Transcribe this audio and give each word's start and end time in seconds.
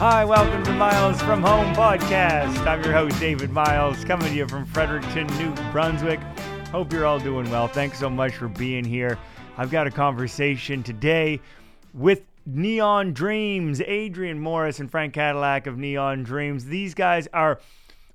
Hi, 0.00 0.24
welcome 0.24 0.64
to 0.64 0.72
Myles 0.72 1.20
from 1.20 1.42
Home 1.42 1.74
podcast. 1.74 2.66
I'm 2.66 2.82
your 2.82 2.94
host, 2.94 3.20
David 3.20 3.50
Myles, 3.50 4.02
coming 4.02 4.28
to 4.28 4.34
you 4.34 4.48
from 4.48 4.64
Fredericton, 4.64 5.26
New 5.36 5.52
Brunswick. 5.72 6.20
Hope 6.72 6.90
you're 6.90 7.04
all 7.04 7.18
doing 7.18 7.50
well. 7.50 7.68
Thanks 7.68 7.98
so 7.98 8.08
much 8.08 8.32
for 8.32 8.48
being 8.48 8.82
here. 8.82 9.18
I've 9.58 9.70
got 9.70 9.86
a 9.86 9.90
conversation 9.90 10.82
today 10.82 11.38
with 11.92 12.22
Neon 12.46 13.12
Dreams, 13.12 13.82
Adrian 13.82 14.40
Morris 14.40 14.80
and 14.80 14.90
Frank 14.90 15.12
Kadillac 15.12 15.66
of 15.66 15.76
Neon 15.76 16.22
Dreams. 16.22 16.64
These 16.64 16.94
guys 16.94 17.28
are 17.34 17.60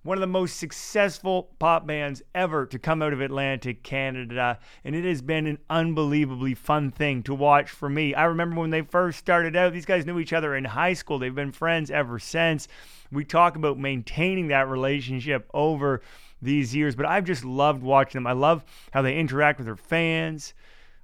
one 0.06 0.20
of 0.20 0.22
the 0.22 0.28
most 0.28 0.58
successful 0.58 1.50
pop 1.58 1.88
bands 1.88 2.22
ever 2.36 2.68
to 2.68 2.78
come 2.78 3.02
out 3.02 3.12
of 3.12 3.22
Atlantic, 3.22 3.82
Canada, 3.82 4.60
and 4.84 4.96
it 4.96 5.04
has 5.04 5.24
been 5.24 5.48
an 5.48 5.58
unbelievably 5.68 6.54
fun 6.54 6.92
thing 6.92 7.24
to 7.24 7.34
watch 7.34 7.72
for 7.72 7.90
me. 7.90 8.14
I 8.14 8.26
remember 8.26 8.62
when 8.62 8.70
they 8.70 8.82
first 8.82 9.18
started 9.18 9.56
out, 9.56 9.74
these 9.74 9.88
guys 9.88 10.06
knew 10.06 10.20
each 10.20 10.32
other 10.32 10.56
in 10.56 10.64
high 10.64 10.94
school. 10.94 11.18
They've 11.18 11.34
been 11.34 11.52
friends 11.52 11.90
ever 11.90 12.20
since. 12.20 12.68
We 13.12 13.26
talk 13.26 13.56
about 13.56 13.80
maintaining 13.80 14.50
that 14.50 14.70
relationship 14.70 15.50
over 15.56 16.04
these 16.40 16.76
years, 16.76 16.96
but 16.96 17.08
I've 17.08 17.26
just 17.26 17.44
loved 17.44 17.82
watching 17.82 18.20
them. 18.20 18.28
I 18.28 18.34
love 18.34 18.64
how 18.92 19.02
they 19.02 19.18
interact 19.18 19.58
with 19.58 19.66
their 19.66 19.76
fans. 19.76 20.54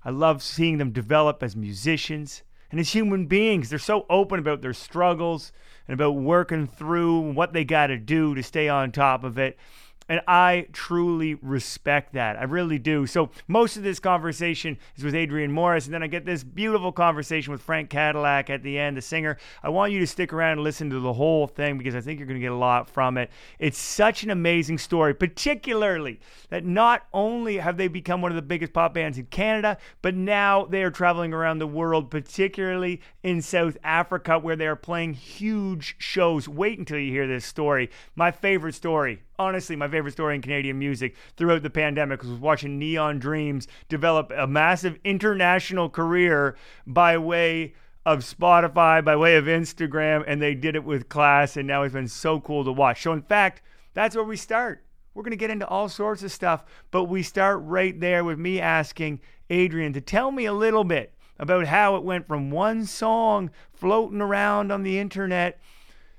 I 0.06 0.12
love 0.12 0.44
seeing 0.44 0.78
them 0.78 0.92
develop 0.92 1.42
as 1.42 1.56
musicians 1.56 2.44
and 2.70 2.80
as 2.80 2.94
human 2.94 3.26
beings. 3.26 3.72
They're 3.72 3.80
so 3.80 4.06
open 4.12 4.38
about 4.38 4.62
their 4.62 4.74
struggles 4.74 5.52
and 5.92 6.00
about 6.00 6.16
working 6.16 6.68
through 6.68 7.20
what 7.20 7.52
they 7.52 7.66
got 7.66 7.88
to 7.88 7.98
do 7.98 8.34
to 8.34 8.42
stay 8.42 8.70
on 8.70 8.94
top 8.94 9.26
of 9.26 9.38
it. 9.38 9.58
And 10.12 10.20
I 10.28 10.68
truly 10.74 11.36
respect 11.36 12.16
that. 12.16 12.36
I 12.36 12.44
really 12.44 12.78
do. 12.78 13.08
So, 13.08 13.30
most 13.48 13.78
of 13.78 13.84
this 13.84 13.98
conversation 13.98 14.78
is 14.98 15.06
with 15.06 15.16
Adrian 15.16 15.54
Morris. 15.54 15.86
And 15.86 15.94
then 15.94 16.04
I 16.04 16.08
get 16.08 16.26
this 16.26 16.44
beautiful 16.44 16.92
conversation 16.92 17.54
with 17.54 17.62
Frank 17.62 17.90
Kadillac 17.90 18.50
at 18.50 18.62
the 18.62 18.78
end, 18.78 18.98
the 18.98 19.02
singer. 19.02 19.38
I 19.64 19.70
want 19.70 19.94
you 19.94 20.00
to 20.00 20.08
stick 20.08 20.34
around 20.34 20.52
and 20.52 20.64
listen 20.66 20.90
to 20.90 21.00
the 21.00 21.14
whole 21.14 21.48
thing 21.48 21.78
because 21.78 21.96
I 21.96 22.02
think 22.02 22.20
you're 22.20 22.28
going 22.28 22.42
to 22.42 22.46
get 22.46 22.52
a 22.52 22.58
lot 22.58 22.90
from 22.90 23.18
it. 23.18 23.32
It's 23.58 23.78
such 23.78 24.24
an 24.24 24.32
amazing 24.32 24.80
story, 24.80 25.14
particularly 25.14 26.20
that 26.50 26.66
not 26.66 27.04
only 27.14 27.60
have 27.60 27.78
they 27.78 27.88
become 27.88 28.22
one 28.22 28.34
of 28.34 28.36
the 28.36 28.42
biggest 28.42 28.74
pop 28.74 28.94
bands 28.94 29.18
in 29.18 29.28
Canada, 29.28 29.78
but 30.02 30.14
now 30.14 30.66
they 30.66 30.84
are 30.84 30.92
traveling 30.92 31.32
around 31.34 31.60
the 31.60 31.68
world, 31.68 32.12
particularly 32.12 33.00
in 33.24 33.42
South 33.42 33.78
Africa, 33.82 34.38
where 34.38 34.58
they 34.58 34.68
are 34.68 34.76
playing 34.76 35.14
huge 35.14 35.96
shows. 36.00 36.50
Wait 36.50 36.80
until 36.80 37.00
you 37.00 37.14
hear 37.14 37.28
this 37.28 37.46
story. 37.46 37.90
My 38.14 38.30
favorite 38.30 38.76
story 38.76 39.22
honestly 39.42 39.76
my 39.76 39.88
favorite 39.88 40.12
story 40.12 40.36
in 40.36 40.42
Canadian 40.42 40.80
music 40.80 41.16
throughout 41.36 41.64
the 41.64 41.70
pandemic 41.70 42.22
was 42.24 42.32
watching 42.32 42.78
Neon 42.80 43.20
Dreams 43.20 43.68
develop 43.90 44.32
a 44.36 44.48
massive 44.48 44.98
international 45.04 45.90
career 45.90 46.56
by 46.86 47.18
way 47.18 47.74
of 48.06 48.20
Spotify, 48.20 49.04
by 49.04 49.16
way 49.16 49.36
of 49.36 49.46
Instagram, 49.46 50.24
and 50.26 50.42
they 50.42 50.56
did 50.56 50.76
it 50.76 50.84
with 50.84 51.10
class, 51.10 51.58
and 51.58 51.68
now 51.68 51.84
it's 51.84 51.94
been 51.94 52.08
so 52.08 52.40
cool 52.40 52.64
to 52.64 52.72
watch. 52.72 53.04
So, 53.04 53.12
in 53.14 53.22
fact, 53.22 53.62
that's 53.94 54.16
where 54.16 54.26
we 54.26 54.38
start. 54.38 54.84
We're 55.14 55.24
going 55.24 55.32
to 55.32 55.38
get 55.38 55.50
into 55.50 55.68
all 55.68 55.90
sorts 55.90 56.24
of 56.24 56.32
stuff, 56.32 56.64
but 56.90 57.06
we 57.06 57.22
start 57.22 57.62
right 57.64 58.00
there 58.00 58.24
with 58.24 58.40
me 58.40 58.60
asking 58.60 59.20
Adrian 59.50 59.94
to 59.94 60.02
tell 60.02 60.32
me 60.32 60.46
a 60.46 60.54
little 60.54 60.84
bit 60.84 61.14
about 61.38 61.68
how 61.68 61.96
it 61.96 62.04
went 62.04 62.28
from 62.28 62.50
one 62.50 62.86
song 62.86 63.52
floating 63.74 64.22
around 64.22 64.72
on 64.72 64.84
the 64.84 65.00
internet 65.00 65.60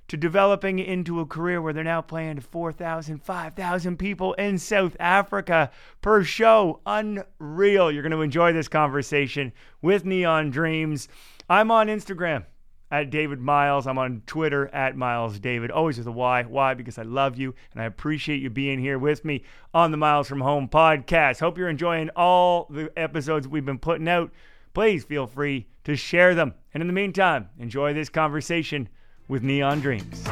to 0.09 0.17
developing 0.17 0.79
into 0.79 1.21
a 1.21 1.27
career 1.27 1.63
where 1.63 1.73
they're 1.73 1.85
now 1.85 2.03
playing 2.03 2.37
to 2.37 2.43
4,000, 2.43 3.23
5,000 3.23 3.97
people 3.97 4.35
in 4.35 4.59
South 4.59 4.97
Africa 5.01 5.71
per 6.01 6.23
show. 6.23 6.81
Unreal. 6.87 7.91
You're 7.91 8.03
going 8.03 8.13
to 8.13 8.21
enjoy 8.21 8.53
this 8.53 8.69
conversation 8.69 9.53
with 9.81 10.05
Neon 10.05 10.51
Dreams. 10.51 11.09
I'm 11.49 11.71
on 11.71 11.87
Instagram 11.87 12.45
at 12.91 13.09
David 13.09 13.41
Myles. 13.41 13.87
I'm 13.87 13.97
on 13.97 14.23
Twitter 14.27 14.69
at 14.69 14.97
Myles 14.97 15.39
David, 15.41 15.71
always 15.71 15.97
with 15.97 16.07
a 16.07 16.13
Y. 16.13 16.43
Why? 16.43 16.75
Because 16.75 16.99
I 16.99 17.03
love 17.03 17.39
you 17.39 17.55
and 17.73 17.81
I 17.81 17.87
appreciate 17.87 18.43
you 18.43 18.51
being 18.51 18.79
here 18.79 18.99
with 18.99 19.25
me 19.25 19.43
on 19.73 19.91
the 19.91 19.97
Myles 19.97 20.29
from 20.29 20.43
Home 20.43 20.69
podcast. 20.69 21.41
Hope 21.41 21.57
you're 21.57 21.71
enjoying 21.71 22.11
all 22.15 22.67
the 22.69 22.93
episodes 22.97 23.49
we've 23.49 23.65
been 23.65 23.79
putting 23.79 24.09
out. 24.09 24.31
Please 24.75 25.05
feel 25.05 25.27
free 25.27 25.67
to 25.85 25.97
share 25.97 26.35
them. 26.35 26.55
And 26.75 26.83
in 26.83 26.87
the 26.87 26.93
meantime, 26.93 27.49
enjoy 27.59 27.95
this 27.95 28.11
conversation 28.11 28.91
with 29.33 29.43
Neon 29.43 29.81
Dreams. 29.81 30.23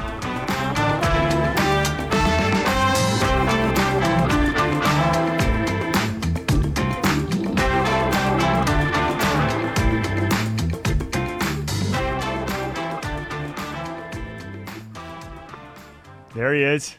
There 16.35 16.55
he 16.55 16.63
is. 16.63 16.97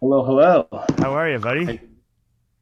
Hello, 0.00 0.24
hello. 0.24 0.66
How 0.98 1.12
are 1.12 1.28
you, 1.28 1.38
buddy? 1.38 1.78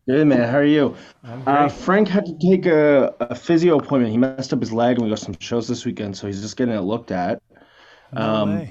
Good 0.08 0.26
man. 0.26 0.48
How 0.48 0.58
are 0.58 0.64
you? 0.64 0.96
Uh, 1.22 1.68
Frank 1.68 2.08
had 2.08 2.26
to 2.26 2.36
take 2.36 2.66
a, 2.66 3.14
a 3.20 3.36
physio 3.36 3.78
appointment. 3.78 4.10
He 4.10 4.18
messed 4.18 4.52
up 4.52 4.58
his 4.58 4.72
leg, 4.72 4.96
and 4.96 5.04
we 5.04 5.08
got 5.08 5.20
some 5.20 5.36
shows 5.38 5.68
this 5.68 5.84
weekend, 5.84 6.16
so 6.16 6.26
he's 6.26 6.42
just 6.42 6.56
getting 6.56 6.74
it 6.74 6.80
looked 6.80 7.12
at. 7.12 7.40
No 8.12 8.42
Um, 8.42 8.68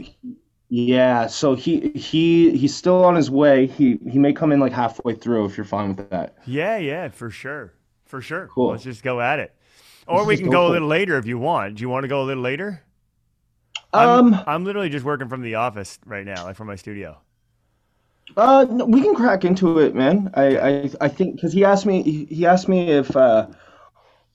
yeah, 0.70 1.28
so 1.28 1.56
he 1.56 1.90
he 1.92 2.58
he's 2.58 2.76
still 2.76 3.04
on 3.06 3.16
his 3.16 3.30
way. 3.32 3.68
He 3.68 3.98
he 4.10 4.20
may 4.20 4.34
come 4.34 4.52
in 4.52 4.60
like 4.60 4.72
halfway 4.74 5.16
through 5.16 5.46
if 5.46 5.58
you're 5.58 5.66
fine 5.66 5.96
with 5.96 6.10
that. 6.10 6.38
Yeah, 6.46 6.78
yeah, 6.78 7.10
for 7.10 7.30
sure. 7.32 7.74
For 8.06 8.22
sure. 8.22 8.54
Cool. 8.54 8.70
Let's 8.70 8.84
just 8.84 9.04
go 9.04 9.20
at 9.22 9.40
it. 9.40 9.56
Or 10.08 10.26
we 10.26 10.38
can 10.38 10.50
go 10.50 10.52
go 10.52 10.68
a 10.68 10.70
for 10.70 10.76
it. 10.76 10.82
little 10.82 10.88
later 10.88 11.18
if 11.18 11.26
you 11.26 11.40
want. 11.40 11.76
Do 11.76 11.82
you 11.82 11.90
want 11.90 12.04
to 12.04 12.08
go 12.08 12.22
a 12.22 12.26
little 12.26 12.44
later? 12.44 12.84
Um, 13.94 14.36
I'm, 14.36 14.44
I'm 14.46 14.64
literally 14.66 14.90
just 14.90 15.06
working 15.06 15.28
from 15.30 15.42
the 15.42 15.56
office 15.56 16.00
right 16.06 16.26
now, 16.26 16.46
like 16.46 16.56
from 16.56 16.68
my 16.68 16.76
studio. 16.76 17.22
uh, 18.38 18.66
no, 18.70 18.86
we 18.86 19.02
can 19.02 19.14
crack 19.16 19.44
into 19.44 19.80
it, 19.80 19.94
man. 19.96 20.32
I 20.36 20.58
I, 20.58 20.90
I 21.02 21.08
think 21.10 21.36
because 21.36 21.54
he 21.54 21.66
asked 21.66 21.86
me 21.86 22.26
he 22.30 22.46
asked 22.46 22.68
me 22.70 22.90
if 22.92 23.16
uh 23.16 23.48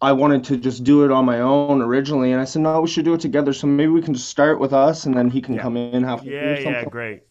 I 0.03 0.13
wanted 0.13 0.45
to 0.45 0.57
just 0.59 0.85
do 0.85 1.05
it 1.05 1.11
on 1.11 1.25
my 1.25 1.41
own 1.41 1.81
originally, 1.81 2.33
and 2.33 2.41
I 2.41 2.45
said 2.45 2.63
no, 2.63 2.81
we 2.83 2.89
should 2.89 3.05
do 3.05 3.15
it 3.15 3.21
together. 3.21 3.53
So 3.53 3.67
maybe 3.67 3.91
we 3.91 4.03
can 4.03 4.15
just 4.15 4.29
start 4.29 4.61
with 4.61 4.73
us, 4.73 5.07
and 5.07 5.17
then 5.17 5.31
he 5.31 5.41
can 5.41 5.55
Yeah. 5.55 5.63
come 5.63 5.77
in 5.77 6.03
halfway 6.05 6.29
through 6.29 6.39
Yeah, 6.39 6.69
or 6.69 6.73
yeah, 6.73 6.85
great. 6.85 7.23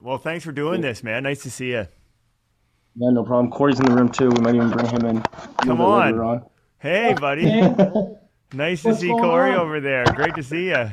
Well, 0.00 0.18
thanks 0.18 0.44
for 0.44 0.52
doing 0.52 0.80
this, 0.80 1.02
man. 1.02 1.22
Nice 1.24 1.42
to 1.42 1.50
see 1.50 1.70
you. 1.72 1.86
Yeah, 2.96 3.10
no 3.10 3.24
problem. 3.24 3.50
Corey's 3.50 3.80
in 3.80 3.86
the 3.86 3.94
room 3.94 4.08
too. 4.08 4.28
We 4.28 4.40
might 4.40 4.54
even 4.54 4.70
bring 4.70 4.86
him 4.86 5.04
in. 5.06 5.22
Come 5.62 5.80
on. 5.80 6.06
later 6.06 6.24
on. 6.24 6.44
Hey, 6.78 7.14
buddy. 7.14 7.50
Nice 8.52 8.82
to 8.82 8.88
What's 8.90 9.00
see 9.00 9.08
going 9.08 9.20
Corey 9.24 9.50
on? 9.52 9.58
over 9.58 9.80
there. 9.80 10.04
Great 10.04 10.36
to 10.36 10.42
see 10.44 10.66
you. 10.68 10.86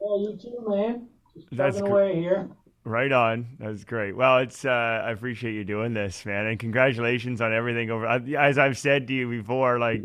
Oh, 0.00 0.20
you 0.22 0.38
too, 0.40 0.64
man. 0.66 1.08
Just 1.34 1.48
That's 1.52 1.76
chugging 1.76 1.92
gr- 1.92 2.00
away 2.00 2.14
here. 2.16 2.48
Right 2.88 3.12
on. 3.12 3.48
That's 3.58 3.84
great. 3.84 4.16
Well, 4.16 4.38
it's 4.38 4.64
uh, 4.64 4.70
I 5.04 5.10
appreciate 5.10 5.52
you 5.52 5.62
doing 5.62 5.92
this, 5.92 6.24
man, 6.24 6.46
and 6.46 6.58
congratulations 6.58 7.42
on 7.42 7.52
everything. 7.52 7.90
Over 7.90 8.06
as 8.06 8.56
I've 8.56 8.78
said 8.78 9.06
to 9.08 9.12
you 9.12 9.28
before, 9.28 9.78
like 9.78 10.04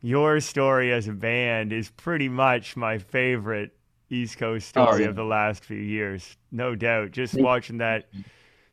your 0.00 0.40
story 0.40 0.94
as 0.94 1.08
a 1.08 1.12
band 1.12 1.74
is 1.74 1.90
pretty 1.90 2.30
much 2.30 2.74
my 2.74 2.96
favorite 2.96 3.72
East 4.08 4.38
Coast 4.38 4.72
Oh, 4.78 4.86
story 4.86 5.02
yeah. 5.02 5.10
of 5.10 5.14
the 5.16 5.24
last 5.24 5.62
few 5.62 5.76
years, 5.76 6.38
no 6.50 6.74
doubt. 6.74 7.10
Just 7.10 7.34
watching 7.34 7.76
that 7.78 8.08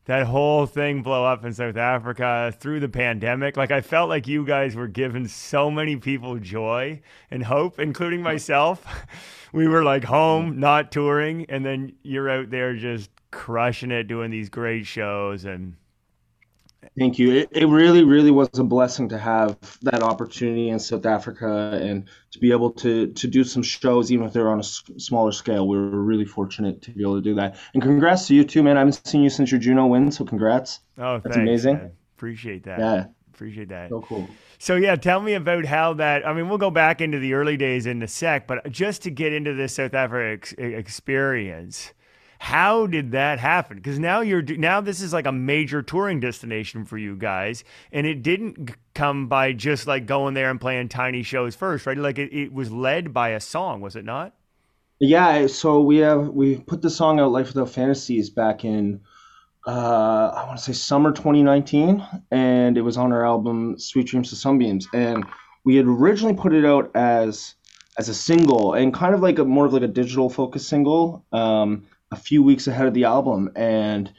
that 0.06 0.26
whole 0.26 0.64
thing 0.64 1.02
blow 1.02 1.26
up 1.26 1.44
in 1.44 1.52
South 1.52 1.76
Africa 1.76 2.54
through 2.58 2.80
the 2.80 2.88
pandemic. 2.88 3.58
Like 3.58 3.70
I 3.70 3.82
felt 3.82 4.08
like 4.08 4.26
you 4.26 4.42
guys 4.46 4.74
were 4.74 4.88
giving 4.88 5.28
so 5.28 5.70
many 5.70 5.96
people 5.96 6.38
joy 6.38 7.02
and 7.30 7.44
hope, 7.44 7.78
including 7.78 8.22
myself. 8.22 8.86
we 9.52 9.68
were 9.68 9.84
like 9.84 10.04
home, 10.04 10.58
not 10.58 10.90
touring, 10.90 11.44
and 11.50 11.62
then 11.62 11.92
you're 12.02 12.30
out 12.30 12.48
there 12.48 12.74
just 12.74 13.10
crushing 13.30 13.90
it, 13.90 14.04
doing 14.04 14.30
these 14.30 14.48
great 14.48 14.86
shows 14.86 15.44
and 15.44 15.74
Thank 16.96 17.18
you. 17.18 17.32
It, 17.32 17.48
it 17.52 17.66
really, 17.66 18.04
really 18.04 18.30
was 18.30 18.48
a 18.56 18.62
blessing 18.64 19.08
to 19.10 19.18
have 19.18 19.56
that 19.82 20.00
opportunity 20.02 20.68
in 20.70 20.78
South 20.78 21.06
Africa 21.06 21.78
and 21.82 22.08
to 22.30 22.38
be 22.38 22.50
able 22.52 22.70
to 22.72 23.08
to 23.12 23.26
do 23.26 23.42
some 23.44 23.62
shows, 23.62 24.10
even 24.12 24.26
if 24.26 24.32
they're 24.32 24.48
on 24.48 24.58
a 24.58 24.60
s- 24.60 24.82
smaller 24.96 25.32
scale. 25.32 25.66
We 25.68 25.76
were 25.76 26.02
really 26.02 26.24
fortunate 26.24 26.80
to 26.82 26.90
be 26.92 27.02
able 27.02 27.16
to 27.16 27.20
do 27.22 27.34
that. 27.34 27.56
And 27.74 27.82
congrats 27.82 28.26
to 28.28 28.34
you 28.34 28.44
too, 28.44 28.62
man. 28.62 28.76
I 28.76 28.80
haven't 28.80 29.06
seen 29.06 29.22
you 29.22 29.28
since 29.30 29.50
your 29.50 29.60
Juno 29.60 29.86
win, 29.86 30.10
so 30.12 30.24
congrats. 30.24 30.80
oh, 30.98 31.14
That's 31.18 31.36
thanks, 31.36 31.36
amazing. 31.36 31.76
man. 31.78 31.90
Appreciate 32.16 32.62
that. 32.64 32.78
Yeah, 32.78 33.04
Appreciate 33.34 33.68
that. 33.68 33.90
so 33.90 34.00
cool. 34.00 34.28
So 34.58 34.76
yeah, 34.76 34.94
tell 34.96 35.20
me 35.20 35.34
about 35.34 35.66
how 35.66 35.94
that. 35.94 36.26
I 36.26 36.32
mean, 36.32 36.48
we'll 36.48 36.58
go 36.58 36.70
back 36.70 37.00
into 37.00 37.18
the 37.18 37.34
early 37.34 37.56
days 37.56 37.86
in 37.86 38.00
a 38.02 38.08
sec, 38.08 38.46
but 38.46 38.70
just 38.70 39.02
to 39.02 39.10
get 39.10 39.32
into 39.32 39.52
this 39.52 39.74
South 39.74 39.94
Africa 39.94 40.32
ex- 40.32 40.52
experience, 40.52 41.92
how 42.38 42.86
did 42.86 43.12
that 43.12 43.38
happen? 43.38 43.76
Because 43.76 43.98
now 43.98 44.20
you're 44.20 44.42
now 44.42 44.80
this 44.80 45.00
is 45.00 45.12
like 45.12 45.26
a 45.26 45.32
major 45.32 45.82
touring 45.82 46.20
destination 46.20 46.84
for 46.84 46.96
you 46.96 47.16
guys, 47.16 47.64
and 47.92 48.06
it 48.06 48.22
didn't 48.22 48.70
come 48.94 49.28
by 49.28 49.52
just 49.52 49.86
like 49.86 50.06
going 50.06 50.34
there 50.34 50.50
and 50.50 50.60
playing 50.60 50.88
tiny 50.88 51.22
shows 51.22 51.54
first, 51.54 51.86
right? 51.86 51.96
Like 51.96 52.18
it, 52.18 52.32
it 52.32 52.52
was 52.52 52.70
led 52.70 53.12
by 53.12 53.30
a 53.30 53.40
song, 53.40 53.80
was 53.80 53.96
it 53.96 54.04
not? 54.04 54.34
Yeah, 55.00 55.46
so 55.46 55.80
we 55.80 55.98
have 55.98 56.28
we 56.28 56.56
put 56.56 56.82
the 56.82 56.90
song 56.90 57.20
out, 57.20 57.30
Life 57.30 57.48
Without 57.48 57.70
Fantasies, 57.70 58.30
back 58.30 58.64
in 58.64 59.00
uh, 59.66 60.32
I 60.34 60.46
want 60.46 60.58
to 60.58 60.64
say 60.64 60.72
summer 60.72 61.12
2019, 61.12 62.02
and 62.30 62.78
it 62.78 62.80
was 62.80 62.96
on 62.96 63.12
our 63.12 63.26
album 63.26 63.78
Sweet 63.78 64.06
Dreams 64.06 64.30
to 64.30 64.36
Sunbeams. 64.36 64.88
And 64.94 65.26
we 65.64 65.76
had 65.76 65.86
originally 65.86 66.34
put 66.34 66.54
it 66.54 66.64
out 66.64 66.90
as 66.94 67.54
as 67.98 68.08
a 68.08 68.14
single 68.14 68.74
and 68.74 68.94
kind 68.94 69.14
of 69.14 69.20
like 69.20 69.38
a 69.38 69.44
more 69.44 69.66
of 69.66 69.72
like 69.72 69.82
a 69.82 69.88
digital 69.88 70.30
focus 70.30 70.66
single 70.66 71.24
um, 71.32 71.84
a 72.10 72.16
few 72.16 72.42
weeks 72.42 72.66
ahead 72.66 72.86
of 72.86 72.94
the 72.94 73.04
album 73.04 73.50
and 73.56 74.12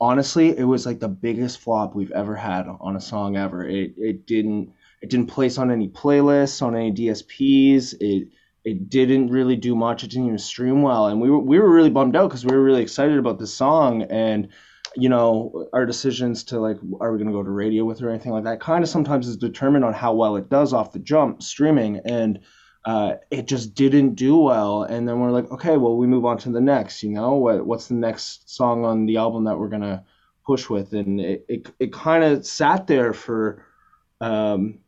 honestly 0.00 0.56
it 0.56 0.64
was 0.64 0.84
like 0.84 1.00
the 1.00 1.08
biggest 1.08 1.60
flop 1.60 1.94
we've 1.94 2.10
ever 2.10 2.34
had 2.34 2.66
on 2.80 2.96
a 2.96 3.00
song 3.00 3.36
ever. 3.36 3.66
It, 3.66 3.94
it 3.96 4.26
didn't 4.26 4.72
it 5.02 5.10
didn't 5.10 5.26
place 5.26 5.58
on 5.58 5.70
any 5.70 5.88
playlists 5.88 6.62
on 6.62 6.74
any 6.74 6.92
dsps 6.92 7.94
it 8.00 8.28
it 8.66 8.90
didn't 8.90 9.28
really 9.28 9.54
do 9.54 9.76
much. 9.76 10.02
It 10.02 10.10
didn't 10.10 10.26
even 10.26 10.38
stream 10.38 10.82
well. 10.82 11.06
And 11.06 11.20
we 11.20 11.30
were, 11.30 11.38
we 11.38 11.60
were 11.60 11.70
really 11.70 11.88
bummed 11.88 12.16
out 12.16 12.28
because 12.28 12.44
we 12.44 12.52
were 12.52 12.64
really 12.64 12.82
excited 12.82 13.16
about 13.16 13.38
this 13.38 13.54
song. 13.54 14.02
And 14.02 14.48
you 14.96 15.08
know 15.08 15.68
our 15.72 15.84
decisions 15.84 16.42
to 16.44 16.58
like 16.58 16.78
are 17.00 17.12
we 17.12 17.18
going 17.18 17.30
to 17.30 17.32
go 17.32 17.42
to 17.42 17.50
radio 17.50 17.84
with 17.84 18.00
it 18.00 18.04
or 18.04 18.08
anything 18.08 18.32
like 18.32 18.44
that 18.44 18.60
kind 18.60 18.82
of 18.82 18.88
sometimes 18.88 19.28
is 19.28 19.36
determined 19.36 19.84
on 19.84 19.92
how 19.92 20.14
well 20.14 20.36
it 20.36 20.48
does 20.48 20.72
off 20.72 20.92
the 20.92 20.98
jump 20.98 21.42
streaming. 21.42 22.00
And 22.04 22.40
uh, 22.86 23.16
it 23.32 23.48
just 23.48 23.74
didn't 23.74 24.14
do 24.14 24.36
well. 24.36 24.84
And 24.84 25.08
then 25.08 25.18
we're 25.18 25.32
like, 25.32 25.50
okay, 25.50 25.76
well, 25.76 25.96
we 25.96 26.06
move 26.06 26.24
on 26.24 26.38
to 26.38 26.50
the 26.50 26.60
next. 26.60 27.02
You 27.02 27.10
know, 27.10 27.34
what 27.34 27.66
what's 27.66 27.88
the 27.88 27.94
next 27.94 28.48
song 28.48 28.84
on 28.84 29.06
the 29.06 29.16
album 29.16 29.44
that 29.44 29.58
we're 29.58 29.68
gonna 29.68 30.04
push 30.46 30.70
with? 30.70 30.92
And 30.92 31.20
it 31.20 31.44
it, 31.48 31.70
it 31.80 31.92
kind 31.92 32.22
of 32.22 32.46
sat 32.46 32.86
there 32.86 33.12
for, 33.12 33.66
um, 34.20 34.78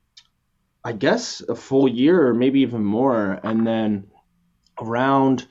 I 0.84 0.92
guess, 0.92 1.40
a 1.40 1.56
full 1.56 1.88
year 1.88 2.28
or 2.28 2.34
maybe 2.34 2.60
even 2.60 2.84
more. 2.84 3.40
And 3.42 3.66
then 3.66 4.06
around, 4.80 5.48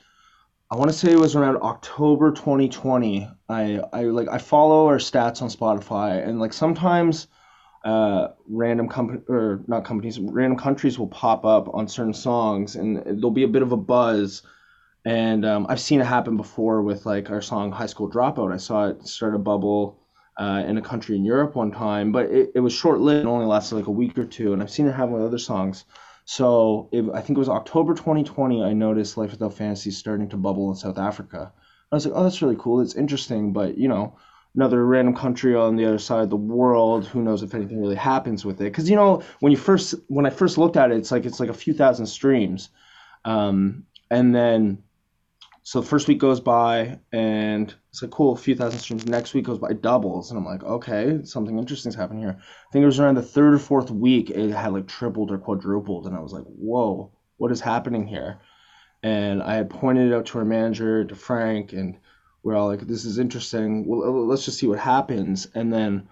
I 0.71 0.77
want 0.77 0.89
to 0.89 0.97
say 0.97 1.11
it 1.11 1.19
was 1.19 1.35
around 1.35 1.57
October 1.57 2.31
2020. 2.31 3.29
I 3.49 3.81
I 3.91 4.03
like 4.03 4.29
I 4.29 4.37
follow 4.37 4.87
our 4.87 4.99
stats 4.99 5.41
on 5.41 5.49
Spotify, 5.49 6.25
and 6.25 6.39
like 6.39 6.53
sometimes 6.53 7.27
uh, 7.87 8.33
random 8.49 8.89
company 8.89 9.21
or 9.29 9.63
not 9.67 9.85
companies, 9.85 10.19
random 10.19 10.59
countries 10.59 10.99
will 10.99 11.07
pop 11.07 11.45
up 11.45 11.73
on 11.73 11.87
certain 11.87 12.13
songs, 12.13 12.75
and 12.75 12.97
there'll 12.97 13.31
be 13.31 13.43
a 13.43 13.47
bit 13.47 13.61
of 13.61 13.71
a 13.71 13.77
buzz. 13.77 14.41
And 15.05 15.45
um, 15.45 15.65
I've 15.69 15.79
seen 15.79 16.01
it 16.01 16.05
happen 16.05 16.35
before 16.35 16.81
with 16.81 17.05
like 17.05 17.29
our 17.29 17.41
song 17.41 17.71
"High 17.71 17.85
School 17.85 18.11
Dropout." 18.11 18.53
I 18.53 18.57
saw 18.57 18.89
it 18.89 19.07
start 19.07 19.35
a 19.35 19.39
bubble 19.39 20.01
uh, 20.37 20.63
in 20.67 20.77
a 20.77 20.81
country 20.81 21.15
in 21.15 21.23
Europe 21.23 21.55
one 21.55 21.71
time, 21.71 22.11
but 22.11 22.25
it, 22.25 22.51
it 22.55 22.59
was 22.59 22.73
short 22.73 22.99
lived 22.99 23.21
and 23.21 23.29
only 23.29 23.45
lasted 23.45 23.75
like 23.75 23.87
a 23.87 23.91
week 23.91 24.17
or 24.17 24.25
two. 24.25 24.51
And 24.51 24.61
I've 24.61 24.69
seen 24.69 24.87
it 24.87 24.91
happen 24.91 25.13
with 25.13 25.23
other 25.23 25.37
songs. 25.37 25.85
So 26.25 26.89
it, 26.91 27.05
I 27.13 27.21
think 27.21 27.37
it 27.37 27.39
was 27.39 27.47
October 27.47 27.93
2020. 27.93 28.63
I 28.63 28.73
noticed 28.73 29.15
"Life 29.15 29.31
Without 29.31 29.53
Fantasy" 29.53 29.91
starting 29.91 30.27
to 30.29 30.35
bubble 30.35 30.69
in 30.71 30.75
South 30.75 30.97
Africa. 30.97 31.53
I 31.89 31.95
was 31.95 32.05
like, 32.05 32.15
oh, 32.17 32.23
that's 32.23 32.41
really 32.41 32.57
cool. 32.59 32.81
It's 32.81 32.95
interesting, 32.95 33.53
but 33.53 33.77
you 33.77 33.87
know, 33.87 34.17
another 34.57 34.85
random 34.85 35.15
country 35.15 35.55
on 35.55 35.75
the 35.75 35.85
other 35.85 35.99
side 35.99 36.23
of 36.23 36.29
the 36.29 36.35
world. 36.35 37.05
Who 37.05 37.21
knows 37.21 37.43
if 37.43 37.53
anything 37.53 37.79
really 37.79 37.95
happens 37.95 38.43
with 38.43 38.59
it? 38.59 38.65
Because 38.65 38.89
you 38.89 38.95
know, 38.95 39.23
when 39.39 39.51
you 39.51 39.57
first 39.57 39.95
when 40.07 40.25
I 40.25 40.31
first 40.31 40.57
looked 40.57 40.75
at 40.75 40.91
it, 40.91 40.97
it's 40.97 41.11
like 41.11 41.25
it's 41.25 41.39
like 41.39 41.49
a 41.49 41.53
few 41.53 41.73
thousand 41.73 42.07
streams, 42.07 42.69
um, 43.23 43.85
and 44.11 44.35
then 44.35 44.83
so 45.63 45.81
the 45.81 45.87
first 45.87 46.07
week 46.07 46.17
goes 46.17 46.39
by 46.39 46.97
and 47.11 47.75
it's 47.91 48.01
like 48.01 48.11
cool, 48.11 48.33
a 48.33 48.37
few 48.37 48.55
thousand 48.55 48.79
streams. 48.79 49.05
Next 49.05 49.33
week 49.33 49.45
goes 49.45 49.59
by 49.59 49.73
doubles, 49.73 50.31
and 50.31 50.39
I'm 50.39 50.45
like, 50.45 50.63
okay, 50.63 51.19
something 51.23 51.59
interesting's 51.59 51.95
happening 51.95 52.23
here. 52.23 52.37
I 52.39 52.71
think 52.71 52.83
it 52.83 52.87
was 52.87 52.99
around 52.99 53.15
the 53.15 53.21
third 53.21 53.53
or 53.53 53.59
fourth 53.59 53.91
week 53.91 54.31
it 54.31 54.51
had 54.51 54.73
like 54.73 54.87
tripled 54.87 55.31
or 55.31 55.37
quadrupled, 55.37 56.07
and 56.07 56.15
I 56.15 56.19
was 56.19 56.33
like, 56.33 56.45
whoa, 56.45 57.11
what 57.37 57.51
is 57.51 57.61
happening 57.61 58.07
here? 58.07 58.39
And 59.03 59.43
I 59.43 59.53
had 59.53 59.69
pointed 59.69 60.11
it 60.11 60.15
out 60.15 60.25
to 60.27 60.39
our 60.39 60.45
manager, 60.45 61.05
to 61.05 61.15
Frank, 61.15 61.73
and 61.73 61.99
we're 62.47 62.55
all 62.55 62.67
like, 62.67 62.87
this 62.87 63.03
is 63.03 63.19
interesting. 63.19 63.85
Well, 63.85 64.25
let's 64.25 64.45
just 64.45 64.57
see 64.57 64.67
what 64.67 64.79
happens. 64.79 65.49
And 65.53 65.71
then 65.71 66.07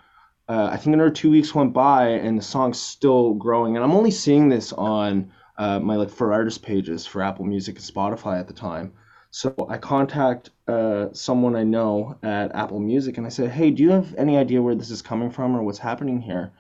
uh, 0.50 0.68
I 0.70 0.76
think 0.76 0.94
another 0.94 1.10
two 1.10 1.32
weeks 1.32 1.56
went 1.56 1.72
by, 1.72 2.10
and 2.10 2.38
the 2.38 2.44
song's 2.44 2.78
still 2.78 3.36
growing. 3.36 3.78
And 3.78 3.86
I'm 3.86 3.94
only 3.94 4.12
seeing 4.12 4.50
this 4.50 4.74
on 4.74 5.32
uh, 5.58 5.80
my 5.80 5.96
like 5.96 6.10
for 6.10 6.34
artist 6.34 6.62
pages 6.62 7.06
for 7.06 7.22
Apple 7.22 7.46
Music 7.46 7.78
and 7.78 7.86
Spotify 7.86 8.38
at 8.38 8.48
the 8.48 8.54
time. 8.54 8.92
So 9.32 9.56
I 9.70 9.78
contact 9.78 10.50
uh, 10.68 11.08
someone 11.14 11.56
I 11.56 11.64
know 11.64 12.18
at 12.22 12.54
Apple 12.54 12.82
Music, 12.82 13.18
and 13.18 13.26
I 13.26 13.30
said, 13.30 13.50
hey, 13.50 13.72
do 13.72 13.82
you 13.84 13.92
have 13.92 14.14
any 14.18 14.36
idea 14.36 14.62
where 14.62 14.76
this 14.76 14.92
is 14.92 15.02
coming 15.02 15.32
from 15.32 15.56
or 15.56 15.64
what's 15.64 15.80
happening 15.80 16.20
here? 16.20 16.52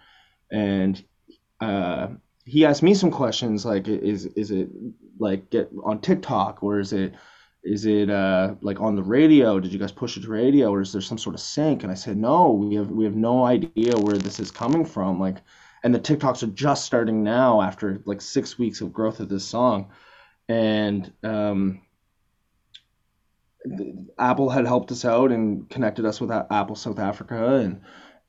And 0.49 1.03
uh, 1.59 2.07
he 2.45 2.65
asked 2.65 2.81
me 2.81 2.93
some 2.93 3.11
questions 3.11 3.65
like, 3.65 3.89
is 3.89 4.25
is 4.25 4.51
it 4.51 4.69
like 5.19 5.49
get 5.49 5.69
on 5.83 5.99
TikTok 5.99 6.63
or 6.63 6.79
is 6.79 6.93
it 6.93 7.13
is 7.65 7.85
it 7.85 8.11
uh, 8.11 8.55
like 8.61 8.79
on 8.79 8.95
the 8.95 9.03
radio? 9.03 9.59
Did 9.59 9.73
you 9.73 9.79
guys 9.79 9.91
push 9.91 10.15
it 10.17 10.21
to 10.21 10.29
radio, 10.29 10.69
or 10.71 10.81
is 10.81 10.91
there 10.91 11.01
some 11.01 11.17
sort 11.17 11.33
of 11.33 11.41
sync? 11.41 11.81
And 11.81 11.91
I 11.91 11.95
said, 11.95 12.15
no, 12.15 12.51
we 12.51 12.75
have 12.75 12.91
we 12.91 13.03
have 13.05 13.15
no 13.15 13.43
idea 13.43 13.97
where 13.97 14.17
this 14.17 14.39
is 14.39 14.51
coming 14.51 14.85
from. 14.85 15.19
Like, 15.19 15.37
and 15.83 15.93
the 15.93 15.99
TikToks 15.99 16.43
are 16.43 16.47
just 16.47 16.85
starting 16.85 17.23
now 17.23 17.61
after 17.61 18.01
like 18.05 18.21
six 18.21 18.59
weeks 18.59 18.81
of 18.81 18.93
growth 18.93 19.19
of 19.19 19.29
this 19.29 19.45
song, 19.45 19.91
and 20.47 21.11
um, 21.23 21.81
Apple 24.19 24.49
had 24.49 24.67
helped 24.67 24.91
us 24.91 25.03
out 25.03 25.31
and 25.31 25.67
connected 25.67 26.05
us 26.05 26.21
with 26.21 26.31
Apple 26.31 26.75
South 26.75 26.99
Africa, 26.99 27.55
and 27.55 27.81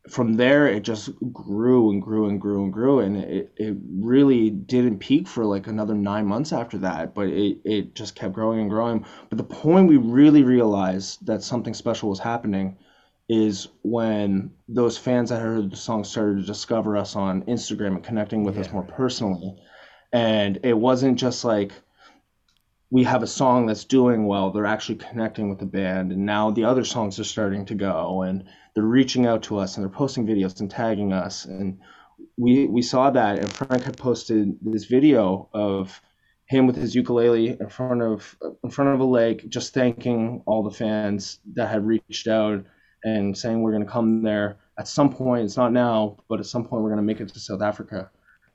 from 0.08 0.34
there 0.34 0.66
it 0.68 0.82
just 0.82 1.10
grew 1.32 1.90
and 1.90 2.00
grew 2.02 2.28
and 2.28 2.40
grew 2.40 2.62
and 2.62 2.72
grew 2.72 3.00
and 3.00 3.16
it, 3.16 3.52
it 3.56 3.76
really 3.98 4.50
didn't 4.50 4.98
peak 4.98 5.26
for 5.26 5.44
like 5.44 5.66
another 5.66 5.94
nine 5.94 6.26
months 6.26 6.52
after 6.52 6.78
that 6.78 7.14
but 7.14 7.26
it, 7.28 7.58
it 7.64 7.94
just 7.94 8.14
kept 8.14 8.32
growing 8.34 8.60
and 8.60 8.70
growing 8.70 9.04
but 9.28 9.38
the 9.38 9.44
point 9.44 9.88
we 9.88 9.96
really 9.96 10.42
realized 10.42 11.24
that 11.26 11.42
something 11.42 11.74
special 11.74 12.08
was 12.08 12.18
happening 12.20 12.76
is 13.28 13.68
when 13.82 14.50
those 14.68 14.96
fans 14.96 15.30
that 15.30 15.40
heard 15.40 15.70
the 15.70 15.76
song 15.76 16.04
started 16.04 16.40
to 16.40 16.46
discover 16.46 16.96
us 16.96 17.16
on 17.16 17.42
instagram 17.42 17.96
and 17.96 18.04
connecting 18.04 18.44
with 18.44 18.54
yeah. 18.54 18.60
us 18.60 18.72
more 18.72 18.84
personally 18.84 19.56
and 20.12 20.60
it 20.62 20.76
wasn't 20.76 21.18
just 21.18 21.44
like 21.44 21.72
we 22.96 23.04
have 23.04 23.22
a 23.22 23.26
song 23.26 23.66
that's 23.66 23.84
doing 23.84 24.26
well 24.26 24.50
they're 24.50 24.64
actually 24.64 24.94
connecting 24.94 25.50
with 25.50 25.58
the 25.58 25.66
band 25.66 26.12
and 26.12 26.24
now 26.24 26.50
the 26.50 26.64
other 26.64 26.82
songs 26.82 27.20
are 27.20 27.24
starting 27.24 27.66
to 27.66 27.74
go 27.74 28.22
and 28.22 28.42
they're 28.74 28.84
reaching 28.84 29.26
out 29.26 29.42
to 29.42 29.58
us 29.58 29.76
and 29.76 29.84
they're 29.84 29.90
posting 29.90 30.26
videos 30.26 30.60
and 30.60 30.70
tagging 30.70 31.12
us 31.12 31.44
and 31.44 31.78
we 32.38 32.66
we 32.66 32.80
saw 32.80 33.10
that 33.10 33.38
and 33.38 33.52
Frank 33.52 33.82
had 33.82 33.98
posted 33.98 34.56
this 34.62 34.86
video 34.86 35.46
of 35.52 36.00
him 36.46 36.66
with 36.66 36.74
his 36.74 36.94
ukulele 36.94 37.58
in 37.60 37.68
front 37.68 38.00
of 38.00 38.34
in 38.64 38.70
front 38.70 38.94
of 38.94 39.00
a 39.00 39.04
lake 39.04 39.46
just 39.50 39.74
thanking 39.74 40.42
all 40.46 40.62
the 40.62 40.70
fans 40.70 41.40
that 41.52 41.68
had 41.68 41.86
reached 41.86 42.28
out 42.28 42.64
and 43.04 43.36
saying 43.36 43.60
we're 43.60 43.72
going 43.72 43.84
to 43.84 43.92
come 43.92 44.22
there. 44.22 44.56
At 44.78 44.88
some 44.88 45.12
point 45.12 45.44
it's 45.44 45.58
not 45.58 45.70
now 45.70 46.16
but 46.30 46.40
at 46.40 46.46
some 46.46 46.64
point 46.64 46.82
we're 46.82 46.94
going 46.94 47.04
to 47.04 47.12
make 47.12 47.20
it 47.20 47.28
to 47.28 47.40
South 47.40 47.60
Africa. 47.60 48.10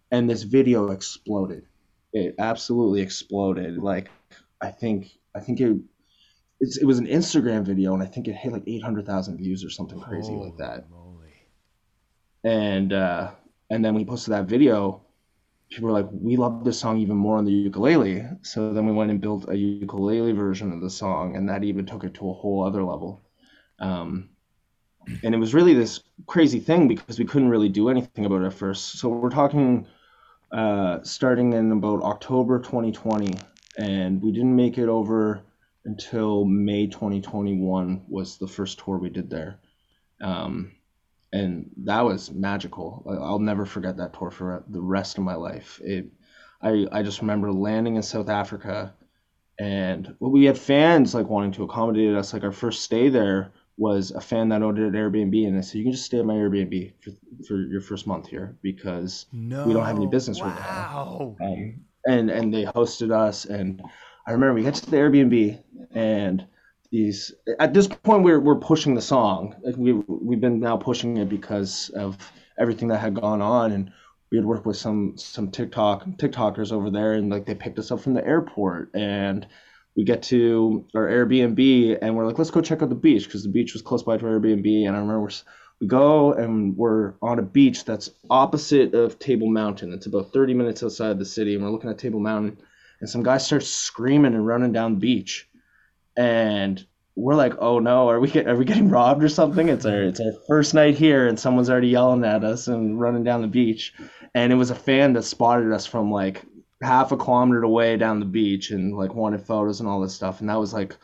And 0.10 0.27
this 0.27 0.41
video 0.43 0.89
exploded. 0.89 1.67
It 2.12 2.36
absolutely 2.39 3.01
exploded. 3.01 3.77
Like 3.77 4.10
I 4.62 4.70
think 4.72 5.12
I 5.36 5.39
think 5.39 5.60
it 5.60 5.77
it's, 6.60 6.77
it 6.77 6.86
was 6.86 7.00
an 7.00 7.08
Instagram 7.08 7.63
video, 7.63 7.94
and 7.94 8.03
I 8.03 8.06
think 8.06 8.27
it 8.27 8.36
hit 8.36 8.53
like 8.53 8.63
eight 8.68 8.84
hundred 8.84 9.06
thousand 9.06 9.38
views 9.38 9.63
or 9.63 9.70
something 9.70 10.00
crazy 10.00 10.34
Holy 10.34 10.50
like 10.50 10.58
that. 10.58 10.89
Moly. 10.89 11.34
And 12.44 12.94
uh, 12.94 13.32
and 13.70 13.84
then 13.84 13.96
we 13.96 14.06
posted 14.06 14.34
that 14.34 14.46
video. 14.46 15.01
People 15.70 15.88
were 15.88 15.94
like, 15.94 16.10
"We 16.12 16.38
love 16.38 16.63
this 16.63 16.80
song 16.80 17.00
even 17.00 17.18
more 17.18 17.38
on 17.38 17.46
the 17.46 17.51
ukulele." 17.51 18.27
So 18.44 18.74
then 18.74 18.86
we 18.86 18.91
went 18.91 19.10
and 19.10 19.20
built 19.20 19.50
a 19.50 19.58
ukulele 19.58 20.34
version 20.34 20.72
of 20.72 20.82
the 20.82 20.89
song, 20.89 21.36
and 21.36 21.50
that 21.50 21.63
even 21.63 21.86
took 21.86 22.03
it 22.03 22.13
to 22.15 22.30
a 22.30 22.34
whole 22.34 22.63
other 22.63 22.84
level. 22.84 23.22
Um, 23.80 24.30
and 25.24 25.34
it 25.34 25.38
was 25.39 25.53
really 25.56 25.74
this 25.74 26.01
crazy 26.27 26.60
thing 26.60 26.88
because 26.88 27.18
we 27.18 27.25
couldn't 27.25 27.50
really 27.50 27.70
do 27.70 27.89
anything 27.89 28.25
about 28.25 28.44
it 28.44 28.48
at 28.48 28.53
first. 28.53 29.00
So 29.00 29.10
we're 29.10 29.30
talking 29.30 29.88
uh, 30.51 31.00
starting 31.03 31.53
in 31.53 31.72
about 31.72 32.03
October 32.03 32.60
2020, 32.60 33.34
and 33.78 34.22
we 34.22 34.32
didn't 34.32 34.56
make 34.56 34.78
it 34.78 34.90
over 34.90 35.42
until 35.86 36.46
May 36.46 36.88
2021 36.88 38.04
was 38.08 38.38
the 38.38 38.48
first 38.48 38.80
tour 38.80 38.98
we 38.98 39.10
did 39.10 39.30
there. 39.30 39.60
Um, 40.22 40.74
and 41.34 41.72
that 41.78 42.01
was 42.01 42.32
magical. 42.32 43.04
I'll 43.08 43.40
never 43.40 43.66
forget 43.66 43.98
that 43.98 44.13
tour 44.13 44.30
for 44.30 44.63
the 44.68 44.82
rest 44.82 45.18
of 45.18 45.24
my 45.24 45.36
life. 45.36 45.80
It, 45.84 46.08
I, 46.62 46.88
I 46.92 47.04
just 47.04 47.22
remember 47.22 47.51
landing 47.51 47.96
in 47.96 48.04
South 48.04 48.30
Africa 48.30 48.94
and 49.62 50.16
well, 50.20 50.32
we 50.32 50.46
had 50.46 50.58
fans 50.58 51.13
like 51.13 51.28
wanting 51.30 51.51
to 51.54 51.63
accommodate 51.63 52.16
us. 52.16 52.34
Like 52.34 52.44
our 52.44 52.51
first 52.51 52.82
stay 52.82 53.10
there 53.10 53.51
was 53.78 54.10
a 54.10 54.20
fan 54.20 54.50
that 54.50 54.63
owned 54.63 54.80
an 54.80 54.94
Airbnb, 54.94 55.48
and 55.48 55.58
I 55.58 55.62
said, 55.62 55.78
"You 55.78 55.84
can 55.84 55.92
just 55.92 56.06
stay 56.06 56.20
at 56.20 56.25
my 56.25 56.34
Airbnb 56.34 56.94
for, 57.00 57.12
for 57.48 57.58
your 57.58 57.82
first 57.82 58.08
month 58.08 58.28
here 58.28 58.58
because 58.63 59.28
no. 59.32 59.68
we 59.68 59.74
don't 59.74 59.86
have 59.86 59.98
any 59.98 60.08
business 60.08 60.40
wow. 60.40 60.48
right 60.48 60.60
now." 60.60 61.36
Um, 61.46 61.86
and 62.05 62.29
and 62.29 62.53
they 62.53 62.65
hosted 62.65 63.12
us, 63.12 63.46
and 63.46 63.81
I 64.27 64.31
remember 64.31 64.53
we 64.53 64.63
get 64.63 64.75
to 64.75 64.89
the 64.89 64.98
Airbnb 64.98 65.62
and 65.93 66.46
these 66.91 67.34
at 67.60 67.74
this 67.74 67.88
point 67.88 68.24
we're 68.24 68.39
we're 68.39 68.60
pushing 68.60 68.96
the 68.96 69.01
song. 69.01 69.55
we 69.77 69.93
we've 69.93 70.41
been 70.41 70.60
now 70.60 70.77
pushing 70.77 71.17
it 71.17 71.29
because 71.29 71.89
of 71.96 72.17
everything 72.60 72.89
that 72.89 73.00
had 73.00 73.15
gone 73.15 73.41
on 73.41 73.72
and 73.72 73.91
we 74.31 74.38
had 74.38 74.46
worked 74.46 74.65
with 74.65 74.77
some 74.77 75.17
some 75.17 75.50
TikTok 75.50 76.05
TikTokers 76.17 76.72
over 76.72 76.89
there 76.89 77.13
and 77.13 77.29
like 77.29 77.46
they 77.46 77.55
picked 77.55 77.79
us 77.79 77.91
up 77.91 78.01
from 78.01 78.13
the 78.13 78.25
airport 78.25 78.91
and 78.93 79.48
we 79.96 80.03
get 80.03 80.22
to 80.24 80.86
our 80.93 81.08
Airbnb 81.08 81.98
and 82.01 82.15
we're 82.15 82.27
like 82.27 82.38
let's 82.38 82.51
go 82.51 82.62
check 82.62 82.81
out 82.81 82.89
the 82.89 82.96
beach 82.96 83.25
because 83.25 83.43
the 83.43 83.50
beach 83.50 83.74
was 83.74 83.81
close 83.81 84.03
by 84.03 84.17
to 84.17 84.25
our 84.25 84.39
Airbnb 84.39 84.88
and 84.88 84.96
I 84.96 85.00
remember 85.00 85.29
we 85.81 85.88
go 85.88 86.31
and 86.33 86.77
we're 86.77 87.15
on 87.21 87.39
a 87.39 87.43
beach 87.43 87.83
that's 87.83 88.11
opposite 88.29 88.93
of 88.93 89.19
Table 89.19 89.50
Mountain. 89.50 89.91
It's 89.91 90.05
about 90.05 90.31
30 90.31 90.53
minutes 90.53 90.83
outside 90.83 91.19
the 91.19 91.25
city 91.25 91.55
and 91.55 91.63
we're 91.63 91.71
looking 91.71 91.89
at 91.89 91.97
Table 91.97 92.19
Mountain 92.19 92.57
and 93.01 93.09
some 93.09 93.23
guy 93.23 93.38
starts 93.39 93.67
screaming 93.67 94.35
and 94.35 94.47
running 94.47 94.71
down 94.71 94.93
the 94.93 95.00
beach, 95.00 95.50
and 96.15 96.85
we're 97.15 97.35
like, 97.35 97.55
oh 97.59 97.79
no, 97.79 98.07
are 98.09 98.19
we 98.19 98.29
get, 98.29 98.47
are 98.47 98.55
we 98.55 98.63
getting 98.63 98.89
robbed 98.89 99.23
or 99.23 99.29
something? 99.29 99.67
It's 99.67 99.85
our 99.85 100.03
it's 100.03 100.19
our 100.19 100.33
first 100.47 100.73
night 100.73 100.95
here, 100.95 101.27
and 101.27 101.38
someone's 101.38 101.69
already 101.69 101.89
yelling 101.89 102.23
at 102.23 102.43
us 102.43 102.67
and 102.67 103.00
running 103.00 103.23
down 103.23 103.41
the 103.41 103.47
beach, 103.47 103.93
and 104.33 104.53
it 104.53 104.55
was 104.55 104.69
a 104.69 104.75
fan 104.75 105.13
that 105.13 105.23
spotted 105.23 105.73
us 105.73 105.85
from 105.85 106.11
like 106.11 106.43
half 106.81 107.11
a 107.11 107.17
kilometer 107.17 107.63
away 107.63 107.97
down 107.97 108.19
the 108.19 108.25
beach 108.25 108.71
and 108.71 108.95
like 108.95 109.13
wanted 109.13 109.41
photos 109.41 109.79
and 109.79 109.89
all 109.89 110.00
this 110.00 110.13
stuff, 110.13 110.39
and 110.39 110.50
that 110.50 110.59
was 110.59 110.73
like 110.73 110.95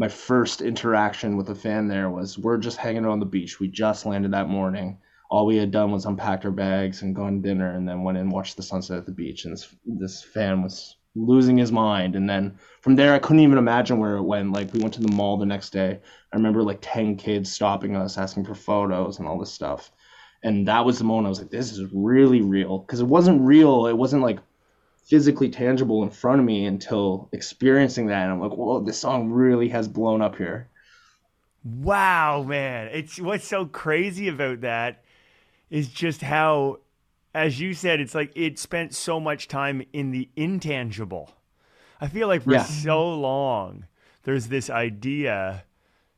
my 0.00 0.08
first 0.08 0.62
interaction 0.62 1.36
with 1.36 1.50
a 1.50 1.54
fan 1.54 1.86
there 1.86 2.08
was 2.08 2.38
we're 2.38 2.56
just 2.56 2.78
hanging 2.78 3.04
on 3.04 3.20
the 3.20 3.26
beach. 3.26 3.60
We 3.60 3.68
just 3.68 4.06
landed 4.06 4.32
that 4.32 4.48
morning. 4.48 4.96
All 5.30 5.44
we 5.44 5.58
had 5.58 5.70
done 5.70 5.92
was 5.92 6.06
unpacked 6.06 6.46
our 6.46 6.50
bags 6.50 7.02
and 7.02 7.14
gone 7.14 7.42
to 7.42 7.48
dinner, 7.48 7.76
and 7.76 7.86
then 7.86 8.02
went 8.02 8.16
and 8.16 8.32
watched 8.32 8.56
the 8.56 8.62
sunset 8.62 8.96
at 8.96 9.04
the 9.04 9.12
beach. 9.12 9.44
And 9.44 9.52
this 9.52 9.76
this 9.84 10.22
fan 10.22 10.62
was 10.62 10.96
losing 11.14 11.58
his 11.58 11.70
mind. 11.70 12.16
And 12.16 12.30
then 12.30 12.58
from 12.80 12.96
there, 12.96 13.12
I 13.12 13.18
couldn't 13.18 13.42
even 13.42 13.58
imagine 13.58 13.98
where 13.98 14.16
it 14.16 14.22
went. 14.22 14.54
Like 14.54 14.72
we 14.72 14.80
went 14.80 14.94
to 14.94 15.02
the 15.02 15.12
mall 15.12 15.36
the 15.36 15.44
next 15.44 15.68
day. 15.68 16.00
I 16.32 16.36
remember 16.36 16.62
like 16.62 16.78
ten 16.80 17.14
kids 17.14 17.52
stopping 17.52 17.94
us, 17.94 18.16
asking 18.16 18.46
for 18.46 18.54
photos 18.54 19.18
and 19.18 19.28
all 19.28 19.38
this 19.38 19.52
stuff. 19.52 19.92
And 20.42 20.66
that 20.66 20.86
was 20.86 20.96
the 20.96 21.04
moment 21.04 21.26
I 21.26 21.28
was 21.28 21.40
like, 21.40 21.50
this 21.50 21.72
is 21.72 21.92
really 21.92 22.40
real 22.40 22.78
because 22.78 23.00
it 23.00 23.06
wasn't 23.06 23.42
real. 23.42 23.86
It 23.86 23.98
wasn't 23.98 24.22
like 24.22 24.38
physically 25.10 25.50
tangible 25.50 26.02
in 26.04 26.10
front 26.10 26.38
of 26.38 26.46
me 26.46 26.64
until 26.64 27.28
experiencing 27.32 28.06
that. 28.06 28.22
And 28.22 28.32
I'm 28.32 28.40
like, 28.40 28.52
whoa, 28.52 28.80
this 28.80 28.98
song 28.98 29.30
really 29.30 29.68
has 29.68 29.88
blown 29.88 30.22
up 30.22 30.36
here. 30.36 30.68
Wow, 31.64 32.44
man. 32.44 32.88
It's 32.92 33.20
what's 33.20 33.46
so 33.46 33.66
crazy 33.66 34.28
about 34.28 34.62
that 34.62 35.02
is 35.68 35.88
just 35.88 36.22
how 36.22 36.78
as 37.34 37.60
you 37.60 37.74
said, 37.74 38.00
it's 38.00 38.14
like 38.14 38.32
it 38.34 38.58
spent 38.58 38.94
so 38.94 39.20
much 39.20 39.46
time 39.48 39.84
in 39.92 40.10
the 40.10 40.28
intangible. 40.36 41.30
I 42.00 42.08
feel 42.08 42.28
like 42.28 42.42
for 42.42 42.52
yeah. 42.52 42.64
so 42.64 43.14
long 43.14 43.86
there's 44.24 44.48
this 44.48 44.70
idea 44.70 45.64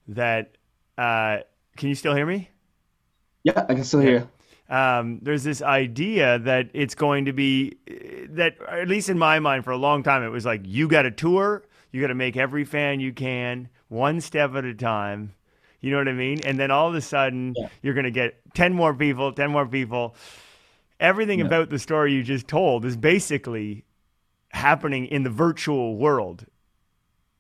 that 0.09 0.57
uh, 0.97 1.39
can 1.77 1.89
you 1.89 1.95
still 1.95 2.15
hear 2.15 2.27
me? 2.27 2.51
Yeah, 3.43 3.65
I 3.69 3.75
can 3.75 3.85
still 3.85 4.01
hear 4.01 4.13
you. 4.13 4.29
Um, 4.69 5.19
there's 5.23 5.45
this 5.45 5.61
idea 5.61 6.39
that 6.39 6.71
it's 6.73 6.95
going 6.95 7.27
to 7.27 7.33
be 7.33 7.77
that 8.31 8.57
at 8.67 8.89
least 8.89 9.09
in 9.09 9.19
my 9.19 9.39
mind 9.39 9.65
for 9.65 9.71
a 9.71 9.77
long 9.77 10.03
time 10.03 10.23
it 10.23 10.29
was 10.29 10.47
like 10.47 10.63
you 10.65 10.89
got 10.89 11.03
to 11.03 11.11
tour, 11.11 11.65
you 11.91 12.01
got 12.01 12.09
to 12.09 12.15
make 12.15 12.37
every 12.37 12.65
fan 12.65 13.01
you 13.01 13.13
can, 13.13 13.69
one 13.89 14.21
step 14.21 14.55
at 14.55 14.65
a 14.65 14.75
time. 14.75 15.35
You 15.81 15.91
know 15.91 15.99
what 15.99 16.09
I 16.09 16.13
mean? 16.13 16.41
And 16.45 16.59
then 16.59 16.71
all 16.71 16.89
of 16.89 16.95
a 16.95 17.01
sudden 17.01 17.55
yeah. 17.57 17.69
you're 17.83 17.95
going 17.95 18.05
to 18.05 18.11
get 18.11 18.37
10 18.55 18.73
more 18.73 18.95
people, 18.95 19.33
10 19.33 19.51
more 19.51 19.67
people 19.67 20.15
everything 21.03 21.41
yeah. 21.41 21.47
about 21.47 21.69
the 21.69 21.79
story 21.79 22.15
you 22.15 22.23
just 22.23 22.49
told 22.49 22.85
is 22.87 22.97
basically 22.97 23.85
happening 24.51 25.07
in 25.07 25.25
the 25.25 25.31
virtual 25.31 25.97
world. 25.97 26.47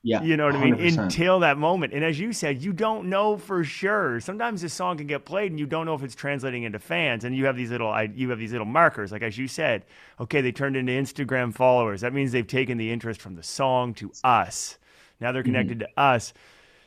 Yeah. 0.04 0.22
You 0.22 0.36
know 0.36 0.46
what 0.46 0.54
100%. 0.56 0.58
I 0.58 0.70
mean? 0.70 0.98
Until 0.98 1.40
that 1.40 1.58
moment. 1.58 1.92
And 1.92 2.04
as 2.04 2.18
you 2.18 2.32
said, 2.32 2.62
you 2.62 2.72
don't 2.72 3.08
know 3.08 3.36
for 3.36 3.62
sure. 3.62 4.20
Sometimes 4.20 4.62
a 4.64 4.68
song 4.68 4.96
can 4.96 5.06
get 5.06 5.24
played 5.24 5.52
and 5.52 5.60
you 5.60 5.66
don't 5.66 5.86
know 5.86 5.94
if 5.94 6.02
it's 6.02 6.14
translating 6.14 6.64
into 6.64 6.78
fans. 6.80 7.24
And 7.24 7.36
you 7.36 7.46
have 7.46 7.56
these 7.56 7.70
little 7.70 7.94
you 8.14 8.30
have 8.30 8.38
these 8.38 8.52
little 8.52 8.66
markers. 8.66 9.12
Like 9.12 9.22
as 9.22 9.38
you 9.38 9.46
said, 9.46 9.84
okay, 10.20 10.40
they 10.40 10.52
turned 10.52 10.76
into 10.76 10.92
Instagram 10.92 11.54
followers. 11.54 12.00
That 12.00 12.12
means 12.12 12.32
they've 12.32 12.46
taken 12.46 12.78
the 12.78 12.90
interest 12.90 13.20
from 13.20 13.36
the 13.36 13.42
song 13.42 13.94
to 13.94 14.10
us. 14.24 14.78
Now 15.20 15.30
they're 15.30 15.44
connected 15.44 15.78
mm-hmm. 15.78 15.94
to 15.94 16.00
us 16.00 16.32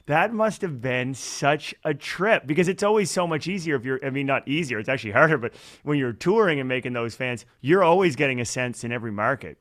that 0.07 0.33
must 0.33 0.61
have 0.61 0.81
been 0.81 1.13
such 1.13 1.73
a 1.83 1.93
trip 1.93 2.45
because 2.45 2.67
it's 2.67 2.83
always 2.83 3.09
so 3.09 3.25
much 3.25 3.47
easier 3.47 3.75
if 3.75 3.83
you're 3.83 4.03
i 4.05 4.09
mean 4.09 4.25
not 4.25 4.47
easier 4.47 4.79
it's 4.79 4.89
actually 4.89 5.11
harder 5.11 5.37
but 5.37 5.53
when 5.83 5.97
you're 5.97 6.13
touring 6.13 6.59
and 6.59 6.69
making 6.69 6.93
those 6.93 7.15
fans 7.15 7.45
you're 7.61 7.83
always 7.83 8.15
getting 8.15 8.39
a 8.39 8.45
sense 8.45 8.83
in 8.83 8.91
every 8.91 9.11
market 9.11 9.57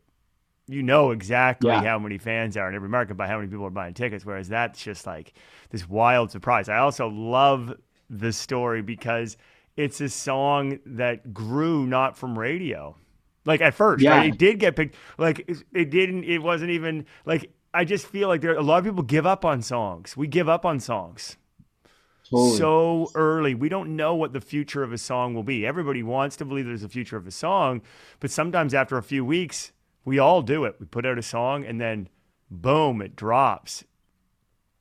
you 0.68 0.82
know 0.82 1.10
exactly 1.10 1.70
yeah. 1.70 1.82
how 1.82 1.98
many 1.98 2.18
fans 2.18 2.56
are 2.56 2.68
in 2.68 2.74
every 2.74 2.88
market 2.88 3.16
by 3.16 3.26
how 3.26 3.36
many 3.36 3.48
people 3.48 3.66
are 3.66 3.70
buying 3.70 3.94
tickets 3.94 4.24
whereas 4.24 4.48
that's 4.48 4.82
just 4.82 5.06
like 5.06 5.32
this 5.70 5.88
wild 5.88 6.30
surprise 6.30 6.68
i 6.68 6.78
also 6.78 7.08
love 7.08 7.74
the 8.10 8.32
story 8.32 8.82
because 8.82 9.36
it's 9.76 10.00
a 10.00 10.08
song 10.08 10.78
that 10.86 11.34
grew 11.34 11.86
not 11.86 12.16
from 12.16 12.38
radio 12.38 12.96
like 13.44 13.60
at 13.60 13.74
first 13.74 14.02
yeah. 14.02 14.16
right? 14.16 14.32
it 14.32 14.38
did 14.38 14.58
get 14.58 14.74
picked 14.76 14.94
like 15.18 15.48
it 15.72 15.90
didn't 15.90 16.24
it 16.24 16.38
wasn't 16.38 16.70
even 16.70 17.04
like 17.26 17.50
I 17.74 17.84
just 17.84 18.06
feel 18.06 18.28
like 18.28 18.40
there 18.40 18.54
a 18.54 18.62
lot 18.62 18.78
of 18.78 18.84
people 18.84 19.02
give 19.02 19.26
up 19.26 19.44
on 19.44 19.60
songs. 19.60 20.16
We 20.16 20.28
give 20.28 20.48
up 20.48 20.64
on 20.64 20.78
songs. 20.78 21.36
Totally. 22.30 22.56
So 22.56 23.10
early. 23.14 23.54
We 23.54 23.68
don't 23.68 23.96
know 23.96 24.14
what 24.14 24.32
the 24.32 24.40
future 24.40 24.82
of 24.82 24.92
a 24.92 24.98
song 24.98 25.34
will 25.34 25.42
be. 25.42 25.66
Everybody 25.66 26.02
wants 26.02 26.36
to 26.36 26.44
believe 26.44 26.66
there's 26.66 26.84
a 26.84 26.88
future 26.88 27.16
of 27.16 27.26
a 27.26 27.32
song, 27.32 27.82
but 28.20 28.30
sometimes 28.30 28.72
after 28.72 28.96
a 28.96 29.02
few 29.02 29.24
weeks, 29.24 29.72
we 30.04 30.18
all 30.18 30.42
do 30.42 30.64
it. 30.64 30.76
We 30.78 30.86
put 30.86 31.06
out 31.06 31.18
a 31.18 31.22
song 31.22 31.64
and 31.64 31.80
then 31.80 32.08
boom, 32.50 33.00
it 33.02 33.16
drops. 33.16 33.84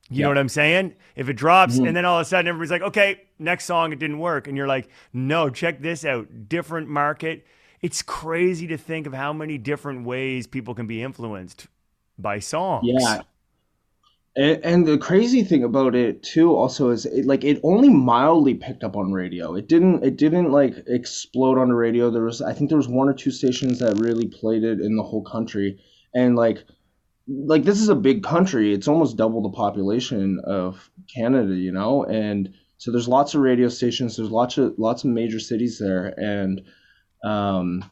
You 0.09 0.21
know 0.21 0.27
what 0.27 0.37
I'm 0.37 0.49
saying? 0.49 0.95
If 1.15 1.29
it 1.29 1.33
drops 1.33 1.75
mm-hmm. 1.75 1.87
and 1.87 1.97
then 1.97 2.05
all 2.05 2.19
of 2.19 2.21
a 2.21 2.25
sudden 2.25 2.47
everybody's 2.47 2.71
like, 2.71 2.81
okay, 2.83 3.21
next 3.39 3.65
song, 3.65 3.91
it 3.93 3.99
didn't 3.99 4.19
work. 4.19 4.47
And 4.47 4.55
you're 4.55 4.67
like, 4.67 4.89
no, 5.11 5.49
check 5.49 5.81
this 5.81 6.05
out. 6.05 6.49
Different 6.49 6.87
market. 6.87 7.47
It's 7.81 8.01
crazy 8.01 8.67
to 8.67 8.77
think 8.77 9.07
of 9.07 9.13
how 9.13 9.33
many 9.33 9.57
different 9.57 10.05
ways 10.05 10.45
people 10.45 10.75
can 10.75 10.87
be 10.87 11.01
influenced 11.01 11.67
by 12.17 12.39
songs. 12.39 12.85
Yeah. 12.85 13.21
And, 14.35 14.65
and 14.65 14.87
the 14.87 14.97
crazy 14.97 15.43
thing 15.43 15.63
about 15.63 15.93
it 15.95 16.23
too 16.23 16.55
also 16.55 16.89
is 16.89 17.05
it, 17.05 17.25
like 17.25 17.43
it 17.43 17.59
only 17.63 17.89
mildly 17.89 18.55
picked 18.55 18.83
up 18.83 18.95
on 18.95 19.13
radio. 19.13 19.55
It 19.55 19.67
didn't 19.67 20.03
it 20.03 20.17
didn't 20.17 20.51
like 20.51 20.75
explode 20.87 21.57
on 21.59 21.69
the 21.69 21.75
radio. 21.75 22.09
There 22.09 22.23
was 22.23 22.41
I 22.41 22.53
think 22.53 22.69
there 22.69 22.77
was 22.77 22.87
one 22.87 23.09
or 23.09 23.13
two 23.13 23.31
stations 23.31 23.79
that 23.79 23.99
really 23.99 24.27
played 24.27 24.63
it 24.63 24.79
in 24.79 24.95
the 24.95 25.03
whole 25.03 25.23
country. 25.23 25.79
And 26.15 26.35
like 26.35 26.65
like 27.27 27.63
this 27.63 27.79
is 27.79 27.89
a 27.89 27.95
big 27.95 28.23
country. 28.23 28.73
It's 28.73 28.87
almost 28.87 29.17
double 29.17 29.43
the 29.43 29.55
population 29.55 30.41
of 30.45 30.89
Canada, 31.13 31.55
you 31.55 31.71
know? 31.71 32.03
And 32.03 32.53
so 32.77 32.91
there's 32.91 33.07
lots 33.07 33.35
of 33.35 33.41
radio 33.41 33.69
stations, 33.69 34.17
there's 34.17 34.31
lots 34.31 34.57
of 34.57 34.73
lots 34.79 35.03
of 35.03 35.11
major 35.11 35.39
cities 35.39 35.77
there 35.77 36.07
and 36.19 36.61
um 37.23 37.83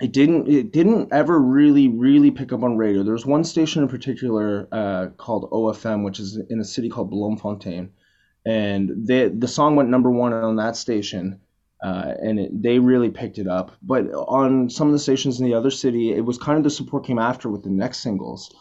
it 0.00 0.12
didn't 0.12 0.48
it 0.48 0.72
didn't 0.72 1.12
ever 1.12 1.38
really 1.38 1.88
really 1.88 2.30
pick 2.30 2.52
up 2.52 2.62
on 2.62 2.76
radio. 2.76 3.02
There 3.02 3.12
was 3.12 3.26
one 3.26 3.44
station 3.44 3.82
in 3.82 3.88
particular 3.88 4.66
uh, 4.72 5.08
called 5.16 5.50
OFM, 5.50 6.04
which 6.04 6.18
is 6.18 6.38
in 6.48 6.60
a 6.60 6.64
city 6.64 6.88
called 6.88 7.10
Bloemfontein, 7.10 7.90
and 8.46 8.90
they, 9.06 9.28
the 9.28 9.48
song 9.48 9.76
went 9.76 9.90
number 9.90 10.10
one 10.10 10.32
on 10.32 10.56
that 10.56 10.76
station, 10.76 11.40
uh, 11.84 12.14
and 12.22 12.40
it, 12.40 12.62
they 12.62 12.78
really 12.78 13.10
picked 13.10 13.38
it 13.38 13.46
up. 13.46 13.72
But 13.82 14.06
on 14.06 14.70
some 14.70 14.86
of 14.86 14.92
the 14.94 14.98
stations 14.98 15.38
in 15.38 15.46
the 15.46 15.54
other 15.54 15.70
city, 15.70 16.12
it 16.12 16.24
was 16.24 16.38
kind 16.38 16.56
of 16.56 16.64
the 16.64 16.70
support 16.70 17.04
came 17.04 17.18
after 17.18 17.50
with 17.50 17.62
the 17.62 17.70
next 17.70 17.98
singles, 17.98 18.54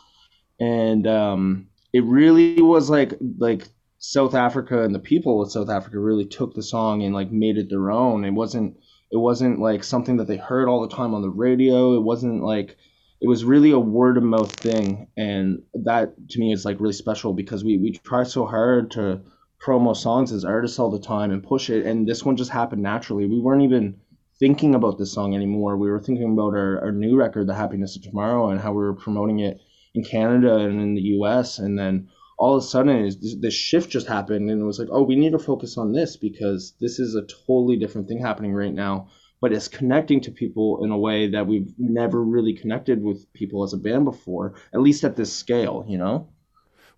and 0.59 1.07
um, 1.07 1.69
it 1.93 2.03
really 2.03 2.61
was 2.61 2.89
like 2.89 3.13
like 3.37 3.69
South 3.99 4.35
Africa 4.35 4.83
and 4.83 4.93
the 4.93 4.99
people 4.99 5.41
of 5.41 5.51
South 5.51 5.69
Africa 5.69 5.99
really 5.99 6.25
took 6.25 6.53
the 6.53 6.63
song 6.63 7.03
and 7.03 7.13
like 7.13 7.31
made 7.31 7.57
it 7.57 7.69
their 7.69 7.91
own. 7.91 8.25
It 8.25 8.31
wasn't 8.31 8.77
it 9.11 9.17
wasn't 9.17 9.59
like 9.59 9.83
something 9.83 10.17
that 10.17 10.27
they 10.27 10.37
heard 10.37 10.67
all 10.67 10.81
the 10.81 10.95
time 10.95 11.13
on 11.13 11.21
the 11.21 11.29
radio. 11.29 11.95
It 11.95 12.03
wasn't 12.03 12.43
like 12.43 12.77
it 13.21 13.27
was 13.27 13.43
really 13.43 13.71
a 13.71 13.79
word 13.79 14.17
of 14.17 14.23
mouth 14.23 14.51
thing, 14.51 15.07
and 15.17 15.61
that 15.73 16.13
to 16.29 16.39
me 16.39 16.53
is 16.53 16.65
like 16.65 16.79
really 16.79 16.93
special 16.93 17.33
because 17.33 17.63
we 17.63 17.77
we 17.77 17.91
try 17.91 18.23
so 18.23 18.45
hard 18.45 18.91
to 18.91 19.21
promo 19.61 19.95
songs 19.95 20.31
as 20.31 20.45
artists 20.45 20.79
all 20.79 20.89
the 20.89 20.99
time 20.99 21.31
and 21.31 21.43
push 21.43 21.69
it, 21.69 21.85
and 21.85 22.07
this 22.07 22.23
one 22.23 22.37
just 22.37 22.51
happened 22.51 22.81
naturally. 22.81 23.25
We 23.25 23.39
weren't 23.41 23.63
even 23.63 23.99
thinking 24.39 24.73
about 24.73 24.97
this 24.97 25.11
song 25.11 25.35
anymore. 25.35 25.75
We 25.75 25.89
were 25.89 25.99
thinking 25.99 26.31
about 26.31 26.53
our, 26.55 26.79
our 26.79 26.91
new 26.93 27.17
record, 27.17 27.47
The 27.47 27.55
Happiness 27.55 27.97
of 27.97 28.03
Tomorrow, 28.03 28.51
and 28.51 28.59
how 28.61 28.71
we 28.71 28.77
were 28.77 28.93
promoting 28.93 29.39
it 29.39 29.59
in 29.93 30.03
Canada 30.03 30.55
and 30.55 30.79
in 30.79 30.95
the 30.95 31.01
US, 31.19 31.59
and 31.59 31.77
then 31.77 32.07
all 32.39 32.55
of 32.55 32.63
a 32.63 32.65
sudden 32.65 33.11
this 33.41 33.53
shift 33.53 33.89
just 33.89 34.07
happened 34.07 34.49
and 34.49 34.61
it 34.61 34.65
was 34.65 34.79
like 34.79 34.87
oh 34.91 35.03
we 35.03 35.17
need 35.17 35.33
to 35.33 35.39
focus 35.39 35.77
on 35.77 35.91
this 35.91 36.15
because 36.15 36.73
this 36.79 36.97
is 36.97 37.13
a 37.13 37.25
totally 37.45 37.75
different 37.77 38.07
thing 38.07 38.17
happening 38.19 38.53
right 38.53 38.73
now 38.73 39.07
but 39.41 39.51
it's 39.51 39.67
connecting 39.67 40.21
to 40.21 40.31
people 40.31 40.83
in 40.83 40.89
a 40.89 40.97
way 40.97 41.27
that 41.27 41.47
we've 41.47 41.73
never 41.77 42.23
really 42.23 42.53
connected 42.53 43.03
with 43.03 43.31
people 43.33 43.63
as 43.63 43.73
a 43.73 43.77
band 43.77 44.05
before 44.05 44.55
at 44.73 44.79
least 44.79 45.03
at 45.03 45.17
this 45.17 45.31
scale 45.33 45.85
you 45.87 45.97
know 45.97 46.29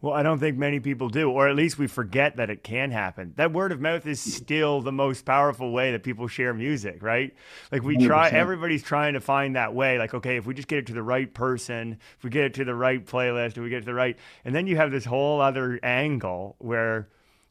well, 0.02 0.14
I 0.16 0.24
don't 0.24 0.40
think 0.40 0.58
many 0.58 0.80
people 0.80 1.10
do, 1.10 1.30
or 1.30 1.48
at 1.48 1.56
least 1.56 1.78
we 1.78 1.86
forget 1.86 2.38
that 2.38 2.50
it 2.50 2.64
can 2.64 2.90
happen. 2.90 3.34
That 3.36 3.54
word 3.54 3.72
of 3.72 3.80
mouth 3.80 4.08
is 4.08 4.20
still 4.20 4.82
the 4.82 4.92
most 4.92 5.26
powerful 5.26 5.72
way 5.72 5.92
that 5.92 6.02
people 6.02 6.28
share 6.28 6.56
music, 6.56 7.04
right? 7.04 7.36
Like 7.72 7.84
we 7.84 7.98
try, 7.98 8.32
100%. 8.32 8.34
everybody's 8.34 8.82
trying 8.82 9.14
to 9.14 9.20
find 9.20 9.56
that 9.56 9.76
way. 9.76 10.00
Like, 10.00 10.16
okay, 10.16 10.38
if 10.38 10.48
we 10.48 10.56
just 10.56 10.68
get 10.68 10.80
it 10.80 10.88
to 10.88 10.94
the 10.94 11.04
right 11.04 11.32
person, 11.32 12.00
if 12.18 12.24
we 12.24 12.32
get 12.32 12.46
it 12.46 12.54
to 12.56 12.66
the 12.66 12.74
right 12.74 13.06
playlist, 13.06 13.58
if 13.58 13.58
we 13.58 13.70
get 13.70 13.78
it 13.78 13.82
to 13.82 13.86
the 13.86 13.94
right, 13.94 14.18
and 14.44 14.56
then 14.56 14.66
you 14.66 14.76
have 14.78 14.90
this 14.90 15.06
whole 15.06 15.40
other 15.40 15.80
angle 15.84 16.56
where 16.58 17.10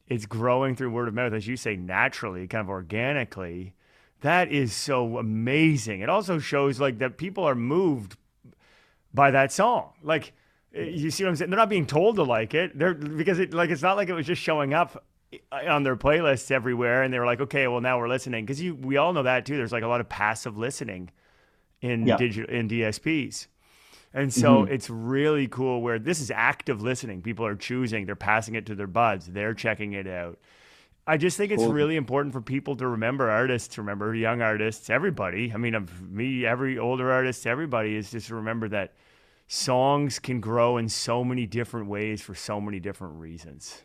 it's 0.08 0.26
growing 0.26 0.74
through 0.74 0.90
word 0.90 1.06
of 1.06 1.14
mouth, 1.14 1.32
as 1.32 1.46
you 1.46 1.56
say, 1.56 1.76
naturally, 1.76 2.48
kind 2.48 2.62
of 2.62 2.68
organically. 2.68 3.74
That 4.22 4.50
is 4.50 4.72
so 4.72 5.18
amazing. 5.18 6.00
It 6.00 6.08
also 6.08 6.40
shows 6.40 6.80
like 6.80 6.98
that 6.98 7.16
people 7.16 7.44
are 7.44 7.54
moved 7.54 8.16
by 9.14 9.30
that 9.30 9.52
song. 9.52 9.92
Like, 10.02 10.32
you 10.72 11.10
see 11.10 11.24
what 11.24 11.30
I'm 11.30 11.36
saying? 11.36 11.50
They're 11.50 11.58
not 11.58 11.68
being 11.68 11.86
told 11.86 12.16
to 12.16 12.22
like 12.22 12.54
it. 12.54 12.78
They're 12.78 12.94
because 12.94 13.38
it 13.38 13.52
like 13.52 13.70
it's 13.70 13.82
not 13.82 13.96
like 13.96 14.08
it 14.08 14.14
was 14.14 14.26
just 14.26 14.42
showing 14.42 14.74
up 14.74 15.04
on 15.52 15.82
their 15.82 15.96
playlists 15.96 16.50
everywhere, 16.50 17.02
and 17.02 17.12
they 17.12 17.18
were 17.18 17.26
like, 17.26 17.40
okay, 17.40 17.66
well 17.68 17.80
now 17.80 17.98
we're 17.98 18.08
listening 18.08 18.44
because 18.44 18.60
you 18.60 18.74
we 18.74 18.96
all 18.96 19.12
know 19.12 19.22
that 19.22 19.46
too. 19.46 19.56
There's 19.56 19.72
like 19.72 19.82
a 19.82 19.88
lot 19.88 20.00
of 20.00 20.08
passive 20.08 20.56
listening 20.56 21.10
in 21.80 22.06
yeah. 22.06 22.16
digital 22.16 22.54
in 22.54 22.68
DSPs. 22.68 23.46
And 24.12 24.32
so 24.34 24.62
mm-hmm. 24.62 24.72
it's 24.72 24.90
really 24.90 25.46
cool 25.46 25.82
where 25.82 25.98
this 25.98 26.20
is 26.20 26.32
active 26.32 26.82
listening. 26.82 27.22
People 27.22 27.46
are 27.46 27.54
choosing, 27.54 28.06
they're 28.06 28.16
passing 28.16 28.56
it 28.56 28.66
to 28.66 28.74
their 28.74 28.88
buds, 28.88 29.26
they're 29.26 29.54
checking 29.54 29.92
it 29.92 30.08
out. 30.08 30.38
I 31.06 31.16
just 31.16 31.36
think 31.36 31.52
it's 31.52 31.62
cool. 31.62 31.72
really 31.72 31.96
important 31.96 32.32
for 32.32 32.40
people 32.40 32.76
to 32.76 32.86
remember 32.86 33.30
artists, 33.30 33.78
remember 33.78 34.14
young 34.14 34.42
artists, 34.42 34.90
everybody. 34.90 35.52
I 35.52 35.56
mean, 35.56 35.88
me, 36.08 36.44
every 36.44 36.78
older 36.78 37.10
artist, 37.10 37.46
everybody 37.46 37.96
is 37.96 38.10
just 38.10 38.28
to 38.28 38.34
remember 38.34 38.68
that 38.68 38.94
songs 39.52 40.20
can 40.20 40.40
grow 40.40 40.76
in 40.76 40.88
so 40.88 41.24
many 41.24 41.44
different 41.44 41.88
ways 41.88 42.22
for 42.22 42.36
so 42.36 42.60
many 42.60 42.78
different 42.78 43.14
reasons. 43.16 43.82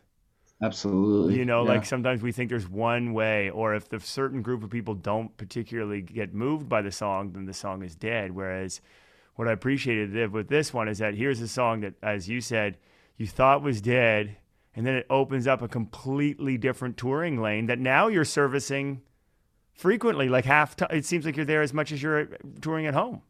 Absolutely. 0.61 1.39
You 1.39 1.45
know, 1.45 1.63
yeah. 1.63 1.69
like 1.69 1.87
sometimes 1.87 2.21
we 2.21 2.31
think 2.31 2.51
there's 2.51 2.69
one 2.69 3.13
way, 3.13 3.49
or 3.49 3.73
if 3.73 3.89
the 3.89 3.99
certain 3.99 4.43
group 4.43 4.63
of 4.63 4.69
people 4.69 4.93
don't 4.93 5.35
particularly 5.37 6.03
get 6.03 6.35
moved 6.35 6.69
by 6.69 6.83
the 6.83 6.91
song, 6.91 7.31
then 7.31 7.45
the 7.45 7.53
song 7.53 7.81
is 7.81 7.95
dead. 7.95 8.31
Whereas 8.31 8.79
what 9.37 9.47
I 9.47 9.53
appreciated 9.53 10.31
with 10.31 10.49
this 10.49 10.71
one 10.71 10.87
is 10.87 10.99
that 10.99 11.15
here's 11.15 11.41
a 11.41 11.47
song 11.47 11.81
that, 11.81 11.95
as 12.03 12.29
you 12.29 12.41
said, 12.41 12.77
you 13.17 13.25
thought 13.25 13.63
was 13.63 13.81
dead, 13.81 14.37
and 14.75 14.85
then 14.85 14.93
it 14.93 15.07
opens 15.09 15.47
up 15.47 15.63
a 15.63 15.67
completely 15.67 16.59
different 16.59 16.95
touring 16.95 17.41
lane 17.41 17.65
that 17.65 17.79
now 17.79 18.07
you're 18.07 18.23
servicing 18.23 19.01
frequently. 19.73 20.29
Like 20.29 20.45
half, 20.45 20.75
t- 20.75 20.85
it 20.91 21.05
seems 21.05 21.25
like 21.25 21.35
you're 21.35 21.43
there 21.43 21.63
as 21.63 21.73
much 21.73 21.91
as 21.91 22.03
you're 22.03 22.37
touring 22.61 22.85
at 22.85 22.93
home. 22.93 23.23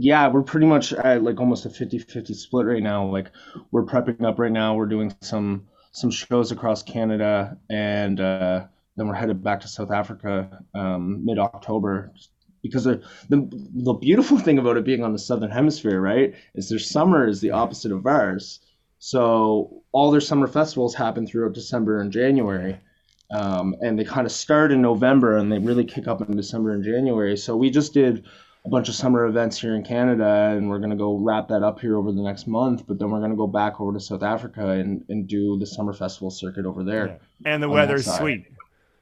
Yeah, 0.00 0.28
we're 0.28 0.42
pretty 0.42 0.66
much 0.66 0.92
at 0.92 1.24
like 1.24 1.40
almost 1.40 1.66
a 1.66 1.68
50-50 1.68 2.32
split 2.36 2.66
right 2.66 2.82
now. 2.82 3.06
Like 3.06 3.32
we're 3.72 3.84
prepping 3.84 4.24
up 4.24 4.38
right 4.38 4.52
now. 4.52 4.76
We're 4.76 4.86
doing 4.86 5.12
some 5.22 5.66
some 5.90 6.12
shows 6.12 6.52
across 6.52 6.84
Canada, 6.84 7.58
and 7.68 8.20
uh, 8.20 8.66
then 8.96 9.08
we're 9.08 9.14
headed 9.14 9.42
back 9.42 9.58
to 9.60 9.68
South 9.68 9.90
Africa 9.90 10.62
um, 10.72 11.24
mid 11.24 11.40
October 11.40 12.12
because 12.62 12.84
the, 12.84 13.00
the 13.28 13.94
beautiful 13.94 14.38
thing 14.44 14.58
about 14.58 14.76
it 14.76 14.84
being 14.84 15.02
on 15.02 15.12
the 15.12 15.18
southern 15.18 15.50
hemisphere, 15.50 16.00
right, 16.00 16.32
is 16.54 16.68
their 16.68 16.78
summer 16.78 17.26
is 17.26 17.40
the 17.40 17.50
opposite 17.50 17.90
of 17.90 18.06
ours. 18.06 18.60
So 19.00 19.82
all 19.90 20.12
their 20.12 20.20
summer 20.20 20.46
festivals 20.46 20.94
happen 20.94 21.26
throughout 21.26 21.54
December 21.54 22.00
and 22.00 22.12
January, 22.12 22.78
um, 23.32 23.74
and 23.80 23.98
they 23.98 24.04
kind 24.04 24.26
of 24.26 24.32
start 24.32 24.70
in 24.70 24.80
November 24.80 25.38
and 25.38 25.50
they 25.50 25.58
really 25.58 25.84
kick 25.84 26.06
up 26.06 26.20
in 26.20 26.36
December 26.36 26.70
and 26.72 26.84
January. 26.84 27.36
So 27.36 27.56
we 27.56 27.70
just 27.70 27.94
did 27.94 28.24
a 28.68 28.70
bunch 28.70 28.90
of 28.90 28.94
summer 28.94 29.24
events 29.24 29.58
here 29.58 29.74
in 29.74 29.82
Canada, 29.82 30.54
and 30.54 30.68
we're 30.68 30.78
gonna 30.78 30.94
go 30.94 31.16
wrap 31.16 31.48
that 31.48 31.62
up 31.62 31.80
here 31.80 31.96
over 31.96 32.12
the 32.12 32.20
next 32.20 32.46
month. 32.46 32.86
But 32.86 32.98
then 32.98 33.10
we're 33.10 33.20
gonna 33.20 33.34
go 33.34 33.46
back 33.46 33.80
over 33.80 33.94
to 33.94 34.00
South 34.00 34.22
Africa 34.22 34.68
and, 34.68 35.06
and 35.08 35.26
do 35.26 35.58
the 35.58 35.64
summer 35.66 35.94
festival 35.94 36.30
circuit 36.30 36.66
over 36.66 36.84
there. 36.84 37.18
Yeah. 37.46 37.52
And 37.54 37.62
the 37.62 37.70
weather's 37.70 38.04
sweet, 38.04 38.44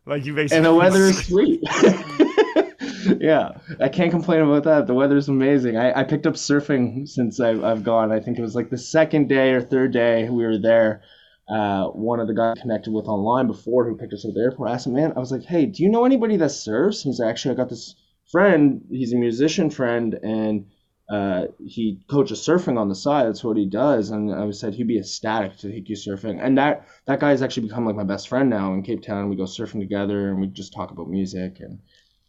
like 0.07 0.25
you 0.25 0.35
basically. 0.35 0.59
And 0.59 0.67
the 0.67 0.75
weather 0.75 1.03
is 1.03 1.19
sweet. 1.27 1.63
yeah, 3.21 3.59
I 3.81 3.89
can't 3.89 4.13
complain 4.13 4.43
about 4.43 4.63
that. 4.65 4.87
The 4.87 4.95
weather's 4.95 5.29
amazing. 5.29 5.77
I, 5.77 6.01
I 6.01 6.05
picked 6.05 6.29
up 6.29 6.35
surfing 6.35 7.09
since 7.09 7.41
I've, 7.41 7.65
I've 7.65 7.83
gone. 7.83 8.13
I 8.13 8.21
think 8.21 8.39
it 8.39 8.43
was 8.43 8.55
like 8.55 8.71
the 8.71 8.79
second 8.79 9.29
day 9.29 9.53
or 9.53 9.61
third 9.61 9.93
day 9.93 10.29
we 10.31 10.45
were 10.45 10.59
there. 10.59 11.03
Uh, 11.49 11.87
one 11.87 12.21
of 12.21 12.29
the 12.29 12.35
guys 12.35 12.55
I 12.57 12.61
connected 12.61 12.93
with 12.93 13.07
online 13.07 13.49
before 13.49 13.85
who 13.85 13.97
picked 13.97 14.13
us 14.13 14.25
up 14.25 14.31
at 14.31 14.35
the 14.35 14.41
airport 14.41 14.69
I 14.69 14.75
asked 14.75 14.87
him, 14.87 14.95
man, 14.95 15.13
I 15.17 15.19
was 15.21 15.31
like, 15.33 15.45
hey, 15.45 15.67
do 15.67 15.83
you 15.83 15.89
know 15.89 16.05
anybody 16.05 16.37
that 16.37 16.51
surfs? 16.51 17.05
And 17.05 17.13
he's 17.13 17.21
like, 17.21 17.31
actually, 17.31 17.55
I 17.55 17.57
got 17.57 17.69
this 17.69 17.97
friend. 18.31 18.85
He's 18.91 19.13
a 19.13 19.17
musician 19.17 19.71
friend, 19.71 20.15
and 20.23 20.67
uh, 21.09 21.47
he 21.65 22.01
coaches 22.09 22.41
surfing 22.47 22.79
on 22.79 22.89
the 22.89 22.95
side. 22.95 23.27
That's 23.27 23.45
what 23.45 23.57
he 23.57 23.67
does. 23.67 24.11
And 24.11 24.35
I 24.35 24.51
said 24.51 24.75
he'd 24.75 24.89
be 24.89 24.99
ecstatic 24.99 25.57
to 25.59 25.71
take 25.71 25.89
you 25.89 25.97
surfing. 25.97 26.39
And 26.43 26.59
that 26.59 26.87
that 27.07 27.21
guy 27.21 27.31
has 27.31 27.43
actually 27.43 27.69
become 27.69 27.87
like 27.87 27.97
my 27.97 28.05
best 28.05 28.29
friend 28.29 28.51
now 28.51 28.75
in 28.75 28.83
Cape 28.83 29.03
Town. 29.03 29.29
We 29.29 29.37
go 29.37 29.45
surfing 29.45 29.81
together, 29.81 30.31
and 30.31 30.41
we 30.41 30.49
just 30.49 30.73
talk 30.73 30.91
about 30.91 31.09
music 31.09 31.61
and 31.61 31.79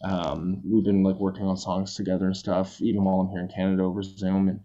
um, 0.03 0.61
we've 0.65 0.83
been 0.83 1.03
like 1.03 1.15
working 1.15 1.45
on 1.45 1.57
songs 1.57 1.95
together 1.95 2.25
and 2.25 2.37
stuff, 2.37 2.81
even 2.81 3.03
while 3.03 3.19
I'm 3.19 3.29
here 3.29 3.41
in 3.41 3.47
Canada 3.47 3.83
over 3.83 4.03
Zoom, 4.03 4.47
and 4.47 4.59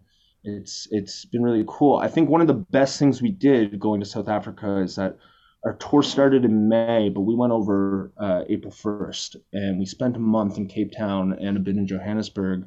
it's 0.44 0.88
it's 0.90 1.24
been 1.24 1.42
really 1.42 1.64
cool. 1.66 1.96
I 1.96 2.08
think 2.08 2.28
one 2.28 2.40
of 2.40 2.46
the 2.46 2.54
best 2.54 2.98
things 2.98 3.22
we 3.22 3.30
did 3.30 3.78
going 3.80 4.00
to 4.00 4.06
South 4.06 4.28
Africa 4.28 4.78
is 4.78 4.96
that 4.96 5.16
our 5.64 5.74
tour 5.74 6.02
started 6.02 6.44
in 6.44 6.68
May, 6.68 7.08
but 7.08 7.20
we 7.20 7.34
went 7.34 7.52
over 7.52 8.12
uh, 8.16 8.42
April 8.48 8.72
1st, 8.72 9.36
and 9.52 9.78
we 9.78 9.86
spent 9.86 10.16
a 10.16 10.20
month 10.20 10.56
in 10.58 10.66
Cape 10.66 10.92
Town 10.96 11.32
and 11.40 11.56
a 11.56 11.60
bit 11.60 11.76
in 11.76 11.86
Johannesburg, 11.86 12.66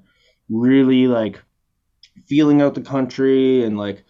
really 0.49 1.07
like 1.07 1.41
feeling 2.27 2.61
out 2.61 2.75
the 2.75 2.81
country 2.81 3.63
and 3.63 3.77
like 3.77 4.05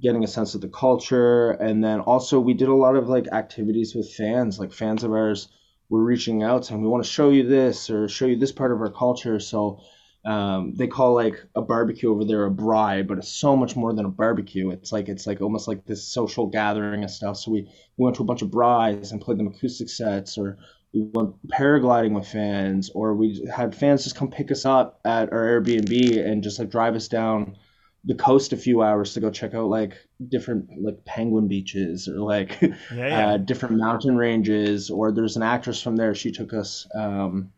getting 0.00 0.24
a 0.24 0.28
sense 0.28 0.54
of 0.54 0.62
the 0.62 0.68
culture, 0.68 1.50
and 1.50 1.84
then 1.84 2.00
also 2.00 2.40
we 2.40 2.54
did 2.54 2.68
a 2.68 2.74
lot 2.74 2.96
of 2.96 3.08
like 3.08 3.28
activities 3.32 3.94
with 3.94 4.12
fans, 4.14 4.58
like 4.58 4.72
fans 4.72 5.04
of 5.04 5.12
ours 5.12 5.48
we're 5.90 6.02
reaching 6.02 6.42
out 6.42 6.64
saying 6.64 6.80
we 6.80 6.88
want 6.88 7.04
to 7.04 7.10
show 7.10 7.30
you 7.30 7.46
this 7.46 7.90
or 7.90 8.08
show 8.08 8.26
you 8.26 8.36
this 8.36 8.52
part 8.52 8.72
of 8.72 8.80
our 8.80 8.90
culture. 8.90 9.40
So 9.40 9.80
um, 10.24 10.74
they 10.76 10.86
call 10.86 11.14
like 11.14 11.42
a 11.54 11.62
barbecue 11.62 12.10
over 12.10 12.24
there 12.24 12.44
a 12.46 12.50
braai, 12.50 13.06
but 13.06 13.18
it's 13.18 13.32
so 13.32 13.56
much 13.56 13.74
more 13.74 13.92
than 13.94 14.04
a 14.04 14.10
barbecue. 14.10 14.70
It's 14.70 14.92
like 14.92 15.08
it's 15.08 15.26
like 15.26 15.40
almost 15.40 15.66
like 15.66 15.86
this 15.86 16.06
social 16.06 16.46
gathering 16.46 17.02
and 17.02 17.10
stuff. 17.10 17.38
So 17.38 17.50
we, 17.50 17.62
we 17.96 18.04
went 18.04 18.16
to 18.16 18.22
a 18.22 18.26
bunch 18.26 18.42
of 18.42 18.50
braais 18.50 19.12
and 19.12 19.20
played 19.20 19.38
them 19.38 19.46
acoustic 19.46 19.88
sets, 19.88 20.36
or 20.36 20.58
we 20.92 21.02
went 21.14 21.34
paragliding 21.48 22.12
with 22.14 22.28
fans, 22.28 22.90
or 22.94 23.14
we 23.14 23.46
had 23.54 23.74
fans 23.74 24.04
just 24.04 24.16
come 24.16 24.30
pick 24.30 24.50
us 24.50 24.66
up 24.66 25.00
at 25.04 25.32
our 25.32 25.60
Airbnb 25.60 26.26
and 26.26 26.42
just 26.42 26.58
like 26.58 26.70
drive 26.70 26.96
us 26.96 27.08
down 27.08 27.56
the 28.04 28.14
coast 28.14 28.52
a 28.52 28.56
few 28.56 28.82
hours 28.82 29.12
to 29.14 29.20
go 29.20 29.30
check 29.30 29.54
out 29.54 29.68
like 29.68 29.94
different 30.28 30.68
like 30.82 31.04
penguin 31.04 31.48
beaches 31.48 32.08
or 32.08 32.18
like 32.20 32.60
yeah, 32.62 32.74
yeah. 32.90 33.30
Uh, 33.34 33.36
different 33.36 33.76
mountain 33.76 34.16
ranges 34.16 34.90
or 34.90 35.12
there's 35.12 35.36
an 35.36 35.42
actress 35.42 35.82
from 35.82 35.96
there 35.96 36.14
she 36.14 36.32
took 36.32 36.54
us 36.54 36.86
um, 36.94 37.52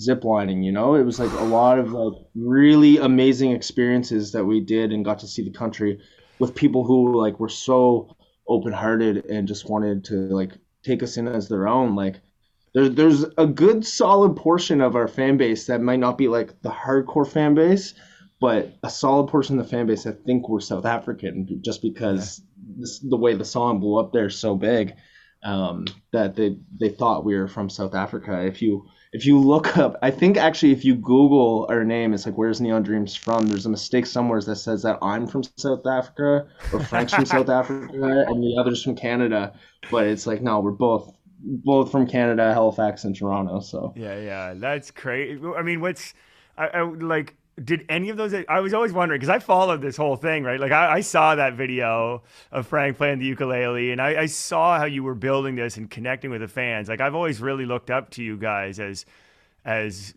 zip 0.00 0.24
lining 0.24 0.62
you 0.62 0.72
know 0.72 0.94
it 0.94 1.04
was 1.04 1.18
like 1.18 1.30
a 1.30 1.44
lot 1.44 1.78
of 1.78 1.92
like 1.92 2.14
really 2.34 2.98
amazing 2.98 3.52
experiences 3.52 4.32
that 4.32 4.44
we 4.44 4.60
did 4.60 4.92
and 4.92 5.04
got 5.04 5.18
to 5.18 5.26
see 5.26 5.44
the 5.44 5.50
country 5.50 6.00
with 6.38 6.54
people 6.54 6.84
who 6.84 7.20
like 7.20 7.38
were 7.38 7.48
so 7.48 8.16
open-hearted 8.48 9.26
and 9.26 9.46
just 9.46 9.68
wanted 9.68 10.04
to 10.04 10.14
like 10.14 10.52
take 10.82 11.02
us 11.02 11.16
in 11.16 11.28
as 11.28 11.48
their 11.48 11.68
own 11.68 11.94
like 11.94 12.20
there's 12.74 12.90
there's 12.92 13.24
a 13.38 13.46
good 13.46 13.84
solid 13.86 14.34
portion 14.36 14.80
of 14.80 14.96
our 14.96 15.08
fan 15.08 15.36
base 15.36 15.66
that 15.66 15.80
might 15.80 16.00
not 16.00 16.18
be 16.18 16.26
like 16.26 16.60
the 16.62 16.70
hardcore 16.70 17.30
fan 17.30 17.54
base 17.54 17.94
but 18.40 18.76
a 18.82 18.90
solid 18.90 19.28
portion 19.28 19.56
of 19.56 19.64
the 19.64 19.70
fan 19.70 19.86
base 19.86 20.04
I 20.04 20.12
think 20.12 20.48
were 20.48 20.60
South 20.60 20.84
African 20.84 21.60
just 21.62 21.80
because 21.80 22.42
this, 22.76 22.98
the 22.98 23.16
way 23.16 23.34
the 23.34 23.44
song 23.44 23.78
blew 23.78 23.98
up 23.98 24.12
there 24.12 24.30
so 24.30 24.56
big 24.56 24.94
um, 25.44 25.86
that 26.12 26.34
they 26.34 26.56
they 26.78 26.88
thought 26.88 27.24
we 27.24 27.36
were 27.36 27.48
from 27.48 27.68
South 27.68 27.94
Africa. 27.94 28.44
If 28.44 28.62
you 28.62 28.86
if 29.12 29.26
you 29.26 29.38
look 29.38 29.76
up, 29.84 29.98
I 30.02 30.10
think 30.10 30.36
actually 30.36 30.72
if 30.72 30.84
you 30.84 30.94
Google 30.94 31.66
our 31.68 31.84
name, 31.84 32.14
it's 32.14 32.26
like 32.26 32.36
where's 32.36 32.60
Neon 32.60 32.82
Dreams 32.82 33.14
from? 33.14 33.46
There's 33.46 33.66
a 33.66 33.70
mistake 33.70 34.06
somewhere 34.06 34.40
that 34.40 34.56
says 34.56 34.82
that 34.82 34.98
I'm 35.02 35.26
from 35.26 35.42
South 35.56 35.86
Africa 35.86 36.48
or 36.72 36.80
Frank's 36.80 37.14
from 37.14 37.26
South 37.26 37.48
Africa 37.60 38.24
and 38.26 38.42
the 38.42 38.56
others 38.58 38.82
from 38.82 38.96
Canada, 38.96 39.54
but 39.90 40.06
it's 40.06 40.26
like 40.26 40.42
no, 40.42 40.60
we're 40.60 40.70
both 40.72 41.14
both 41.44 41.90
from 41.90 42.06
Canada, 42.06 42.52
Halifax 42.52 43.04
and 43.04 43.16
Toronto. 43.16 43.60
So 43.60 43.92
yeah, 43.96 44.18
yeah, 44.18 44.54
that's 44.56 44.90
crazy. 44.90 45.40
I 45.56 45.62
mean, 45.62 45.80
what's 45.80 46.14
I, 46.56 46.68
I 46.68 46.82
like 46.82 47.34
did 47.62 47.84
any 47.88 48.08
of 48.08 48.16
those 48.16 48.34
i 48.48 48.60
was 48.60 48.72
always 48.72 48.92
wondering 48.92 49.18
because 49.18 49.28
i 49.28 49.38
followed 49.38 49.82
this 49.82 49.96
whole 49.96 50.16
thing 50.16 50.44
right? 50.44 50.58
Like 50.58 50.72
I, 50.72 50.94
I, 50.94 51.00
saw 51.00 51.34
that 51.34 51.54
video 51.54 52.22
of 52.50 52.66
frank 52.66 52.96
playing 52.96 53.18
the 53.18 53.26
ukulele 53.26 53.92
and 53.92 54.00
I, 54.00 54.22
I, 54.22 54.26
saw 54.26 54.78
how 54.78 54.86
you 54.86 55.02
were 55.02 55.14
building 55.14 55.54
this 55.56 55.76
and 55.76 55.90
connecting 55.90 56.30
with 56.30 56.40
the 56.40 56.48
fans. 56.48 56.88
Like 56.88 57.00
i've 57.00 57.14
always 57.14 57.40
really 57.40 57.66
looked 57.66 57.90
up 57.90 58.10
to 58.12 58.22
you 58.22 58.36
guys 58.36 58.80
as 58.80 59.04
as 59.64 60.14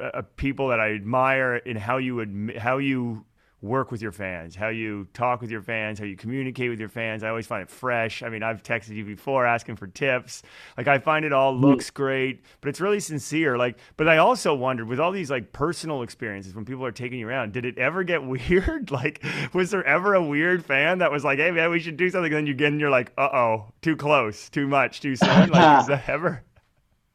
uh, 0.00 0.22
people 0.36 0.68
that 0.68 0.80
i 0.80 0.92
admire 0.92 1.56
in 1.56 1.76
how 1.76 1.98
you 1.98 2.14
would 2.14 2.56
how 2.58 2.78
you 2.78 3.24
work 3.62 3.90
with 3.90 4.00
your 4.00 4.12
fans, 4.12 4.56
how 4.56 4.68
you 4.68 5.06
talk 5.12 5.40
with 5.40 5.50
your 5.50 5.62
fans, 5.62 5.98
how 5.98 6.04
you 6.04 6.16
communicate 6.16 6.70
with 6.70 6.80
your 6.80 6.88
fans. 6.88 7.22
I 7.22 7.28
always 7.28 7.46
find 7.46 7.62
it 7.62 7.70
fresh. 7.70 8.22
I 8.22 8.28
mean, 8.28 8.42
I've 8.42 8.62
texted 8.62 8.94
you 8.94 9.04
before 9.04 9.44
asking 9.46 9.76
for 9.76 9.86
tips. 9.86 10.42
Like 10.76 10.88
I 10.88 10.98
find 10.98 11.24
it 11.24 11.32
all 11.32 11.54
looks 11.54 11.90
great, 11.90 12.42
but 12.60 12.68
it's 12.68 12.80
really 12.80 13.00
sincere. 13.00 13.58
Like, 13.58 13.78
but 13.96 14.08
I 14.08 14.18
also 14.18 14.54
wondered 14.54 14.88
with 14.88 15.00
all 15.00 15.12
these 15.12 15.30
like 15.30 15.52
personal 15.52 16.02
experiences 16.02 16.54
when 16.54 16.64
people 16.64 16.84
are 16.86 16.92
taking 16.92 17.18
you 17.18 17.28
around, 17.28 17.52
did 17.52 17.64
it 17.64 17.78
ever 17.78 18.02
get 18.02 18.24
weird? 18.24 18.90
like, 18.90 19.22
was 19.52 19.70
there 19.70 19.84
ever 19.84 20.14
a 20.14 20.22
weird 20.22 20.64
fan 20.64 20.98
that 20.98 21.12
was 21.12 21.24
like, 21.24 21.38
"Hey 21.38 21.50
man, 21.50 21.70
we 21.70 21.80
should 21.80 21.96
do 21.96 22.08
something," 22.08 22.32
and 22.32 22.38
then 22.38 22.46
you 22.46 22.54
get 22.54 22.68
and 22.68 22.80
you're 22.80 22.90
like, 22.90 23.12
"Uh 23.18 23.28
oh, 23.32 23.72
too 23.82 23.96
close, 23.96 24.48
too 24.48 24.66
much, 24.66 25.00
too 25.00 25.16
soon." 25.16 25.50
Like, 25.50 25.80
is 25.80 25.86
that 25.88 26.08
ever? 26.08 26.42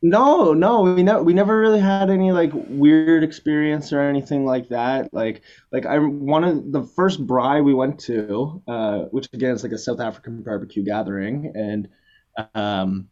No, 0.01 0.53
no, 0.53 0.81
we 0.81 1.01
never 1.01 1.23
we 1.23 1.34
never 1.34 1.60
really 1.60 1.79
had 1.79 2.10
any 2.12 2.31
like 2.31 2.51
weird 2.53 3.23
experience 3.23 3.91
or 3.91 4.01
anything 4.01 4.45
like 4.45 4.69
that. 4.69 5.12
Like 5.13 5.41
like 5.71 5.86
I 5.88 5.97
one 5.97 6.43
of 6.43 6.71
the 6.71 6.84
first 6.84 7.25
braai 7.25 7.63
we 7.63 7.73
went 7.73 7.99
to, 8.01 8.62
uh, 8.67 8.99
which 9.05 9.27
again 9.34 9.55
is 9.55 9.63
like 9.63 9.71
a 9.71 9.77
South 9.79 9.99
African 9.99 10.43
barbecue 10.43 10.84
gathering, 10.84 11.51
and 11.55 11.88
um, 12.53 13.10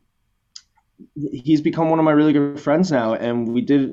he's 1.16 1.62
become 1.62 1.90
one 1.90 2.00
of 2.00 2.06
my 2.06 2.12
really 2.12 2.34
good 2.34 2.60
friends 2.60 2.92
now. 2.92 3.14
And 3.14 3.48
we 3.54 3.62
did 3.62 3.92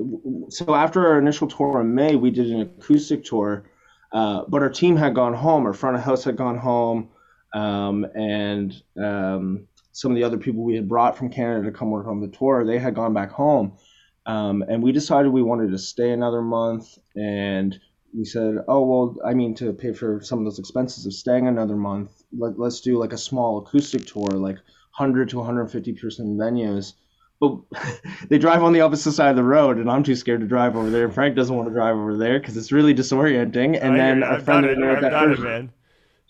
so 0.48 0.74
after 0.74 1.07
our 1.07 1.18
initial 1.18 1.48
tour 1.48 1.81
in 1.81 1.94
May, 1.94 2.16
we 2.16 2.31
did 2.31 2.50
an 2.50 2.61
acoustic 2.62 3.24
tour, 3.24 3.64
uh, 4.12 4.44
but 4.48 4.62
our 4.62 4.70
team 4.70 4.96
had 4.96 5.14
gone 5.14 5.35
home, 5.35 5.66
our 5.66 5.72
front 5.72 5.96
of 5.96 6.03
house 6.03 6.24
had 6.24 6.37
gone 6.37 6.59
home, 6.59 7.09
um, 7.55 8.07
and 8.14 8.74
um, 9.03 9.66
some 10.00 10.12
of 10.12 10.16
the 10.16 10.24
other 10.24 10.38
people 10.38 10.64
we 10.64 10.76
had 10.76 10.88
brought 10.88 11.18
from 11.18 11.28
Canada 11.28 11.66
to 11.66 11.76
come 11.76 11.90
work 11.90 12.06
on 12.06 12.20
the 12.20 12.28
tour, 12.28 12.64
they 12.64 12.78
had 12.78 12.94
gone 12.94 13.12
back 13.12 13.30
home. 13.30 13.76
Um, 14.24 14.62
and 14.66 14.82
we 14.82 14.92
decided 14.92 15.30
we 15.30 15.42
wanted 15.42 15.72
to 15.72 15.78
stay 15.78 16.10
another 16.10 16.40
month 16.40 16.98
and 17.14 17.78
we 18.16 18.24
said, 18.24 18.56
oh 18.66 18.82
well, 18.82 19.16
I 19.26 19.34
mean 19.34 19.54
to 19.56 19.74
pay 19.74 19.92
for 19.92 20.22
some 20.22 20.38
of 20.38 20.46
those 20.46 20.58
expenses 20.58 21.04
of 21.04 21.12
staying 21.12 21.46
another 21.46 21.76
month, 21.76 22.22
let, 22.36 22.58
let's 22.58 22.80
do 22.80 22.98
like 22.98 23.12
a 23.12 23.18
small 23.18 23.58
acoustic 23.58 24.06
tour, 24.06 24.26
like 24.30 24.56
100 24.96 25.28
to 25.30 25.36
150 25.36 25.92
person 25.92 26.38
venues. 26.38 26.94
But 27.38 27.58
they 28.30 28.38
drive 28.38 28.62
on 28.62 28.72
the 28.72 28.80
opposite 28.80 29.12
side 29.12 29.30
of 29.30 29.36
the 29.36 29.44
road, 29.44 29.76
and 29.76 29.90
I'm 29.90 30.02
too 30.02 30.16
scared 30.16 30.40
to 30.40 30.46
drive 30.46 30.76
over 30.76 30.88
there. 30.88 31.10
Frank 31.10 31.36
doesn't 31.36 31.54
want 31.54 31.68
to 31.68 31.74
drive 31.74 31.96
over 31.96 32.16
there 32.16 32.40
because 32.40 32.56
it's 32.56 32.72
really 32.72 32.94
disorienting. 32.94 33.78
And 33.80 33.92
I 33.92 33.96
then 33.98 34.22
our 34.22 34.40
friend 34.40 34.64
of 34.64 34.78
mine 34.78 34.80
we 34.80 34.86
it, 34.86 34.86
met 34.86 34.96
I've 34.96 35.02
that 35.02 35.10
done 35.10 35.32
it, 35.32 35.40
man. 35.40 35.72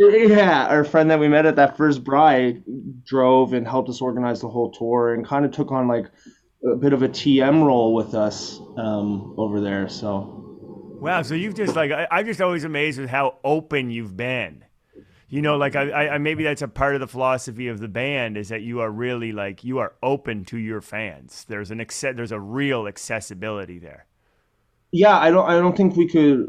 Yeah, 0.03 0.67
our 0.67 0.83
friend 0.83 1.11
that 1.11 1.21
we 1.21 1.29
met 1.29 1.45
at 1.45 1.57
that 1.57 1.77
first 1.77 2.05
braai 2.05 2.63
drove 3.05 3.53
and 3.53 3.69
helped 3.69 3.91
us 3.91 4.01
organize 4.01 4.41
the 4.41 4.49
whole 4.49 4.71
tour 4.71 5.13
and 5.13 5.27
kind 5.27 5.45
of 5.45 5.51
took 5.51 5.71
on 5.71 5.89
like 5.89 6.07
a 6.65 6.77
bit 6.77 6.95
of 6.95 7.03
a 7.03 7.09
TM 7.09 7.63
role 7.63 7.93
with 7.95 8.15
us 8.15 8.61
um, 8.79 9.35
over 9.37 9.61
there. 9.61 9.91
So 9.91 10.41
Wow, 11.01 11.21
so 11.21 11.35
you've 11.35 11.55
just 11.55 11.77
like 11.77 11.91
I, 11.93 12.07
I'm 12.11 12.25
just 12.25 12.41
always 12.41 12.65
amazed 12.65 12.99
with 12.99 13.11
how 13.11 13.37
open 13.45 13.91
you've 13.91 14.17
been. 14.17 14.65
You 15.29 15.43
know, 15.43 15.59
like 15.59 15.77
I, 15.77 16.09
I, 16.09 16.19
maybe 16.19 16.45
that's 16.45 16.63
a 16.63 16.69
part 16.69 16.95
of 16.95 17.01
the 17.01 17.07
philosophy 17.07 17.69
of 17.69 17.79
the 17.79 17.87
band 17.87 18.37
is 18.37 18.49
that 18.49 18.63
you 18.63 18.81
are 18.81 18.91
really 18.91 19.33
like 19.33 19.65
you 19.65 19.79
are 19.79 19.95
open 20.03 20.45
to 20.47 20.59
your 20.59 20.81
fans. 20.81 21.45
There's 21.47 21.71
an 21.71 21.79
acce- 21.79 22.17
there's 22.17 22.33
a 22.33 22.41
real 22.41 22.89
accessibility 22.89 23.79
there. 23.79 24.07
yeah, 24.93 25.19
I 25.19 25.31
don't 25.31 25.49
I 25.49 25.59
don't 25.59 25.77
think 25.77 25.95
we 25.95 26.09
could 26.09 26.49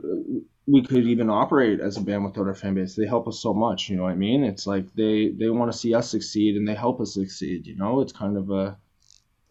we 0.71 0.81
could 0.81 1.05
even 1.05 1.29
operate 1.29 1.81
as 1.81 1.97
a 1.97 2.01
band 2.01 2.23
without 2.23 2.47
our 2.47 2.55
fan 2.55 2.75
base. 2.75 2.95
They 2.95 3.05
help 3.05 3.27
us 3.27 3.39
so 3.39 3.53
much. 3.53 3.89
You 3.89 3.97
know 3.97 4.03
what 4.03 4.13
I 4.13 4.15
mean? 4.15 4.43
It's 4.43 4.65
like 4.65 4.93
they 4.93 5.29
they 5.29 5.49
want 5.49 5.71
to 5.71 5.77
see 5.77 5.93
us 5.93 6.09
succeed 6.09 6.55
and 6.55 6.67
they 6.67 6.75
help 6.75 7.01
us 7.01 7.13
succeed. 7.13 7.67
You 7.67 7.75
know, 7.75 7.99
it's 7.99 8.13
kind 8.13 8.37
of 8.37 8.49
a 8.51 8.77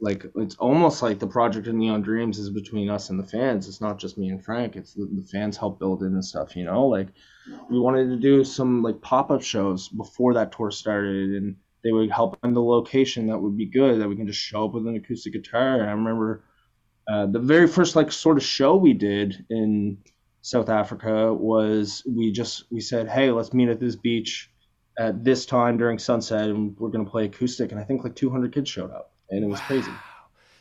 like 0.00 0.24
it's 0.36 0.54
almost 0.56 1.02
like 1.02 1.18
the 1.18 1.26
project 1.26 1.66
of 1.66 1.74
Neon 1.74 2.00
Dreams 2.00 2.38
is 2.38 2.48
between 2.48 2.88
us 2.88 3.10
and 3.10 3.18
the 3.18 3.26
fans. 3.26 3.68
It's 3.68 3.82
not 3.82 3.98
just 3.98 4.16
me 4.16 4.30
and 4.30 4.42
Frank. 4.42 4.76
It's 4.76 4.94
the, 4.94 5.06
the 5.12 5.26
fans 5.26 5.58
help 5.58 5.78
build 5.78 6.02
it 6.02 6.06
and 6.06 6.24
stuff. 6.24 6.56
You 6.56 6.64
know, 6.64 6.86
like 6.86 7.08
we 7.68 7.78
wanted 7.78 8.08
to 8.08 8.16
do 8.16 8.42
some 8.42 8.82
like 8.82 9.02
pop 9.02 9.30
up 9.30 9.42
shows 9.42 9.88
before 9.88 10.32
that 10.34 10.52
tour 10.52 10.70
started, 10.70 11.30
and 11.34 11.56
they 11.84 11.92
would 11.92 12.10
help 12.10 12.40
find 12.40 12.56
the 12.56 12.62
location 12.62 13.26
that 13.26 13.38
would 13.38 13.58
be 13.58 13.66
good 13.66 14.00
that 14.00 14.08
we 14.08 14.16
can 14.16 14.26
just 14.26 14.40
show 14.40 14.64
up 14.64 14.72
with 14.72 14.86
an 14.86 14.96
acoustic 14.96 15.34
guitar. 15.34 15.80
And 15.80 15.90
I 15.90 15.92
remember 15.92 16.44
uh, 17.06 17.26
the 17.26 17.40
very 17.40 17.66
first 17.66 17.94
like 17.94 18.10
sort 18.10 18.38
of 18.38 18.42
show 18.42 18.76
we 18.76 18.94
did 18.94 19.44
in 19.50 19.98
South 20.42 20.68
Africa 20.68 21.32
was 21.34 22.02
we 22.08 22.32
just 22.32 22.64
we 22.70 22.80
said, 22.80 23.08
hey, 23.08 23.30
let's 23.30 23.52
meet 23.52 23.68
at 23.68 23.80
this 23.80 23.96
beach 23.96 24.50
at 24.98 25.22
this 25.24 25.46
time 25.46 25.76
during 25.78 25.98
sunset, 25.98 26.48
and 26.48 26.76
we're 26.78 26.88
gonna 26.90 27.04
play 27.08 27.26
acoustic. 27.26 27.70
And 27.72 27.80
I 27.80 27.84
think 27.84 28.04
like 28.04 28.14
200 28.16 28.52
kids 28.52 28.68
showed 28.70 28.90
up, 28.90 29.12
and 29.30 29.44
it 29.44 29.46
was 29.48 29.60
crazy. 29.60 29.90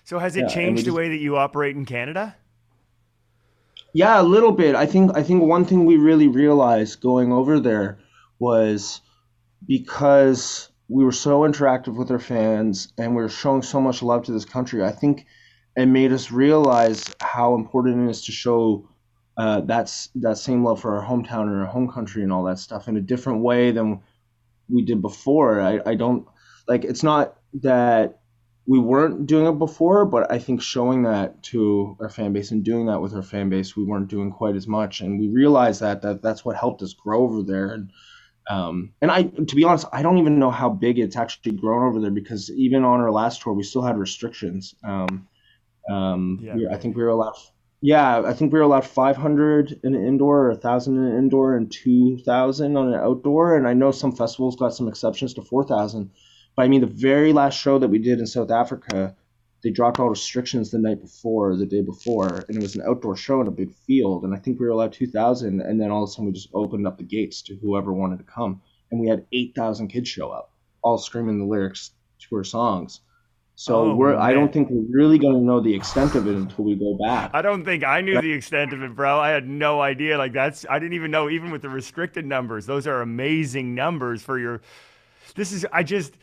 So 0.03 0.19
has 0.19 0.35
it 0.35 0.41
Yeah, 0.41 0.47
changed 0.47 0.81
the 0.81 0.85
just- 0.85 0.97
way 0.97 1.09
that 1.09 1.19
you 1.19 1.37
operate 1.37 1.75
in 1.75 1.85
Canada? 1.85 2.35
Yeah, 3.93 4.21
a 4.21 4.23
little 4.23 4.51
bit. 4.51 4.75
I 4.75 4.85
think 4.85 5.15
I 5.17 5.23
think 5.23 5.43
one 5.43 5.65
thing 5.65 5.85
we 5.85 5.97
really 5.97 6.27
realized 6.27 7.01
going 7.01 7.31
over 7.31 7.59
there 7.59 7.99
was 8.37 9.01
because 9.65 10.69
we 10.87 11.03
were 11.03 11.11
so 11.11 11.41
interactive 11.41 11.95
with 11.95 12.09
our 12.11 12.19
fans 12.19 12.91
and 12.97 13.15
we 13.15 13.21
were 13.21 13.29
showing 13.29 13.61
so 13.61 13.79
much 13.81 14.01
love 14.01 14.23
to 14.25 14.31
this 14.31 14.45
country. 14.45 14.83
I 14.83 14.91
think 14.91 15.25
it 15.75 15.85
made 15.85 16.11
us 16.11 16.31
realize 16.31 17.13
how 17.21 17.55
important 17.55 18.07
it 18.07 18.11
is 18.11 18.25
to 18.25 18.31
show 18.31 18.87
uh, 19.39 19.61
that's 19.61 20.09
that 20.15 20.37
same 20.37 20.63
love 20.63 20.79
for 20.81 20.97
our 20.97 21.05
hometown 21.09 21.43
and 21.43 21.59
our 21.61 21.65
home 21.65 21.89
country 21.89 22.21
and 22.23 22.31
all 22.33 22.43
that 22.43 22.59
stuff 22.59 22.87
in 22.89 22.97
a 22.97 23.01
different 23.01 23.39
way 23.41 23.71
than 23.71 24.01
we 24.67 24.81
did 24.83 25.01
before. 25.01 25.61
I, 25.61 25.79
I 25.85 25.95
don't 25.95 26.27
like 26.67 26.83
it's 26.83 27.03
not 27.03 27.25
that 27.61 28.19
we 28.67 28.77
weren't 28.77 29.25
doing 29.25 29.47
it 29.47 29.57
before, 29.57 30.05
but 30.05 30.31
I 30.31 30.37
think 30.37 30.61
showing 30.61 31.03
that 31.03 31.41
to 31.51 31.97
our 32.01 32.09
fan 32.09 32.33
base 32.33 32.51
and 32.51 32.63
doing 32.63 32.85
that 32.87 33.01
with 33.01 33.15
our 33.15 33.23
fan 33.23 33.49
base, 33.49 33.75
we 33.75 33.83
weren't 33.83 34.09
doing 34.09 34.29
quite 34.31 34.55
as 34.55 34.67
much, 34.67 35.01
and 35.01 35.19
we 35.19 35.27
realized 35.29 35.79
that 35.81 36.01
that 36.03 36.21
that's 36.21 36.43
what 36.45 36.55
helped 36.57 36.81
us 36.83 36.93
grow 36.93 37.23
over 37.23 37.41
there. 37.41 37.73
And 37.73 37.91
um, 38.49 38.93
and 39.01 39.09
I, 39.11 39.23
to 39.23 39.55
be 39.55 39.63
honest, 39.63 39.85
I 39.93 40.01
don't 40.03 40.17
even 40.17 40.37
know 40.39 40.51
how 40.51 40.69
big 40.69 40.99
it's 40.99 41.15
actually 41.15 41.53
grown 41.53 41.87
over 41.87 41.99
there 42.01 42.11
because 42.11 42.51
even 42.51 42.83
on 42.83 42.99
our 42.99 43.11
last 43.11 43.41
tour, 43.41 43.53
we 43.53 43.63
still 43.63 43.83
had 43.83 43.97
restrictions. 43.97 44.75
Um, 44.83 45.27
um, 45.89 46.39
Yeah, 46.41 46.55
we- 46.55 46.67
I 46.67 46.77
think 46.77 46.95
we 46.97 47.03
were 47.03 47.09
allowed. 47.09 47.35
Yeah, 47.81 48.23
I 48.25 48.33
think 48.33 48.51
we 48.51 48.59
were 48.59 48.65
allowed 48.65 48.85
500 48.85 49.79
in 49.83 49.95
an 49.95 50.05
indoor, 50.05 50.47
or 50.47 50.51
1,000 50.51 50.97
in 50.97 51.03
an 51.03 51.17
indoor, 51.17 51.55
and 51.55 51.71
2,000 51.71 52.75
on 52.75 52.87
an 52.89 52.99
outdoor. 52.99 53.55
And 53.55 53.65
I 53.67 53.73
know 53.73 53.91
some 53.91 54.11
festivals 54.11 54.57
got 54.57 54.73
some 54.73 54.89
exceptions 54.89 55.33
to 55.35 55.41
4,000. 55.41 56.11
But 56.57 56.63
I 56.63 56.67
mean, 56.67 56.81
the 56.81 56.87
very 56.87 57.31
last 57.31 57.57
show 57.57 57.79
that 57.79 57.87
we 57.87 57.99
did 57.99 58.19
in 58.19 58.27
South 58.27 58.51
Africa, 58.51 59.15
they 59.63 59.69
dropped 59.69 59.99
all 59.99 60.09
restrictions 60.09 60.71
the 60.71 60.77
night 60.77 60.99
before, 60.99 61.55
the 61.55 61.65
day 61.65 61.81
before, 61.81 62.43
and 62.49 62.57
it 62.57 62.61
was 62.61 62.75
an 62.75 62.83
outdoor 62.85 63.15
show 63.15 63.39
in 63.39 63.47
a 63.47 63.51
big 63.51 63.73
field. 63.73 64.25
And 64.25 64.35
I 64.35 64.39
think 64.39 64.59
we 64.59 64.65
were 64.65 64.73
allowed 64.73 64.91
2,000. 64.91 65.61
And 65.61 65.79
then 65.79 65.89
all 65.89 66.03
of 66.03 66.09
a 66.09 66.11
sudden, 66.11 66.25
we 66.25 66.33
just 66.33 66.49
opened 66.53 66.85
up 66.85 66.97
the 66.97 67.03
gates 67.05 67.41
to 67.43 67.55
whoever 67.55 67.93
wanted 67.93 68.17
to 68.19 68.25
come. 68.25 68.61
And 68.91 68.99
we 68.99 69.07
had 69.07 69.25
8,000 69.31 69.87
kids 69.87 70.09
show 70.09 70.31
up, 70.31 70.51
all 70.81 70.97
screaming 70.97 71.39
the 71.39 71.45
lyrics 71.45 71.91
to 72.27 72.35
our 72.35 72.43
songs. 72.43 72.99
So 73.59 73.91
Oh, 73.91 73.93
we're, 73.93 74.15
I 74.15 74.31
don't 74.31 74.53
think 74.53 74.69
we're 74.71 74.85
really 74.89 75.19
going 75.19 75.33
to 75.33 75.41
know 75.41 75.59
the 75.59 75.75
extent 75.75 76.15
of 76.15 76.27
it 76.27 76.33
until 76.33 76.63
we 76.63 76.75
go 76.75 76.97
back. 76.97 77.31
I 77.33 77.41
don't 77.41 77.65
think 77.65 77.83
I 77.83 77.99
knew 77.99 78.21
the 78.21 78.31
extent 78.31 78.71
of 78.71 78.81
it, 78.81 78.95
bro. 78.95 79.19
I 79.19 79.31
had 79.31 79.49
no 79.49 79.81
idea. 79.81 80.17
Like 80.17 80.31
that's 80.31 80.65
I 80.69 80.79
didn't 80.79 80.93
even 80.93 81.11
know 81.11 81.29
even 81.29 81.51
with 81.51 81.61
the 81.61 81.67
restricted 81.67 82.25
numbers. 82.25 82.65
Those 82.65 82.87
are 82.87 83.01
amazing 83.01 83.75
numbers 83.75 84.21
for 84.21 84.39
your 84.39 84.61
This 85.35 85.51
is 85.51 85.65
I 85.73 85.83
just 85.83 86.13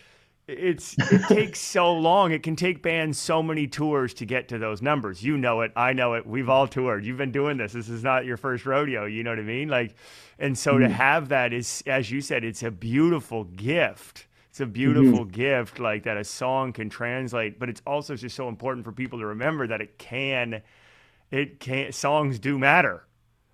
it's 0.49 0.97
it 1.13 1.25
takes 1.29 1.61
so 1.61 1.93
long. 1.93 2.33
It 2.33 2.43
can 2.43 2.57
take 2.57 2.83
bands 2.83 3.19
so 3.19 3.43
many 3.43 3.67
tours 3.67 4.15
to 4.15 4.25
get 4.25 4.49
to 4.49 4.57
those 4.57 4.81
numbers. 4.81 5.23
You 5.23 5.37
know 5.37 5.61
it. 5.61 5.73
I 5.77 5.93
know 5.93 6.15
it. 6.15 6.27
We've 6.27 6.49
all 6.49 6.67
toured. 6.67 7.05
You've 7.05 7.19
been 7.19 7.33
doing 7.33 7.59
this. 7.59 7.75
This 7.75 7.91
is 7.91 8.03
not 8.03 8.25
your 8.25 8.39
first 8.39 8.65
rodeo. 8.65 9.05
You 9.05 9.23
know 9.23 9.31
what 9.33 9.41
I 9.41 9.43
mean? 9.43 9.69
Like, 9.69 9.95
and 10.39 10.57
so 10.57 10.79
to 10.79 10.87
mm. 10.87 10.91
have 10.91 11.29
that 11.29 11.53
is, 11.53 11.83
as 11.87 12.11
you 12.11 12.23
said, 12.23 12.45
it's 12.45 12.63
a 12.63 12.71
beautiful 12.71 13.45
gift. 13.45 14.27
It's 14.57 14.63
a 14.63 14.65
mm-hmm. 14.65 14.73
beautiful 14.73 15.25
gift, 15.27 15.79
like 15.79 16.05
that 16.05 16.17
a 16.17 16.25
song 16.25 16.73
can 16.73 16.89
translate. 16.89 17.59
But 17.59 17.69
it's 17.69 17.83
also 17.87 18.17
just 18.17 18.35
so 18.35 18.49
important 18.49 18.87
for 18.87 18.93
people 18.93 19.19
to 19.19 19.27
remember 19.27 19.67
that 19.67 19.83
it 19.83 19.99
can, 19.99 20.63
it 21.31 21.61
can. 21.61 21.93
Songs 21.93 22.39
do 22.39 22.59
matter 22.59 23.03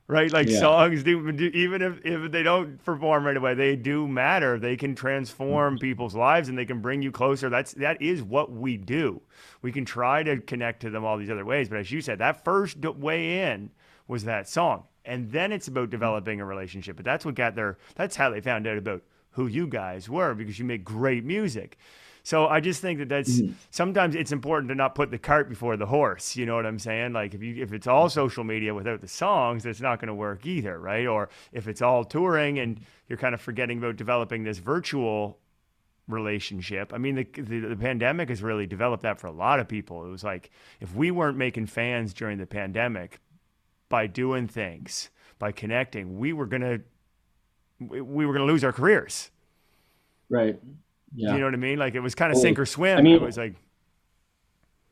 right? 0.06 0.32
Like 0.32 0.48
Yeah. 0.48 0.60
songs 0.60 1.02
do, 1.02 1.32
do, 1.32 1.46
even 1.54 1.80
if, 1.80 2.04
if 2.04 2.30
they 2.30 2.42
don't 2.42 2.84
perform 2.84 3.24
right 3.24 3.36
away, 3.36 3.54
they 3.54 3.74
do 3.76 4.06
matter. 4.06 4.58
They 4.58 4.76
can 4.76 4.94
transform 4.94 5.74
mm-hmm. 5.74 5.80
people's 5.80 6.14
lives 6.14 6.48
and 6.48 6.56
they 6.56 6.66
can 6.66 6.80
bring 6.80 7.02
you 7.02 7.10
closer. 7.10 7.48
That's 7.48 7.72
that 7.74 8.00
is 8.00 8.22
what 8.22 8.52
we 8.52 8.76
do. 8.76 9.22
We 9.62 9.72
can 9.72 9.84
try 9.84 10.22
to 10.22 10.36
connect 10.38 10.82
to 10.82 10.90
them 10.90 11.04
all 11.04 11.16
these 11.16 11.30
other 11.30 11.44
ways, 11.44 11.68
but 11.68 11.78
as 11.78 11.90
you 11.90 12.00
said, 12.00 12.18
that 12.18 12.44
first 12.44 12.78
way 12.78 13.40
in 13.50 13.70
was 14.06 14.24
that 14.24 14.48
song, 14.48 14.84
and 15.04 15.32
then 15.32 15.50
it's 15.50 15.66
about 15.66 15.84
mm-hmm. 15.84 15.90
developing 15.90 16.40
a 16.40 16.44
relationship. 16.44 16.96
But 16.96 17.04
that's 17.06 17.24
what 17.24 17.34
got 17.34 17.56
their. 17.56 17.78
That's 17.94 18.14
how 18.14 18.30
they 18.30 18.40
found 18.40 18.66
out 18.66 18.76
about 18.76 19.02
who 19.32 19.46
you 19.46 19.66
guys 19.66 20.08
were 20.08 20.34
because 20.34 20.58
you 20.58 20.64
make 20.64 20.84
great 20.84 21.24
music. 21.24 21.76
So 22.24 22.46
I 22.46 22.60
just 22.60 22.80
think 22.80 23.00
that 23.00 23.08
that's 23.08 23.40
mm-hmm. 23.40 23.52
sometimes 23.70 24.14
it's 24.14 24.30
important 24.30 24.68
to 24.68 24.74
not 24.74 24.94
put 24.94 25.10
the 25.10 25.18
cart 25.18 25.48
before 25.48 25.76
the 25.76 25.86
horse. 25.86 26.36
You 26.36 26.46
know 26.46 26.54
what 26.54 26.66
I'm 26.66 26.78
saying? 26.78 27.12
Like 27.12 27.34
if 27.34 27.42
you 27.42 27.62
if 27.62 27.72
it's 27.72 27.86
all 27.86 28.08
social 28.08 28.44
media 28.44 28.74
without 28.74 29.00
the 29.00 29.08
songs, 29.08 29.64
that's 29.64 29.80
not 29.80 29.98
going 29.98 30.08
to 30.08 30.14
work 30.14 30.46
either, 30.46 30.78
right? 30.78 31.06
Or 31.06 31.28
if 31.52 31.66
it's 31.66 31.82
all 31.82 32.04
touring 32.04 32.58
and 32.58 32.80
you're 33.08 33.18
kind 33.18 33.34
of 33.34 33.40
forgetting 33.40 33.78
about 33.78 33.96
developing 33.96 34.44
this 34.44 34.58
virtual 34.58 35.38
relationship. 36.08 36.92
I 36.92 36.98
mean, 36.98 37.16
the, 37.16 37.24
the 37.24 37.60
the 37.60 37.76
pandemic 37.76 38.28
has 38.28 38.42
really 38.42 38.66
developed 38.66 39.02
that 39.02 39.18
for 39.18 39.26
a 39.26 39.32
lot 39.32 39.58
of 39.58 39.66
people. 39.66 40.04
It 40.06 40.10
was 40.10 40.24
like 40.24 40.50
if 40.80 40.94
we 40.94 41.10
weren't 41.10 41.36
making 41.36 41.66
fans 41.66 42.14
during 42.14 42.38
the 42.38 42.46
pandemic 42.46 43.18
by 43.88 44.06
doing 44.06 44.46
things, 44.46 45.10
by 45.38 45.50
connecting, 45.50 46.18
we 46.18 46.32
were 46.32 46.46
gonna 46.46 46.78
we 46.78 46.82
we 47.80 48.26
were 48.26 48.32
gonna 48.32 48.44
lose 48.44 48.64
our 48.64 48.72
careers. 48.72 49.30
Right. 50.28 50.58
Yeah. 51.14 51.34
You 51.34 51.40
know 51.40 51.44
what 51.46 51.54
I 51.54 51.58
mean? 51.58 51.78
Like 51.78 51.94
it 51.94 52.00
was 52.00 52.14
kind 52.14 52.30
of 52.32 52.36
Well, 52.36 52.42
sink 52.42 52.58
or 52.58 52.66
swim. 52.66 52.98
I 52.98 53.02
mean- 53.02 53.16
it 53.16 53.20
was 53.22 53.36
like 53.36 53.54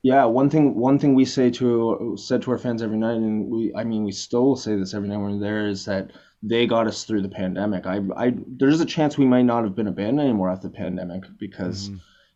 Yeah, 0.03 0.25
one 0.25 0.49
thing 0.51 0.75
one 0.77 0.99
thing 0.99 1.15
we 1.15 1.25
say 1.25 1.51
to 1.53 2.17
said 2.19 2.43
to 2.43 2.51
our 2.53 2.59
fans 2.59 2.83
every 2.83 2.99
night, 2.99 3.17
and 3.17 3.47
we 3.51 3.73
I 3.75 3.85
mean 3.85 4.05
we 4.05 4.13
still 4.13 4.57
say 4.57 4.77
this 4.77 4.95
every 4.95 5.09
night 5.09 5.19
when 5.19 5.33
we're 5.35 5.41
there 5.41 5.67
is 5.69 5.85
that 5.87 6.11
they 6.43 6.67
got 6.67 6.87
us 6.87 7.05
through 7.05 7.23
the 7.23 7.29
pandemic. 7.29 7.87
I 7.87 8.01
I 8.17 8.35
there's 8.47 8.81
a 8.81 8.87
chance 8.87 9.19
we 9.19 9.27
might 9.27 9.43
not 9.43 9.65
have 9.65 9.75
been 9.75 9.89
a 9.89 9.93
band 9.93 10.21
anymore 10.21 10.51
after 10.51 10.69
the 10.69 10.75
pandemic 10.75 11.25
because 11.39 11.91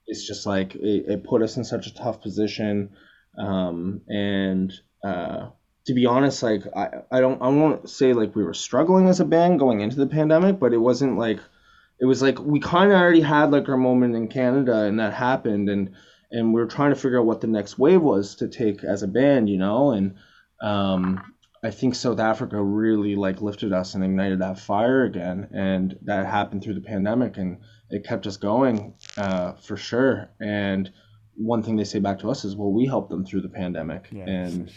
it's 0.07 0.27
just 0.27 0.45
like 0.45 0.75
it, 0.75 1.07
it 1.09 1.25
put 1.25 1.41
us 1.43 1.57
in 1.57 1.65
such 1.65 1.87
a 1.87 1.95
tough 1.95 2.21
position, 2.21 2.91
um, 3.39 4.03
and 4.09 4.71
uh, 5.03 5.49
to 5.87 5.95
be 5.95 6.07
honest, 6.07 6.43
like 6.43 6.63
I 6.77 6.89
I 7.11 7.21
don't 7.21 7.41
I 7.43 7.49
won't 7.49 7.89
say 7.89 8.13
like 8.13 8.35
we 8.35 8.45
were 8.45 8.55
struggling 8.55 9.09
as 9.09 9.21
a 9.21 9.25
band 9.25 9.59
going 9.59 9.81
into 9.81 9.97
the 9.97 10.07
pandemic, 10.07 10.59
but 10.59 10.73
it 10.73 10.79
wasn't 10.79 11.19
like 11.19 11.41
it 12.01 12.07
was 12.07 12.23
like 12.23 12.39
we 12.41 12.61
kind 12.61 12.91
of 12.91 12.99
already 12.99 13.21
had 13.21 13.51
like 13.51 13.69
our 13.69 13.77
moment 13.77 14.15
in 14.17 14.29
Canada, 14.29 14.85
and 14.85 14.99
that 14.99 15.13
happened, 15.15 15.69
and 15.69 15.93
and 16.31 16.53
we 16.53 16.61
were 16.61 16.67
trying 16.67 16.91
to 16.93 16.97
figure 17.01 17.21
out 17.21 17.27
what 17.27 17.41
the 17.41 17.47
next 17.47 17.79
wave 17.79 18.03
was 18.03 18.35
to 18.37 18.49
take 18.49 18.83
as 18.83 19.03
a 19.03 19.09
band, 19.09 19.49
you 19.49 19.59
know, 19.59 19.93
and 19.93 20.15
um, 20.61 21.33
I 21.63 21.71
think 21.71 21.95
South 21.95 22.19
Africa 22.19 22.61
really 22.63 23.15
like 23.15 23.41
lifted 23.41 23.73
us 23.73 23.95
and 23.95 24.03
ignited 24.03 24.41
that 24.41 24.59
fire 24.59 25.05
again, 25.05 25.49
and 25.53 25.97
that 26.03 26.27
happened 26.27 26.63
through 26.65 26.75
the 26.75 26.81
pandemic, 26.81 27.37
and 27.37 27.59
it 27.91 28.05
kept 28.07 28.27
us 28.27 28.37
going 28.37 28.95
uh, 29.17 29.53
for 29.53 29.77
sure. 29.77 30.31
And 30.41 30.91
one 31.37 31.63
thing 31.63 31.77
they 31.77 31.85
say 31.85 32.01
back 32.01 32.19
to 32.21 32.31
us 32.31 32.45
is, 32.45 32.57
well, 32.57 32.73
we 32.73 32.87
helped 32.87 33.11
them 33.11 33.25
through 33.25 33.43
the 33.43 33.49
pandemic, 33.49 34.09
Yeah. 34.11 34.25
and 34.27 34.73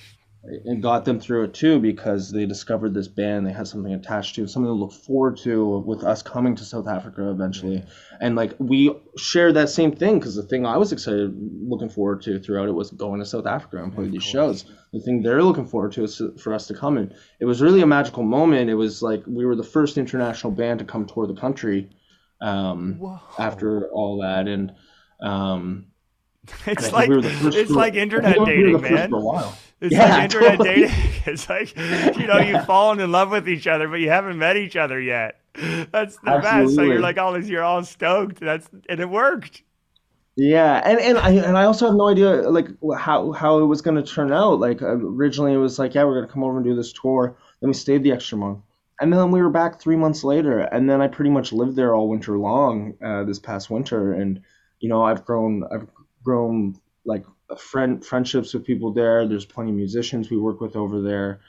it 0.49 0.81
got 0.81 1.05
them 1.05 1.19
through 1.19 1.43
it 1.43 1.53
too 1.53 1.79
because 1.79 2.31
they 2.31 2.45
discovered 2.45 2.93
this 2.93 3.07
band 3.07 3.45
they 3.45 3.51
had 3.51 3.67
something 3.67 3.93
attached 3.93 4.36
to 4.36 4.47
something 4.47 4.69
to 4.69 4.73
look 4.73 4.93
forward 4.93 5.38
to 5.38 5.79
with 5.79 6.03
us 6.03 6.21
coming 6.21 6.55
to 6.55 6.63
south 6.63 6.88
africa 6.88 7.29
eventually. 7.29 7.83
And 8.21 8.36
like 8.36 8.53
we 8.57 8.95
shared 9.17 9.55
that 9.55 9.69
same 9.69 9.91
thing 9.91 10.19
because 10.19 10.36
the 10.36 10.43
thing 10.43 10.65
i 10.65 10.77
was 10.77 10.91
excited 10.91 11.33
looking 11.62 11.89
forward 11.89 12.21
to 12.23 12.39
throughout 12.39 12.67
it 12.67 12.73
was 12.73 12.91
going 12.91 13.19
to 13.19 13.25
south 13.25 13.45
africa 13.45 13.83
and 13.83 13.93
play 13.93 14.07
these 14.07 14.23
shows. 14.23 14.65
The 14.93 15.01
thing 15.01 15.21
they're 15.21 15.43
looking 15.43 15.67
forward 15.67 15.91
to 15.93 16.03
is 16.03 16.21
for 16.39 16.53
us 16.53 16.67
to 16.67 16.73
come 16.73 16.97
in. 16.97 17.13
It 17.39 17.45
was 17.45 17.62
really 17.62 17.81
a 17.81 17.88
magical 17.88 18.23
moment. 18.23 18.69
It 18.69 18.75
was 18.75 19.01
like 19.01 19.23
we 19.27 19.45
were 19.45 19.55
the 19.55 19.63
first 19.63 19.97
international 19.97 20.51
band 20.53 20.79
to 20.79 20.86
come 20.86 21.05
tour 21.05 21.27
the 21.27 21.36
country 21.36 21.89
um, 22.41 23.19
after 23.38 23.89
all 23.89 24.21
that. 24.21 24.47
And 24.47 24.73
um, 25.21 25.88
it's 26.65 26.91
like 26.91 27.10
we 27.10 27.19
it's 27.21 27.71
like 27.71 27.95
internet 27.95 28.38
dating, 28.45 28.81
man. 28.81 29.12
It's 29.79 29.93
yeah, 29.93 30.15
like 30.15 30.23
internet 30.23 30.57
totally. 30.57 30.81
dating. 30.81 30.95
It's 31.27 31.49
like 31.49 31.75
you 32.17 32.25
know 32.25 32.39
you've 32.39 32.65
fallen 32.65 32.99
in 33.01 33.11
love 33.11 33.31
with 33.31 33.49
each 33.49 33.67
other, 33.67 33.87
but 33.87 33.99
you 33.99 34.09
haven't 34.09 34.37
met 34.37 34.55
each 34.55 34.77
other 34.77 34.99
yet. 34.99 35.41
That's 35.91 36.15
the 36.17 36.39
best. 36.41 36.75
So 36.75 36.83
you're 36.83 37.01
like 37.01 37.17
all 37.17 37.33
this, 37.33 37.47
you're 37.47 37.63
all 37.63 37.83
stoked. 37.83 38.39
That's 38.39 38.69
and 38.87 38.99
it 38.99 39.09
worked. 39.09 39.63
Yeah, 40.37 40.81
and 40.85 40.99
and 40.99 41.17
I 41.17 41.31
and 41.31 41.57
I 41.57 41.65
also 41.65 41.87
have 41.87 41.95
no 41.95 42.07
idea 42.07 42.49
like 42.49 42.67
how 42.95 43.31
how 43.31 43.57
it 43.59 43.65
was 43.65 43.81
going 43.81 43.97
to 44.01 44.03
turn 44.03 44.31
out. 44.31 44.59
Like 44.59 44.81
originally, 44.83 45.53
it 45.53 45.57
was 45.57 45.79
like, 45.79 45.95
yeah, 45.95 46.03
we're 46.03 46.13
going 46.13 46.27
to 46.27 46.31
come 46.31 46.43
over 46.43 46.57
and 46.57 46.65
do 46.65 46.75
this 46.75 46.93
tour. 46.93 47.35
Then 47.59 47.69
we 47.69 47.73
stayed 47.73 48.03
the 48.03 48.11
extra 48.11 48.37
month, 48.37 48.59
and 49.01 49.11
then 49.11 49.31
we 49.31 49.41
were 49.41 49.49
back 49.49 49.81
three 49.81 49.95
months 49.95 50.23
later, 50.23 50.59
and 50.59 50.87
then 50.87 51.01
I 51.01 51.07
pretty 51.07 51.31
much 51.31 51.51
lived 51.51 51.75
there 51.75 51.95
all 51.95 52.07
winter 52.07 52.37
long 52.37 52.93
uh, 53.03 53.23
this 53.23 53.39
past 53.39 53.71
winter, 53.71 54.13
and 54.13 54.41
you 54.79 54.89
know 54.89 55.01
I've 55.03 55.25
grown 55.25 55.63
I've 55.71 55.87
grown 56.23 56.79
like 57.03 57.25
friend 57.55 58.03
friendships 58.03 58.53
with 58.53 58.65
people 58.65 58.91
there. 58.91 59.27
There's 59.27 59.45
plenty 59.45 59.71
of 59.71 59.77
musicians 59.77 60.29
we 60.29 60.38
work 60.38 60.60
with 60.60 60.75
over 60.75 61.01
there. 61.01 61.39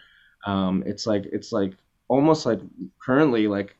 Um, 0.46 0.84
it's 0.86 1.06
like 1.06 1.24
it's 1.32 1.52
like 1.52 1.74
almost 2.08 2.46
like 2.46 2.60
currently 3.00 3.48
like 3.48 3.76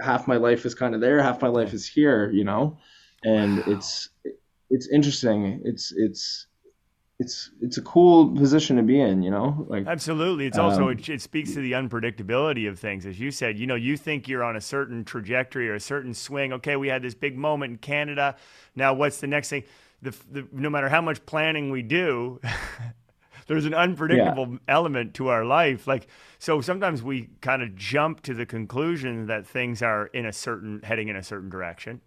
half 0.00 0.26
my 0.26 0.36
life 0.36 0.66
is 0.66 0.74
kind 0.74 0.94
of 0.94 1.00
there, 1.00 1.22
half 1.22 1.40
my 1.42 1.48
life 1.48 1.72
is 1.72 1.86
here, 1.86 2.30
you 2.30 2.44
know, 2.44 2.78
and 3.24 3.58
it's 3.66 4.08
it's 4.70 4.88
interesting. 4.88 5.60
It's 5.64 5.92
it's 5.96 6.46
it's 7.20 7.50
it's 7.60 7.76
a 7.76 7.82
cool 7.82 8.34
position 8.34 8.76
to 8.76 8.82
be 8.82 8.98
in, 8.98 9.22
you 9.22 9.30
know. 9.30 9.66
Like 9.68 9.86
Absolutely. 9.86 10.46
It's 10.46 10.56
also 10.56 10.84
Um, 10.84 10.92
it, 10.92 11.08
it 11.08 11.20
speaks 11.20 11.52
to 11.52 11.60
the 11.60 11.72
unpredictability 11.72 12.66
of 12.68 12.78
things, 12.78 13.04
as 13.04 13.20
you 13.20 13.30
said. 13.30 13.58
You 13.58 13.66
know, 13.66 13.74
you 13.74 13.98
think 13.98 14.26
you're 14.26 14.42
on 14.42 14.56
a 14.56 14.60
certain 14.60 15.04
trajectory 15.04 15.68
or 15.68 15.74
a 15.74 15.80
certain 15.80 16.14
swing. 16.14 16.52
Okay, 16.54 16.76
we 16.76 16.88
had 16.88 17.02
this 17.02 17.14
big 17.14 17.36
moment 17.36 17.72
in 17.72 17.78
Canada. 17.78 18.36
Now, 18.74 18.94
what's 18.94 19.20
the 19.20 19.26
next 19.26 19.50
thing? 19.50 19.64
The, 20.02 20.14
the 20.30 20.48
no 20.52 20.70
matter 20.70 20.88
how 20.88 21.00
much 21.00 21.24
planning 21.26 21.70
we 21.70 21.82
do, 21.82 22.40
there's 23.46 23.66
an 23.66 23.74
unpredictable 23.74 24.58
element 24.68 25.14
to 25.14 25.28
our 25.28 25.44
life. 25.44 25.86
Like 25.86 26.06
so, 26.38 26.60
sometimes 26.60 27.02
we 27.02 27.28
kind 27.40 27.62
of 27.62 27.76
jump 27.76 28.22
to 28.22 28.34
the 28.34 28.46
conclusion 28.46 29.26
that 29.26 29.46
things 29.46 29.82
are 29.82 30.06
in 30.06 30.26
a 30.26 30.32
certain 30.32 30.80
heading 30.82 31.08
in 31.08 31.16
a 31.16 31.22
certain 31.22 31.50
direction. 31.50 32.00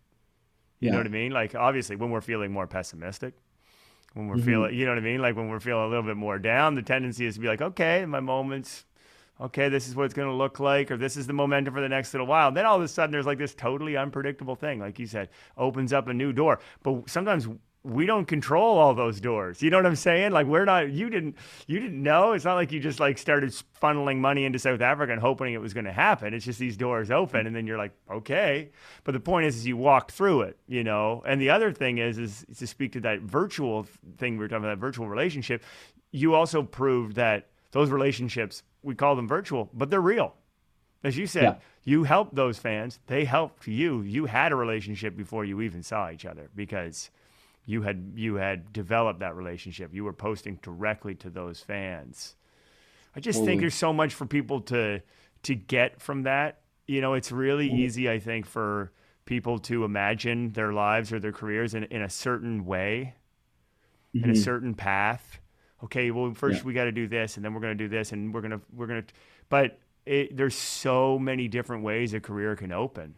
You 0.79 0.91
know 0.91 0.97
what 0.97 1.05
I 1.05 1.09
mean? 1.11 1.31
Like 1.31 1.55
obviously, 1.55 1.95
when 1.95 2.09
we're 2.09 2.21
feeling 2.21 2.51
more 2.51 2.67
pessimistic 2.67 3.35
when 4.13 4.27
we're 4.27 4.37
Mhm. 4.37 4.43
feeling, 4.45 4.75
you 4.75 4.85
know 4.85 4.91
what 4.91 4.97
I 4.99 5.01
mean? 5.01 5.21
Like 5.21 5.35
when 5.35 5.49
we're 5.49 5.59
feeling 5.59 5.85
a 5.85 5.87
little 5.87 6.03
bit 6.03 6.17
more 6.17 6.37
down, 6.37 6.75
the 6.75 6.81
tendency 6.83 7.25
is 7.25 7.35
to 7.35 7.39
be 7.39 7.47
like, 7.47 7.61
okay, 7.61 8.05
my 8.05 8.19
moments, 8.19 8.85
okay, 9.41 9.69
this 9.69 9.87
is 9.87 9.95
what 9.95 10.05
it's 10.05 10.13
going 10.13 10.27
to 10.27 10.33
look 10.35 10.59
like, 10.59 10.91
or 10.91 10.97
this 10.97 11.17
is 11.17 11.25
the 11.25 11.33
momentum 11.33 11.73
for 11.73 11.81
the 11.81 11.89
next 11.89 12.13
little 12.13 12.27
while. 12.27 12.51
Then 12.51 12.65
all 12.65 12.75
of 12.77 12.83
a 12.83 12.87
sudden, 12.87 13.11
there's 13.11 13.25
like 13.25 13.39
this 13.39 13.55
totally 13.55 13.97
unpredictable 13.97 14.55
thing, 14.55 14.79
like 14.79 14.99
you 14.99 15.07
said, 15.07 15.29
opens 15.57 15.93
up 15.93 16.07
a 16.07 16.13
new 16.13 16.31
door. 16.31 16.59
But 16.83 17.09
sometimes 17.09 17.47
we 17.85 18.05
don't 18.05 18.25
control 18.25 18.77
all 18.77 18.93
those 18.93 19.19
doors. 19.19 19.61
You 19.61 19.69
know 19.69 19.77
what 19.77 19.85
I'm 19.85 19.97
saying? 19.97 20.31
Like 20.31 20.47
we're 20.47 20.63
not. 20.63 20.89
You 20.91 21.09
didn't. 21.09 21.35
You 21.67 21.79
didn't 21.81 22.01
know. 22.01 22.31
It's 22.31 22.45
not 22.45 22.55
like 22.55 22.71
you 22.71 22.79
just 22.79 22.99
like 23.01 23.17
started 23.17 23.53
funneling 23.81 24.19
money 24.19 24.45
into 24.45 24.57
South 24.57 24.79
Africa 24.79 25.11
and 25.11 25.21
hoping 25.21 25.53
it 25.53 25.59
was 25.61 25.73
going 25.73 25.85
to 25.85 25.91
happen. 25.91 26.33
It's 26.33 26.45
just 26.45 26.59
these 26.59 26.77
doors 26.77 27.11
open, 27.11 27.45
and 27.45 27.53
then 27.55 27.67
you're 27.67 27.77
like, 27.77 27.91
okay. 28.09 28.69
But 29.03 29.11
the 29.11 29.19
point 29.19 29.47
is, 29.47 29.57
is 29.57 29.67
you 29.67 29.75
walk 29.75 30.11
through 30.11 30.41
it. 30.43 30.57
You 30.67 30.83
know. 30.85 31.23
And 31.25 31.41
the 31.41 31.49
other 31.49 31.73
thing 31.73 31.97
is, 31.97 32.17
is 32.17 32.45
to 32.57 32.65
speak 32.67 32.93
to 32.93 33.01
that 33.01 33.19
virtual 33.19 33.85
thing 34.17 34.33
we 34.33 34.39
were 34.39 34.47
talking 34.47 34.63
about, 34.63 34.75
that 34.75 34.79
virtual 34.79 35.09
relationship. 35.09 35.61
You 36.11 36.35
also 36.35 36.63
proved 36.63 37.15
that 37.15 37.47
those 37.71 37.89
relationships, 37.89 38.63
we 38.81 38.95
call 38.95 39.15
them 39.15 39.27
virtual, 39.27 39.69
but 39.73 39.89
they're 39.89 39.99
real. 39.99 40.35
As 41.03 41.17
you 41.17 41.27
said, 41.27 41.43
Yeah. 41.43 41.55
you 41.83 42.03
helped 42.05 42.33
those 42.35 42.57
fans. 42.57 42.99
They 43.07 43.25
helped 43.25 43.67
you. 43.67 44.01
You 44.03 44.25
had 44.25 44.53
a 44.53 44.55
relationship 44.55 45.17
before 45.17 45.43
you 45.43 45.59
even 45.59 45.83
saw 45.83 46.09
each 46.11 46.25
other 46.25 46.49
because 46.55 47.09
you 47.65 47.81
had 47.81 48.13
you 48.15 48.35
had 48.35 48.73
developed 48.73 49.19
that 49.21 49.35
relationship. 49.35 49.93
You 49.93 50.03
were 50.03 50.13
posting 50.13 50.59
directly 50.61 51.15
to 51.15 51.29
those 51.29 51.59
fans. 51.61 52.35
I 53.15 53.19
just 53.19 53.43
think 53.45 53.61
there's 53.61 53.75
so 53.75 53.93
much 53.93 54.13
for 54.13 54.25
people 54.25 54.61
to 54.61 55.01
to 55.43 55.55
get 55.55 56.01
from 56.01 56.23
that. 56.23 56.61
You 56.87 57.01
know, 57.01 57.13
it's 57.13 57.31
really 57.31 57.71
easy, 57.71 58.09
I 58.09 58.19
think, 58.19 58.45
for 58.45 58.91
people 59.25 59.57
to 59.59 59.85
imagine 59.85 60.51
their 60.51 60.73
lives 60.73 61.13
or 61.13 61.19
their 61.19 61.31
careers 61.31 61.73
in, 61.73 61.85
in 61.85 62.01
a 62.01 62.09
certain 62.09 62.65
way, 62.65 63.15
in 64.13 64.29
a 64.29 64.33
Mhm. 64.33 64.37
certain 64.43 64.73
path. 64.73 65.39
Okay, 65.83 66.11
well, 66.11 66.33
first 66.33 66.59
Yeah. 66.59 66.63
we 66.65 66.73
got 66.73 66.85
to 66.85 66.91
do 66.91 67.07
this, 67.07 67.37
and 67.37 67.45
then 67.45 67.53
we're 67.53 67.61
going 67.61 67.77
to 67.77 67.83
do 67.83 67.87
this, 67.87 68.11
and 68.11 68.33
we're 68.33 68.41
gonna 68.41 68.61
we're 68.73 68.87
gonna. 68.87 69.05
But 69.49 69.79
it, 70.05 70.35
there's 70.35 70.55
so 70.55 71.17
many 71.17 71.47
different 71.47 71.83
ways 71.83 72.13
a 72.13 72.19
career 72.19 72.57
can 72.57 72.73
open 72.73 73.15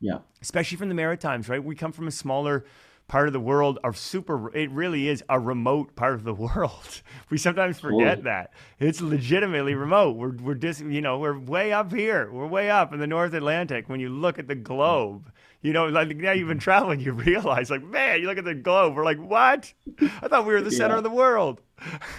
yeah. 0.00 0.18
especially 0.40 0.76
from 0.76 0.88
the 0.88 0.94
Maritimes, 0.94 1.48
right? 1.48 1.62
We 1.62 1.74
come 1.74 1.90
from 1.90 2.06
a 2.06 2.10
smaller 2.12 2.64
part 3.08 3.28
of 3.28 3.32
the 3.32 3.40
world, 3.40 3.78
a 3.84 3.94
super, 3.94 4.54
it 4.54 4.70
really 4.70 5.08
is 5.08 5.22
a 5.28 5.38
remote 5.38 5.94
part 5.96 6.14
of 6.14 6.24
the 6.24 6.34
world. 6.56 7.02
We 7.30 7.38
sometimes 7.38 7.80
forget 7.80 8.24
that. 8.24 8.52
It's 8.78 9.00
legitimately 9.00 9.74
remote. 9.74 10.16
We're, 10.16 10.32
we're 10.36 10.54
just, 10.54 10.80
you 10.80 11.00
know, 11.00 11.18
we're 11.18 11.38
way 11.38 11.72
up 11.72 11.92
here. 11.92 12.30
We're 12.30 12.46
way 12.46 12.70
up 12.70 12.92
in 12.92 12.98
the 12.98 13.06
North 13.06 13.34
Atlantic. 13.34 13.88
When 13.88 14.00
you 14.00 14.08
look 14.08 14.38
at 14.38 14.48
the 14.48 14.54
globe, 14.54 15.30
you 15.62 15.72
know, 15.72 15.88
like 15.88 16.16
now 16.16 16.32
you've 16.32 16.48
been 16.48 16.58
traveling, 16.58 17.00
you 17.00 17.12
realize, 17.12 17.70
like, 17.70 17.82
man, 17.82 18.20
you 18.20 18.26
look 18.26 18.38
at 18.38 18.44
the 18.44 18.54
globe, 18.54 18.94
we're 18.94 19.04
like, 19.04 19.18
what? 19.18 19.72
I 20.00 20.28
thought 20.28 20.46
we 20.46 20.52
were 20.52 20.60
the 20.60 20.70
center 20.70 20.96
of 20.96 21.02
the 21.02 21.10
world. 21.10 21.60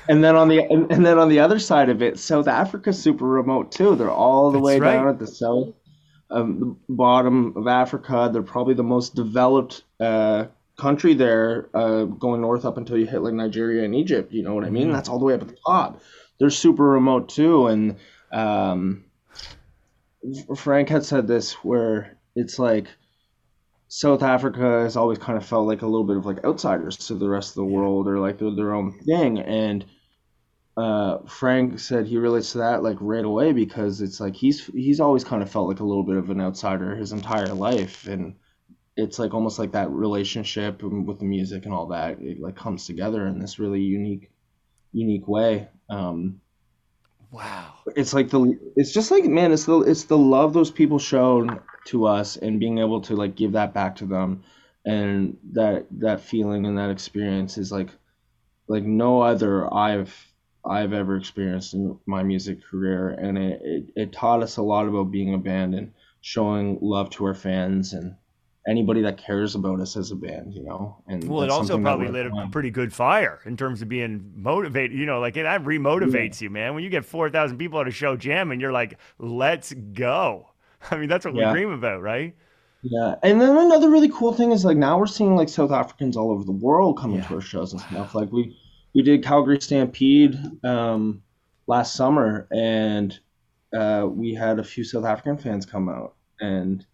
And 0.08 0.24
then 0.24 0.36
on 0.36 0.50
the 0.50 0.60
and, 0.64 0.92
and 0.92 1.06
then 1.06 1.18
on 1.18 1.30
the 1.30 1.40
other 1.40 1.58
side 1.58 1.90
of 1.90 2.02
it, 2.02 2.20
South 2.20 2.48
Africa's 2.48 3.02
super 3.02 3.26
remote 3.26 3.72
too. 3.72 3.96
They're 3.96 4.12
all 4.12 4.52
the 4.52 4.60
That's 4.60 4.66
way 4.66 4.80
right. 4.80 4.94
down 4.94 5.08
at 5.08 5.18
the 5.18 5.28
south, 5.28 5.74
um, 6.30 6.60
the 6.88 6.94
bottom 6.94 7.54
of 7.56 7.68
Africa. 7.68 8.30
They're 8.32 8.44
probably 8.44 8.76
the 8.76 8.84
most 8.84 9.16
developed 9.16 9.84
uh, 10.00 10.46
country 10.78 11.14
there, 11.14 11.70
uh, 11.74 12.04
going 12.06 12.42
north 12.42 12.66
up 12.66 12.78
until 12.78 12.98
you 12.98 13.06
hit 13.08 13.22
like 13.22 13.34
Nigeria 13.34 13.84
and 13.84 13.96
Egypt. 13.96 14.32
You 14.32 14.44
know 14.44 14.54
what 14.54 14.64
I 14.66 14.70
mean? 14.70 14.90
Mhm. 14.90 14.94
That's 14.94 15.10
all 15.10 15.20
the 15.20 15.26
way 15.26 15.34
up 15.34 15.42
at 15.42 15.48
the 15.50 15.58
top. 15.66 16.02
They're 16.40 16.50
super 16.50 16.84
remote 16.84 17.30
too. 17.30 17.68
And 17.68 17.96
um, 18.32 19.06
Frank 20.56 20.90
had 20.90 21.04
said 21.06 21.28
this 21.28 21.54
where 21.64 22.18
it's 22.36 22.60
like 22.60 22.88
South 23.88 24.22
Africa 24.22 24.84
has 24.84 24.98
always 24.98 25.18
kind 25.18 25.38
of 25.38 25.46
felt 25.46 25.68
like 25.68 25.82
a 25.82 25.88
little 25.88 26.06
bit 26.06 26.18
of 26.18 26.26
like 26.26 26.44
outsiders 26.44 26.98
to 27.08 27.16
the 27.16 27.30
rest 27.30 27.52
of 27.52 27.56
the 27.56 27.66
world 27.66 28.08
or 28.08 28.20
like 28.20 28.38
they're 28.38 28.52
their 28.52 28.74
own 28.74 28.92
thing. 29.00 29.40
And 29.40 29.86
uh, 30.76 31.20
Frank 31.26 31.80
said 31.80 32.06
he 32.06 32.18
relates 32.18 32.52
to 32.52 32.60
that 32.60 32.84
like 32.84 32.98
right 33.00 33.26
away 33.26 33.52
because 33.52 34.02
it's 34.02 34.20
like 34.20 34.36
he's 34.36 34.66
he's 34.68 35.00
always 35.00 35.24
kind 35.24 35.42
of 35.42 35.50
felt 35.50 35.68
like 35.70 35.80
a 35.80 35.86
little 35.86 36.04
bit 36.04 36.18
of 36.18 36.30
an 36.30 36.40
outsider 36.42 36.96
his 36.96 37.14
entire 37.14 37.54
life, 37.54 38.08
and 38.08 38.36
it's 38.98 39.20
like 39.20 39.34
almost 39.34 39.60
like 39.60 39.74
that 39.74 39.92
relationship 39.92 40.84
with 40.84 41.20
the 41.20 41.26
music 41.26 41.66
and 41.66 41.74
all 41.74 41.88
that 41.88 42.20
it 42.22 42.40
like 42.42 42.56
comes 42.58 42.86
together 42.88 43.28
in 43.28 43.40
this 43.40 43.60
really 43.60 43.82
unique 43.82 44.32
unique 44.94 45.28
way. 45.28 45.70
Um, 45.90 46.42
Wow. 47.32 47.76
it's 47.96 48.14
like 48.14 48.30
the 48.30 48.60
it's 48.76 48.94
just 48.94 49.12
like 49.12 49.24
man 49.26 49.52
it's 49.52 49.66
the 49.66 49.80
it's 49.82 50.06
the 50.06 50.18
love 50.18 50.54
those 50.54 50.72
people 50.72 51.00
shown 51.00 51.60
to 51.86 52.06
us 52.06 52.36
and 52.38 52.60
being 52.60 52.80
able 52.80 53.02
to 53.02 53.16
like 53.16 53.36
give 53.36 53.54
that 53.54 53.74
back 53.74 53.96
to 53.96 54.06
them 54.06 54.44
and 54.86 55.38
that 55.54 55.88
that 55.92 56.22
feeling 56.22 56.66
and 56.66 56.78
that 56.78 56.90
experience 56.90 57.58
is 57.58 57.72
like 57.72 57.90
like 58.68 58.84
no 58.84 59.22
other 59.22 59.74
I've 59.74 60.34
I've 60.66 60.94
ever 60.94 61.18
experienced 61.18 61.74
in 61.74 62.00
my 62.06 62.24
music 62.24 62.64
career 62.64 63.10
and 63.10 63.38
it, 63.38 63.62
it, 63.64 63.86
it 63.96 64.14
taught 64.14 64.44
us 64.44 64.58
a 64.58 64.64
lot 64.64 64.88
about 64.88 65.12
being 65.12 65.34
a 65.34 65.38
band 65.40 65.76
and 65.76 65.94
showing 66.22 66.80
love 66.82 67.10
to 67.12 67.26
our 67.26 67.36
fans 67.36 67.94
and 67.94 68.16
anybody 68.68 69.02
that 69.02 69.18
cares 69.18 69.56
about 69.56 69.80
us 69.80 69.96
as 69.96 70.12
a 70.12 70.16
band 70.16 70.54
you 70.54 70.62
know 70.64 70.98
and 71.08 71.24
Well, 71.28 71.44
it 71.44 71.50
also 71.50 71.80
probably 71.80 72.10
lit 72.10 72.26
a 72.28 72.50
pretty 72.52 72.70
good 72.70 72.92
fire 72.94 73.40
in 73.46 73.56
terms 73.58 73.82
of 73.82 73.90
being 73.90 74.32
motivated. 74.36 74.98
You 74.98 75.06
know, 75.06 75.20
like 75.20 75.36
that 75.36 75.64
remotivates 75.64 76.42
you, 76.42 76.50
man. 76.50 76.76
When 76.76 76.84
you 76.84 76.90
get 76.90 77.06
4,000 77.06 77.58
people 77.58 77.80
at 77.80 77.88
a 77.88 77.92
show 77.92 78.16
jamming, 78.18 78.60
you're 78.60 78.72
like, 78.74 78.98
let's 79.20 79.74
go. 79.94 80.50
I 80.92 80.98
mean, 80.98 81.08
that's 81.10 81.26
what 81.26 81.34
Yeah. 81.36 81.52
we 81.54 81.60
dream 81.60 81.72
about, 81.72 82.02
right? 82.02 82.36
Yeah, 82.84 83.16
and 83.24 83.42
then 83.42 83.58
another 83.58 83.90
really 83.90 84.10
cool 84.10 84.34
thing 84.34 84.52
is 84.52 84.64
like 84.64 84.78
now 84.78 85.00
we're 85.00 85.08
seeing 85.08 85.36
like 85.36 85.50
South 85.50 85.72
Africans 85.72 86.16
all 86.16 86.32
over 86.32 86.44
the 86.44 86.52
world 86.52 86.98
coming 87.00 87.18
Yeah. 87.18 87.28
to 87.28 87.36
our 87.36 87.42
shows 87.42 87.74
and 87.74 87.82
stuff. 87.82 88.14
Like 88.16 88.32
we 88.32 88.56
we 88.94 89.02
did 89.02 89.24
Calgary 89.24 89.60
Stampede 89.62 90.38
um, 90.64 91.22
last 91.68 91.96
summer, 91.96 92.48
and 92.52 93.18
uh, 93.78 94.08
we 94.10 94.34
had 94.34 94.60
a 94.60 94.64
few 94.64 94.84
South 94.84 95.06
African 95.06 95.38
fans 95.38 95.66
come 95.66 95.90
out, 95.90 96.16
and 96.40 96.86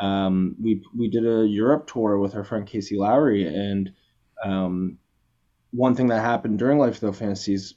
um, 0.00 0.56
we 0.62 0.82
we 0.96 1.08
did 1.08 1.26
a 1.26 1.46
Europe 1.46 1.86
tour 1.86 2.18
with 2.18 2.34
our 2.34 2.44
friend 2.44 2.66
Casey 2.66 2.96
Lowry, 2.96 3.46
and 3.46 3.92
um, 4.44 4.98
one 5.70 5.94
thing 5.94 6.08
that 6.08 6.20
happened 6.20 6.58
during 6.58 6.78
Life 6.78 7.00
Without 7.00 7.16
Fantasies 7.16 7.74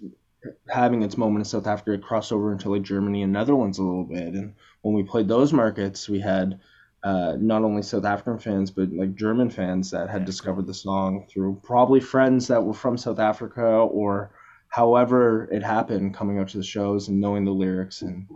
having 0.68 1.04
its 1.04 1.18
moment 1.18 1.42
in 1.42 1.46
South 1.46 1.68
Africa, 1.68 1.94
it 1.94 2.04
crossed 2.04 2.32
over 2.32 2.52
into 2.52 2.70
like 2.70 2.82
Germany 2.82 3.24
and 3.24 3.32
Netherlands 3.32 3.78
a 3.78 3.84
little 3.84 4.04
bit. 4.04 4.34
And 4.34 4.56
when 4.82 4.94
we 4.94 5.04
played 5.04 5.28
those 5.28 5.54
markets, 5.54 6.10
we 6.10 6.20
had 6.20 6.60
uh, 7.04 7.36
not 7.40 7.64
only 7.64 7.82
South 7.82 8.06
African 8.06 8.40
fans 8.40 8.72
but 8.72 8.92
like 8.94 9.16
German 9.16 9.50
fans 9.50 9.92
that 9.92 10.10
had 10.10 10.26
discovered 10.26 10.68
the 10.68 10.74
song 10.74 11.28
through 11.30 11.60
probably 11.64 12.00
friends 12.00 12.48
that 12.48 12.64
were 12.64 12.74
from 12.74 12.98
South 12.98 13.20
Africa 13.20 13.62
or 13.62 14.32
however 14.70 15.50
it 15.52 15.62
happened 15.62 16.14
coming 16.14 16.40
out 16.40 16.48
to 16.50 16.58
the 16.58 16.64
shows 16.64 17.10
and 17.10 17.20
knowing 17.20 17.44
the 17.44 17.52
lyrics 17.52 18.02
and 18.02 18.28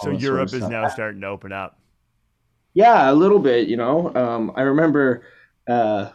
so 0.00 0.10
Europe 0.10 0.48
sort 0.48 0.62
of 0.62 0.66
is 0.68 0.70
now 0.70 0.88
starting 0.88 1.20
to 1.20 1.26
open 1.26 1.52
up. 1.52 1.77
Yeah, 2.78 3.10
a 3.10 3.12
little 3.12 3.40
bit. 3.40 3.66
You 3.66 3.76
know, 3.76 4.14
um, 4.14 4.52
I 4.54 4.62
remember 4.62 5.24
uh, 5.66 6.10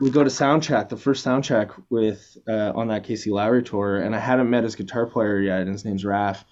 we 0.00 0.08
go 0.08 0.22
to 0.22 0.30
soundtrack, 0.30 0.88
the 0.88 0.96
first 0.96 1.26
soundtrack 1.26 1.72
with 1.90 2.38
uh, 2.46 2.70
on 2.76 2.86
that 2.88 3.02
Casey 3.02 3.32
Lowry 3.32 3.64
tour, 3.64 3.96
and 3.96 4.14
I 4.14 4.20
hadn't 4.20 4.48
met 4.48 4.62
his 4.62 4.76
guitar 4.76 5.06
player 5.06 5.40
yet, 5.40 5.62
and 5.62 5.72
his 5.72 5.84
name's 5.84 6.04
Raf. 6.04 6.44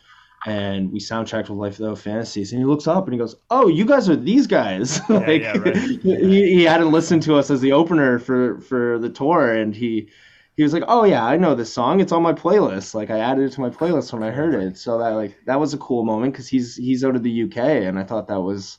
And 0.44 0.90
we 0.90 0.98
soundchecked 0.98 1.50
with 1.50 1.58
Life 1.58 1.78
Without 1.78 2.00
Fantasies, 2.00 2.50
and 2.50 2.60
he 2.60 2.66
looks 2.66 2.88
up 2.88 3.04
and 3.04 3.14
he 3.14 3.18
goes, 3.18 3.36
"Oh, 3.48 3.68
you 3.68 3.84
guys 3.84 4.08
are 4.08 4.16
these 4.16 4.48
guys!" 4.48 5.00
Yeah, 5.08 5.18
like 5.18 5.42
yeah, 5.42 5.56
right. 5.56 5.76
he, 6.02 6.56
he 6.56 6.64
hadn't 6.64 6.90
listened 6.90 7.22
to 7.22 7.36
us 7.36 7.48
as 7.48 7.60
the 7.60 7.70
opener 7.70 8.18
for 8.18 8.60
for 8.60 8.98
the 8.98 9.08
tour, 9.08 9.54
and 9.54 9.72
he 9.72 10.08
he 10.56 10.64
was 10.64 10.72
like, 10.72 10.82
"Oh 10.88 11.04
yeah, 11.04 11.24
I 11.24 11.36
know 11.36 11.54
this 11.54 11.72
song. 11.72 12.00
It's 12.00 12.10
on 12.10 12.24
my 12.24 12.32
playlist. 12.32 12.92
Like 12.92 13.08
I 13.08 13.20
added 13.20 13.44
it 13.44 13.52
to 13.52 13.60
my 13.60 13.70
playlist 13.70 14.12
when 14.12 14.24
I 14.24 14.32
heard 14.32 14.56
it." 14.56 14.76
So 14.78 14.98
that 14.98 15.10
like 15.10 15.36
that 15.46 15.60
was 15.60 15.74
a 15.74 15.78
cool 15.78 16.04
moment 16.04 16.32
because 16.32 16.48
he's 16.48 16.74
he's 16.74 17.04
out 17.04 17.14
of 17.14 17.22
the 17.22 17.44
UK, 17.44 17.58
and 17.86 18.00
I 18.00 18.02
thought 18.02 18.26
that 18.26 18.40
was 18.40 18.78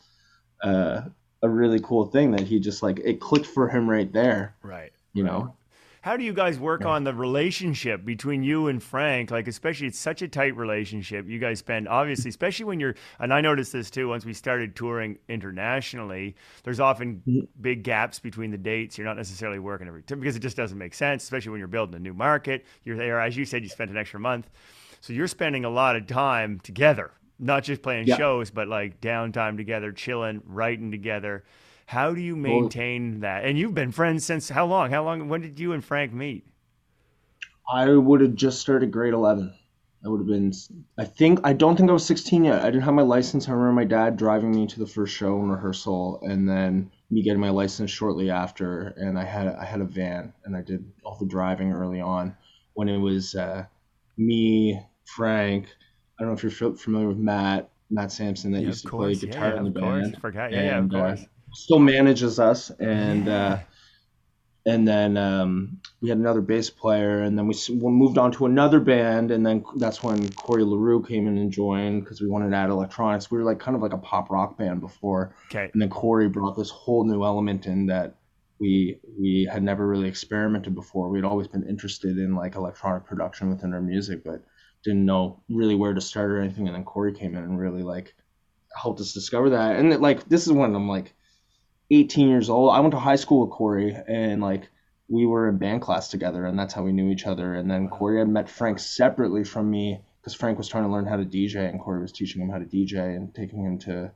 uh, 0.62 1.02
a 1.42 1.50
really 1.50 1.80
cool 1.80 2.06
thing 2.06 2.32
that 2.32 2.42
he 2.42 2.60
just 2.60 2.82
like 2.84 3.00
it 3.00 3.20
clicked 3.20 3.46
for 3.46 3.70
him 3.70 3.90
right 3.90 4.12
there. 4.12 4.56
Right. 4.64 4.92
You 5.14 5.24
know. 5.24 5.56
How 6.02 6.18
do 6.18 6.24
you 6.24 6.34
guys 6.34 6.60
work 6.60 6.82
yeah. 6.82 6.90
on 6.90 7.04
the 7.04 7.16
relationship 7.16 8.06
between 8.06 8.44
you 8.44 8.68
and 8.68 8.84
Frank? 8.84 9.32
Like, 9.32 9.48
especially, 9.48 9.88
it's 9.88 9.98
such 9.98 10.22
a 10.22 10.28
tight 10.28 10.56
relationship. 10.56 11.28
You 11.28 11.40
guys 11.40 11.58
spend, 11.58 11.88
obviously, 11.88 12.30
especially 12.30 12.66
when 12.66 12.80
you're, 12.80 12.94
and 13.20 13.34
I 13.34 13.42
noticed 13.42 13.74
this 13.74 13.90
too, 13.90 14.10
once 14.10 14.24
we 14.24 14.32
started 14.34 14.76
touring 14.76 15.18
internationally, 15.28 16.36
there's 16.64 16.80
often 16.80 17.24
mm-hmm. 17.28 17.46
big 17.60 17.82
gaps 17.82 18.20
between 18.20 18.52
the 18.52 18.58
dates. 18.60 19.00
You're 19.00 19.08
not 19.08 19.18
necessarily 19.18 19.58
working 19.58 19.88
every 19.88 20.04
time 20.04 20.20
because 20.20 20.36
it 20.36 20.42
just 20.42 20.56
doesn't 20.56 20.78
make 20.78 20.94
sense, 20.94 21.24
especially 21.24 21.50
when 21.50 21.60
you're 21.60 21.68
building 21.68 21.96
a 21.96 22.00
new 22.00 22.14
market. 22.14 22.66
You're 22.84 22.98
there, 22.98 23.20
as 23.20 23.36
you 23.36 23.44
said, 23.44 23.64
you 23.64 23.70
spent 23.70 23.90
an 23.90 23.98
extra 23.98 24.20
month. 24.20 24.48
So 25.02 25.12
you're 25.12 25.26
spending 25.26 25.66
a 25.66 25.72
lot 25.72 25.96
of 25.96 26.06
time 26.06 26.60
together, 26.60 27.14
not 27.40 27.64
just 27.64 27.82
playing 27.82 28.08
yeah. 28.08 28.18
shows, 28.18 28.50
but 28.50 28.68
like 28.68 29.02
downtime 29.02 29.58
together, 29.58 29.92
chilling, 29.92 30.42
writing 30.46 30.92
together. 30.92 31.44
How 31.86 32.14
do 32.14 32.22
you 32.22 32.36
maintain 32.36 33.14
well, 33.14 33.22
that? 33.22 33.46
And 33.46 33.58
you've 33.60 33.76
been 33.76 33.92
friends 33.92 34.26
since 34.26 34.50
how 34.50 34.66
long? 34.66 34.90
How 34.90 35.04
long? 35.04 35.30
When 35.30 35.42
did 35.42 35.60
you 35.60 35.74
and 35.74 35.84
Frank 35.84 36.14
meet? 36.14 36.46
I 37.72 37.92
would 37.92 38.22
have 38.22 38.36
just 38.36 38.60
started 38.60 38.92
grade 38.92 39.14
11. 39.14 39.54
I 40.04 40.08
would 40.08 40.20
have 40.20 40.28
been, 40.28 40.54
I 41.00 41.06
think, 41.06 41.40
I 41.44 41.54
don't 41.54 41.76
think 41.76 41.90
I 41.90 41.94
was 41.94 42.06
16 42.06 42.46
yet. 42.46 42.62
I 42.62 42.66
didn't 42.66 42.84
have 42.84 42.94
my 42.94 43.02
license. 43.02 43.48
I 43.48 43.54
remember 43.54 43.74
my 43.74 43.86
dad 43.86 44.18
driving 44.18 44.52
me 44.52 44.68
to 44.68 44.80
the 44.80 44.86
first 44.86 45.16
show 45.16 45.40
and 45.40 45.52
rehearsal, 45.52 46.20
and 46.22 46.48
then 46.48 46.92
me 47.10 47.24
getting 47.24 47.40
my 47.40 47.50
license 47.50 47.90
shortly 47.90 48.30
after. 48.30 48.94
And 48.98 49.18
I 49.18 49.24
had, 49.24 49.48
I 49.48 49.66
had 49.66 49.82
a 49.82 49.86
van, 49.86 50.32
and 50.44 50.56
I 50.56 50.62
did 50.62 50.86
all 51.04 51.18
the 51.18 51.26
driving 51.26 51.72
early 51.72 52.02
on 52.02 52.38
when 52.76 52.88
it 52.88 52.98
was 52.98 53.34
uh, 53.34 53.66
me, 54.16 54.80
Frank. 55.06 55.70
I 56.18 56.24
don't 56.24 56.30
know 56.30 56.38
if 56.38 56.44
you're 56.44 56.76
familiar 56.76 57.08
with 57.08 57.18
Matt, 57.18 57.70
Matt 57.90 58.12
Sampson, 58.12 58.52
that 58.52 58.62
yeah, 58.62 58.68
used 58.68 58.84
to 58.84 58.90
play 58.90 59.16
guitar 59.16 59.50
yeah, 59.50 59.58
in 59.58 59.64
the 59.66 59.70
band. 59.70 60.18
Forgot. 60.22 60.52
Yeah, 60.52 60.60
and, 60.60 60.68
yeah, 60.68 60.78
of 60.78 61.04
uh, 61.04 61.08
course. 61.08 61.22
Uh, 61.24 61.28
still 61.54 61.80
manages 61.80 62.40
us, 62.40 62.70
and 62.70 63.28
uh, 63.28 63.60
and 64.66 64.88
then 64.88 65.18
um, 65.18 65.80
we 66.02 66.10
had 66.10 66.18
another 66.18 66.42
bass 66.42 66.70
player, 66.70 67.22
and 67.22 67.38
then 67.38 67.48
we, 67.48 67.56
we 67.70 67.92
moved 67.92 68.18
on 68.18 68.32
to 68.34 68.46
another 68.46 68.80
band, 68.80 69.32
and 69.32 69.46
then 69.46 69.64
that's 69.76 70.02
when 70.02 70.32
Corey 70.34 70.64
LeRue 70.64 71.08
came 71.08 71.28
in 71.28 71.38
and 71.38 71.52
joined 71.52 72.04
because 72.04 72.22
we 72.22 72.28
wanted 72.28 72.50
to 72.50 72.56
add 72.56 72.70
electronics. 72.70 73.30
We 73.30 73.38
were 73.38 73.44
like 73.44 73.60
kind 73.60 73.76
of 73.76 73.82
like 73.82 73.94
a 73.94 73.98
pop 73.98 74.30
rock 74.30 74.58
band 74.58 74.82
before, 74.82 75.36
okay. 75.48 75.70
and 75.72 75.82
then 75.82 75.90
Corey 75.90 76.30
brought 76.30 76.58
this 76.58 76.70
whole 76.70 77.04
new 77.04 77.24
element 77.24 77.66
in 77.66 77.88
that 77.88 78.16
we 78.60 79.00
we 79.20 79.48
had 79.52 79.64
never 79.64 79.86
really 79.88 80.08
experimented 80.08 80.74
before. 80.76 81.10
We'd 81.10 81.26
always 81.26 81.48
been 81.48 81.68
interested 81.68 82.18
in 82.18 82.36
like 82.36 82.56
electronic 82.56 83.06
production 83.06 83.50
within 83.50 83.74
our 83.74 83.82
music, 83.82 84.24
but 84.24 84.42
didn't 84.86 85.06
know 85.06 85.42
really 85.50 85.76
where 85.76 85.94
to 85.94 86.00
start 86.00 86.32
or 86.32 86.40
anything. 86.40 86.68
And 86.68 86.76
then 86.76 86.86
Corey 86.86 87.14
came 87.14 87.36
in 87.36 87.44
and 87.44 87.60
really 87.60 87.84
like 87.84 88.16
helped 88.74 89.02
us 89.02 89.14
discover 89.14 89.50
that. 89.52 89.76
And 89.76 90.00
like 90.00 90.30
this 90.30 90.46
is 90.46 90.54
when 90.54 90.74
I'm 90.74 90.88
like 90.88 91.14
18 91.92 92.30
years 92.30 92.50
old. 92.50 92.72
I 92.72 92.80
went 92.80 92.92
to 92.92 93.00
high 93.00 93.16
school 93.16 93.42
with 93.42 93.52
Corey, 93.52 93.96
and 94.08 94.42
like 94.42 94.70
we 95.08 95.26
were 95.26 95.50
in 95.50 95.58
band 95.58 95.82
class 95.82 96.10
together, 96.10 96.46
and 96.46 96.58
that's 96.58 96.74
how 96.74 96.84
we 96.84 96.92
knew 96.92 97.12
each 97.12 97.26
other. 97.26 97.54
And 97.54 97.70
then 97.70 97.90
Corey 97.90 98.20
had 98.20 98.30
met 98.30 98.50
Frank 98.50 98.80
separately 98.80 99.44
from 99.44 99.70
me 99.70 100.02
because 100.22 100.34
Frank 100.34 100.58
was 100.58 100.68
trying 100.68 100.86
to 100.86 100.90
learn 100.92 101.06
how 101.06 101.18
to 101.18 101.26
DJ, 101.26 101.70
and 101.70 101.80
Corey 101.80 102.02
was 102.02 102.12
teaching 102.12 102.42
him 102.42 102.50
how 102.50 102.60
to 102.60 102.66
DJ 102.66 103.16
and 103.16 103.34
taking 103.34 103.64
him 103.64 103.78
to. 103.80 104.12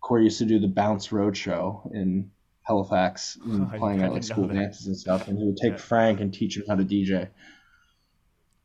Corey 0.00 0.24
used 0.24 0.38
to 0.38 0.44
do 0.44 0.58
the 0.58 0.68
Bounce 0.68 1.12
Road 1.12 1.34
Show 1.36 1.90
in 1.92 2.30
Halifax, 2.62 3.38
and 3.44 3.68
oh, 3.74 3.78
playing 3.78 4.02
at 4.02 4.12
like 4.12 4.24
school 4.24 4.48
dances 4.48 4.86
and 4.86 4.96
stuff, 4.96 5.28
and 5.28 5.38
he 5.38 5.44
would 5.44 5.56
take 5.56 5.72
yeah. 5.72 5.78
Frank 5.78 6.20
and 6.20 6.32
teach 6.32 6.56
him 6.56 6.64
how 6.68 6.76
to 6.76 6.84
DJ. 6.84 7.28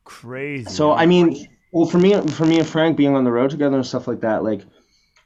Crazy. 0.10 0.68
So 0.72 0.92
I 0.92 1.06
mean, 1.06 1.48
well, 1.72 1.88
for 1.88 2.00
me, 2.00 2.20
for 2.30 2.44
me 2.44 2.58
and 2.58 2.68
Frank 2.68 2.98
being 2.98 3.16
on 3.16 3.24
the 3.24 3.32
road 3.32 3.52
together 3.52 3.76
and 3.76 3.86
stuff 3.86 4.08
like 4.08 4.22
that, 4.22 4.44
like 4.44 4.66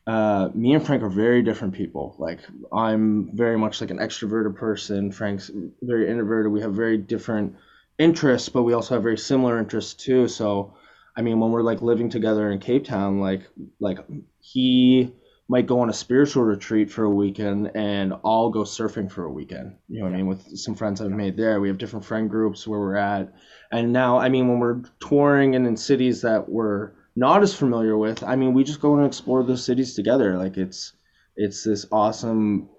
uh, 0.05 0.49
me 0.53 0.73
and 0.73 0.85
Frank 0.85 1.01
are 1.03 1.09
very 1.09 1.41
different 1.41 1.73
people. 1.73 2.17
Like 2.19 2.39
I'm 2.73 3.29
very 3.33 3.57
much 3.57 3.79
like 3.79 3.91
an 3.91 3.99
extroverted 3.99 4.57
person. 4.57 5.13
Frank's 5.13 5.49
very 5.81 6.09
introverted. 6.09 6.51
We 6.51 6.59
have 6.59 6.73
very 6.73 6.97
different 6.97 7.55
interests, 7.97 8.49
but 8.49 8.63
we 8.63 8.73
also 8.73 8.95
have 8.95 9.03
very 9.03 9.17
similar 9.17 9.57
interests 9.57 9.93
too. 9.93 10.27
So, 10.27 10.75
I 11.15 11.21
mean, 11.21 11.39
when 11.39 11.51
we're 11.51 11.63
like 11.63 11.81
living 11.81 12.09
together 12.09 12.51
in 12.51 12.59
Cape 12.59 12.83
Town, 12.83 13.21
like 13.21 13.43
like 13.79 13.99
he 14.41 15.13
might 15.49 15.67
go 15.67 15.81
on 15.81 15.89
a 15.89 15.93
spiritual 15.93 16.43
retreat 16.43 16.89
for 16.89 17.03
a 17.03 17.09
weekend 17.09 17.71
and 17.75 18.13
I'll 18.23 18.49
go 18.49 18.61
surfing 18.61 19.11
for 19.11 19.25
a 19.25 19.31
weekend. 19.31 19.75
You 19.89 19.99
know 19.99 20.05
what 20.05 20.13
I 20.13 20.17
mean? 20.17 20.27
With 20.27 20.57
some 20.57 20.73
friends 20.73 21.01
I've 21.01 21.11
made 21.11 21.35
there. 21.35 21.59
We 21.59 21.67
have 21.67 21.77
different 21.77 22.05
friend 22.05 22.29
groups 22.29 22.65
where 22.65 22.79
we're 22.79 22.95
at. 22.95 23.33
And 23.71 23.91
now, 23.91 24.17
I 24.17 24.29
mean, 24.29 24.47
when 24.47 24.59
we're 24.59 24.83
touring 24.99 25.55
and 25.55 25.67
in 25.67 25.75
cities 25.75 26.21
that 26.21 26.47
we're 26.47 26.93
not 27.15 27.43
as 27.43 27.53
familiar 27.53 27.97
with, 27.97 28.23
I 28.23 28.35
mean, 28.35 28.53
we 28.53 28.63
just 28.63 28.81
go 28.81 28.95
and 28.95 29.05
explore 29.05 29.43
those 29.43 29.65
cities 29.65 29.95
together. 29.95 30.37
Like 30.37 30.57
it's 30.57 30.93
it's 31.35 31.63
this 31.63 31.85
awesome 31.91 32.69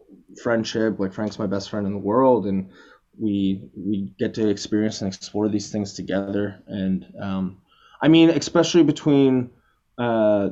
friendship. 0.43 0.99
Like 0.99 1.13
Frank's 1.13 1.39
my 1.39 1.47
best 1.47 1.71
friend 1.71 1.87
in 1.87 1.93
the 1.93 1.99
world, 1.99 2.47
and 2.47 2.71
we 3.19 3.69
we 3.77 4.15
get 4.19 4.35
to 4.35 4.49
experience 4.49 5.03
and 5.03 5.13
explore 5.13 5.49
these 5.49 5.71
things 5.71 5.93
together. 5.93 6.63
And 6.67 7.07
um, 7.21 7.59
I 8.01 8.09
mean, 8.09 8.31
especially 8.31 8.85
between 8.85 9.51
uh, 9.99 10.51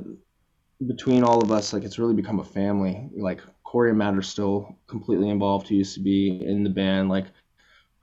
between 0.87 1.25
all 1.25 1.43
of 1.43 1.51
us, 1.53 1.73
like 1.73 1.85
it's 1.85 1.99
really 1.99 2.15
become 2.15 2.41
a 2.41 2.45
family. 2.45 3.09
Like 3.17 3.41
Corey 3.65 3.91
and 3.91 3.99
Matt 3.99 4.15
are 4.15 4.23
still 4.23 4.79
completely 4.87 5.29
involved. 5.29 5.69
Who 5.69 5.77
used 5.77 5.95
to 5.95 6.01
be 6.01 6.43
in 6.45 6.65
the 6.65 6.71
band. 6.71 7.09
Like 7.09 7.27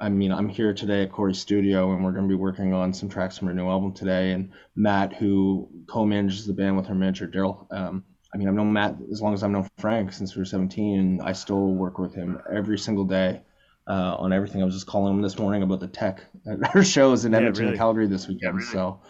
I 0.01 0.09
mean, 0.09 0.31
I'm 0.31 0.47
here 0.47 0.73
today 0.73 1.03
at 1.03 1.11
Corey's 1.11 1.39
studio, 1.39 1.91
and 1.91 2.03
we're 2.03 2.13
going 2.13 2.23
to 2.23 2.29
be 2.29 2.35
working 2.35 2.73
on 2.73 2.93
some 2.93 3.09
tracks 3.09 3.37
from 3.37 3.49
our 3.49 3.53
new 3.53 3.67
album 3.67 3.93
today. 3.93 4.31
And 4.31 4.51
Matt, 4.75 5.13
who 5.13 5.67
co-manages 5.87 6.47
the 6.47 6.53
band 6.53 6.77
with 6.77 6.87
her 6.87 6.95
manager 6.95 7.27
Daryl, 7.27 7.67
um, 7.71 8.05
I 8.33 8.37
mean, 8.37 8.47
I've 8.47 8.53
known 8.53 8.71
Matt 8.71 8.95
as 9.11 9.21
long 9.21 9.33
as 9.33 9.43
I've 9.43 9.51
known 9.51 9.67
Frank 9.77 10.13
since 10.13 10.35
we 10.35 10.39
were 10.39 10.45
17, 10.45 10.99
and 10.99 11.21
I 11.21 11.33
still 11.33 11.73
work 11.73 11.97
with 11.97 12.13
him 12.13 12.39
every 12.49 12.77
single 12.77 13.03
day 13.03 13.41
uh, 13.87 14.15
on 14.17 14.31
everything. 14.31 14.61
I 14.61 14.65
was 14.65 14.75
just 14.75 14.87
calling 14.87 15.15
him 15.15 15.21
this 15.21 15.37
morning 15.37 15.63
about 15.63 15.81
the 15.81 15.87
tech 15.87 16.23
at 16.49 16.75
our 16.75 16.83
shows 16.83 17.25
in 17.25 17.33
Edmonton 17.33 17.55
yeah, 17.55 17.67
really. 17.67 17.71
and 17.71 17.79
Calgary 17.79 18.07
this 18.07 18.27
weekend. 18.27 18.41
Yeah, 18.41 18.49
really. 18.51 18.71
So, 18.71 19.01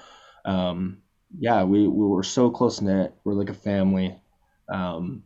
um, 0.45 0.97
yeah, 1.37 1.63
we, 1.63 1.87
we 1.87 2.07
were 2.07 2.23
so 2.23 2.49
close 2.49 2.81
knit. 2.81 3.13
We're 3.23 3.33
like 3.33 3.49
a 3.49 3.53
family. 3.53 4.19
Um, 4.67 5.23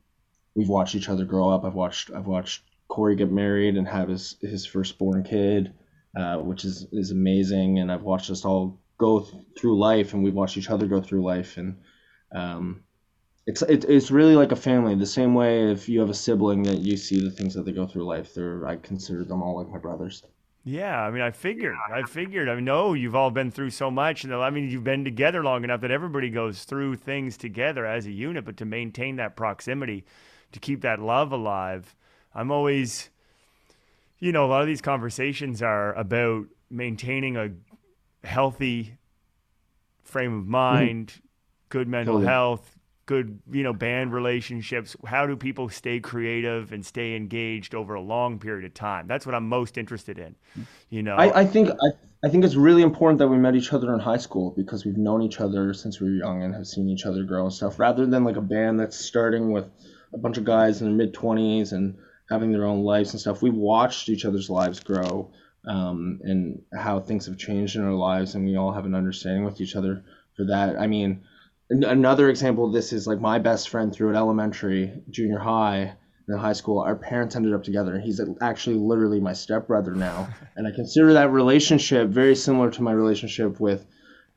we've 0.56 0.70
watched 0.70 0.96
each 0.96 1.10
other 1.10 1.26
grow 1.26 1.50
up. 1.50 1.64
I've 1.64 1.74
watched 1.76 2.12
I've 2.12 2.28
watched 2.28 2.64
Corey 2.88 3.16
get 3.16 3.32
married 3.32 3.78
and 3.78 3.88
have 3.88 4.10
his 4.10 4.36
his 4.42 4.66
firstborn 4.66 5.24
kid, 5.24 5.74
uh, 6.18 6.38
which 6.38 6.66
is 6.66 6.88
is 6.92 7.12
amazing. 7.12 7.80
And 7.80 7.92
I've 7.92 8.04
watched 8.04 8.30
us 8.30 8.46
all 8.46 8.80
go 8.98 9.22
th- 9.22 9.44
through 9.58 9.80
life, 9.80 10.14
and 10.14 10.24
we've 10.24 10.34
watched 10.34 10.58
each 10.58 10.70
other 10.70 10.88
go 10.88 11.02
through 11.02 11.24
life, 11.24 11.58
and 11.58 11.78
um, 12.34 12.84
it's 13.46 13.62
it, 13.64 13.86
it's 13.86 14.12
really 14.12 14.36
like 14.36 14.52
a 14.52 14.58
family. 14.58 14.96
The 14.96 15.06
same 15.06 15.34
way 15.34 15.72
if 15.72 15.90
you 15.90 16.00
have 16.00 16.10
a 16.10 16.14
sibling 16.14 16.64
that 16.64 16.80
you 16.80 16.98
see 16.98 17.22
the 17.22 17.32
things 17.32 17.54
that 17.54 17.66
they 17.66 17.72
go 17.72 17.88
through 17.88 18.06
life, 18.06 18.34
they're 18.34 18.66
I 18.68 18.78
consider 18.78 19.24
them 19.24 19.42
all 19.42 19.58
like 19.58 19.70
my 19.70 19.80
brothers. 19.80 20.24
Yeah, 20.66 21.02
I 21.02 21.12
mean, 21.12 21.22
I 21.22 21.32
figured, 21.32 21.76
I 21.92 22.04
figured. 22.04 22.48
I 22.48 22.56
mean, 22.56 22.64
no, 22.64 22.94
you've 22.94 23.16
all 23.16 23.32
been 23.32 23.52
through 23.52 23.72
so 23.72 23.92
much, 23.92 24.24
and 24.24 24.34
I 24.34 24.50
mean, 24.50 24.70
you've 24.70 24.84
been 24.84 25.04
together 25.04 25.44
long 25.44 25.66
enough 25.66 25.82
that 25.82 25.92
everybody 25.92 26.30
goes 26.30 26.64
through 26.64 26.96
things 26.96 27.36
together 27.36 27.86
as 27.86 28.06
a 28.06 28.12
unit. 28.12 28.46
But 28.46 28.56
to 28.58 28.66
maintain 28.66 29.18
that 29.18 29.36
proximity, 29.36 30.06
to 30.54 30.60
keep 30.62 30.82
that 30.82 31.00
love 31.00 31.34
alive, 31.34 31.98
I'm 32.34 32.50
always, 32.50 33.10
you 34.20 34.32
know, 34.32 34.46
a 34.46 34.48
lot 34.48 34.62
of 34.62 34.68
these 34.68 34.82
conversations 34.82 35.62
are 35.62 35.94
about 35.96 36.46
maintaining 36.70 37.36
a 37.36 37.50
healthy 38.26 38.98
frame 40.02 40.38
of 40.38 40.48
mind, 40.48 41.08
mm-hmm. 41.08 41.26
good 41.70 41.90
mental 41.90 42.16
totally. 42.16 42.28
health, 42.28 42.73
good, 43.06 43.40
you 43.52 43.64
know, 43.64 43.74
band 43.74 44.14
relationships. 44.14 44.96
How 45.06 45.28
do 45.28 45.36
people 45.36 45.70
stay 45.70 46.00
creative 46.00 46.72
and 46.72 46.86
stay 46.86 47.16
engaged 47.16 47.76
over 47.76 47.96
a 47.96 48.02
long 48.02 48.40
period 48.40 48.66
of 48.66 48.74
time? 48.74 49.08
That's 49.08 49.26
what 49.26 49.36
I'm 49.36 49.48
most 49.48 49.78
interested 49.78 50.20
in. 50.20 50.36
You 50.90 51.04
know, 51.04 51.16
I, 51.16 51.42
I 51.42 51.46
think 51.46 51.70
I, 51.70 51.88
I 52.26 52.30
think 52.30 52.46
it's 52.46 52.56
really 52.56 52.82
important 52.82 53.20
that 53.20 53.28
we 53.28 53.38
met 53.38 53.56
each 53.56 53.74
other 53.74 53.94
in 53.94 54.00
high 54.00 54.18
school 54.18 54.54
because 54.56 54.86
we've 54.86 54.98
known 54.98 55.22
each 55.22 55.42
other 55.42 55.74
since 55.74 56.00
we 56.00 56.08
were 56.10 56.16
young 56.16 56.44
and 56.44 56.54
have 56.54 56.68
seen 56.68 56.88
each 56.90 57.06
other 57.06 57.24
grow 57.24 57.44
and 57.46 57.54
stuff. 57.54 57.80
Rather 57.80 58.06
than 58.06 58.24
like 58.24 58.38
a 58.38 58.42
band 58.42 58.80
that's 58.80 58.98
starting 58.98 59.52
with 59.52 59.66
a 60.14 60.18
bunch 60.18 60.38
of 60.38 60.46
guys 60.46 60.82
in 60.82 60.88
their 60.88 60.96
mid 60.96 61.14
twenties 61.14 61.74
and 61.74 61.98
having 62.30 62.52
their 62.52 62.66
own 62.66 62.84
lives 62.84 63.12
and 63.12 63.20
stuff, 63.20 63.42
we've 63.42 63.54
watched 63.54 64.08
each 64.08 64.24
other's 64.26 64.50
lives 64.50 64.80
grow 64.80 65.32
um, 65.68 66.20
and 66.24 66.62
how 66.74 67.00
things 67.00 67.26
have 67.26 67.38
changed 67.38 67.76
in 67.76 67.84
our 67.84 67.92
lives, 67.92 68.36
and 68.36 68.46
we 68.46 68.56
all 68.56 68.72
have 68.72 68.86
an 68.86 68.96
understanding 68.96 69.44
with 69.44 69.60
each 69.60 69.76
other 69.76 70.06
for 70.38 70.46
that. 70.46 70.80
I 70.80 70.88
mean, 70.88 71.24
another 71.70 72.30
example 72.30 72.66
of 72.66 72.74
this 72.74 72.94
is 72.94 73.08
like 73.08 73.20
my 73.20 73.40
best 73.40 73.70
friend 73.70 73.94
through 73.94 74.10
at 74.12 74.16
elementary, 74.16 75.02
junior 75.10 75.40
high, 75.40 75.96
in 76.28 76.38
high 76.38 76.54
school. 76.54 76.80
Our 76.80 76.96
parents 76.96 77.36
ended 77.36 77.54
up 77.54 77.64
together. 77.64 78.00
He's 78.00 78.22
actually 78.42 78.78
literally 78.78 79.20
my 79.20 79.34
stepbrother 79.34 79.94
now, 79.94 80.30
and 80.56 80.68
I 80.68 80.72
consider 80.72 81.14
that 81.14 81.32
relationship 81.32 82.10
very 82.10 82.36
similar 82.36 82.72
to 82.72 82.84
my 82.84 82.92
relationship 82.92 83.60
with 83.60 83.86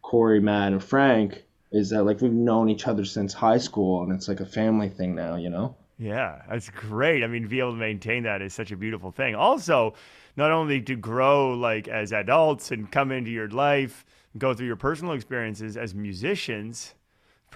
Corey, 0.03 0.41
Matt, 0.41 0.72
and 0.72 0.83
Frank. 0.83 1.45
Is 1.72 1.91
that 1.91 2.05
like 2.05 2.20
we've 2.20 2.33
known 2.33 2.68
each 2.68 2.87
other 2.87 3.05
since 3.05 3.35
high 3.35 3.59
school, 3.59 4.03
and 4.03 4.12
it's 4.12 4.29
like 4.29 4.41
a 4.41 4.47
family 4.47 4.89
thing 4.89 5.14
now, 5.14 5.37
you 5.37 5.51
know? 5.51 5.77
Yeah, 5.99 6.43
that's 6.49 6.68
great. 6.70 7.24
I 7.24 7.27
mean, 7.27 7.43
to 7.43 7.49
be 7.49 7.59
able 7.59 7.72
to 7.72 7.79
maintain 7.79 8.24
that 8.24 8.43
is 8.43 8.53
such 8.53 8.70
a 8.70 8.77
beautiful 8.77 9.11
thing. 9.11 9.35
Also, 9.35 9.95
not 10.37 10.53
only 10.53 10.81
to 10.83 10.95
grow 10.95 11.55
like 11.55 11.89
as 11.89 12.12
adults 12.12 12.70
and 12.70 12.91
come 12.91 13.11
into 13.11 13.31
your 13.31 13.49
life, 13.49 14.05
go 14.37 14.53
through 14.53 14.66
your 14.66 14.77
personal 14.77 15.14
experiences 15.14 15.77
as 15.77 15.95
musicians, 15.95 16.95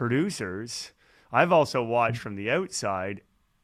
producers. 0.00 0.92
I've 1.30 1.52
also 1.52 1.82
watched 1.82 2.20
from 2.22 2.34
the 2.34 2.50
outside 2.50 3.20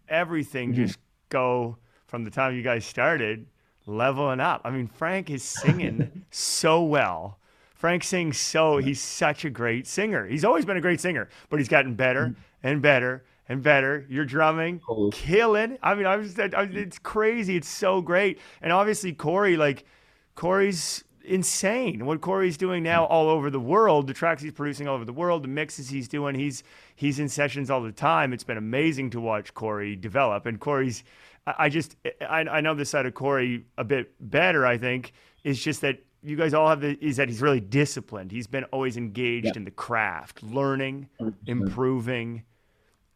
everything 0.07 0.74
mm-hmm. 0.74 0.84
just 0.84 0.99
go 1.30 1.78
from 2.09 2.24
the 2.24 2.30
time 2.30 2.55
you 2.55 2.61
guys 2.61 2.84
started 2.84 3.47
leveling 3.87 4.39
up. 4.39 4.61
I 4.62 4.70
mean, 4.70 4.87
Frank 4.87 5.30
is 5.30 5.43
singing 5.43 6.26
so 6.30 6.82
well. 6.82 7.39
Frank 7.74 8.05
sings 8.05 8.37
so 8.37 8.76
he's 8.76 9.01
such 9.01 9.47
a 9.47 9.51
great 9.51 9.87
singer. 9.87 10.26
He's 10.26 10.45
always 10.45 10.66
been 10.66 10.76
a 10.76 10.80
great 10.82 11.01
singer, 11.01 11.30
but 11.49 11.59
he's 11.59 11.70
gotten 11.70 11.95
better 11.95 12.26
mm-hmm. 12.26 12.66
and 12.66 12.82
better 12.82 13.24
and 13.49 13.62
better. 13.62 14.05
You're 14.07 14.26
drumming, 14.26 14.82
oh. 14.91 15.09
killing. 15.14 15.78
I 15.82 15.95
mean, 15.95 16.05
I 16.05 16.16
was, 16.16 16.39
I, 16.39 16.51
it's 16.70 16.99
crazy. 16.99 17.57
It's 17.57 17.66
so 17.66 18.03
great. 18.03 18.41
And 18.61 18.74
obviously, 18.74 19.14
Corey, 19.14 19.57
like, 19.57 19.87
Corey's 20.34 21.03
insane. 21.27 22.07
What 22.07 22.20
Corey's 22.20 22.57
doing 22.57 22.83
now 22.83 23.05
all 23.05 23.29
over 23.29 23.51
the 23.51 23.61
world, 23.61 24.07
the 24.07 24.14
tracks 24.14 24.43
he's 24.43 24.53
producing 24.53 24.89
all 24.89 24.95
over 24.95 25.05
the 25.05 25.12
world, 25.12 25.45
the 25.45 25.49
mixes 25.49 25.89
he's 25.89 26.09
doing, 26.09 26.35
he's 26.35 26.62
he's 26.95 27.18
in 27.18 27.29
sessions 27.29 27.70
all 27.70 27.83
the 27.83 27.93
time. 27.93 28.33
It's 28.33 28.45
been 28.45 28.57
amazing 28.57 29.11
to 29.11 29.20
watch 29.20 29.55
Corey 29.55 29.97
develop. 29.97 30.47
And 30.47 30.59
Corey's, 30.59 31.05
I 31.47 31.68
just, 31.68 31.97
I, 32.20 32.41
I 32.41 32.61
know 32.61 32.74
this 32.74 32.91
side 32.91 33.07
of 33.07 33.14
Corey 33.14 33.64
a 33.77 33.85
bit 33.85 34.12
better. 34.20 34.66
I 34.66 34.79
think 34.79 35.12
is 35.45 35.62
just 35.62 35.81
that 35.83 35.99
you 36.22 36.37
guys 36.37 36.55
all 36.55 36.68
have 36.68 36.81
the 36.81 36.99
is 37.05 37.16
that 37.16 37.29
he's 37.29 37.43
really 37.43 37.61
disciplined. 37.61 38.33
He's 38.33 38.47
been 38.47 38.64
always 38.64 38.97
engaged 38.97 39.47
yeah. 39.47 39.53
in 39.57 39.64
the 39.64 39.70
craft, 39.70 40.43
learning, 40.43 41.09
100%. 41.20 41.35
improving 41.47 42.43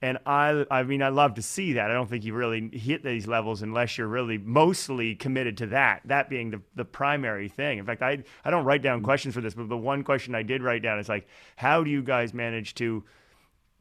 and 0.03 0.19
I, 0.25 0.65
I 0.71 0.83
mean, 0.83 1.03
I 1.03 1.09
love 1.09 1.35
to 1.35 1.43
see 1.43 1.75
that. 1.75 1.91
I 1.91 1.95
don't 1.95 2.09
think 2.09 2.25
you 2.25 2.33
really 2.33 2.71
hit 2.73 3.05
these 3.05 3.27
levels 3.27 3.61
unless 3.63 3.99
you're 3.99 4.09
really 4.09 4.39
mostly 4.39 5.15
committed 5.15 5.59
to 5.59 5.67
that, 5.67 6.01
that 6.07 6.31
being 6.31 6.51
the, 6.51 6.63
the 6.75 6.85
primary 6.85 7.49
thing. 7.49 7.79
In 7.79 7.85
fact, 7.85 8.01
I, 8.01 8.23
I 8.45 8.51
don't 8.51 8.65
write 8.65 8.83
down 8.83 9.03
questions 9.03 9.35
for 9.35 9.43
this, 9.43 9.55
but 9.55 9.69
the 9.69 9.77
one 9.77 10.03
question 10.03 10.35
I 10.35 10.43
did 10.43 10.63
write 10.63 10.83
down 10.83 10.99
is 10.99 11.09
like, 11.09 11.29
how 11.57 11.85
do 11.85 11.91
you 11.91 12.03
guys 12.03 12.33
manage 12.33 12.75
to 12.77 13.05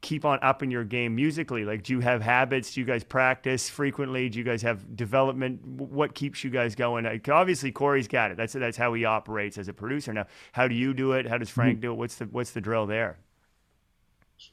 keep 0.02 0.24
on 0.24 0.38
upping 0.42 0.70
your 0.70 0.84
game 0.84 1.14
musically? 1.14 1.64
Like, 1.64 1.82
do 1.84 1.94
you 1.94 2.00
have 2.00 2.20
habits? 2.20 2.74
Do 2.74 2.80
you 2.80 2.86
guys 2.86 3.02
practice 3.02 3.70
frequently? 3.70 4.28
Do 4.28 4.38
you 4.38 4.44
guys 4.44 4.60
have 4.62 4.96
development? 4.96 5.64
What 5.66 6.14
keeps 6.14 6.44
you 6.44 6.50
guys 6.50 6.74
going? 6.74 7.06
Obviously, 7.30 7.72
Corey's 7.72 8.08
got 8.08 8.30
it. 8.30 8.36
That's, 8.36 8.52
that's 8.52 8.76
how 8.76 8.92
he 8.92 9.06
operates 9.06 9.56
as 9.56 9.68
a 9.68 9.72
producer. 9.72 10.12
Now, 10.12 10.26
how 10.52 10.68
do 10.68 10.74
you 10.74 10.92
do 10.92 11.12
it? 11.12 11.26
How 11.26 11.38
does 11.38 11.50
Frank 11.50 11.76
mm-hmm. 11.76 11.82
do 11.82 11.92
it? 11.92 11.96
What's 11.96 12.16
the, 12.16 12.24
what's 12.26 12.50
the 12.50 12.60
drill 12.60 12.86
there? 12.86 13.18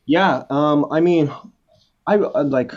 Yeah, 0.05 0.43
um, 0.49 0.85
I 0.91 0.99
mean, 0.99 1.31
I 2.07 2.15
uh, 2.15 2.43
like 2.45 2.71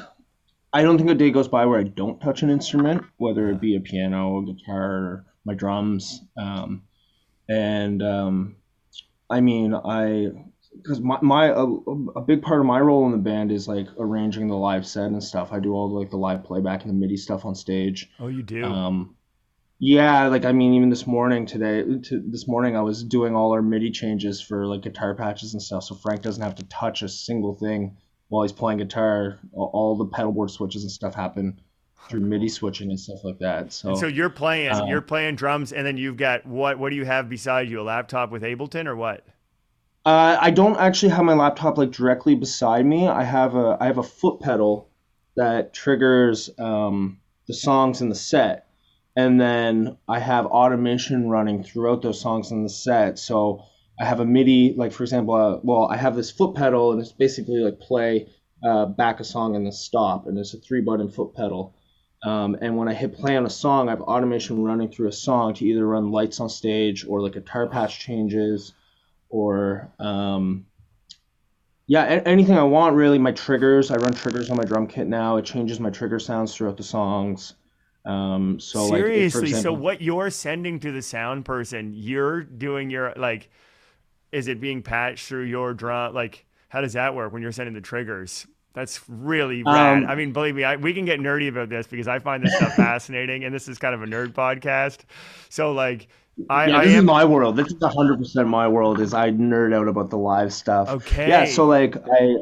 I 0.72 0.82
don't 0.82 0.98
think 0.98 1.10
a 1.10 1.14
day 1.14 1.30
goes 1.30 1.48
by 1.48 1.64
where 1.66 1.78
I 1.78 1.84
don't 1.84 2.20
touch 2.20 2.42
an 2.42 2.50
instrument, 2.50 3.04
whether 3.16 3.48
it 3.48 3.60
be 3.60 3.76
a 3.76 3.80
piano, 3.80 4.38
a 4.38 4.52
guitar, 4.52 5.24
my 5.44 5.54
drums. 5.54 6.20
Um, 6.36 6.82
and 7.48 8.02
um, 8.02 8.56
I 9.28 9.40
mean, 9.40 9.74
I 9.74 10.30
because 10.76 11.00
my, 11.00 11.18
my 11.22 11.46
a, 11.46 11.64
a, 11.64 12.20
big 12.20 12.42
part 12.42 12.60
of 12.60 12.66
my 12.66 12.78
role 12.78 13.04
in 13.06 13.12
the 13.12 13.18
band 13.18 13.50
is 13.50 13.66
like 13.66 13.88
arranging 13.98 14.46
the 14.46 14.56
live 14.56 14.86
set 14.86 15.06
and 15.06 15.22
stuff. 15.22 15.52
I 15.52 15.58
do 15.58 15.74
all 15.74 15.88
the, 15.88 15.94
like 15.94 16.10
the 16.10 16.16
live 16.16 16.44
playback 16.44 16.82
and 16.82 16.90
the 16.90 16.94
MIDI 16.94 17.16
stuff 17.16 17.44
on 17.44 17.54
stage. 17.56 18.08
Oh, 18.20 18.28
you 18.28 18.42
do. 18.42 18.64
Um, 18.64 19.16
yeah, 19.80 20.28
like 20.28 20.44
I 20.44 20.52
mean, 20.52 20.74
even 20.74 20.90
this 20.90 21.06
morning 21.06 21.46
today, 21.46 21.82
to, 21.82 22.22
this 22.30 22.46
morning 22.46 22.76
I 22.76 22.82
was 22.82 23.02
doing 23.02 23.34
all 23.34 23.52
our 23.52 23.62
MIDI 23.62 23.90
changes 23.90 24.40
for 24.40 24.66
like 24.66 24.82
guitar 24.82 25.14
patches 25.14 25.54
and 25.54 25.62
stuff, 25.62 25.84
so 25.84 25.94
Frank 25.94 26.22
doesn't 26.22 26.42
have 26.42 26.56
to 26.56 26.64
touch 26.64 27.02
a 27.02 27.08
single 27.08 27.54
thing 27.54 27.96
while 28.30 28.42
he's 28.42 28.52
playing 28.52 28.78
guitar, 28.78 29.38
all 29.52 29.96
the 29.96 30.06
pedalboard 30.06 30.50
switches 30.50 30.84
and 30.84 30.90
stuff 30.90 31.14
happen 31.14 31.60
through 32.08 32.20
MIDI 32.20 32.48
switching 32.48 32.88
and 32.88 32.98
stuff 32.98 33.22
like 33.24 33.38
that. 33.40 33.72
So, 33.72 33.90
and 33.90 33.98
so 33.98 34.06
you're 34.06 34.30
playing, 34.30 34.72
uh, 34.72 34.86
you're 34.86 35.02
playing 35.02 35.34
drums, 35.34 35.72
and 35.72 35.84
then 35.84 35.96
you've 35.96 36.16
got 36.16 36.46
what? 36.46 36.78
What 36.78 36.90
do 36.90 36.96
you 36.96 37.04
have 37.04 37.28
beside 37.28 37.68
you? 37.68 37.80
A 37.80 37.82
laptop 37.82 38.30
with 38.30 38.42
Ableton 38.42 38.86
or 38.86 38.96
what? 38.96 39.26
Uh, 40.06 40.38
I 40.40 40.50
don't 40.50 40.78
actually 40.78 41.10
have 41.10 41.24
my 41.24 41.34
laptop 41.34 41.76
like 41.76 41.90
directly 41.90 42.36
beside 42.36 42.86
me. 42.86 43.08
I 43.08 43.24
have 43.24 43.56
a 43.56 43.76
I 43.80 43.86
have 43.86 43.98
a 43.98 44.02
foot 44.02 44.40
pedal 44.40 44.88
that 45.36 45.74
triggers 45.74 46.50
um, 46.58 47.18
the 47.48 47.54
songs 47.54 48.00
in 48.00 48.08
the 48.08 48.14
set, 48.14 48.68
and 49.16 49.40
then 49.40 49.98
I 50.08 50.20
have 50.20 50.46
automation 50.46 51.28
running 51.28 51.64
throughout 51.64 52.00
those 52.00 52.20
songs 52.20 52.52
in 52.52 52.62
the 52.62 52.70
set. 52.70 53.18
So 53.18 53.64
I 54.00 54.06
have 54.06 54.20
a 54.20 54.24
MIDI, 54.24 54.72
like 54.76 54.92
for 54.92 55.02
example, 55.02 55.34
uh, 55.34 55.58
well, 55.62 55.88
I 55.90 55.96
have 55.96 56.16
this 56.16 56.30
foot 56.30 56.54
pedal, 56.54 56.92
and 56.92 57.00
it's 57.00 57.12
basically 57.12 57.58
like 57.58 57.78
play, 57.78 58.30
uh, 58.64 58.86
back 58.86 59.20
a 59.20 59.24
song, 59.24 59.54
and 59.56 59.66
then 59.66 59.72
stop, 59.72 60.26
and 60.26 60.38
it's 60.38 60.54
a 60.54 60.58
three 60.58 60.80
button 60.80 61.10
foot 61.10 61.34
pedal. 61.34 61.74
Um, 62.22 62.56
and 62.60 62.76
when 62.76 62.88
I 62.88 62.94
hit 62.94 63.14
play 63.14 63.36
on 63.36 63.44
a 63.44 63.50
song, 63.50 63.88
I 63.88 63.92
have 63.92 64.00
automation 64.00 64.62
running 64.62 64.88
through 64.88 65.08
a 65.08 65.12
song 65.12 65.54
to 65.54 65.66
either 65.66 65.86
run 65.86 66.10
lights 66.10 66.40
on 66.40 66.48
stage 66.48 67.06
or 67.06 67.20
like 67.20 67.34
guitar 67.34 67.66
patch 67.66 67.98
changes, 67.98 68.72
or 69.28 69.92
um, 69.98 70.64
yeah, 71.86 72.22
anything 72.24 72.56
I 72.56 72.62
want 72.62 72.96
really. 72.96 73.18
My 73.18 73.32
triggers, 73.32 73.90
I 73.90 73.96
run 73.96 74.14
triggers 74.14 74.48
on 74.48 74.56
my 74.56 74.64
drum 74.64 74.86
kit 74.86 75.08
now. 75.08 75.36
It 75.36 75.44
changes 75.44 75.78
my 75.78 75.90
trigger 75.90 76.18
sounds 76.18 76.54
throughout 76.54 76.78
the 76.78 76.82
songs. 76.82 77.54
Um, 78.06 78.60
so 78.60 78.88
seriously, 78.88 79.40
like, 79.40 79.50
example, 79.50 79.76
so 79.76 79.78
what 79.78 80.00
you're 80.00 80.30
sending 80.30 80.80
to 80.80 80.90
the 80.90 81.02
sound 81.02 81.44
person, 81.44 81.92
you're 81.94 82.42
doing 82.42 82.88
your 82.88 83.12
like 83.16 83.50
is 84.32 84.48
it 84.48 84.60
being 84.60 84.82
patched 84.82 85.26
through 85.26 85.44
your 85.44 85.74
drum? 85.74 86.14
Like, 86.14 86.44
how 86.68 86.80
does 86.80 86.92
that 86.94 87.14
work 87.14 87.32
when 87.32 87.42
you're 87.42 87.52
sending 87.52 87.74
the 87.74 87.80
triggers? 87.80 88.46
That's 88.72 89.00
really 89.08 89.64
rad. 89.64 90.04
Um, 90.04 90.10
I 90.10 90.14
mean, 90.14 90.32
believe 90.32 90.54
me, 90.54 90.62
I, 90.62 90.76
we 90.76 90.94
can 90.94 91.04
get 91.04 91.18
nerdy 91.18 91.48
about 91.48 91.68
this 91.68 91.88
because 91.88 92.06
I 92.06 92.20
find 92.20 92.44
this 92.44 92.54
stuff 92.56 92.74
fascinating, 92.76 93.44
and 93.44 93.52
this 93.52 93.66
is 93.66 93.78
kind 93.78 93.94
of 93.94 94.02
a 94.02 94.06
nerd 94.06 94.32
podcast. 94.32 95.00
So, 95.48 95.72
like, 95.72 96.08
I, 96.48 96.66
yeah, 96.66 96.78
I 96.78 96.84
this 96.84 96.94
am... 96.94 97.00
is 97.00 97.04
my 97.04 97.24
world. 97.24 97.56
This 97.56 97.66
is 97.66 97.82
hundred 97.82 98.18
percent 98.18 98.48
my 98.48 98.68
world. 98.68 99.00
Is 99.00 99.12
I 99.12 99.30
nerd 99.30 99.74
out 99.74 99.88
about 99.88 100.10
the 100.10 100.16
live 100.16 100.52
stuff. 100.52 100.88
Okay. 100.88 101.28
Yeah. 101.28 101.44
So 101.44 101.66
like 101.66 101.96
I, 101.96 102.36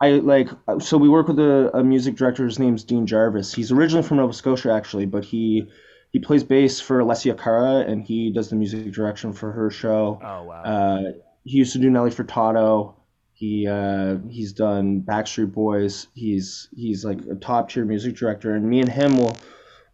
I 0.00 0.10
like 0.18 0.48
so 0.78 0.96
we 0.98 1.08
work 1.08 1.28
with 1.28 1.38
a, 1.38 1.70
a 1.74 1.82
music 1.82 2.16
director. 2.16 2.44
His 2.44 2.58
name's 2.58 2.84
Dean 2.84 3.06
Jarvis. 3.06 3.52
He's 3.52 3.72
originally 3.72 4.06
from 4.06 4.18
Nova 4.18 4.32
Scotia, 4.32 4.72
actually, 4.72 5.06
but 5.06 5.24
he 5.24 5.66
he 6.12 6.18
plays 6.18 6.44
bass 6.44 6.80
for 6.80 7.00
Alessia 7.00 7.38
Cara, 7.38 7.80
and 7.80 8.02
he 8.02 8.30
does 8.30 8.50
the 8.50 8.56
music 8.56 8.92
direction 8.92 9.32
for 9.32 9.50
her 9.52 9.70
show. 9.70 10.20
Oh 10.22 10.42
wow. 10.44 10.62
Uh, 10.62 11.12
he 11.44 11.58
used 11.58 11.72
to 11.72 11.78
do 11.78 11.90
Nelly 11.90 12.10
Furtado. 12.10 12.94
He 13.32 13.66
uh, 13.66 14.18
he's 14.28 14.52
done 14.52 15.02
Backstreet 15.02 15.52
Boys. 15.52 16.08
He's 16.14 16.68
he's 16.76 17.04
like 17.04 17.20
a 17.30 17.34
top 17.34 17.70
tier 17.70 17.84
music 17.84 18.16
director, 18.16 18.54
and 18.54 18.68
me 18.68 18.80
and 18.80 18.88
him 18.88 19.16
will 19.16 19.36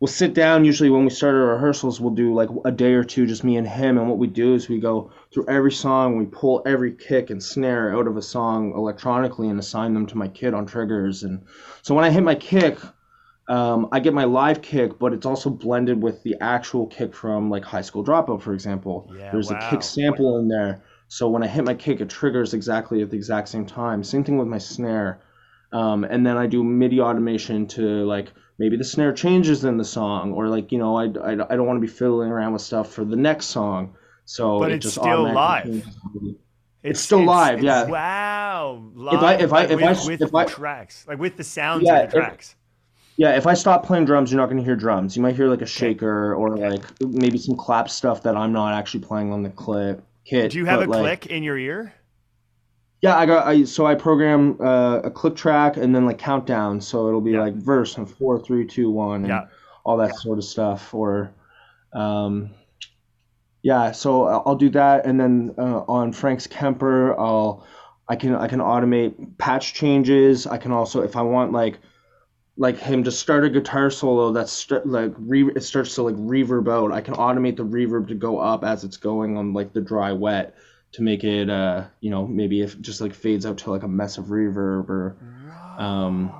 we'll 0.01 0.09
sit 0.09 0.35
down. 0.35 0.65
Usually 0.65 0.91
when 0.91 1.05
we 1.05 1.11
start 1.11 1.35
our 1.35 1.55
rehearsals, 1.55 2.01
we'll 2.01 2.15
do 2.15 2.35
like 2.35 2.49
a 2.65 2.73
day 2.73 2.95
or 2.95 3.05
two, 3.05 3.27
just 3.27 3.45
me 3.45 3.57
and 3.57 3.67
him. 3.67 3.99
And 3.99 4.09
what 4.09 4.19
we 4.19 4.27
do 4.27 4.55
is 4.55 4.69
we 4.69 4.81
go 4.81 5.11
through 5.33 5.47
every 5.49 5.73
song, 5.73 6.17
we 6.17 6.27
pull 6.27 6.63
every 6.67 6.93
kick 6.93 7.31
and 7.31 7.43
snare 7.43 7.97
out 7.97 8.07
of 8.07 8.17
a 8.17 8.23
song 8.23 8.73
electronically 8.77 9.49
and 9.49 9.59
assign 9.59 9.95
them 9.95 10.07
to 10.07 10.19
my 10.19 10.29
kit 10.29 10.55
on 10.55 10.67
triggers. 10.67 11.23
And 11.23 11.45
so 11.83 11.95
when 11.95 12.05
I 12.05 12.11
hit 12.11 12.23
my 12.23 12.35
kick, 12.35 12.79
um, 13.49 13.89
I 13.93 14.01
get 14.01 14.13
my 14.13 14.25
live 14.25 14.61
kick, 14.61 14.99
but 14.99 15.13
it's 15.13 15.27
also 15.27 15.51
blended 15.51 16.03
with 16.03 16.23
the 16.25 16.37
actual 16.41 16.87
kick 16.89 17.15
from 17.15 17.49
like 17.49 17.65
High 17.65 17.83
School 17.83 18.05
Dropout, 18.05 18.43
for 18.43 18.53
example. 18.53 19.13
Yeah, 19.17 19.31
There's 19.31 19.51
wow. 19.51 19.59
a 19.59 19.71
kick 19.71 19.83
sample 19.83 20.39
in 20.39 20.49
there. 20.49 20.83
So 21.09 21.29
when 21.29 21.43
I 21.43 21.47
hit 21.47 21.65
my 21.65 21.75
kick, 21.75 22.01
it 22.01 22.09
triggers 22.09 22.53
exactly 22.55 23.03
at 23.03 23.11
the 23.11 23.17
exact 23.17 23.49
same 23.49 23.65
time. 23.65 24.03
Same 24.03 24.25
thing 24.25 24.39
with 24.39 24.49
my 24.49 24.59
snare. 24.59 25.21
Um, 25.73 26.05
and 26.05 26.27
then 26.27 26.37
I 26.37 26.47
do 26.47 26.65
MIDI 26.65 27.01
automation 27.01 27.67
to 27.69 28.05
like 28.05 28.33
maybe 28.59 28.77
the 28.77 28.85
snare 28.85 29.13
changes 29.13 29.65
in 29.65 29.77
the 29.77 29.85
song, 29.85 30.33
or 30.33 30.49
like 30.49 30.73
you 30.73 30.79
know 30.79 30.97
I, 30.97 31.05
I, 31.05 31.33
I 31.33 31.57
don't 31.57 31.67
want 31.67 31.77
to 31.77 31.87
be 31.87 31.93
fiddling 31.93 32.31
around 32.31 32.53
with 32.53 32.63
stuff 32.63 32.93
for 32.93 33.05
the 33.05 33.17
next 33.17 33.47
song. 33.47 33.95
So 34.25 34.59
but 34.59 34.73
it 34.73 34.85
it's 34.85 34.93
still 34.93 35.33
live. 35.33 35.67
It's, 35.67 35.89
it's, 36.83 37.01
still 37.01 37.21
it's, 37.21 37.27
live, 37.27 37.55
it's, 37.57 37.65
yeah. 37.65 37.85
Wow, 37.87 38.83
live, 38.95 39.15
if 39.15 39.23
I 39.23 39.35
if 39.35 39.53
I 39.53 39.63
if 39.65 39.71
with, 39.71 39.85
I 39.85 40.07
with 40.07 40.23
if 40.23 40.35
I, 40.35 40.45
tracks 40.45 41.05
like 41.07 41.19
with 41.19 41.37
the 41.37 41.45
sounds 41.45 41.85
yeah, 41.85 42.01
of 42.01 42.11
the 42.11 42.19
tracks. 42.19 42.55
Yeah, 43.17 43.37
if 43.37 43.47
I 43.47 43.55
stop 43.55 43.85
playing 43.85 44.05
drums, 44.05 44.31
you're 44.31 44.41
not 44.41 44.47
going 44.47 44.59
to 44.59 44.65
hear 44.65 44.77
drums. 44.77 45.17
You 45.17 45.23
might 45.23 45.35
hear 45.37 45.49
like 45.49 45.63
a 45.63 45.67
shaker 45.67 46.35
or 46.35 46.57
like 46.57 46.85
maybe 47.01 47.39
some 47.39 47.57
clap 47.57 47.89
stuff 47.89 48.23
that 48.25 48.37
I'm 48.37 48.53
not 48.53 48.75
actually 48.75 49.01
playing 49.01 49.33
on 49.33 49.43
the 49.43 49.49
clip 49.49 50.05
kit. 50.27 50.51
Do 50.53 50.59
you 50.59 50.65
have 50.67 50.81
a 50.81 50.87
like, 50.87 51.23
click 51.23 51.27
in 51.33 51.43
your 51.43 51.57
ear? 51.57 51.95
Yeah, 53.03 53.17
I 53.17 53.27
got 53.27 53.47
I 53.47 53.65
so 53.65 53.87
I 53.87 53.95
program 53.95 54.57
uh, 54.61 55.01
a 55.05 55.11
click 55.11 55.37
track 55.37 55.77
and 55.77 55.95
then 55.95 56.07
like 56.07 56.19
countdown, 56.19 56.81
so 56.81 57.09
it'll 57.09 57.21
be 57.21 57.33
Yeah. 57.33 57.41
like 57.43 57.55
verse 57.55 57.97
and 57.97 58.09
four, 58.09 58.39
three, 58.41 58.67
two, 58.67 58.91
one, 58.91 59.21
and 59.21 59.29
Yeah. 59.29 59.47
all 59.85 59.99
that 59.99 60.17
sort 60.17 60.39
of 60.39 60.45
stuff. 60.45 60.93
Or, 60.95 61.31
um, 61.93 62.51
yeah, 63.63 63.93
so 63.93 64.25
I'll 64.25 64.43
I'll 64.47 64.57
do 64.57 64.71
that, 64.71 65.07
and 65.07 65.21
then 65.21 65.55
uh, 65.59 65.83
on 65.87 66.13
Frank's 66.13 66.47
Kemper, 66.47 67.19
I'll 67.19 67.67
I 68.09 68.17
can 68.17 68.35
I 68.35 68.49
can 68.49 68.61
automate 68.61 69.39
patch 69.39 69.75
changes. 69.75 70.47
I 70.47 70.59
can 70.59 70.73
also 70.73 71.03
if 71.03 71.17
I 71.17 71.23
want 71.23 71.53
like 71.53 71.79
like 72.59 72.79
him 72.79 73.05
to 73.05 73.11
start 73.11 73.45
a 73.45 73.51
guitar 73.51 73.91
solo 73.91 74.33
that's 74.33 74.53
st- 74.53 74.87
like 74.87 75.13
re- 75.19 75.53
it 75.55 75.63
starts 75.63 75.95
to 75.97 76.03
like 76.03 76.15
reverb 76.17 76.69
out. 76.73 76.93
I 76.93 77.01
can 77.03 77.15
automate 77.15 77.57
the 77.57 77.65
reverb 77.65 78.09
to 78.09 78.15
go 78.15 78.39
up 78.39 78.65
as 78.65 78.83
it's 78.85 78.97
going 78.97 79.37
on 79.37 79.53
like 79.53 79.73
the 79.73 79.81
dry 79.81 80.13
wet 80.13 80.55
to 80.93 81.03
make 81.03 81.25
it 81.25 81.51
uh 81.51 81.85
you 82.01 82.09
know 82.11 82.27
maybe 82.27 82.63
if 82.63 82.75
it 82.75 82.81
just 82.81 83.01
like 83.03 83.13
fades 83.13 83.45
out 83.45 83.59
to 83.59 83.71
like 83.71 83.83
a 83.83 83.89
mess 83.89 84.17
of 84.17 84.27
reverb 84.27 84.89
or 84.89 85.17
um 85.77 86.33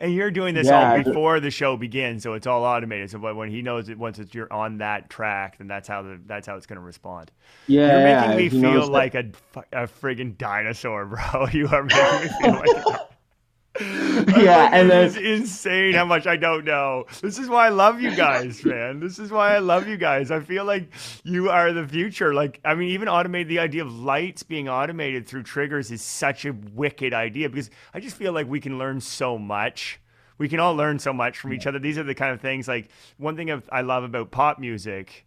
And 0.00 0.12
you're 0.12 0.30
doing 0.32 0.54
this 0.54 0.66
Yeah, 0.66 0.90
all 0.96 1.02
before 1.04 1.38
the 1.40 1.50
show 1.52 1.76
begins, 1.76 2.22
so 2.24 2.32
it's 2.34 2.46
all 2.48 2.64
automated. 2.64 3.10
So 3.10 3.18
when 3.34 3.48
he 3.48 3.62
knows 3.62 3.88
it, 3.88 3.96
once 3.98 4.18
it's 4.18 4.34
you're 4.34 4.52
on 4.52 4.78
that 4.78 5.08
track, 5.08 5.58
then 5.58 5.68
that's 5.68 5.86
how 5.88 6.02
the 6.02 6.20
that's 6.26 6.46
how 6.48 6.56
it's 6.56 6.66
going 6.66 6.78
to 6.80 6.84
respond. 6.84 7.30
yeah 7.68 7.92
You're 7.92 8.36
making 8.36 8.36
me 8.36 8.60
feel 8.62 8.80
that- 8.86 8.90
like 8.92 9.14
a, 9.14 9.30
fu- 9.52 9.60
a 9.72 9.86
friggin' 9.86 10.36
dinosaur, 10.36 11.06
bro. 11.32 11.46
You 11.52 11.68
are 11.68 11.84
making 11.84 12.20
me 12.20 12.28
feel 12.42 12.52
like. 12.52 12.96
Yeah, 14.36 14.70
and 14.72 14.88
it 14.88 14.90
then- 14.90 15.06
is 15.06 15.16
insane 15.16 15.94
how 15.94 16.04
much 16.04 16.26
I 16.26 16.36
don't 16.36 16.64
know. 16.64 17.04
This 17.22 17.38
is 17.38 17.48
why 17.48 17.66
I 17.66 17.68
love 17.68 18.00
you 18.00 18.14
guys, 18.14 18.64
man. 18.64 19.00
This 19.00 19.18
is 19.18 19.30
why 19.30 19.54
I 19.54 19.58
love 19.58 19.86
you 19.86 19.96
guys. 19.96 20.30
I 20.30 20.40
feel 20.40 20.64
like 20.64 20.90
you 21.24 21.50
are 21.50 21.72
the 21.72 21.86
future. 21.86 22.32
Like, 22.34 22.60
I 22.64 22.74
mean, 22.74 22.90
even 22.90 23.08
automated 23.08 23.48
the 23.48 23.58
idea 23.58 23.82
of 23.84 23.92
lights 23.92 24.42
being 24.42 24.68
automated 24.68 25.26
through 25.26 25.42
triggers 25.42 25.90
is 25.90 26.02
such 26.02 26.44
a 26.44 26.52
wicked 26.52 27.12
idea 27.12 27.48
because 27.50 27.70
I 27.92 28.00
just 28.00 28.16
feel 28.16 28.32
like 28.32 28.48
we 28.48 28.60
can 28.60 28.78
learn 28.78 29.00
so 29.00 29.36
much. 29.38 30.00
We 30.38 30.48
can 30.48 30.60
all 30.60 30.74
learn 30.74 30.98
so 30.98 31.12
much 31.12 31.38
from 31.38 31.52
each 31.52 31.66
other. 31.66 31.78
These 31.78 31.98
are 31.98 32.02
the 32.02 32.14
kind 32.14 32.32
of 32.32 32.40
things 32.40 32.66
like 32.68 32.88
one 33.18 33.36
thing 33.36 33.50
I 33.70 33.80
love 33.82 34.04
about 34.04 34.30
pop 34.30 34.58
music 34.58 35.25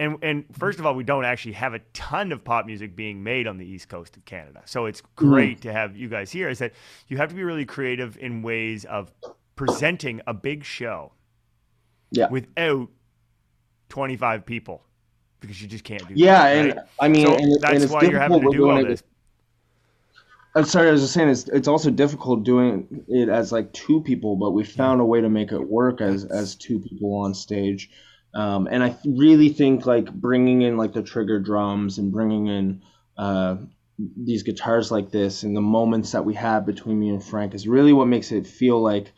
and 0.00 0.16
and 0.22 0.44
first 0.50 0.78
of 0.80 0.86
all, 0.86 0.94
we 0.94 1.04
don't 1.04 1.26
actually 1.26 1.52
have 1.52 1.74
a 1.74 1.78
ton 1.92 2.32
of 2.32 2.42
pop 2.42 2.64
music 2.64 2.96
being 2.96 3.22
made 3.22 3.46
on 3.46 3.58
the 3.58 3.66
east 3.66 3.88
coast 3.88 4.16
of 4.16 4.24
Canada. 4.24 4.62
So 4.64 4.86
it's 4.86 5.00
hmm. 5.00 5.06
great 5.14 5.60
to 5.60 5.72
have 5.72 5.96
you 5.96 6.08
guys 6.08 6.32
here. 6.32 6.48
Is 6.48 6.58
that 6.58 6.72
you 7.06 7.18
have 7.18 7.28
to 7.28 7.34
be 7.34 7.44
really 7.44 7.66
creative 7.66 8.16
in 8.16 8.42
ways 8.42 8.86
of 8.86 9.12
presenting 9.54 10.22
a 10.26 10.32
big 10.32 10.64
show 10.64 11.12
yeah 12.10 12.28
without 12.30 12.88
25 13.90 14.46
people 14.46 14.82
because 15.40 15.60
you 15.60 15.68
just 15.68 15.84
can't 15.84 16.06
do 16.08 16.14
yeah 16.16 16.42
that, 16.42 16.56
and 16.56 16.76
right? 16.76 16.86
I 16.98 17.08
mean 17.08 17.26
So 17.26 17.34
and, 17.34 17.60
that's 17.60 17.74
and 17.74 17.82
it's 17.84 17.92
why 17.92 18.02
you're 18.02 18.18
having 18.18 18.40
to 18.40 18.50
do 18.50 18.70
all 18.70 18.76
doing 18.76 18.86
it- 18.86 18.88
this. 18.88 19.02
I'm 20.56 20.64
sorry, 20.64 20.88
I 20.88 20.90
was 20.90 21.02
just 21.02 21.12
saying 21.14 21.28
it's 21.28 21.46
it's 21.48 21.68
also 21.68 21.90
difficult 21.90 22.42
doing 22.42 23.04
it 23.06 23.28
as 23.28 23.52
like 23.52 23.72
two 23.72 24.00
people, 24.00 24.34
but 24.34 24.50
we 24.50 24.64
found 24.64 25.00
a 25.00 25.04
way 25.04 25.20
to 25.20 25.28
make 25.28 25.52
it 25.52 25.60
work 25.60 26.00
as 26.00 26.24
as 26.24 26.56
two 26.56 26.80
people 26.80 27.14
on 27.14 27.34
stage. 27.34 27.88
Um, 28.34 28.68
and 28.70 28.82
I 28.82 28.96
really 29.04 29.48
think 29.48 29.86
like 29.86 30.12
bringing 30.12 30.62
in 30.62 30.76
like 30.76 30.92
the 30.92 31.02
trigger 31.02 31.40
drums 31.40 31.98
and 31.98 32.12
bringing 32.12 32.46
in 32.46 32.82
uh, 33.16 33.56
these 34.16 34.44
guitars 34.44 34.90
like 34.90 35.10
this 35.10 35.42
and 35.42 35.56
the 35.56 35.60
moments 35.60 36.12
that 36.12 36.24
we 36.24 36.34
have 36.34 36.64
between 36.64 36.98
me 36.98 37.08
and 37.08 37.22
Frank 37.22 37.54
is 37.54 37.66
really 37.66 37.92
what 37.92 38.06
makes 38.06 38.32
it 38.32 38.46
feel 38.46 38.80
like 38.80 39.12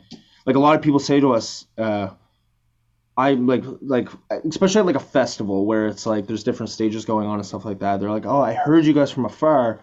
like 0.45 0.55
a 0.55 0.59
lot 0.59 0.75
of 0.75 0.81
people 0.81 0.99
say 0.99 1.19
to 1.19 1.33
us. 1.33 1.65
Uh, 1.77 2.09
I 3.15 3.33
like 3.33 3.63
like 3.81 4.09
especially 4.49 4.79
at 4.79 4.85
like 4.87 4.95
a 4.95 4.99
festival 4.99 5.67
where 5.67 5.87
it's 5.87 6.05
like 6.07 6.25
there's 6.25 6.43
different 6.43 6.71
stages 6.71 7.05
going 7.05 7.27
on 7.27 7.35
and 7.35 7.45
stuff 7.45 7.63
like 7.63 7.79
that. 7.79 7.99
They're 7.99 8.09
like, 8.09 8.25
"Oh, 8.25 8.41
I 8.41 8.53
heard 8.53 8.85
you 8.85 8.93
guys 8.93 9.11
from 9.11 9.25
afar." 9.25 9.81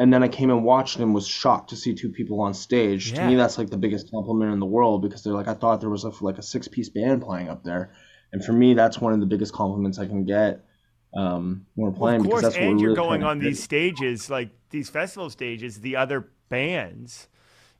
and 0.00 0.10
then 0.10 0.22
I 0.22 0.28
came 0.28 0.48
and 0.48 0.64
watched 0.64 0.98
and 0.98 1.14
was 1.14 1.28
shocked 1.28 1.70
to 1.70 1.76
see 1.76 1.94
two 1.94 2.08
people 2.08 2.40
on 2.40 2.54
stage. 2.54 3.12
Yeah. 3.12 3.20
To 3.20 3.26
me, 3.26 3.34
that's 3.36 3.58
like 3.58 3.68
the 3.68 3.76
biggest 3.76 4.10
compliment 4.10 4.50
in 4.50 4.58
the 4.58 4.64
world 4.64 5.02
because 5.02 5.22
they're 5.22 5.34
like, 5.34 5.46
I 5.46 5.52
thought 5.52 5.82
there 5.82 5.90
was 5.90 6.04
a, 6.04 6.12
like 6.22 6.38
a 6.38 6.42
six 6.42 6.68
piece 6.68 6.88
band 6.88 7.20
playing 7.20 7.50
up 7.50 7.64
there, 7.64 7.92
and 8.32 8.44
for 8.44 8.52
me, 8.52 8.74
that's 8.74 8.98
one 9.00 9.12
of 9.12 9.20
the 9.20 9.26
biggest 9.26 9.52
compliments 9.52 9.98
I 9.98 10.06
can 10.06 10.24
get 10.24 10.64
um, 11.14 11.66
when 11.74 11.86
we're 11.86 11.90
Well, 11.90 11.98
playing 11.98 12.20
of 12.20 12.26
course, 12.26 12.40
because 12.42 12.54
that's 12.54 12.60
what 12.62 12.70
and 12.70 12.80
you're 12.80 12.90
really 12.90 12.96
going 13.08 13.22
on 13.24 13.38
these 13.40 13.62
stages, 13.62 14.30
like 14.30 14.50
these 14.70 14.88
festival 14.88 15.28
stages. 15.30 15.80
The 15.80 15.96
other 15.96 16.28
bands, 16.48 17.28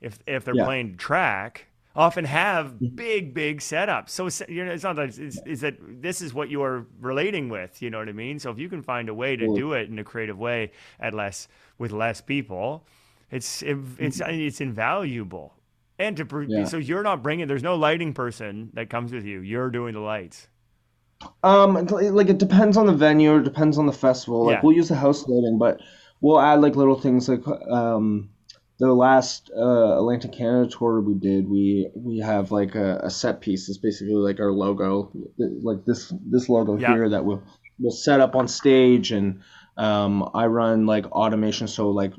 if 0.01 0.19
if 0.27 0.45
they're 0.45 0.55
Yeah. 0.57 0.65
playing 0.65 0.97
track, 0.97 1.67
often 1.95 2.25
have 2.25 2.75
Mhm. 2.81 2.97
big, 2.97 3.35
big 3.35 3.59
setups. 3.61 4.11
So 4.11 4.27
it's- 4.27 4.49
you 4.49 4.65
know, 4.65 4.73
it's 4.73 4.83
not 4.85 4.97
that 4.97 5.17
it's, 5.19 5.41
is 5.45 5.61
that 5.61 5.77
this 6.03 6.23
is 6.23 6.33
what 6.35 6.49
you're 6.51 6.87
relating 7.01 7.49
with. 7.49 7.83
You 7.83 7.91
know 7.91 7.99
what 7.99 8.09
I 8.09 8.13
mean? 8.13 8.39
So 8.39 8.51
if 8.51 8.59
you 8.59 8.69
can 8.69 8.83
find 8.83 9.09
a 9.09 9.15
way 9.15 9.37
to 9.37 9.47
Well- 9.47 9.57
do 9.57 9.73
it 9.75 9.89
in 9.89 9.99
a 9.99 10.05
creative 10.05 10.39
way 10.39 10.73
at 10.99 11.15
less 11.15 11.47
with 11.79 11.93
less 11.93 12.21
people, 12.21 12.87
it's 13.31 13.63
it, 13.63 13.77
it's 13.99 14.21
it's 14.25 14.61
invaluable. 14.61 15.55
And 16.01 16.17
to 16.17 16.25
pre- 16.25 16.47
Mm-hmm. 16.47 16.53
Yeah. 16.61 16.65
so 16.65 16.79
you're 16.79 17.03
not 17.03 17.23
bringing. 17.23 17.47
There's 17.47 17.63
no 17.63 17.77
lighting 17.77 18.15
person 18.15 18.71
that 18.75 18.89
comes 18.91 19.13
with 19.13 19.25
you. 19.25 19.41
You're 19.41 19.71
doing 19.71 19.93
the 19.95 20.01
lights. 20.01 20.49
Um, 21.43 21.75
like 21.87 22.31
it 22.31 22.39
depends 22.39 22.79
on 22.79 22.87
the 22.87 22.95
venue, 22.95 23.37
it 23.37 23.45
depends 23.45 23.77
on 23.77 23.85
the 23.87 23.93
festival. 23.93 24.47
Like 24.47 24.55
Yeah. 24.57 24.61
we'll 24.63 24.75
use 24.77 24.89
the 24.89 24.95
house 24.97 25.29
lighting, 25.29 25.59
but 25.59 25.79
we'll 26.23 26.41
add 26.41 26.63
like 26.63 26.77
little 26.77 26.99
things 26.99 27.29
like 27.29 27.47
um, 27.71 28.31
the 28.79 28.91
last 28.95 29.51
uh, 29.55 29.99
Atlantic 29.99 30.33
Canada 30.33 30.71
tour 30.71 31.03
we 31.03 31.13
did, 31.13 31.47
we 31.47 31.91
we 31.95 32.19
have 32.21 32.51
like 32.51 32.75
a, 32.75 33.01
a 33.05 33.11
set 33.11 33.43
piece. 33.43 33.69
It's 33.69 33.77
basically 33.77 34.15
like 34.15 34.41
our 34.41 34.51
logo, 34.53 35.13
like 35.39 35.85
this 35.85 36.11
this 36.27 36.49
logo 36.49 36.79
Yeah. 36.79 36.95
here 36.95 37.09
that 37.11 37.23
we'll 37.27 37.43
we'll 37.79 37.93
set 37.93 38.21
up 38.21 38.35
on 38.35 38.49
stage, 38.49 39.13
and 39.13 39.41
um, 39.77 40.31
I 40.33 40.47
run 40.47 40.87
like 40.87 41.05
automation. 41.13 41.69
So 41.69 41.91
like 41.91 42.15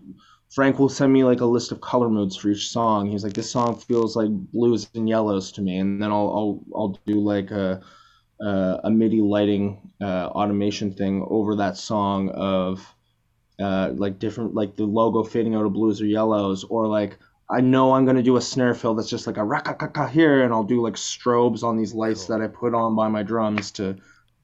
Frank 0.51 0.79
will 0.79 0.89
send 0.89 1.13
me 1.13 1.23
like 1.23 1.39
a 1.39 1.45
list 1.45 1.71
of 1.71 1.79
color 1.79 2.09
modes 2.09 2.35
for 2.35 2.49
each 2.49 2.69
song. 2.69 3.09
He's 3.09 3.23
like, 3.23 3.33
this 3.33 3.49
song 3.49 3.77
feels 3.77 4.17
like 4.17 4.29
blues 4.29 4.89
and 4.93 5.07
yellows 5.07 5.53
to 5.53 5.61
me, 5.61 5.77
and 5.77 6.01
then 6.01 6.11
I'll 6.11 6.29
I'll 6.29 6.63
I'll 6.75 6.99
do 7.05 7.19
like 7.21 7.51
a 7.51 7.81
uh, 8.43 8.77
a 8.83 8.89
MIDI 8.89 9.21
lighting 9.21 9.91
uh, 10.01 10.27
automation 10.27 10.93
thing 10.93 11.25
over 11.29 11.55
that 11.55 11.77
song 11.77 12.29
of 12.29 12.85
uh, 13.59 13.91
like 13.95 14.19
different 14.19 14.53
like 14.53 14.75
the 14.75 14.83
logo 14.83 15.23
fading 15.23 15.55
out 15.55 15.65
of 15.65 15.73
blues 15.73 16.01
or 16.01 16.05
yellows 16.05 16.63
or 16.63 16.87
like 16.87 17.17
I 17.49 17.61
know 17.61 17.93
I'm 17.93 18.05
gonna 18.05 18.23
do 18.23 18.37
a 18.37 18.41
snare 18.41 18.73
fill 18.73 18.95
that's 18.95 19.09
just 19.09 19.27
like 19.27 19.37
a 19.37 19.41
rakakaka 19.41 20.09
here 20.09 20.43
and 20.43 20.53
I'll 20.53 20.63
do 20.63 20.81
like 20.81 20.95
strobes 20.95 21.63
on 21.63 21.77
these 21.77 21.93
lights 21.93 22.25
Cool. 22.25 22.39
that 22.39 22.43
I 22.43 22.47
put 22.47 22.73
on 22.73 22.95
by 22.95 23.07
my 23.07 23.23
drums 23.23 23.71
to 23.71 23.97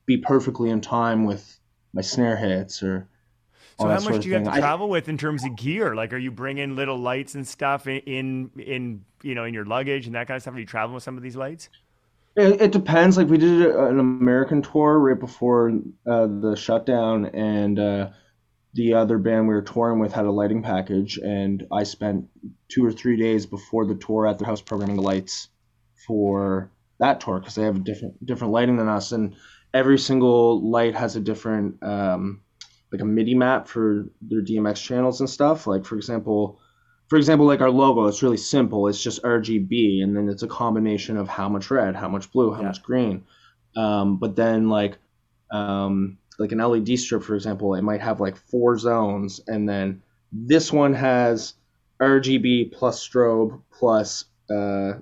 be 0.06 0.18
perfectly 0.18 0.70
in 0.70 0.82
time 0.82 1.26
with 1.26 1.60
my 1.94 2.02
snare 2.02 2.38
hits 2.38 2.84
or 2.84 3.10
So 3.80 3.88
how 3.88 4.00
much 4.00 4.24
do 4.24 4.30
you 4.30 4.36
have 4.36 4.44
to 4.46 4.52
I- 4.52 4.60
travel 4.60 4.90
with 4.90 5.08
in 5.08 5.18
terms 5.18 5.44
of 5.44 5.56
gear? 5.56 5.96
Like, 5.96 6.12
are 6.14 6.18
you 6.18 6.32
bringing 6.32 6.76
little 6.76 6.98
lights 6.98 7.36
and 7.36 7.48
stuff 7.48 7.88
in, 7.88 8.00
in, 8.00 8.52
in 8.58 9.06
you 9.22 9.36
know, 9.36 9.44
in 9.44 9.54
your 9.54 9.66
luggage 9.66 10.08
and 10.08 10.16
that 10.16 10.28
kind 10.28 10.36
of 10.36 10.42
stuff? 10.42 10.56
Are 10.56 10.60
you 10.60 10.66
traveling 10.66 10.96
with 10.96 11.04
some 11.04 11.18
of 11.18 11.24
these 11.24 11.36
lights? 11.36 11.70
It, 12.36 12.62
it 12.62 12.72
depends. 12.72 13.18
Like 13.18 13.28
we 13.28 13.38
did 13.38 13.66
an 13.76 14.00
American 14.00 14.62
tour 14.62 15.00
right 15.00 15.20
before 15.20 15.70
uh, 16.10 16.28
the 16.28 16.56
shutdown, 16.56 17.26
and 17.28 17.80
uh, 17.80 18.10
the 18.74 18.94
other 18.94 19.18
band 19.18 19.48
we 19.48 19.56
were 19.56 19.62
touring 19.62 20.00
with 20.00 20.14
had 20.14 20.26
a 20.26 20.32
lighting 20.32 20.62
package, 20.62 21.18
and 21.18 21.66
I 21.72 21.84
spent 21.84 22.28
two 22.70 22.86
or 22.86 22.92
three 22.92 23.18
days 23.18 23.46
before 23.46 23.86
the 23.86 23.96
tour 23.96 24.28
at 24.28 24.38
their 24.38 24.48
house 24.48 24.62
programming 24.62 24.98
the 24.98 25.02
lights 25.02 25.50
for 26.06 26.72
that 27.00 27.22
tour 27.22 27.40
because 27.40 27.56
they 27.56 27.64
have 27.64 27.76
a 27.76 27.80
different 27.80 28.24
different 28.26 28.54
lighting 28.54 28.78
than 28.78 28.88
us, 28.88 29.12
and 29.12 29.36
every 29.74 29.98
single 29.98 30.68
light 30.70 30.96
has 30.96 31.16
a 31.16 31.20
different 31.20 31.82
um, 31.84 32.42
like 32.92 33.02
a 33.02 33.06
MIDI 33.06 33.36
map 33.36 33.68
for 33.68 34.06
their 34.22 34.42
DMX 34.42 34.82
channels 34.82 35.20
and 35.20 35.30
stuff. 35.30 35.68
Like 35.68 35.86
for 35.86 35.96
example, 35.96 36.60
for 37.08 37.18
example, 37.18 37.46
like 37.46 37.62
our 37.62 37.70
logo, 37.72 38.08
it's 38.08 38.24
really 38.24 38.38
simple. 38.38 38.88
It's 38.88 39.02
just 39.02 39.24
RGB, 39.24 40.02
and 40.04 40.16
then 40.16 40.30
it's 40.30 40.44
a 40.44 40.48
combination 40.48 41.18
of 41.18 41.28
how 41.28 41.50
much 41.50 41.72
red, 41.72 41.96
how 41.96 42.10
much 42.10 42.32
blue, 42.32 42.52
how 42.54 42.62
Yeah. 42.62 42.68
much 42.68 42.84
green. 42.84 43.26
Um, 43.76 44.18
but 44.18 44.36
then 44.36 44.70
like 44.70 44.98
um, 45.52 46.18
like 46.40 46.52
an 46.52 46.60
LED 46.60 46.98
strip, 47.00 47.24
for 47.24 47.36
example, 47.36 47.74
it 47.76 47.82
might 47.82 48.02
have 48.02 48.20
like 48.20 48.36
four 48.38 48.78
zones, 48.78 49.42
and 49.48 49.68
then 49.68 50.02
this 50.32 50.72
one 50.72 50.94
has 50.94 51.54
RGB 52.02 52.72
plus 52.74 53.06
strobe 53.08 53.62
plus 53.72 54.26
uh, 54.52 54.94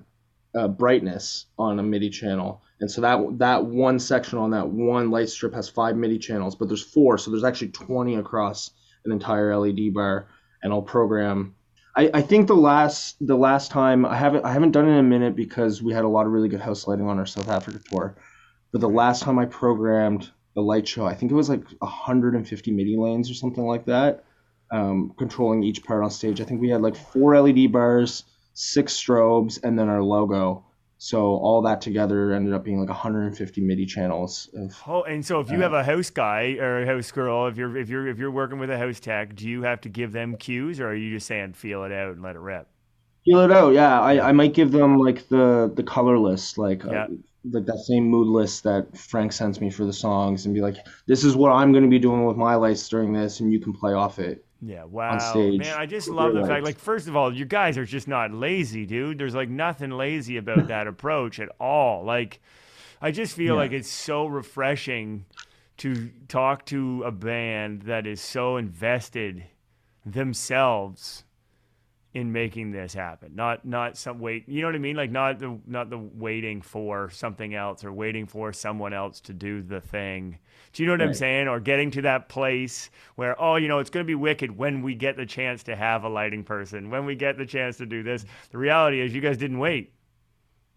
uh, 0.54 0.68
brightness 0.68 1.46
on 1.58 1.78
a 1.78 1.82
MIDI 1.82 2.10
channel. 2.10 2.62
And 2.80 2.90
so 2.90 3.00
that 3.00 3.38
that 3.38 3.64
one 3.64 3.98
section 3.98 4.38
on 4.38 4.50
that 4.50 4.68
one 4.68 5.10
light 5.10 5.30
strip 5.30 5.54
has 5.54 5.68
five 5.68 5.96
MIDI 5.96 6.18
channels, 6.18 6.54
but 6.54 6.68
there's 6.68 6.82
four, 6.82 7.16
so 7.16 7.30
there's 7.30 7.44
actually 7.44 7.68
20 7.68 8.16
across 8.16 8.70
an 9.04 9.12
entire 9.12 9.56
LED 9.56 9.94
bar. 9.94 10.28
And 10.62 10.72
I'll 10.72 10.82
program. 10.82 11.54
I, 11.96 12.10
I 12.12 12.22
think 12.22 12.48
the 12.48 12.54
last 12.54 13.16
the 13.24 13.36
last 13.36 13.70
time 13.70 14.04
I 14.04 14.16
haven't 14.16 14.44
I 14.44 14.52
haven't 14.52 14.72
done 14.72 14.86
it 14.86 14.92
in 14.92 14.98
a 14.98 15.02
minute 15.02 15.36
because 15.36 15.82
we 15.82 15.92
had 15.92 16.04
a 16.04 16.08
lot 16.08 16.26
of 16.26 16.32
really 16.32 16.48
good 16.48 16.60
house 16.60 16.86
lighting 16.86 17.08
on 17.08 17.18
our 17.18 17.26
South 17.26 17.48
Africa 17.48 17.80
tour. 17.88 18.16
But 18.72 18.80
the 18.82 18.88
last 18.88 19.22
time 19.22 19.38
I 19.38 19.46
programmed 19.46 20.30
the 20.54 20.60
light 20.60 20.86
show, 20.86 21.06
I 21.06 21.14
think 21.14 21.32
it 21.32 21.34
was 21.34 21.48
like 21.48 21.64
150 21.78 22.72
MIDI 22.72 22.96
lanes 22.98 23.30
or 23.30 23.34
something 23.34 23.64
like 23.64 23.86
that, 23.86 24.24
um, 24.70 25.14
controlling 25.16 25.62
each 25.62 25.82
part 25.82 26.04
on 26.04 26.10
stage. 26.10 26.42
I 26.42 26.44
think 26.44 26.60
we 26.60 26.68
had 26.68 26.82
like 26.82 26.96
four 26.96 27.40
LED 27.40 27.72
bars, 27.72 28.24
six 28.52 28.92
strobes, 28.92 29.62
and 29.62 29.78
then 29.78 29.88
our 29.88 30.02
logo. 30.02 30.65
So 30.98 31.22
all 31.36 31.60
that 31.62 31.82
together 31.82 32.32
ended 32.32 32.54
up 32.54 32.64
being 32.64 32.80
like 32.80 32.88
150 32.88 33.60
MIDI 33.60 33.84
channels. 33.84 34.48
Of, 34.54 34.74
oh, 34.86 35.02
and 35.02 35.24
so 35.24 35.40
if 35.40 35.50
you 35.50 35.58
uh, 35.58 35.62
have 35.62 35.74
a 35.74 35.84
house 35.84 36.08
guy 36.08 36.56
or 36.58 36.82
a 36.82 36.86
house 36.86 37.12
girl, 37.12 37.46
if 37.48 37.58
you're 37.58 37.76
if 37.76 37.90
you're 37.90 38.08
if 38.08 38.18
you're 38.18 38.30
working 38.30 38.58
with 38.58 38.70
a 38.70 38.78
house 38.78 38.98
tech, 38.98 39.34
do 39.36 39.46
you 39.46 39.62
have 39.62 39.82
to 39.82 39.90
give 39.90 40.12
them 40.12 40.36
cues, 40.36 40.80
or 40.80 40.88
are 40.88 40.94
you 40.94 41.10
just 41.10 41.26
saying 41.26 41.52
feel 41.52 41.84
it 41.84 41.92
out 41.92 42.12
and 42.12 42.22
let 42.22 42.34
it 42.34 42.38
rip? 42.38 42.66
Feel 43.26 43.40
it 43.40 43.52
out, 43.52 43.74
yeah. 43.74 44.00
I, 44.00 44.28
I 44.28 44.32
might 44.32 44.54
give 44.54 44.72
them 44.72 44.96
like 44.96 45.28
the 45.28 45.70
the 45.74 45.82
color 45.82 46.18
list, 46.18 46.56
like 46.56 46.86
uh, 46.86 46.90
yeah. 46.90 47.04
uh, 47.04 47.08
like 47.50 47.66
that 47.66 47.78
same 47.80 48.04
mood 48.04 48.28
list 48.28 48.64
that 48.64 48.96
Frank 48.96 49.32
sends 49.32 49.60
me 49.60 49.68
for 49.68 49.84
the 49.84 49.92
songs, 49.92 50.46
and 50.46 50.54
be 50.54 50.62
like, 50.62 50.76
this 51.06 51.24
is 51.24 51.36
what 51.36 51.52
I'm 51.52 51.72
going 51.72 51.84
to 51.84 51.90
be 51.90 51.98
doing 51.98 52.24
with 52.24 52.38
my 52.38 52.54
lights 52.54 52.88
during 52.88 53.12
this, 53.12 53.40
and 53.40 53.52
you 53.52 53.60
can 53.60 53.74
play 53.74 53.92
off 53.92 54.18
it. 54.18 54.45
Yeah, 54.62 54.84
wow, 54.84 55.18
man! 55.34 55.76
I 55.76 55.84
just 55.84 56.08
love 56.08 56.32
the 56.32 56.46
fact. 56.46 56.64
Like, 56.64 56.78
first 56.78 57.08
of 57.08 57.16
all, 57.16 57.34
you 57.34 57.44
guys 57.44 57.76
are 57.76 57.84
just 57.84 58.08
not 58.08 58.32
lazy, 58.32 58.86
dude. 58.86 59.18
There's 59.18 59.34
like 59.34 59.50
nothing 59.50 59.90
lazy 59.90 60.38
about 60.38 60.66
that 60.68 60.86
approach 60.86 61.38
at 61.40 61.50
all. 61.60 62.04
Like, 62.04 62.40
I 63.00 63.10
just 63.10 63.36
feel 63.36 63.54
yeah. 63.54 63.60
like 63.60 63.72
it's 63.72 63.90
so 63.90 64.26
refreshing 64.26 65.26
to 65.78 66.10
talk 66.28 66.64
to 66.66 67.02
a 67.04 67.12
band 67.12 67.82
that 67.82 68.06
is 68.06 68.20
so 68.22 68.56
invested 68.56 69.44
themselves 70.06 71.24
in 72.16 72.32
making 72.32 72.72
this 72.72 72.94
happen. 72.94 73.32
Not 73.34 73.66
not 73.66 73.98
some 73.98 74.18
wait, 74.18 74.48
you 74.48 74.62
know 74.62 74.68
what 74.68 74.74
I 74.74 74.78
mean? 74.78 74.96
Like 74.96 75.10
not 75.10 75.38
the 75.38 75.58
not 75.66 75.90
the 75.90 75.98
waiting 75.98 76.62
for 76.62 77.10
something 77.10 77.54
else 77.54 77.84
or 77.84 77.92
waiting 77.92 78.24
for 78.24 78.54
someone 78.54 78.94
else 78.94 79.20
to 79.20 79.34
do 79.34 79.60
the 79.60 79.82
thing. 79.82 80.38
Do 80.72 80.82
you 80.82 80.86
know 80.86 80.94
what 80.94 81.00
right. 81.00 81.08
I'm 81.08 81.14
saying? 81.14 81.46
Or 81.46 81.60
getting 81.60 81.90
to 81.90 82.02
that 82.02 82.30
place 82.30 82.88
where 83.16 83.40
oh, 83.40 83.56
you 83.56 83.68
know, 83.68 83.80
it's 83.80 83.90
going 83.90 84.02
to 84.02 84.08
be 84.08 84.14
wicked 84.14 84.56
when 84.56 84.80
we 84.80 84.94
get 84.94 85.18
the 85.18 85.26
chance 85.26 85.62
to 85.64 85.76
have 85.76 86.04
a 86.04 86.08
lighting 86.08 86.42
person, 86.42 86.88
when 86.88 87.04
we 87.04 87.16
get 87.16 87.36
the 87.36 87.44
chance 87.44 87.76
to 87.76 87.86
do 87.86 88.02
this. 88.02 88.24
The 88.50 88.56
reality 88.56 89.02
is 89.02 89.14
you 89.14 89.20
guys 89.20 89.36
didn't 89.36 89.58
wait. 89.58 89.92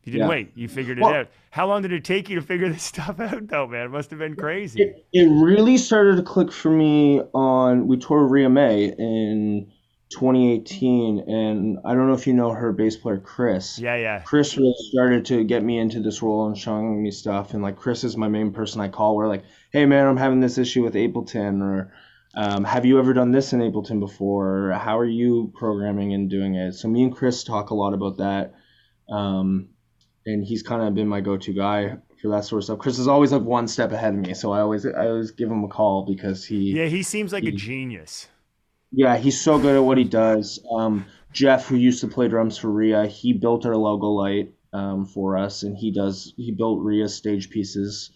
You 0.03 0.11
didn't 0.11 0.27
yeah. 0.27 0.29
wait. 0.29 0.51
You 0.55 0.67
figured 0.67 0.97
it 0.97 1.03
well, 1.03 1.13
out. 1.13 1.27
How 1.51 1.67
long 1.67 1.83
did 1.83 1.93
it 1.93 2.03
take 2.03 2.29
you 2.29 2.35
to 2.35 2.41
figure 2.41 2.67
this 2.67 2.83
stuff 2.95 3.17
out, 3.21 3.47
though, 3.47 3.67
man? 3.67 3.85
It 3.85 3.91
must 3.91 4.09
have 4.09 4.19
been 4.19 4.35
crazy. 4.35 4.81
It, 4.81 5.05
it 5.13 5.29
really 5.29 5.77
started 5.77 6.17
to 6.17 6.23
click 6.23 6.51
for 6.51 6.69
me 6.69 7.21
on 7.33 7.87
we 7.87 7.95
toured 7.95 8.29
Ria 8.29 8.49
Mae 8.49 8.93
in 8.97 9.71
2018 10.09 11.19
and 11.27 11.77
i 11.85 11.93
don't 11.93 12.07
know 12.07 12.13
if 12.13 12.25
you 12.25 12.33
know 12.33 12.51
her 12.51 12.71
bass 12.71 12.97
player 12.97 13.19
chris. 13.19 13.77
Yeah 13.77 13.95
yeah. 13.95 14.19
Chris 14.19 14.57
really 14.57 14.73
started 14.89 15.25
to 15.25 15.43
get 15.43 15.63
me 15.63 15.77
into 15.77 16.01
this 16.01 16.21
role 16.23 16.47
and 16.47 16.57
showing 16.57 17.01
me 17.01 17.11
stuff 17.11 17.53
and 17.53 17.61
like 17.61 17.77
chris 17.77 18.03
is 18.03 18.17
my 18.17 18.27
main 18.27 18.51
person 18.51 18.81
i 18.81 18.87
call 18.87 19.15
where 19.15 19.27
like 19.27 19.43
hey 19.71 19.85
man 19.85 20.07
i'm 20.07 20.17
having 20.17 20.39
this 20.39 20.57
issue 20.57 20.83
with 20.83 20.95
ableton 20.95 21.61
or 21.61 21.93
um, 22.35 22.63
have 22.63 22.85
you 22.85 22.99
ever 22.99 23.13
done 23.13 23.31
this 23.31 23.53
in 23.53 23.59
ableton 23.59 23.99
before? 23.99 24.69
Or 24.69 24.73
how 24.73 24.99
are 24.99 25.05
you 25.05 25.51
programming 25.55 26.13
and 26.13 26.29
doing 26.29 26.53
it? 26.53 26.73
So 26.73 26.87
me 26.87 27.01
and 27.01 27.15
chris 27.15 27.43
talk 27.43 27.71
a 27.71 27.75
lot 27.75 27.95
about 27.95 28.17
that 28.17 28.53
um, 29.09 29.69
and 30.25 30.45
he's 30.45 30.63
kind 30.63 30.83
of 30.83 30.93
been 30.93 31.07
my 31.07 31.21
go-to 31.21 31.53
guy 31.53 31.97
for 32.21 32.29
that 32.29 32.45
sort 32.45 32.59
of 32.59 32.63
stuff. 32.65 32.79
Chris 32.79 32.99
is 32.99 33.07
always 33.07 33.31
like 33.31 33.41
one 33.41 33.67
step 33.67 33.91
ahead 33.91 34.13
of 34.13 34.19
me 34.19 34.33
so 34.33 34.51
i 34.51 34.59
always 34.59 34.85
i 34.85 35.07
always 35.07 35.31
give 35.31 35.49
him 35.49 35.63
a 35.63 35.67
call 35.67 36.05
because 36.05 36.45
he 36.45 36.73
yeah 36.73 36.85
he 36.85 37.01
seems 37.01 37.33
like 37.33 37.43
he, 37.43 37.49
a 37.49 37.51
genius 37.53 38.27
yeah, 38.91 39.17
he's 39.17 39.39
so 39.39 39.59
good 39.59 39.75
at 39.75 39.83
what 39.83 39.97
he 39.97 40.03
does. 40.03 40.59
Um, 40.71 41.05
Jeff, 41.31 41.67
who 41.67 41.75
used 41.75 42.01
to 42.01 42.07
play 42.07 42.27
drums 42.27 42.57
for 42.57 42.69
Ria, 42.69 43.05
he 43.05 43.33
built 43.33 43.65
our 43.65 43.75
logo 43.75 44.07
light 44.07 44.53
um, 44.73 45.05
for 45.05 45.37
us, 45.37 45.63
and 45.63 45.77
he 45.77 45.91
does 45.91 46.33
he 46.37 46.51
built 46.51 46.83
Ria's 46.83 47.13
stage 47.13 47.49
pieces 47.49 48.11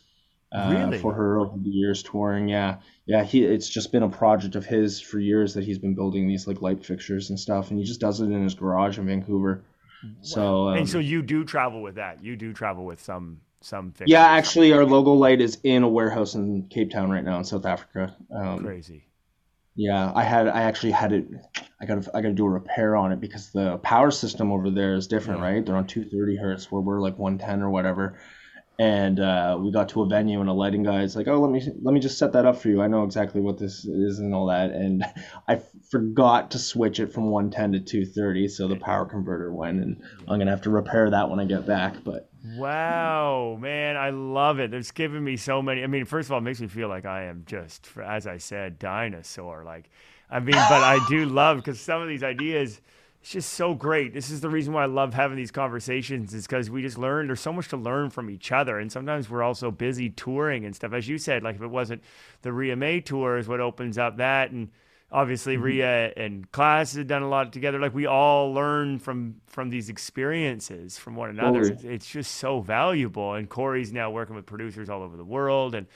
uh, 0.51 0.69
really? 0.71 0.99
for 0.99 1.13
her 1.13 1.39
over 1.39 1.57
the 1.57 1.69
years 1.69 2.01
touring. 2.01 2.49
Yeah, 2.49 2.77
yeah, 3.05 3.23
he 3.23 3.43
it's 3.43 3.69
just 3.69 3.91
been 3.91 4.03
a 4.03 4.09
project 4.09 4.55
of 4.55 4.65
his 4.65 4.99
for 4.99 5.19
years 5.19 5.53
that 5.53 5.63
he's 5.63 5.79
been 5.79 5.95
building 5.95 6.27
these 6.27 6.47
like 6.47 6.61
light 6.61 6.83
fixtures 6.83 7.29
and 7.29 7.39
stuff, 7.39 7.69
and 7.69 7.79
he 7.79 7.85
just 7.85 7.99
does 7.99 8.19
it 8.19 8.25
in 8.25 8.43
his 8.43 8.55
garage 8.55 8.97
in 8.97 9.05
Vancouver. 9.05 9.63
So 10.21 10.69
um, 10.69 10.77
and 10.77 10.89
so 10.89 10.99
you 10.99 11.21
do 11.21 11.43
travel 11.43 11.81
with 11.81 11.95
that. 11.95 12.23
You 12.23 12.35
do 12.35 12.51
travel 12.51 12.85
with 12.85 13.01
some 13.01 13.41
some 13.61 13.91
fixtures. 13.91 14.09
Yeah, 14.09 14.25
actually, 14.25 14.73
our 14.73 14.85
logo 14.85 15.11
light 15.11 15.39
is 15.39 15.59
in 15.63 15.83
a 15.83 15.87
warehouse 15.87 16.33
in 16.33 16.67
Cape 16.67 16.91
Town 16.91 17.11
right 17.11 17.23
now 17.23 17.37
in 17.37 17.43
South 17.43 17.65
Africa. 17.65 18.15
Um, 18.35 18.63
Crazy. 18.63 19.05
Yeah, 19.75 20.11
I 20.13 20.23
had 20.23 20.47
I 20.47 20.63
actually 20.63 20.91
had 20.91 21.13
it. 21.13 21.25
I 21.81 21.85
got 21.85 22.07
I 22.13 22.21
got 22.21 22.29
to 22.29 22.33
do 22.33 22.45
a 22.45 22.49
repair 22.49 22.95
on 22.95 23.11
it 23.11 23.19
because 23.19 23.51
the 23.51 23.77
power 23.77 24.11
system 24.11 24.51
over 24.51 24.69
there 24.69 24.93
is 24.93 25.07
different, 25.07 25.39
yeah. 25.39 25.47
right? 25.47 25.65
They're 25.65 25.75
on 25.75 25.87
230 25.87 26.37
hertz 26.37 26.71
where 26.71 26.81
we're 26.81 27.01
like 27.01 27.17
110 27.17 27.63
or 27.63 27.69
whatever. 27.69 28.17
And 28.79 29.19
uh, 29.19 29.57
we 29.61 29.71
got 29.71 29.89
to 29.89 30.01
a 30.01 30.07
venue 30.07 30.41
and 30.41 30.49
a 30.49 30.53
lighting 30.53 30.83
guy 30.83 31.03
is 31.03 31.15
like, 31.15 31.27
"Oh, 31.27 31.39
let 31.39 31.51
me 31.51 31.61
let 31.81 31.93
me 31.93 31.99
just 31.99 32.17
set 32.17 32.33
that 32.33 32.45
up 32.45 32.57
for 32.57 32.69
you. 32.69 32.81
I 32.81 32.87
know 32.87 33.03
exactly 33.03 33.39
what 33.39 33.57
this 33.57 33.85
is 33.85 34.19
and 34.19 34.33
all 34.33 34.47
that." 34.47 34.71
And 34.71 35.05
I 35.47 35.61
forgot 35.91 36.51
to 36.51 36.59
switch 36.59 36.99
it 36.99 37.13
from 37.13 37.29
110 37.29 37.73
to 37.73 37.79
230, 37.79 38.47
so 38.47 38.67
the 38.67 38.75
power 38.75 39.05
converter 39.05 39.53
went, 39.53 39.83
and 39.83 40.01
I'm 40.27 40.39
gonna 40.39 40.51
have 40.51 40.63
to 40.63 40.71
repair 40.71 41.09
that 41.11 41.29
when 41.29 41.39
I 41.39 41.45
get 41.45 41.67
back. 41.67 42.03
But 42.03 42.29
Wow, 42.45 43.57
man, 43.61 43.95
I 43.95 44.09
love 44.09 44.59
it. 44.59 44.73
It's 44.73 44.91
given 44.91 45.23
me 45.23 45.37
so 45.37 45.61
many. 45.61 45.81
I 45.81 45.87
mean, 45.87 46.03
first 46.03 46.27
of 46.27 46.33
all, 46.33 46.39
it 46.39 46.41
makes 46.41 46.59
me 46.59 46.67
feel 46.67 46.89
like 46.89 47.05
I 47.05 47.23
am 47.23 47.43
just, 47.45 47.87
as 48.03 48.27
I 48.27 48.37
said, 48.37 48.79
dinosaur. 48.79 49.63
Like, 49.63 49.89
I 50.29 50.41
mean, 50.41 50.55
but 50.55 50.83
I 50.83 50.99
do 51.07 51.25
love 51.29 51.57
because 51.57 51.79
some 51.79 52.01
of 52.01 52.09
these 52.09 52.21
ideas, 52.21 52.81
it's 53.21 53.31
just 53.31 53.53
so 53.53 53.73
great. 53.73 54.13
This 54.13 54.29
is 54.29 54.41
the 54.41 54.49
reason 54.49 54.73
why 54.73 54.83
I 54.83 54.87
love 54.87 55.13
having 55.13 55.37
these 55.37 55.51
conversations, 55.51 56.33
is 56.33 56.45
because 56.45 56.69
we 56.69 56.81
just 56.81 56.97
learn. 56.97 57.27
There's 57.27 57.39
so 57.39 57.53
much 57.53 57.69
to 57.69 57.77
learn 57.77 58.09
from 58.09 58.29
each 58.29 58.51
other, 58.51 58.77
and 58.77 58.91
sometimes 58.91 59.29
we're 59.29 59.43
also 59.43 59.71
busy 59.71 60.09
touring 60.09 60.65
and 60.65 60.75
stuff. 60.75 60.91
As 60.91 61.07
you 61.07 61.17
said, 61.17 61.43
like 61.43 61.55
if 61.55 61.61
it 61.61 61.67
wasn't 61.67 62.03
the 62.41 62.51
Ria 62.51 63.01
tour, 63.01 63.37
is 63.37 63.47
what 63.47 63.61
opens 63.61 63.97
up 63.97 64.17
that 64.17 64.51
and 64.51 64.69
obviously 65.13 65.53
mm-hmm. 65.53 65.63
Ria 65.63 66.13
and 66.17 66.51
Class 66.51 66.95
have 66.95 67.07
done 67.07 67.21
a 67.21 67.29
lot 67.29 67.53
together. 67.53 67.79
Like 67.79 67.93
we 67.93 68.07
all 68.07 68.51
learn 68.53 68.99
from 68.99 69.35
from 69.47 69.69
these 69.69 69.87
experiences 69.87 70.97
from 70.97 71.15
one 71.15 71.29
another. 71.29 71.61
It's, 71.61 71.83
it's, 71.83 72.07
just 72.07 72.35
so 72.35 72.59
valuable. 72.59 73.35
And 73.35 73.47
Corey's 73.47 73.93
now 73.93 74.09
working 74.09 74.35
with 74.35 74.45
producers 74.45 74.89
all 74.89 75.03
over 75.03 75.15
the 75.15 75.23
world. 75.23 75.75
And 75.75 75.87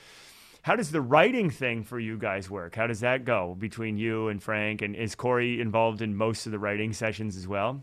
how 0.62 0.76
does 0.76 0.90
the 0.90 1.00
writing 1.00 1.50
thing 1.50 1.82
for 1.82 1.98
you 1.98 2.16
guys 2.16 2.48
work? 2.48 2.76
How 2.76 2.86
does 2.86 3.00
that 3.00 3.24
go 3.24 3.56
between 3.58 3.98
you 3.98 4.28
and 4.28 4.42
Frank? 4.42 4.82
And 4.82 4.94
is 4.94 5.14
Corey 5.14 5.60
involved 5.60 6.00
in 6.00 6.16
most 6.16 6.46
of 6.46 6.52
the 6.52 6.58
writing 6.58 6.92
sessions 6.92 7.36
as 7.36 7.48
well? 7.48 7.82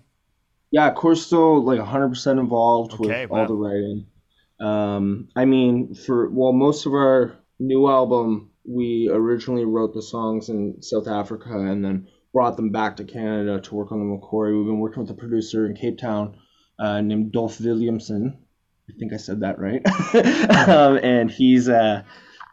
Yeah, 0.72 0.92
Corey's 0.92 1.26
still 1.26 1.64
like 1.64 1.80
100% 1.80 2.40
involved 2.40 2.94
okay, 2.94 3.26
with 3.26 3.30
wow. 3.30 3.42
all 3.42 3.48
the 3.48 3.54
writing. 3.54 4.08
Um, 4.60 5.28
I 5.36 5.46
mean, 5.46 5.96
for 5.96 6.30
well, 6.30 6.54
most 6.54 6.86
of 6.86 6.94
our 6.94 7.36
new 7.60 7.90
album 7.90 8.52
we 8.68 9.10
originally 9.12 9.66
wrote 9.66 9.94
the 9.94 10.02
songs 10.02 10.50
in 10.50 10.82
South 10.82 11.08
Africa 11.08 11.58
and 11.58 11.84
then 11.84 12.08
brought 12.34 12.58
them 12.58 12.70
back 12.70 12.98
to 12.98 13.04
Canada 13.04 13.62
to 13.62 13.76
work 13.76 13.92
on 13.92 14.00
the 14.00 14.18
Corey. 14.18 14.56
We've 14.56 14.66
been 14.66 14.80
working 14.80 15.02
with 15.02 15.12
a 15.12 15.16
producer 15.16 15.66
in 15.66 15.76
Cape 15.76 15.98
Town 15.98 16.38
uh, 16.80 17.02
named 17.02 17.32
Dolph 17.32 17.60
Williamson. 17.62 18.38
I 18.90 18.94
think 19.00 19.14
I 19.14 19.18
said 19.18 19.40
that 19.42 19.58
right. 19.60 19.82
um, 20.68 20.98
and 20.98 21.32
he's 21.32 21.68
a 21.68 22.06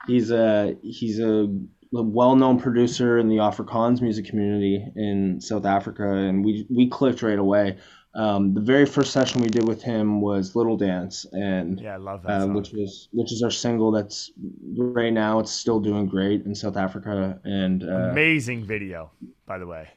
he's 0.07 0.31
a 0.31 0.77
he's 0.83 1.19
a 1.21 1.49
well-known 1.93 2.59
producer 2.59 3.19
in 3.19 3.29
the 3.29 3.37
Afrikaans 3.37 4.01
music 4.01 4.27
community 4.27 4.83
in 4.97 5.41
South 5.41 5.67
Africa, 5.67 6.11
and 6.11 6.45
we 6.45 6.67
we 6.71 6.89
clicked 6.89 7.23
right 7.23 7.39
away. 7.39 7.79
Um, 8.15 8.53
the 8.53 8.61
very 8.61 8.85
first 8.85 9.13
session 9.13 9.41
we 9.41 9.49
did 9.49 9.67
with 9.67 9.83
him 9.83 10.21
was 10.21 10.55
Little 10.55 10.77
Dance, 10.77 11.25
and 11.33 11.81
yeah, 11.81 11.95
I 11.95 11.97
love 11.97 12.23
that, 12.25 12.43
uh, 12.43 12.47
which 12.49 12.71
was 12.73 13.09
which 13.13 13.33
is 13.33 13.43
our 13.43 13.51
single 13.51 13.91
that's 13.91 14.31
right 14.77 15.13
now 15.13 15.39
it's 15.39 15.51
still 15.51 15.81
doing 15.81 16.07
great 16.07 16.45
in 16.45 16.55
South 16.55 16.77
Africa, 16.77 17.41
and 17.45 17.83
uh, 17.83 18.11
amazing 18.11 18.67
video, 18.67 19.11
by 19.47 19.57
the 19.57 19.67
way. 19.67 19.89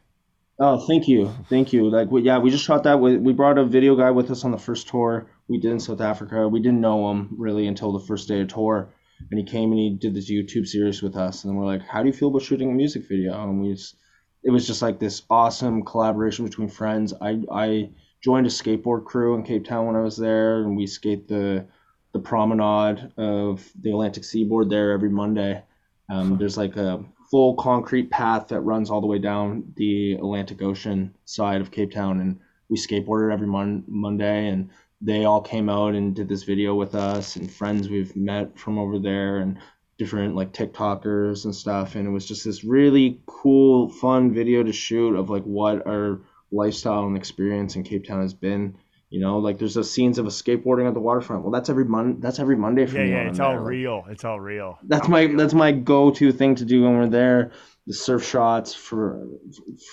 Oh, 0.59 0.87
thank 0.87 1.09
you, 1.09 1.29
thank 1.49 1.73
you. 1.73 1.89
Like, 1.89 2.09
we, 2.09 2.21
yeah, 2.21 2.37
we 2.37 2.49
just 2.49 2.63
shot 2.63 2.83
that. 2.83 3.01
With, 3.01 3.19
we 3.19 3.33
brought 3.33 3.57
a 3.57 3.65
video 3.65 3.97
guy 3.97 4.11
with 4.11 4.31
us 4.31 4.45
on 4.45 4.51
the 4.51 4.57
first 4.57 4.87
tour 4.87 5.29
we 5.49 5.59
did 5.59 5.71
in 5.71 5.81
South 5.81 5.99
Africa. 5.99 6.47
We 6.47 6.61
didn't 6.61 6.79
know 6.79 7.11
him 7.11 7.35
really 7.37 7.67
until 7.67 7.91
the 7.91 8.05
first 8.05 8.29
day 8.29 8.39
of 8.39 8.47
tour, 8.47 8.93
and 9.29 9.37
he 9.37 9.45
came 9.45 9.71
and 9.71 9.79
he 9.79 9.89
did 9.89 10.13
this 10.13 10.31
YouTube 10.31 10.67
series 10.67 11.01
with 11.01 11.17
us, 11.17 11.43
and 11.43 11.57
we're 11.57 11.65
like, 11.65 11.81
"How 11.81 12.01
do 12.01 12.07
you 12.07 12.13
feel 12.13 12.29
about 12.29 12.43
shooting 12.43 12.71
a 12.71 12.73
music 12.73 13.09
video?" 13.09 13.33
And 13.43 13.61
we 13.61 13.73
just, 13.73 13.97
it 14.41 14.51
was 14.51 14.65
just 14.65 14.81
like 14.81 14.99
this 14.99 15.23
awesome 15.29 15.83
collaboration 15.83 16.45
between 16.45 16.69
friends. 16.69 17.13
I 17.19 17.41
I 17.51 17.89
joined 18.25 18.47
a 18.47 18.49
skateboard 18.49 19.05
crew 19.05 19.35
in 19.35 19.43
Cape 19.43 19.65
Town 19.65 19.85
when 19.85 19.95
I 19.95 20.01
was 20.01 20.17
there, 20.17 20.63
and 20.63 20.75
we 20.75 20.87
skate 20.87 21.27
the 21.27 21.67
the 22.11 22.19
promenade 22.19 23.11
of 23.17 23.69
the 23.79 23.91
Atlantic 23.91 24.23
seaboard 24.23 24.67
there 24.67 24.93
every 24.93 25.11
Monday. 25.11 25.61
Um, 26.09 26.37
there's 26.37 26.57
like 26.57 26.75
a 26.75 27.03
full 27.29 27.53
concrete 27.55 28.09
path 28.09 28.47
that 28.47 28.61
runs 28.61 28.89
all 28.89 29.01
the 29.01 29.05
way 29.05 29.19
down 29.19 29.71
the 29.75 30.13
Atlantic 30.13 30.63
Ocean 30.63 31.13
side 31.25 31.61
of 31.61 31.69
Cape 31.69 31.91
Town, 31.91 32.19
and 32.19 32.39
we 32.67 32.77
skateboarded 32.77 33.31
every 33.31 33.45
mon- 33.45 33.83
Monday. 33.87 34.47
And 34.47 34.71
they 35.01 35.25
all 35.25 35.41
came 35.41 35.69
out 35.69 35.93
and 35.93 36.15
did 36.15 36.27
this 36.27 36.43
video 36.43 36.73
with 36.73 36.95
us, 36.95 37.35
and 37.35 37.51
friends 37.51 37.89
we've 37.89 38.15
met 38.15 38.57
from 38.57 38.79
over 38.79 38.97
there, 38.97 39.37
and 39.37 39.59
different 39.99 40.35
like 40.35 40.51
TikTokers 40.51 41.45
and 41.45 41.53
stuff. 41.53 41.93
And 41.93 42.07
it 42.07 42.11
was 42.11 42.25
just 42.25 42.43
this 42.43 42.63
really 42.63 43.21
cool, 43.27 43.87
fun 43.87 44.33
video 44.33 44.63
to 44.63 44.73
shoot 44.73 45.15
of 45.15 45.29
like 45.29 45.43
what 45.43 45.85
our 45.85 46.21
lifestyle 46.55 47.05
and 47.05 47.17
experience 47.17 47.75
in 47.75 47.83
Cape 47.83 48.05
Town 48.07 48.21
has 48.21 48.33
been. 48.33 48.77
You 49.09 49.21
know, 49.21 49.37
like 49.37 49.59
there's 49.59 49.75
those 49.75 49.91
scenes 49.91 50.17
of 50.17 50.25
a 50.25 50.29
skateboarding 50.29 50.87
at 50.87 50.93
the 50.93 50.99
waterfront. 50.99 51.43
Well, 51.43 51.51
that's 51.51 51.69
every 51.69 51.85
mon- 51.85 52.19
That's 52.19 52.39
every 52.39 52.55
Monday 52.55 52.85
for 52.85 52.97
yeah, 52.97 53.03
me. 53.03 53.09
Yeah, 53.11 53.29
it's 53.29 53.39
all 53.39 53.51
there. 53.51 53.61
real. 53.61 54.03
It's 54.09 54.25
all 54.25 54.39
real. 54.39 54.79
That's 54.83 55.07
my 55.07 55.27
that's 55.27 55.53
my 55.53 55.71
go-to 55.71 56.31
thing 56.31 56.55
to 56.55 56.65
do 56.65 56.83
when 56.83 56.97
we're 56.97 57.07
there. 57.07 57.51
The 57.87 57.93
surf 57.93 58.27
shots 58.27 58.73
for 58.73 59.27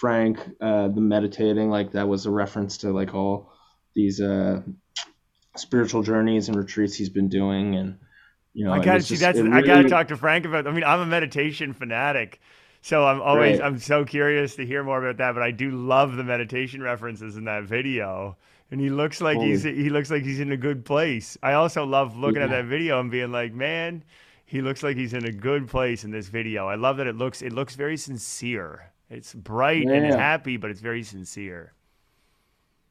Frank, 0.00 0.38
uh, 0.60 0.88
the 0.88 1.02
meditating, 1.02 1.68
like 1.68 1.92
that 1.92 2.08
was 2.08 2.24
a 2.24 2.30
reference 2.30 2.78
to 2.78 2.90
like 2.90 3.14
all 3.14 3.52
these 3.94 4.18
uh, 4.20 4.62
spiritual 5.56 6.02
journeys 6.02 6.48
and 6.48 6.56
retreats 6.56 6.94
he's 6.96 7.10
been 7.10 7.28
doing, 7.28 7.74
and 7.76 7.98
you 8.54 8.64
know, 8.64 8.72
I 8.72 8.82
got 8.82 8.94
was 8.94 9.04
to 9.04 9.08
just- 9.10 9.20
that's 9.20 9.38
it 9.38 9.46
I 9.52 9.60
got 9.62 9.82
to 9.82 9.88
talk 9.88 10.08
to 10.08 10.16
Frank 10.16 10.46
about. 10.46 10.66
I 10.66 10.72
mean, 10.72 10.84
I'm 10.84 11.00
a 11.00 11.06
meditation 11.06 11.74
fanatic, 11.74 12.40
so 12.82 13.06
I'm 13.06 13.22
always 13.22 13.58
Right. 13.58 13.60
I'm 13.60 13.78
so 13.78 14.04
curious 14.04 14.56
to 14.56 14.66
hear 14.66 14.84
more 14.84 15.02
about 15.04 15.16
that. 15.18 15.34
But 15.34 15.42
I 15.42 15.50
do 15.52 15.70
love 15.70 16.16
the 16.16 16.24
meditation 16.24 16.82
references 16.82 17.36
in 17.38 17.44
that 17.44 17.64
video, 17.64 18.36
and 18.70 18.80
he 18.80 18.90
looks 18.90 19.20
like 19.22 19.40
he's 19.40 19.62
he 19.62 19.90
looks 19.90 20.10
like 20.10 20.24
he's 20.24 20.40
in 20.40 20.52
a 20.52 20.56
good 20.58 20.84
place. 20.84 21.38
I 21.42 21.54
also 21.54 21.84
love 21.86 22.16
looking 22.16 22.42
at 22.42 22.50
that 22.50 22.66
video 22.66 23.00
and 23.00 23.10
being 23.10 23.32
like, 23.32 23.54
man, 23.54 24.04
he 24.44 24.60
looks 24.62 24.82
like 24.82 24.96
he's 24.96 25.14
in 25.14 25.24
a 25.24 25.32
good 25.32 25.68
place 25.68 26.04
in 26.04 26.10
this 26.10 26.28
video. 26.28 26.68
I 26.68 26.74
love 26.76 26.96
that 26.98 27.06
it 27.06 27.16
looks 27.16 27.42
it 27.42 27.52
looks 27.52 27.74
very 27.76 27.96
sincere. 27.96 28.92
It's 29.10 29.34
bright 29.34 29.90
and 29.92 30.10
Yeah. 30.10 30.14
happy, 30.14 30.56
but 30.58 30.70
it's 30.70 30.80
very 30.80 31.02
sincere. 31.02 31.74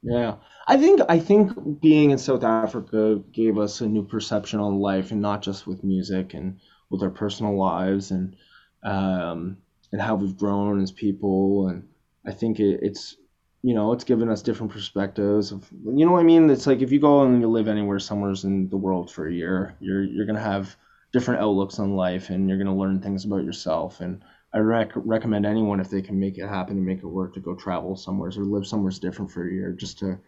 Yeah, 0.03 0.37
I 0.67 0.77
think 0.77 1.01
I 1.09 1.19
think 1.19 1.79
being 1.81 2.09
in 2.11 2.17
South 2.17 2.43
Africa 2.43 3.21
gave 3.31 3.57
us 3.59 3.81
a 3.81 3.87
new 3.87 4.03
perception 4.03 4.59
on 4.59 4.79
life, 4.79 5.11
and 5.11 5.21
not 5.21 5.41
just 5.43 5.67
with 5.67 5.83
music 5.83 6.33
and 6.33 6.59
with 6.89 7.03
our 7.03 7.11
personal 7.11 7.55
lives 7.57 8.09
and 8.11 8.35
um, 8.83 9.57
and 9.91 10.01
how 10.01 10.15
we've 10.15 10.37
grown 10.37 10.81
as 10.81 10.91
people. 10.91 11.67
And 11.67 11.87
I 12.25 12.31
think 12.31 12.59
it, 12.59 12.79
it's 12.81 13.17
you 13.63 13.75
know 13.75 13.93
it's 13.93 14.03
given 14.03 14.29
us 14.29 14.41
different 14.41 14.71
perspectives 14.71 15.51
of 15.51 15.67
you 15.71 16.05
know 16.05 16.13
what 16.13 16.19
I 16.19 16.23
mean. 16.23 16.49
It's 16.49 16.67
like 16.67 16.81
if 16.81 16.91
you 16.91 16.99
go 16.99 17.23
and 17.23 17.41
you 17.41 17.47
live 17.47 17.67
anywhere, 17.67 17.99
somewhere 17.99 18.33
in 18.43 18.69
the 18.69 18.77
world 18.77 19.11
for 19.11 19.27
a 19.27 19.33
year, 19.33 19.75
you're 19.79 20.03
you're 20.03 20.25
gonna 20.25 20.39
have 20.39 20.75
different 21.13 21.41
outlooks 21.41 21.79
on 21.79 21.95
life, 21.95 22.29
and 22.29 22.47
you're 22.47 22.57
gonna 22.57 22.75
learn 22.75 23.01
things 23.01 23.25
about 23.25 23.43
yourself. 23.43 24.01
And 24.01 24.23
I 24.53 24.59
rec- 24.59 24.91
recommend 24.95 25.45
anyone 25.45 25.79
if 25.79 25.89
they 25.89 26.01
can 26.01 26.19
make 26.19 26.37
it 26.37 26.47
happen 26.47 26.77
and 26.77 26.85
make 26.85 26.99
it 26.99 27.07
work 27.07 27.33
to 27.35 27.39
go 27.39 27.55
travel 27.55 27.95
somewhere 27.95 28.31
or 28.35 28.43
live 28.43 28.67
somewhere 28.67 28.91
different 28.91 29.31
for 29.31 29.47
a 29.47 29.51
year 29.51 29.71
just 29.71 29.99
to 29.99 30.19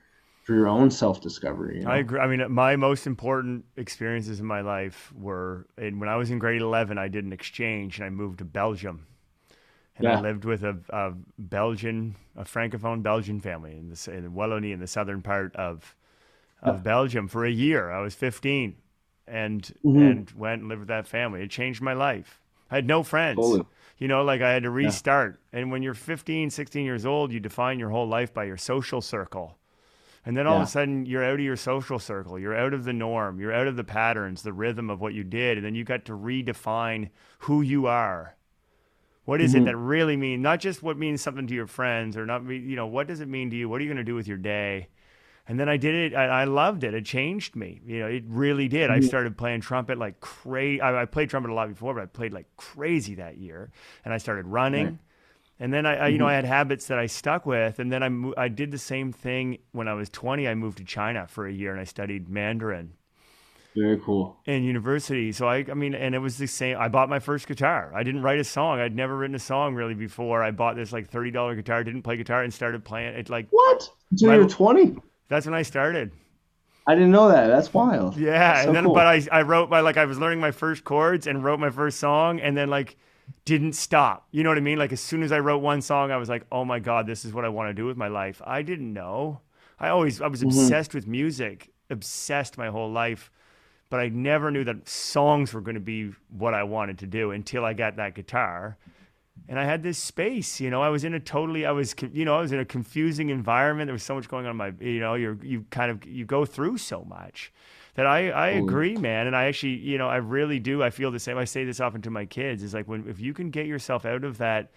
for 0.44 0.54
your 0.54 0.68
own 0.68 0.92
self 0.92 1.22
discovery. 1.22 1.80
You 1.80 1.86
know? 1.86 1.92
I 1.92 1.98
agree. 1.98 2.20
I 2.20 2.28
mean, 2.28 2.52
my 2.52 2.76
most 2.76 3.08
important 3.08 3.66
experiences 3.78 4.40
in 4.40 4.46
my 4.46 4.62
life 4.62 5.12
were 5.16 5.68
in, 5.78 6.00
when 6.00 6.10
I 6.10 6.18
was 6.18 6.32
in 6.32 6.40
grade 6.40 6.62
11, 6.62 6.98
I 6.98 7.08
did 7.08 7.26
an 7.26 7.34
exchange 7.34 7.98
and 7.98 8.06
I 8.06 8.10
moved 8.10 8.40
to 8.40 8.46
Belgium. 8.46 9.08
And 9.98 10.08
I 10.08 10.22
lived 10.22 10.44
with 10.46 10.64
a, 10.64 10.78
a 10.90 11.14
Belgian, 11.38 12.16
a 12.36 12.44
francophone 12.44 13.04
Belgian 13.04 13.40
family 13.40 13.74
in, 13.78 13.90
the, 13.90 14.12
in 14.12 14.32
Wallonie, 14.34 14.74
in 14.74 14.80
the 14.80 14.88
southern 14.88 15.22
part 15.22 15.56
of 15.56 15.96
of 16.62 16.82
Belgium 16.82 17.28
for 17.28 17.46
a 17.46 17.52
year. 17.52 17.92
I 17.92 18.00
was 18.00 18.16
15 18.16 18.76
and 19.28 19.62
Mhm. 19.84 20.12
and 20.12 20.32
went 20.32 20.62
and 20.62 20.70
lived 20.70 20.80
with 20.80 20.88
that 20.88 21.08
family. 21.08 21.44
It 21.44 21.50
changed 21.52 21.82
my 21.82 21.92
life. 21.94 22.40
I 22.72 22.76
had 22.76 22.88
no 22.88 23.04
friends. 23.04 23.38
You 23.98 24.08
know, 24.08 24.24
like 24.24 24.42
I 24.42 24.52
had 24.52 24.64
to 24.64 24.70
restart. 24.70 25.40
And 25.52 25.72
when 25.72 25.84
you're 25.84 25.94
15, 25.94 26.50
16 26.50 26.86
years 26.86 27.06
old, 27.06 27.32
you 27.34 27.40
define 27.42 27.80
your 27.80 27.90
whole 27.90 28.08
life 28.08 28.34
by 28.34 28.46
your 28.46 28.58
social 28.58 29.02
circle. 29.02 29.58
And 30.26 30.38
then 30.38 30.48
all 30.48 30.56
of 30.56 30.64
a 30.64 30.72
sudden, 30.72 31.06
you're 31.06 31.24
out 31.24 31.34
of 31.34 31.40
your 31.42 31.58
social 31.58 32.00
circle. 32.00 32.40
You're 32.40 32.56
out 32.56 32.74
of 32.74 32.86
the 32.86 32.94
norm. 32.94 33.42
You're 33.42 33.54
out 33.54 33.68
of 33.68 33.76
the 33.76 33.84
patterns, 33.84 34.42
the 34.42 34.54
rhythm 34.54 34.90
of 34.90 35.02
what 35.02 35.14
you 35.14 35.26
did. 35.26 35.58
And 35.58 35.66
then 35.66 35.76
you 35.76 35.84
got 35.84 36.06
to 36.06 36.14
redefine 36.14 37.10
who 37.40 37.62
you 37.62 37.88
are. 37.88 38.36
What 39.26 39.40
is 39.42 39.54
Mm-hmm. 39.54 39.64
it 39.64 39.66
that 39.72 39.78
really 39.78 40.18
means, 40.18 40.42
not 40.42 40.60
just 40.60 40.84
what 40.84 40.98
means 40.98 41.22
something 41.22 41.48
to 41.48 41.54
your 41.54 41.68
friends 41.68 42.18
or 42.18 42.26
not, 42.26 42.44
you 42.50 42.76
know, 42.76 42.88
what 42.88 43.08
does 43.08 43.22
it 43.22 43.28
mean 43.28 43.50
to 43.52 43.56
you? 43.56 43.70
What 43.70 43.80
are 43.80 43.84
you 43.84 43.90
going 43.90 43.98
to 43.98 44.04
do 44.04 44.16
with 44.16 44.28
your 44.28 44.38
day? 44.38 44.90
And 45.48 45.60
then 45.60 45.68
I 45.68 45.76
did 45.78 45.94
it. 45.94 46.14
and 46.14 46.32
I 46.32 46.46
loved 46.46 46.84
it. 46.84 46.94
It 46.94 47.06
changed 47.06 47.56
me. 47.56 47.82
You 47.86 48.00
know, 48.00 48.08
it 48.08 48.24
really 48.28 48.68
did. 48.68 48.90
Mm-hmm. 48.90 49.04
I 49.04 49.08
started 49.08 49.38
playing 49.38 49.62
trumpet 49.62 49.98
like 49.98 50.20
crazy. 50.22 50.80
I, 50.82 51.02
I 51.02 51.06
played 51.06 51.30
trumpet 51.30 51.52
a 51.52 51.54
lot 51.54 51.68
before, 51.70 51.94
but 51.94 52.04
I 52.04 52.06
played 52.06 52.34
like 52.34 52.48
crazy 52.58 53.16
that 53.16 53.38
year. 53.38 53.72
And 54.06 54.14
I 54.14 54.18
started 54.18 54.46
running. 54.48 54.86
Right. 54.86 54.98
And 55.60 55.74
then 55.74 55.86
I, 55.86 55.96
I, 55.96 56.08
you 56.08 56.18
know, 56.18 56.28
I 56.28 56.34
had 56.34 56.46
habits 56.46 56.88
that 56.88 56.98
I 57.00 57.06
stuck 57.06 57.46
with. 57.46 57.80
And 57.80 57.92
then 57.92 58.04
I, 58.04 58.10
mo- 58.10 58.34
I 58.38 58.48
did 58.48 58.72
the 58.72 58.78
same 58.78 59.12
thing 59.14 59.60
when 59.72 59.88
I 59.88 59.94
was 59.94 60.10
20. 60.10 60.48
I 60.48 60.56
moved 60.56 60.80
to 60.80 60.84
China 60.86 61.28
for 61.28 61.46
a 61.46 61.52
year 61.52 61.72
and 61.72 61.80
I 61.80 61.86
studied 61.86 62.28
Mandarin 62.30 62.94
Very 63.76 64.00
cool. 64.00 64.38
in 64.46 64.64
university. 64.64 65.32
So 65.32 65.48
I, 65.48 65.66
I 65.70 65.74
mean, 65.74 65.96
and 65.96 66.14
it 66.14 66.20
was 66.20 66.38
the 66.38 66.48
same. 66.48 66.78
I 66.78 66.88
bought 66.90 67.10
my 67.10 67.20
first 67.20 67.48
guitar. 67.48 67.92
I 67.96 68.04
didn't 68.04 68.22
write 68.22 68.40
a 68.40 68.44
song. 68.44 68.80
I'd 68.80 68.96
never 68.96 69.18
written 69.18 69.36
a 69.36 69.40
song 69.40 69.74
really 69.76 69.96
before. 69.96 70.44
I 70.44 70.52
bought 70.52 70.76
this 70.76 70.92
like 70.94 71.10
thirty 71.10 71.32
dollar 71.32 71.56
guitar. 71.56 71.84
Didn't 71.84 72.04
play 72.04 72.18
guitar 72.18 72.44
and 72.44 72.54
started 72.54 72.84
playing 72.86 73.16
it. 73.16 73.30
Like 73.30 73.48
What? 73.50 73.90
Until 74.12 74.30
My- 74.30 74.36
you 74.36 74.42
were 74.44 74.50
20? 74.50 74.98
that's 75.30 75.46
when 75.46 75.56
I 75.56 75.64
started. 75.64 76.12
I 76.86 76.96
didn't 76.96 77.12
know 77.12 77.30
that. 77.30 77.48
That's 77.48 77.74
wild. 77.74 78.18
Yeah, 78.18 78.62
So 78.62 78.68
and 78.68 78.76
then 78.76 78.84
cool. 78.86 78.94
but 78.94 79.08
I 79.08 79.22
I 79.32 79.42
wrote 79.44 79.70
my 79.70 79.80
like 79.80 79.98
I 79.98 80.06
was 80.06 80.20
learning 80.20 80.40
my 80.42 80.52
first 80.52 80.84
chords 80.84 81.28
and 81.28 81.44
wrote 81.44 81.60
my 81.60 81.70
first 81.70 81.98
song 82.00 82.40
and 82.42 82.56
then 82.58 82.70
like 82.70 82.98
didn't 83.46 83.74
stop. 83.74 84.28
You 84.32 84.44
know 84.44 84.50
what 84.50 84.58
I 84.58 84.62
mean? 84.62 84.78
Like 84.78 84.92
as 84.92 85.00
soon 85.00 85.24
as 85.24 85.32
I 85.32 85.40
wrote 85.40 85.60
one 85.60 85.82
song, 85.82 86.12
I 86.12 86.18
was 86.18 86.28
like, 86.28 86.46
"Oh 86.52 86.66
my 86.66 86.80
god, 86.80 87.08
this 87.08 87.24
is 87.24 87.34
what 87.34 87.46
I 87.46 87.50
want 87.50 87.70
to 87.70 87.74
do 87.74 87.86
with 87.86 87.96
my 87.96 88.10
life." 88.10 88.42
I 88.46 88.62
didn't 88.64 88.92
know. 88.94 89.40
I 89.80 89.90
always 89.90 90.22
I 90.22 90.28
was 90.28 90.42
Mm-hmm. 90.44 90.60
obsessed 90.60 90.94
with 90.94 91.08
music, 91.08 91.72
obsessed 91.90 92.58
my 92.58 92.68
whole 92.68 92.92
life, 92.92 93.32
but 93.94 94.00
I 94.00 94.10
never 94.10 94.50
knew 94.50 94.64
that 94.64 94.90
songs 94.90 95.54
were 95.54 95.62
going 95.62 95.76
to 95.76 95.80
be 95.80 96.14
what 96.36 96.56
I 96.56 96.64
wanted 96.64 96.98
to 96.98 97.06
do 97.06 97.30
until 97.30 97.64
I 97.64 97.74
got 97.74 97.98
that 97.98 98.16
guitar. 98.16 98.76
And 99.48 99.60
I 99.60 99.66
had 99.66 99.84
this 99.84 100.00
space, 100.00 100.60
you 100.60 100.72
know. 100.72 100.82
I 100.82 100.90
was 100.90 101.04
in 101.04 101.14
a 101.14 101.20
totally, 101.20 101.64
I 101.64 101.72
was, 101.74 101.94
you 102.12 102.26
know, 102.26 102.36
I 102.36 102.42
was 102.42 102.52
in 102.52 102.58
a 102.58 102.66
confusing 102.66 103.30
environment. 103.30 103.86
There 103.86 103.94
was 103.94 104.02
so 104.02 104.16
much 104.16 104.28
going 104.28 104.48
on 104.48 104.50
in 104.50 104.58
my, 104.58 104.74
you 104.80 105.00
know, 105.00 105.14
you're, 105.14 105.38
you 105.44 105.68
kind 105.70 105.92
of, 105.92 106.04
you 106.08 106.26
go 106.26 106.44
through 106.44 106.80
so 106.80 107.04
much 107.04 107.54
that 107.94 108.08
I, 108.08 108.32
I 108.32 108.48
agree, 108.48 108.98
man. 108.98 109.28
And 109.28 109.36
I 109.36 109.46
actually, 109.46 109.76
you 109.76 110.00
know, 110.00 110.10
I 110.10 110.16
really 110.16 110.58
do. 110.60 110.82
I 110.82 110.90
feel 110.90 111.12
the 111.12 111.20
same. 111.20 111.38
I 111.38 111.46
say 111.46 111.64
this 111.64 111.80
often 111.80 112.02
to 112.02 112.10
my 112.10 112.26
kids 112.26 112.64
is 112.64 112.74
like 112.74 112.88
when, 112.88 113.08
if 113.08 113.20
you 113.20 113.32
can 113.32 113.52
get 113.52 113.68
yourself 113.68 114.06
out 114.08 114.24
of 114.24 114.40
that, 114.40 114.72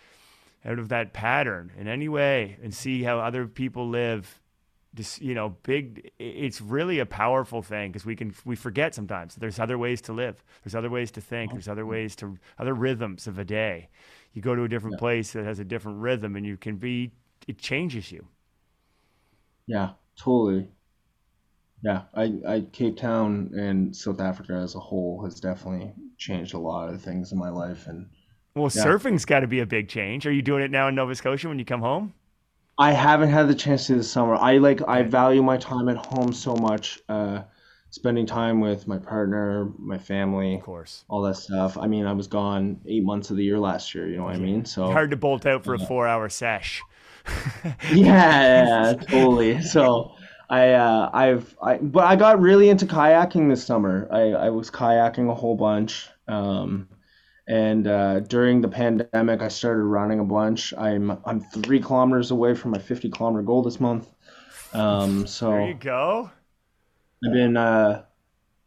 out 0.62 0.78
of 0.78 0.90
that 0.90 1.14
pattern 1.14 1.72
in 1.78 1.88
any 1.88 2.10
way 2.10 2.58
and 2.62 2.74
see 2.74 3.02
how 3.02 3.18
other 3.18 3.46
people 3.46 3.88
live, 3.88 4.42
just, 4.96 5.20
you 5.20 5.34
know, 5.34 5.50
big, 5.62 6.10
it's 6.18 6.60
really 6.60 6.98
a 6.98 7.06
powerful 7.06 7.62
thing 7.62 7.92
because 7.92 8.04
we 8.06 8.16
can, 8.16 8.34
we 8.44 8.56
forget 8.56 8.94
sometimes 8.94 9.34
that 9.34 9.40
there's 9.40 9.60
other 9.60 9.78
ways 9.78 10.00
to 10.02 10.12
live. 10.12 10.42
There's 10.64 10.74
other 10.74 10.90
ways 10.90 11.10
to 11.12 11.20
think. 11.20 11.52
There's 11.52 11.68
other 11.68 11.86
ways 11.86 12.16
to, 12.16 12.38
other 12.58 12.74
rhythms 12.74 13.26
of 13.26 13.38
a 13.38 13.44
day. 13.44 13.88
You 14.32 14.42
go 14.42 14.54
to 14.54 14.64
a 14.64 14.68
different 14.68 14.98
place 14.98 15.32
that 15.32 15.44
has 15.44 15.58
a 15.60 15.64
different 15.64 15.98
rhythm 16.00 16.36
and 16.36 16.44
you 16.46 16.56
can 16.56 16.76
be, 16.76 17.12
it 17.46 17.58
changes 17.58 18.10
you. 18.10 18.26
Yeah, 19.66 19.90
totally. 20.18 20.68
Yeah, 21.82 22.02
I, 22.14 22.32
I 22.46 22.60
Cape 22.72 22.96
Town 22.96 23.50
and 23.54 23.94
South 23.94 24.20
Africa 24.20 24.54
as 24.54 24.74
a 24.74 24.80
whole 24.80 25.22
has 25.24 25.40
definitely 25.40 25.92
changed 26.18 26.54
a 26.54 26.58
lot 26.58 26.88
of 26.88 27.02
things 27.02 27.32
in 27.32 27.38
my 27.38 27.50
life, 27.50 27.86
and 27.86 28.08
Well, 28.54 28.70
Yeah. 28.74 28.82
surfing's 28.84 29.24
got 29.24 29.40
to 29.40 29.46
be 29.46 29.60
a 29.60 29.66
big 29.66 29.88
change. 29.88 30.26
Are 30.26 30.32
you 30.32 30.42
doing 30.42 30.62
it 30.62 30.70
now 30.70 30.88
in 30.88 30.94
Nova 30.94 31.14
Scotia 31.14 31.48
when 31.48 31.58
you 31.58 31.64
come 31.64 31.82
home? 31.82 32.14
I 32.78 32.92
haven't 32.92 33.30
had 33.30 33.48
the 33.48 33.54
chance 33.54 33.86
to 33.86 33.94
this 33.96 34.10
summer. 34.10 34.34
I 34.34 34.58
like 34.58 34.86
I 34.86 35.02
value 35.02 35.42
my 35.42 35.56
time 35.56 35.88
at 35.88 35.96
home 35.96 36.32
so 36.32 36.54
much, 36.54 37.00
uh, 37.08 37.42
spending 37.90 38.26
time 38.26 38.60
with 38.60 38.86
my 38.86 38.98
partner, 38.98 39.70
my 39.78 39.96
family, 39.96 40.56
Of 40.56 40.62
course. 40.62 41.04
all 41.08 41.22
that 41.22 41.36
stuff. 41.36 41.78
I 41.78 41.86
mean, 41.86 42.04
I 42.06 42.12
was 42.12 42.26
gone 42.26 42.78
eight 42.86 43.02
months 43.02 43.30
of 43.30 43.36
the 43.38 43.44
year 43.44 43.58
last 43.58 43.94
year. 43.94 44.06
You 44.08 44.18
know 44.18 44.24
what 44.24 44.34
I 44.34 44.38
mean? 44.38 44.64
So 44.66 44.90
Hard 44.90 45.10
to 45.10 45.16
bolt 45.16 45.46
out 45.46 45.64
for 45.64 45.74
a 45.74 45.78
four 45.78 46.06
hour 46.06 46.28
sesh. 46.28 46.82
yeah, 47.64 47.72
yeah, 47.92 48.92
totally. 49.08 49.62
So 49.62 50.12
I 50.50 50.72
uh, 50.72 51.10
I've 51.12 51.56
I 51.62 51.78
but 51.78 52.04
I 52.04 52.14
got 52.16 52.40
really 52.40 52.68
into 52.68 52.86
kayaking 52.86 53.48
this 53.48 53.64
summer. 53.64 54.06
I 54.12 54.32
I 54.32 54.50
was 54.50 54.70
kayaking 54.70 55.30
a 55.30 55.34
whole 55.34 55.56
bunch. 55.56 56.08
Um, 56.28 56.88
and 57.48 57.86
uh, 57.86 58.20
during 58.20 58.60
the 58.60 58.68
pandemic, 58.68 59.42
I 59.42 59.48
started 59.48 59.82
running 59.82 60.18
a 60.18 60.24
bunch. 60.24 60.74
I'm 60.76 61.18
I'm 61.24 61.40
three 61.40 61.80
kilometers 61.80 62.30
away 62.30 62.54
from 62.54 62.72
my 62.72 62.78
50 62.78 63.10
kilometer 63.10 63.42
goal 63.42 63.62
this 63.62 63.78
month. 63.78 64.12
Um, 64.72 65.26
so 65.26 65.50
There 65.50 65.68
you 65.68 65.74
go. 65.74 66.30
I've 67.24 67.32
been, 67.32 67.56
uh, 67.56 68.05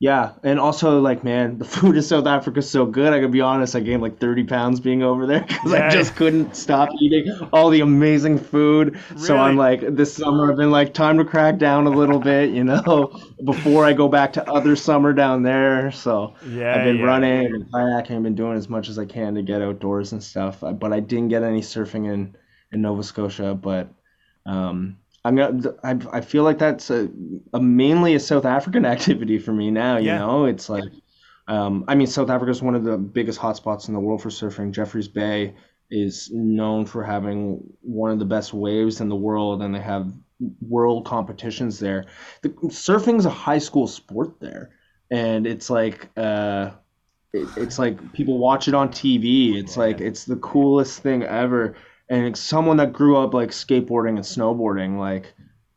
yeah, 0.02 0.32
and 0.43 0.60
also 0.62 1.00
like, 1.02 1.26
man, 1.26 1.58
the 1.58 1.66
food 1.66 1.95
in 1.97 2.02
South 2.02 2.26
Africa 2.26 2.60
is 2.60 2.70
so 2.70 2.86
good. 2.86 3.12
I 3.14 3.18
gotta 3.18 3.28
be 3.30 3.41
honest, 3.41 3.76
I 3.76 3.82
gained 3.82 4.02
like 4.02 4.18
30 4.20 4.45
pounds 4.45 4.80
being 4.80 5.04
over 5.04 5.26
there 5.26 5.41
because 5.47 5.74
Yeah. 5.74 5.80
I 5.88 5.89
just 5.89 6.16
couldn't 6.16 6.56
stop 6.56 6.89
eating 7.02 7.26
all 7.52 7.70
the 7.70 7.82
amazing 7.82 8.38
food. 8.38 8.97
So 9.16 9.38
I'm 9.38 9.58
like, 9.58 9.82
this 9.95 10.16
summer 10.16 10.50
I've 10.52 10.58
been 10.58 10.72
like, 10.72 10.93
time 10.93 11.18
to 11.18 11.26
crack 11.26 11.58
down 11.58 11.86
a 11.86 11.89
little 11.89 12.20
bit, 12.20 12.52
you 12.52 12.64
know, 12.64 13.12
before 13.43 13.86
I 13.86 13.91
go 13.93 14.08
back 14.08 14.34
to 14.34 14.50
other 14.50 14.76
summer 14.78 15.12
down 15.14 15.43
there. 15.43 15.91
So 15.91 16.36
Yeah, 16.41 16.72
I've 16.72 16.84
been 16.84 17.00
yeah. 17.00 17.02
running 17.02 17.45
and 17.47 17.66
kayaking. 17.70 18.18
I've 18.18 18.24
been 18.24 18.36
doing 18.36 18.58
as 18.58 18.70
much 18.70 18.88
as 18.88 18.97
I 18.97 19.06
can 19.06 19.36
to 19.36 19.41
get 19.43 19.62
outdoors 19.62 20.14
and 20.14 20.24
stuff. 20.24 20.62
But 20.62 20.93
I 20.93 21.02
didn't 21.02 21.28
get 21.30 21.43
any 21.43 21.62
surfing 21.62 22.12
in 22.14 22.36
in 22.72 22.82
Nova 22.82 23.04
Scotia. 23.04 23.54
But 23.54 23.89
um, 24.45 24.97
I'm 25.26 25.36
gonna. 25.36 25.76
I, 25.84 25.99
I 26.11 26.22
feel 26.22 26.43
like 26.43 26.57
that's 26.59 26.89
a, 26.89 27.09
a 27.53 27.59
mainly 27.59 28.15
a 28.15 28.20
South 28.20 28.45
African 28.45 28.86
activity 28.95 29.38
for 29.39 29.51
me 29.53 29.72
now. 29.72 29.97
You 29.97 30.05
Yeah. 30.05 30.17
know, 30.17 30.45
it's 30.45 30.70
like, 30.70 30.91
um, 31.47 31.86
I 31.88 31.95
mean, 31.95 32.07
South 32.07 32.30
Africa 32.30 32.51
is 32.51 32.61
one 32.61 32.76
of 32.76 32.84
the 32.84 32.97
biggest 32.97 33.39
hotspots 33.39 33.88
in 33.88 33.93
the 33.93 33.99
world 33.99 34.22
for 34.22 34.30
surfing. 34.30 34.72
Jeffreys 34.72 35.07
Bay 35.07 35.55
is 35.91 36.30
known 36.32 36.86
for 36.86 37.03
having 37.03 37.59
one 37.82 38.11
of 38.11 38.20
the 38.20 38.26
best 38.26 38.53
waves 38.53 39.01
in 39.01 39.09
the 39.09 39.15
world, 39.15 39.61
and 39.61 39.74
they 39.76 39.80
have 39.82 40.13
world 40.61 41.05
competitions 41.05 41.80
there. 41.80 42.05
The, 42.41 42.49
surfing 42.49 43.17
is 43.17 43.26
a 43.26 43.30
high 43.30 43.57
school 43.57 43.88
sport 43.88 44.39
there, 44.39 44.72
and 45.11 45.45
it's 45.47 45.70
like. 45.70 46.09
Uh, 46.17 46.72
it, 47.34 47.47
it's 47.57 47.78
like 47.78 48.13
people 48.13 48.38
watch 48.39 48.67
it 48.67 48.74
on 48.74 48.89
TV. 48.89 49.57
It's 49.59 49.78
like 49.78 50.01
it's 50.01 50.26
the 50.26 50.38
coolest 50.38 51.01
thing 51.01 51.24
ever. 51.24 51.76
And 52.10 52.36
someone 52.36 52.78
that 52.78 52.91
grew 52.93 53.18
up 53.18 53.34
like 53.34 53.49
skateboarding 53.51 54.10
and 54.10 54.20
snowboarding, 54.20 54.97
like 54.97 55.34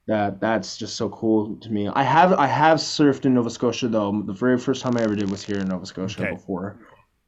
that 0.07 0.41
that's 0.41 0.77
just 0.79 0.97
so 0.97 1.09
cool 1.11 1.57
to 1.57 1.71
me. 1.71 1.89
I 1.89 2.03
have 2.03 2.33
I 2.33 2.47
have 2.47 2.79
surfed 2.79 3.27
in 3.27 3.35
Nova 3.35 3.51
Scotia 3.51 3.89
though. 3.89 4.23
The 4.27 4.33
very 4.33 4.59
first 4.59 4.83
time 4.83 4.97
I 4.97 5.03
ever 5.03 5.15
did 5.15 5.31
was 5.31 5.43
here 5.45 5.59
in 5.59 5.69
Nova 5.69 5.85
Scotia 5.87 6.23
Okay. 6.23 6.33
before 6.33 6.79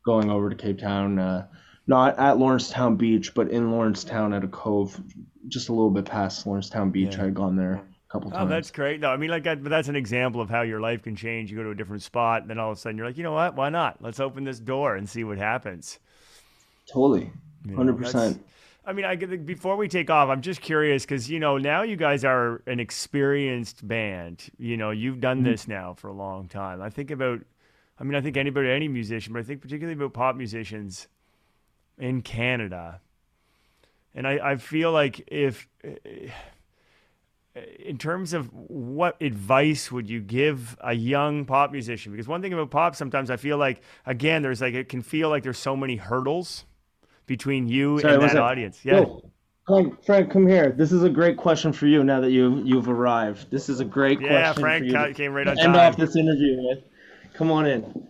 going 0.07 0.30
over 0.30 0.48
to 0.50 0.57
Cape 0.57 0.78
Town. 0.78 1.18
Uh, 1.18 1.46
not 1.86 2.18
at 2.18 2.38
Lawrencetown 2.38 2.96
Beach, 2.96 3.34
but 3.34 3.50
in 3.50 3.70
Lawrencetown 3.70 4.32
at 4.32 4.42
a 4.42 4.48
cove, 4.48 4.98
just 5.48 5.68
a 5.68 5.72
little 5.72 5.90
bit 5.90 6.07
past 6.07 6.46
Lawrencetown 6.46 6.90
Beach. 6.90 7.14
Yeah. 7.16 7.22
I 7.22 7.24
had 7.26 7.34
gone 7.34 7.57
there 7.57 7.74
a 7.74 7.82
couple 8.12 8.30
times. 8.30 8.46
Oh, 8.46 8.48
that's 8.48 8.70
great. 8.70 9.00
No, 9.00 9.11
I 9.11 9.18
mean, 9.18 9.28
like, 9.28 9.42
that, 9.44 9.62
but 9.62 9.68
that's 9.68 9.88
an 9.88 9.96
example 9.96 10.40
of 10.40 10.48
how 10.48 10.62
your 10.62 10.80
life 10.80 11.02
can 11.02 11.14
change. 11.14 11.50
You 11.50 11.59
go 11.59 11.62
to 11.64 11.70
a 11.70 11.74
different 11.74 12.02
spot, 12.02 12.40
and 12.40 12.48
then 12.50 12.59
all 12.59 12.70
of 12.72 12.78
a 12.78 12.80
sudden 12.80 12.96
you're 12.96 13.07
like, 13.07 13.18
you 13.18 13.22
know 13.22 13.32
what? 13.34 13.55
Why 13.55 13.68
not? 13.68 14.00
Let's 14.00 14.18
open 14.18 14.44
this 14.44 14.59
door 14.61 14.96
and 14.96 15.07
see 15.07 15.24
what 15.24 15.36
happens. 15.36 15.98
totally, 16.90 17.30
You 17.66 17.72
know, 17.72 17.76
hundred 17.76 17.98
that's- 17.98 18.12
percent. 18.12 18.46
I 18.87 18.93
mean, 18.93 19.05
I 19.07 19.16
before 19.16 19.76
we 19.76 19.89
take 19.89 20.11
off, 20.11 20.28
I'm 20.28 20.43
just 20.43 20.61
curious 20.61 21.05
because 21.05 21.30
you 21.30 21.41
know 21.41 21.57
now 21.57 21.82
you 21.82 21.97
guys 21.97 22.24
are 22.24 22.62
an 22.66 22.80
experienced 22.80 23.87
band. 23.87 24.51
You 24.59 24.76
know, 24.76 24.91
you've 24.91 25.20
done 25.20 25.39
Mm-hmm. 25.39 25.51
this 25.51 25.66
now 25.68 25.95
for 25.95 26.09
a 26.09 26.12
long 26.12 26.49
time. 26.49 26.82
I 26.82 26.91
think 26.91 27.11
about, 27.11 27.41
I 27.99 28.05
mean, 28.05 28.14
I 28.14 28.20
think 28.20 28.37
anybody, 28.37 28.70
any 28.70 28.89
musician, 28.89 29.32
but 29.32 29.39
I 29.39 29.43
think 29.43 29.62
particularly 29.62 29.95
about 29.95 30.12
pop 30.12 30.37
musicians 30.37 31.09
in 31.99 32.20
Canada. 32.22 33.01
And 34.14 34.26
I, 34.28 34.53
I 34.53 34.57
feel 34.57 34.93
like 34.93 35.24
if, 35.28 35.66
in 37.78 37.99
terms 37.99 38.32
of 38.32 38.53
what 38.53 39.20
advice 39.22 39.91
would 39.91 40.11
you 40.11 40.20
give 40.20 40.76
a 40.80 40.93
young 40.93 41.45
pop 41.47 41.72
musician? 41.72 42.12
Because 42.12 42.28
one 42.28 42.43
thing 42.43 42.53
about 42.53 42.70
pop, 42.70 42.97
sometimes 42.97 43.30
I 43.30 43.37
feel 43.37 43.57
like, 43.57 43.80
again, 44.07 44.43
there's 44.43 44.61
like, 44.61 44.74
it 44.74 44.89
can 44.89 45.03
feel 45.03 45.30
like 45.30 45.43
there's 45.43 45.59
so 45.59 45.74
many 45.76 45.97
hurdles 45.97 46.64
between 47.27 47.68
you 47.68 48.01
Sorry, 48.01 48.14
and 48.14 48.22
what's 48.22 48.35
that 48.35 48.41
that? 48.41 48.45
audience. 48.45 48.81
Yeah. 48.85 49.01
Yo, 49.01 49.31
Frank, 49.66 50.05
Frank, 50.05 50.31
come 50.31 50.47
here. 50.47 50.72
This 50.77 50.93
is 50.93 51.03
a 51.05 51.09
great 51.11 51.37
question 51.37 51.72
for 51.72 51.87
you. 51.87 52.05
Now 52.05 52.20
that 52.20 52.31
you 52.31 52.62
you've 52.64 52.89
arrived, 52.89 53.51
this 53.51 53.68
is 53.68 53.81
a 53.81 53.85
great 53.85 54.20
Yeah, 54.20 54.29
question. 54.29 54.61
Frank 54.62 54.91
for 54.91 55.09
you 55.09 55.14
came 55.14 55.33
right 55.33 55.47
on 55.49 55.59
end 55.59 55.75
time. 55.75 55.93
off 55.93 55.97
this 55.97 56.16
interview 56.16 56.57
with. 56.68 56.85
Come 57.35 57.51
on 57.51 57.66
in. 57.66 58.09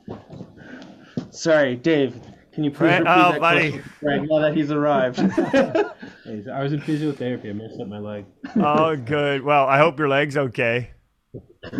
Sorry, 1.30 1.76
Dave. 1.76 2.20
Can 2.52 2.62
you 2.64 2.70
please 2.70 2.78
Frank- 2.78 3.06
repeat 3.08 3.20
oh, 3.20 3.32
that 3.32 3.40
buddy. 3.40 3.70
question, 3.72 3.92
Frank? 4.00 4.28
Now 4.30 4.38
that 4.40 4.56
he's 4.56 4.70
arrived. 4.70 5.18
Hey, 6.26 6.42
I 6.50 6.62
was 6.62 6.72
in 6.72 6.80
physiotherapy. 6.80 7.50
I 7.50 7.52
messed 7.52 7.78
up 7.78 7.86
my 7.86 7.98
leg. 7.98 8.24
Oh, 8.56 8.96
good. 8.96 9.42
Well, 9.42 9.66
I 9.66 9.76
hope 9.76 9.98
your 9.98 10.08
leg's 10.08 10.38
okay. 10.38 10.90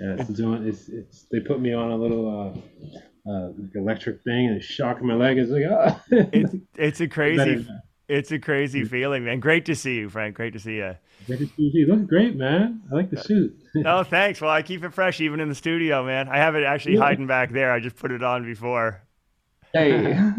Yeah, 0.00 0.16
it's 0.18 0.30
doing. 0.30 0.66
It's, 0.66 0.88
it's 0.88 1.26
they 1.30 1.38
put 1.40 1.60
me 1.60 1.72
on 1.72 1.92
a 1.92 1.96
little 1.96 2.54
uh, 2.56 2.98
uh, 3.26 3.48
like 3.58 3.74
electric 3.74 4.22
thing 4.22 4.46
and 4.48 4.56
it's 4.56 4.64
shocking 4.66 5.06
my 5.06 5.14
leg. 5.14 5.38
It's 5.38 5.50
like 5.50 5.64
ah. 5.70 6.02
It's 6.10 6.54
it's 6.76 7.00
a 7.00 7.08
crazy 7.16 7.66
it's 8.08 8.30
a 8.32 8.38
crazy 8.38 8.84
feeling, 8.84 9.24
man. 9.24 9.40
Great 9.40 9.64
to 9.66 9.74
see 9.74 9.96
you, 9.96 10.10
Frank. 10.10 10.34
Great 10.34 10.52
to 10.52 10.58
see 10.58 10.76
you. 10.76 10.96
Good 11.26 11.38
to 11.38 11.46
see 11.46 11.52
you. 11.62 11.70
You 11.72 11.86
look 11.86 12.06
great, 12.08 12.36
man. 12.36 12.82
I 12.90 12.94
like 12.96 13.10
the 13.10 13.16
suit. 13.16 13.56
No, 13.74 14.02
thanks. 14.04 14.40
Well, 14.40 14.50
I 14.50 14.60
keep 14.62 14.84
it 14.84 14.92
fresh 14.92 15.20
even 15.20 15.40
in 15.40 15.48
the 15.48 15.54
studio, 15.54 16.04
man. 16.04 16.28
I 16.28 16.36
have 16.38 16.54
it 16.54 16.64
actually 16.64 16.94
Yeah. 16.96 17.02
hiding 17.02 17.26
back 17.26 17.52
there. 17.52 17.72
I 17.72 17.80
just 17.80 17.96
put 17.96 18.10
it 18.10 18.22
on 18.22 18.44
before. 18.44 19.02
hey. 19.72 20.20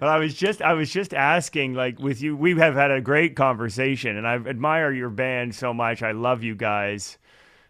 But 0.00 0.08
I 0.08 0.18
was 0.18 0.34
just 0.34 0.62
I 0.62 0.72
was 0.72 0.90
just 0.92 1.14
asking, 1.14 1.74
like 1.74 2.00
with 2.00 2.20
you, 2.20 2.36
we 2.36 2.56
have 2.58 2.74
had 2.74 2.90
a 2.90 3.00
great 3.00 3.36
conversation, 3.36 4.16
and 4.16 4.26
I 4.26 4.34
admire 4.34 4.92
your 4.92 5.10
band 5.10 5.54
so 5.54 5.72
much. 5.72 6.02
I 6.02 6.10
love 6.10 6.42
you 6.42 6.56
guys. 6.56 7.18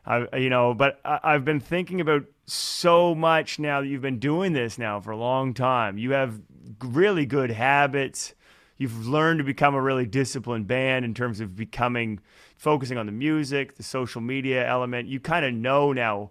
I 0.07 0.27
you 0.37 0.49
know, 0.49 0.73
but 0.73 1.01
I, 1.05 1.21
I've 1.23 1.45
been 1.45 1.61
thinking 1.61 2.01
about 2.01 2.25
so 2.47 3.15
much 3.15 3.59
now 3.59 3.81
that 3.81 3.87
you've 3.87 4.03
been 4.03 4.19
doing 4.19 4.53
this 4.53 4.79
now 4.79 5.01
for 5.01 5.11
a 5.11 5.17
long 5.17 5.55
time. 5.55 5.99
You 5.99 6.13
have 6.13 6.41
really 6.83 7.27
good 7.27 7.51
habits. 7.51 8.35
You've 8.77 9.07
learned 9.07 9.39
to 9.39 9.45
become 9.45 9.75
a 9.75 9.81
really 9.81 10.07
disciplined 10.07 10.67
band 10.67 11.05
in 11.05 11.15
terms 11.15 11.41
of 11.41 11.57
becoming 11.57 12.21
focusing 12.57 12.99
on 12.99 13.07
the 13.07 13.13
music, 13.13 13.77
the 13.77 13.83
social 13.83 14.21
media 14.21 14.67
element. 14.69 15.09
You 15.09 15.21
kind 15.21 15.45
of 15.45 15.55
know 15.55 15.93
now 15.93 16.31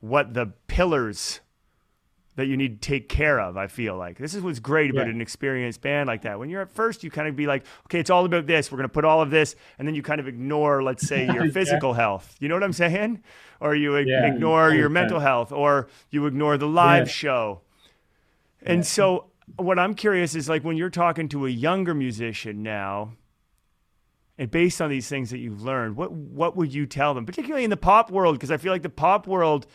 what 0.00 0.34
the 0.34 0.52
pillars 0.66 1.40
that 2.36 2.46
you 2.46 2.56
need 2.56 2.80
to 2.80 2.88
take 2.88 3.08
care 3.10 3.38
of. 3.38 3.56
I 3.58 3.66
feel 3.66 3.96
like 3.96 4.16
this 4.16 4.34
is 4.34 4.42
what's 4.42 4.58
great 4.58 4.90
about 4.90 5.06
Yeah. 5.06 5.12
an 5.12 5.20
experienced 5.20 5.82
band 5.82 6.06
like 6.06 6.22
that. 6.22 6.38
When 6.38 6.48
you're 6.48 6.62
at 6.62 6.70
first, 6.70 7.04
you 7.04 7.10
kind 7.10 7.28
of 7.28 7.36
be 7.36 7.46
like, 7.46 7.64
okay, 7.86 8.00
it's 8.00 8.08
all 8.08 8.24
about 8.24 8.46
this. 8.46 8.72
We're 8.72 8.78
going 8.78 8.88
to 8.88 8.92
put 8.92 9.04
all 9.04 9.20
of 9.20 9.30
this, 9.30 9.54
and 9.78 9.86
then 9.86 9.94
you 9.94 10.02
kind 10.02 10.18
of 10.20 10.26
ignore, 10.26 10.82
let's 10.82 11.04
say, 11.04 11.26
your 11.30 11.44
Yeah. 11.44 11.50
physical 11.52 11.92
health. 11.92 12.36
You 12.40 12.48
know 12.48 12.54
what 12.54 12.62
I'm 12.64 12.72
saying? 12.72 13.22
Or 13.60 13.74
you 13.74 13.94
Yeah, 13.96 14.24
ignore 14.24 14.72
your 14.72 14.88
mental 14.88 15.20
health, 15.20 15.52
or 15.52 15.88
you 16.10 16.26
ignore 16.26 16.56
the 16.56 16.66
live 16.66 17.06
Yeah. 17.06 17.12
show. 17.12 17.60
And 18.64 18.86
so, 18.86 19.26
what 19.56 19.78
I'm 19.78 19.94
curious 19.94 20.34
is 20.34 20.48
like 20.48 20.64
when 20.64 20.76
you're 20.76 20.88
talking 20.90 21.28
to 21.30 21.46
a 21.46 21.50
younger 21.50 21.94
musician 21.94 22.62
now, 22.62 23.12
and 24.38 24.50
based 24.50 24.80
on 24.80 24.88
these 24.88 25.08
things 25.08 25.30
that 25.30 25.38
you've 25.38 25.62
learned, 25.62 25.96
what 25.96 26.10
what 26.12 26.56
would 26.56 26.72
you 26.72 26.86
tell 26.86 27.12
them, 27.12 27.26
particularly 27.26 27.64
in 27.64 27.70
the 27.70 27.76
pop 27.76 28.10
world? 28.10 28.36
Because 28.36 28.50
I 28.50 28.56
feel 28.56 28.72
like 28.72 28.82
the 28.82 28.88
pop 28.88 29.26
world 29.26 29.66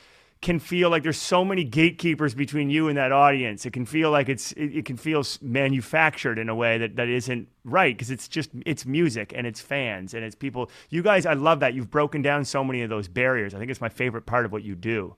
can 0.41 0.59
feel 0.59 0.89
like 0.89 1.03
there's 1.03 1.19
so 1.19 1.43
many 1.43 1.63
gatekeepers 1.63 2.35
between 2.35 2.69
you 2.69 2.87
and 2.87 2.97
that 2.97 3.11
audience. 3.11 3.65
It 3.65 3.73
can 3.73 3.85
feel 3.85 4.11
like 4.11 4.29
it's 4.29 4.51
it, 4.53 4.77
it 4.77 4.85
can 4.85 4.97
feel 4.97 5.23
manufactured 5.41 6.37
in 6.37 6.49
a 6.49 6.55
way 6.55 6.77
that, 6.77 6.95
that 6.95 7.09
isn't 7.09 7.47
right 7.63 7.95
because 7.95 8.11
it's 8.11 8.27
just 8.27 8.51
it's 8.65 8.85
music 8.85 9.33
and 9.35 9.47
it's 9.47 9.61
fans 9.61 10.13
and 10.13 10.23
it's 10.23 10.35
people. 10.35 10.69
You 10.89 11.01
guys, 11.01 11.25
I 11.25 11.33
love 11.33 11.59
that 11.61 11.73
you've 11.73 11.89
broken 11.89 12.21
down 12.21 12.45
so 12.45 12.63
many 12.63 12.81
of 12.81 12.89
those 12.89 13.07
barriers. 13.07 13.53
I 13.53 13.59
think 13.59 13.71
it's 13.71 13.81
my 13.81 13.89
favorite 13.89 14.25
part 14.25 14.45
of 14.45 14.51
what 14.51 14.63
you 14.63 14.75
do. 14.75 15.15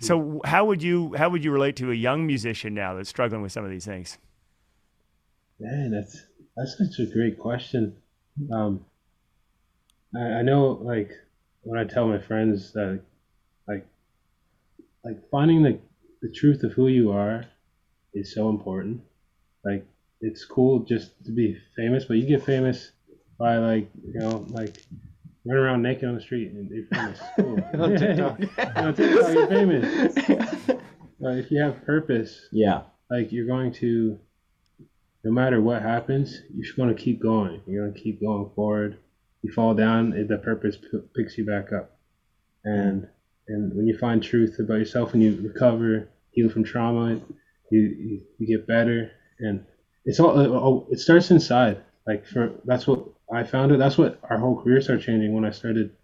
So 0.00 0.40
how 0.44 0.64
would 0.64 0.82
you 0.82 1.14
how 1.16 1.28
would 1.28 1.44
you 1.44 1.50
relate 1.50 1.76
to 1.76 1.90
a 1.90 1.94
young 1.94 2.26
musician 2.26 2.74
now 2.74 2.94
that's 2.94 3.10
struggling 3.10 3.42
with 3.42 3.52
some 3.52 3.64
of 3.64 3.70
these 3.70 3.84
things? 3.84 4.18
Man, 5.60 5.90
that's 5.90 6.22
that's 6.56 6.76
such 6.78 6.98
a 6.98 7.12
great 7.12 7.38
question. 7.38 7.96
Um, 8.50 8.84
I, 10.14 10.20
I 10.20 10.42
know, 10.42 10.78
like 10.82 11.10
when 11.62 11.78
I 11.78 11.84
tell 11.84 12.08
my 12.08 12.18
friends 12.18 12.72
that, 12.72 13.00
like, 13.68 13.86
like 15.04 15.18
finding 15.30 15.62
the 15.62 15.78
the 16.20 16.30
truth 16.30 16.62
of 16.62 16.72
who 16.72 16.88
you 16.88 17.10
are 17.12 17.44
is 18.14 18.32
so 18.34 18.48
important. 18.48 19.00
Like, 19.64 19.86
it's 20.20 20.44
cool 20.44 20.80
just 20.80 21.10
to 21.24 21.32
be 21.32 21.56
famous, 21.76 22.04
but 22.04 22.14
you 22.18 22.26
get 22.26 22.44
famous 22.44 22.92
by 23.38 23.56
like, 23.58 23.90
you 24.06 24.20
know, 24.20 24.46
like 24.50 24.76
running 25.44 25.64
around 25.64 25.82
naked 25.82 26.08
on 26.08 26.14
the 26.14 26.20
street 26.20 26.52
and 26.52 26.70
you're 26.70 26.86
famous. 26.92 27.18
Cool. 27.36 27.58
On 27.82 27.96
TikTok. 27.96 28.38
on 28.76 28.94
TikTok, 28.94 29.34
you're 29.34 29.46
famous. 29.48 30.14
But 31.20 31.38
if 31.38 31.50
you 31.50 31.60
have 31.62 31.84
purpose, 31.84 32.40
yeah. 32.52 32.82
like 33.10 33.32
you're 33.32 33.46
going 33.46 33.72
to 33.74 34.18
no 35.24 35.30
matter 35.30 35.60
what 35.60 35.82
happens 35.82 36.40
you're 36.52 36.64
just 36.64 36.76
going 36.76 36.94
to 36.94 37.00
keep 37.00 37.20
going 37.22 37.60
you're 37.66 37.84
going 37.86 37.94
to 37.94 38.00
keep 38.00 38.20
going 38.20 38.50
forward 38.56 38.98
you 39.42 39.52
fall 39.52 39.72
down 39.74 40.12
it- 40.12 40.28
the 40.28 40.38
purpose 40.38 40.76
p- 40.76 40.98
picks 41.14 41.38
you 41.38 41.44
back 41.46 41.72
up 41.72 41.96
and 42.64 43.06
and 43.52 43.74
when 43.76 43.86
you 43.86 43.96
find 43.96 44.22
truth 44.22 44.58
about 44.58 44.78
yourself 44.78 45.14
and 45.14 45.22
you 45.22 45.38
recover 45.42 46.08
heal 46.32 46.48
from 46.48 46.64
trauma 46.64 47.20
you 47.72 47.80
you, 47.80 48.20
you 48.38 48.46
get 48.46 48.66
better. 48.66 49.10
And 49.40 49.64
it's 50.04 50.20
all 50.20 50.86
it, 50.90 50.98
starts 50.98 51.30
inside. 51.30 51.82
Like 52.06 52.26
for 52.26 52.52
that's 52.64 52.86
what 52.86 53.04
i 53.32 53.42
found 53.42 53.72
it. 53.72 53.78
That's 53.78 53.98
what 53.98 54.20
our 54.28 54.38
whole 54.38 54.62
career 54.62 54.80
started 54.80 55.04
changing 55.04 55.32
when 55.32 55.44
i 55.44 55.50
started. 55.50 55.96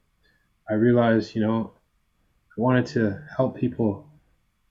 I 0.70 0.74
realized 0.74 1.34
you 1.34 1.42
know 1.42 1.72
i 2.56 2.60
wanted 2.60 2.86
to 2.86 3.22
help 3.36 3.56
people 3.58 4.06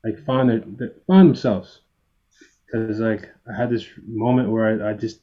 like 0.03 0.25
find 0.25 0.49
their, 0.49 0.91
find 1.05 1.29
themselves. 1.29 1.81
Because 2.65 2.99
like 2.99 3.29
I 3.49 3.55
had 3.55 3.69
this 3.69 3.85
moment 4.05 4.49
where 4.49 4.65
I, 4.67 4.89
I 4.89 4.93
just 4.93 5.19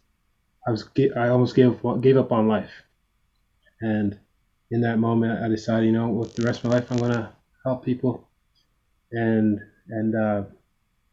I 0.66 0.70
was 0.70 0.88
I 1.16 1.28
almost 1.28 1.54
gave 1.56 1.80
gave 2.00 2.16
up 2.16 2.32
on 2.32 2.48
life, 2.48 2.72
and 3.80 4.18
in 4.70 4.80
that 4.82 4.98
moment 4.98 5.42
I 5.42 5.48
decided 5.48 5.86
you 5.86 5.92
know 5.92 6.08
with 6.08 6.34
the 6.34 6.44
rest 6.44 6.64
of 6.64 6.70
my 6.70 6.76
life 6.76 6.90
I'm 6.90 6.98
gonna 6.98 7.32
help 7.64 7.84
people, 7.84 8.28
and 9.12 9.60
and 9.88 10.14
uh, 10.14 10.44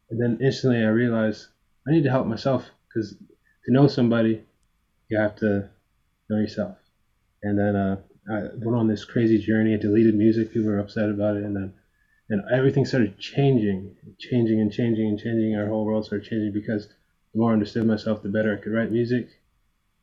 and 0.10 0.22
then 0.22 0.40
instantly 0.42 0.84
I 0.84 0.90
realized 0.90 1.48
I 1.88 1.92
need 1.92 2.04
to 2.04 2.10
help 2.12 2.28
myself 2.28 2.70
because 2.88 3.12
to 3.14 3.72
know 3.72 3.88
somebody 3.88 4.44
you 5.10 5.18
have 5.20 5.36
to 5.38 5.70
know 6.30 6.38
yourself, 6.38 6.78
and 7.44 7.58
then 7.58 7.76
uh, 7.76 7.98
I 8.30 8.42
went 8.56 8.76
on 8.78 8.88
this 8.88 9.06
crazy 9.06 9.40
journey. 9.40 9.74
I 9.74 9.78
deleted 9.78 10.16
music. 10.16 10.52
People 10.54 10.70
were 10.72 10.80
upset 10.80 11.10
about 11.10 11.38
it, 11.38 11.44
and 11.44 11.56
then 11.56 11.74
and 12.30 12.44
everything 12.52 12.86
started 12.86 13.20
changing, 13.20 13.96
changing 14.20 14.62
and 14.62 14.72
changing 14.72 15.08
and 15.08 15.20
changing. 15.20 15.56
Our 15.56 15.68
whole 15.68 15.86
world 15.86 16.06
started 16.06 16.30
changing 16.30 16.54
because 16.54 16.88
the 16.88 17.40
more 17.40 17.52
I 17.52 17.54
understood 17.54 17.86
myself, 17.86 18.24
the 18.24 18.30
better 18.30 18.58
I 18.58 18.64
could 18.64 18.74
write 18.74 18.92
music, 18.92 19.30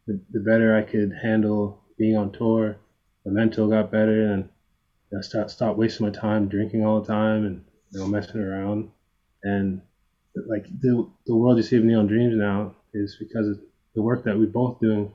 the, 0.07 0.21
the 0.31 0.41
better 0.41 0.77
I 0.77 0.83
could 0.83 1.13
handle 1.23 1.83
being 1.99 2.17
on 2.17 2.33
tour. 2.33 2.77
The 3.25 3.31
mental 3.31 3.69
got 3.69 3.91
better, 3.91 4.33
and 4.33 4.49
I 5.17 5.21
stopped 5.23 5.51
stopped 5.51 5.79
wasting 5.79 6.07
my 6.07 6.13
time 6.13 6.49
drinking 6.49 6.85
all 6.85 7.01
the 7.01 7.07
time 7.07 7.45
and 7.47 7.65
you 7.91 8.01
know 8.01 8.07
messing 8.07 8.41
around. 8.41 8.91
And 9.43 9.83
like 10.47 10.67
the 10.81 11.09
the 11.27 11.37
world 11.37 11.57
you 11.57 11.63
see 11.63 11.77
of 11.77 11.85
Neon 11.85 12.07
Dreams 12.07 12.37
now 12.37 12.75
is 12.95 13.17
because 13.19 13.49
of 13.49 13.61
the 13.95 14.03
work 14.03 14.25
that 14.25 14.39
we're 14.39 14.47
both 14.47 14.81
doing 14.81 15.13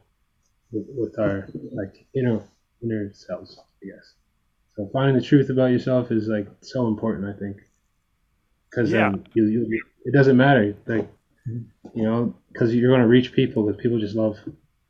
with, 0.72 0.86
with 0.96 1.20
our 1.20 1.48
like 1.74 2.06
inner 2.16 2.42
inner 2.84 3.12
selves, 3.14 3.60
I 3.84 3.88
guess. 3.88 4.14
So 4.76 4.90
finding 4.92 5.16
the 5.16 5.22
truth 5.26 5.50
about 5.50 5.72
yourself 5.72 6.12
is 6.12 6.28
like 6.28 6.48
so 6.62 6.88
important, 6.88 7.26
I 7.36 7.38
think, 7.40 7.58
because 8.70 8.92
Yeah. 8.92 9.08
um, 9.08 9.24
you, 9.34 9.46
you, 9.46 9.82
it 10.06 10.14
doesn't 10.14 10.38
matter, 10.38 10.76
like 10.88 11.10
you 11.94 12.04
know, 12.04 12.36
because 12.52 12.74
you're 12.74 12.90
going 12.90 13.02
to 13.02 13.08
reach 13.08 13.34
people 13.34 13.66
because 13.66 13.82
people 13.82 14.00
just 14.00 14.16
love 14.16 14.38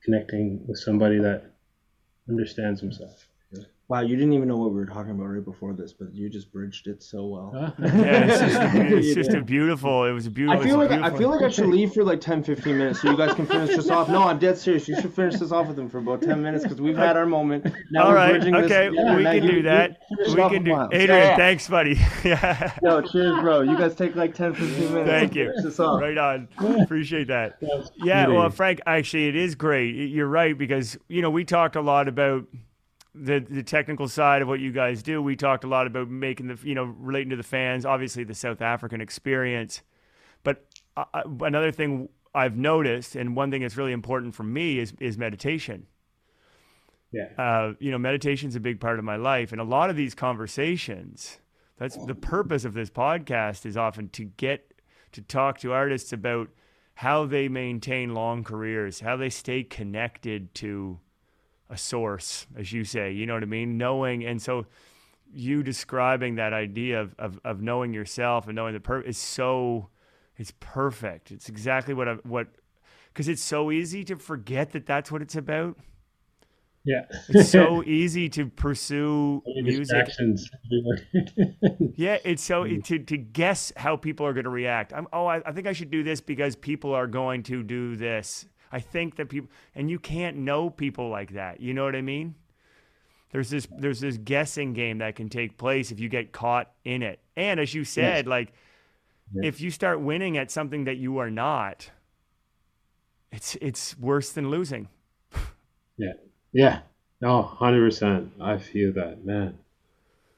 connecting 0.03 0.65
with 0.67 0.77
somebody 0.79 1.19
that 1.19 1.51
understands 2.29 2.79
himself. 2.81 3.27
Wow, 3.89 3.99
you 3.99 4.15
didn't 4.15 4.31
even 4.33 4.47
know 4.47 4.55
what 4.57 4.69
we 4.71 4.77
were 4.77 4.85
talking 4.85 5.11
about 5.11 5.25
right 5.25 5.43
before 5.43 5.73
this, 5.73 5.91
but 5.91 6.15
you 6.15 6.29
just 6.29 6.51
bridged 6.53 6.87
it 6.87 7.03
so 7.03 7.25
well. 7.27 7.75
Yeah, 7.83 8.23
it's 8.25 8.39
just, 8.39 8.55
a, 8.75 8.87
it's 8.97 9.13
just 9.13 9.29
a 9.33 9.41
beautiful. 9.41 10.05
It 10.05 10.13
was 10.13 10.25
a 10.25 10.31
beautiful. 10.31 10.61
I 10.61 10.63
feel 10.63 10.77
like 10.77 10.89
a 10.89 10.93
I 10.93 10.97
beautiful- 11.09 11.17
feel 11.19 11.29
like 11.31 11.41
I 11.43 11.49
should 11.49 11.67
leave 11.67 11.93
for 11.93 12.03
like 12.03 12.21
10, 12.21 12.43
15 12.43 12.77
minutes 12.77 13.01
so 13.01 13.11
you 13.11 13.17
guys 13.17 13.33
can 13.35 13.45
finish 13.45 13.75
this 13.75 13.89
off. 13.89 14.07
No, 14.09 14.23
I'm 14.23 14.39
dead 14.39 14.57
serious. 14.57 14.87
You 14.87 14.99
should 14.99 15.13
finish 15.13 15.35
this 15.35 15.51
off 15.51 15.67
with 15.67 15.75
them 15.75 15.89
for 15.89 15.97
about 15.97 16.21
ten 16.21 16.41
minutes 16.41 16.63
because 16.63 16.79
we've 16.79 16.95
had 16.97 17.17
our 17.17 17.25
moment. 17.25 17.65
Now 17.91 18.03
All 18.03 18.09
we're 18.09 18.15
right, 18.15 18.31
bridging 18.31 18.53
this- 18.53 18.71
okay, 18.71 18.89
yeah, 18.93 19.15
we 19.17 19.23
can 19.23 19.43
you- 19.43 19.51
do 19.51 19.61
that. 19.63 19.97
We 20.27 20.33
can 20.35 20.63
do. 20.63 20.81
Adrian, 20.93 21.09
Yeah. 21.09 21.35
thanks, 21.35 21.67
buddy. 21.67 21.99
yeah. 22.23 22.73
Yo, 22.81 23.01
cheers, 23.01 23.39
bro. 23.41 23.61
You 23.61 23.77
guys 23.77 23.95
take 23.95 24.15
like 24.15 24.33
10, 24.33 24.55
15 24.55 24.93
minutes. 24.93 25.09
Thank 25.09 25.35
you. 25.35 25.51
this 25.61 25.79
off. 25.79 26.01
Right 26.01 26.17
on. 26.17 26.47
Appreciate 26.81 27.27
that. 27.27 27.57
Yeah, 27.97 28.23
Really. 28.23 28.37
well, 28.37 28.49
Frank, 28.49 28.79
actually, 28.87 29.27
it 29.27 29.35
is 29.35 29.55
great. 29.55 29.93
You're 29.95 30.27
right 30.27 30.57
because 30.57 30.97
you 31.09 31.21
know 31.21 31.29
we 31.29 31.43
talked 31.43 31.75
a 31.75 31.81
lot 31.81 32.07
about 32.07 32.45
the 33.15 33.39
the 33.39 33.63
technical 33.63 34.07
side 34.07 34.41
of 34.41 34.47
what 34.47 34.59
you 34.59 34.71
guys 34.71 35.03
do. 35.03 35.21
We 35.21 35.35
talked 35.35 35.63
a 35.63 35.67
lot 35.67 35.87
about 35.87 36.09
making 36.09 36.47
the 36.47 36.57
you 36.63 36.75
know 36.75 36.83
relating 36.83 37.29
to 37.29 37.35
the 37.35 37.43
fans, 37.43 37.85
obviously 37.85 38.23
the 38.23 38.35
South 38.35 38.61
African 38.61 39.01
experience. 39.01 39.81
But 40.43 40.65
uh, 40.97 41.05
uh, 41.13 41.23
another 41.41 41.71
thing 41.71 42.09
I've 42.33 42.57
noticed, 42.57 43.15
and 43.15 43.35
one 43.35 43.51
thing 43.51 43.61
that's 43.61 43.77
really 43.77 43.91
important 43.91 44.35
for 44.35 44.43
me 44.43 44.79
is 44.79 44.93
is 44.99 45.17
meditation. 45.17 45.87
Yeah. 47.11 47.27
Uh, 47.37 47.73
you 47.79 47.91
know, 47.91 47.99
meditation's 47.99 48.55
a 48.55 48.59
big 48.59 48.79
part 48.79 48.97
of 48.97 49.05
my 49.05 49.17
life, 49.17 49.51
and 49.51 49.61
a 49.61 49.65
lot 49.65 49.89
of 49.89 49.95
these 49.95 50.15
conversations. 50.15 51.37
That's 51.77 51.97
the 52.05 52.15
purpose 52.15 52.65
of 52.65 52.73
this 52.73 52.89
podcast 52.89 53.65
is 53.65 53.75
often 53.75 54.09
to 54.09 54.25
get 54.25 54.73
to 55.11 55.21
talk 55.21 55.59
to 55.59 55.73
artists 55.73 56.13
about 56.13 56.49
how 56.95 57.25
they 57.25 57.47
maintain 57.47 58.13
long 58.13 58.43
careers, 58.43 58.99
how 58.99 59.17
they 59.17 59.29
stay 59.29 59.63
connected 59.63 60.53
to 60.55 60.99
a 61.73 61.77
source, 61.77 62.45
as 62.55 62.71
you 62.71 62.83
say. 62.83 63.11
You 63.11 63.25
know 63.25 63.33
what 63.33 63.43
I 63.43 63.47
mean? 63.47 63.77
Knowing, 63.77 64.23
and 64.23 64.41
so 64.41 64.67
you 65.33 65.63
describing 65.63 66.35
that 66.35 66.53
idea 66.53 67.01
of 67.01 67.15
of, 67.17 67.39
of 67.43 67.61
knowing 67.61 67.93
yourself 67.93 68.45
and 68.45 68.55
knowing 68.55 68.73
the 68.73 68.79
purpose 68.79 69.17
is 69.17 69.17
so 69.17 69.89
it's 70.37 70.53
perfect. 70.59 71.31
It's 71.31 71.49
exactly 71.49 71.93
what 71.93 72.07
I, 72.07 72.13
what 72.23 72.47
because 73.11 73.27
it's 73.27 73.41
so 73.41 73.71
easy 73.71 74.03
to 74.05 74.15
forget 74.15 74.71
that 74.71 74.85
that's 74.85 75.11
what 75.11 75.21
it's 75.21 75.35
about. 75.35 75.77
Yeah. 76.85 77.05
It's 77.29 77.49
so 77.49 77.83
easy 77.85 78.29
to 78.29 78.47
pursue 78.47 79.41
music. 79.45 80.07
Yeah, 81.95 82.17
it's 82.25 82.43
so 82.43 82.65
hmm. 82.65 82.81
to 82.81 82.99
to 82.99 83.17
guess 83.17 83.71
how 83.75 83.95
people 83.95 84.25
are 84.25 84.33
going 84.33 84.43
to 84.43 84.49
react. 84.49 84.93
I'm 84.93 85.07
oh, 85.13 85.25
I, 85.25 85.41
I 85.45 85.51
think 85.53 85.65
I 85.65 85.73
should 85.73 85.91
do 85.91 86.03
this 86.03 86.21
because 86.21 86.55
people 86.55 86.93
are 86.93 87.07
going 87.07 87.43
to 87.43 87.63
do 87.63 87.95
this. 87.95 88.45
I 88.73 88.79
think 88.79 89.17
that 89.17 89.29
people 89.29 89.49
and 89.75 89.89
you 89.89 89.99
can't 89.99 90.35
know 90.37 90.69
people 90.69 91.09
like 91.09 91.33
that. 91.33 91.61
You 91.61 91.73
know 91.75 91.85
what 91.85 91.95
I 91.95 92.01
mean? 92.01 92.33
There's 93.31 93.49
this 93.49 93.67
there's 93.77 93.99
this 93.99 94.17
guessing 94.17 94.73
game 94.73 94.97
that 94.97 95.15
can 95.15 95.29
take 95.29 95.57
place 95.57 95.91
if 95.91 95.99
you 95.99 96.09
get 96.09 96.31
caught 96.31 96.71
in 96.83 97.03
it. 97.03 97.19
And 97.35 97.59
as 97.59 97.73
you 97.73 97.83
said, 97.83 98.27
like 98.27 98.51
Yeah. 99.31 99.47
if 99.47 99.61
you 99.61 99.69
start 99.69 100.01
winning 100.01 100.37
at 100.37 100.49
something 100.49 100.85
that 100.85 100.97
you 100.97 101.19
are 101.19 101.29
not, 101.29 101.91
it's 103.31 103.55
it's 103.61 103.97
worse 103.97 104.31
than 104.31 104.49
losing. 104.49 104.89
yeah. 105.97 106.13
Yeah. 106.51 106.79
No, 107.21 107.43
hundred 107.43 107.85
percent. 107.85 108.33
I 108.41 108.57
feel 108.57 108.91
that, 108.93 109.23
man. 109.23 109.59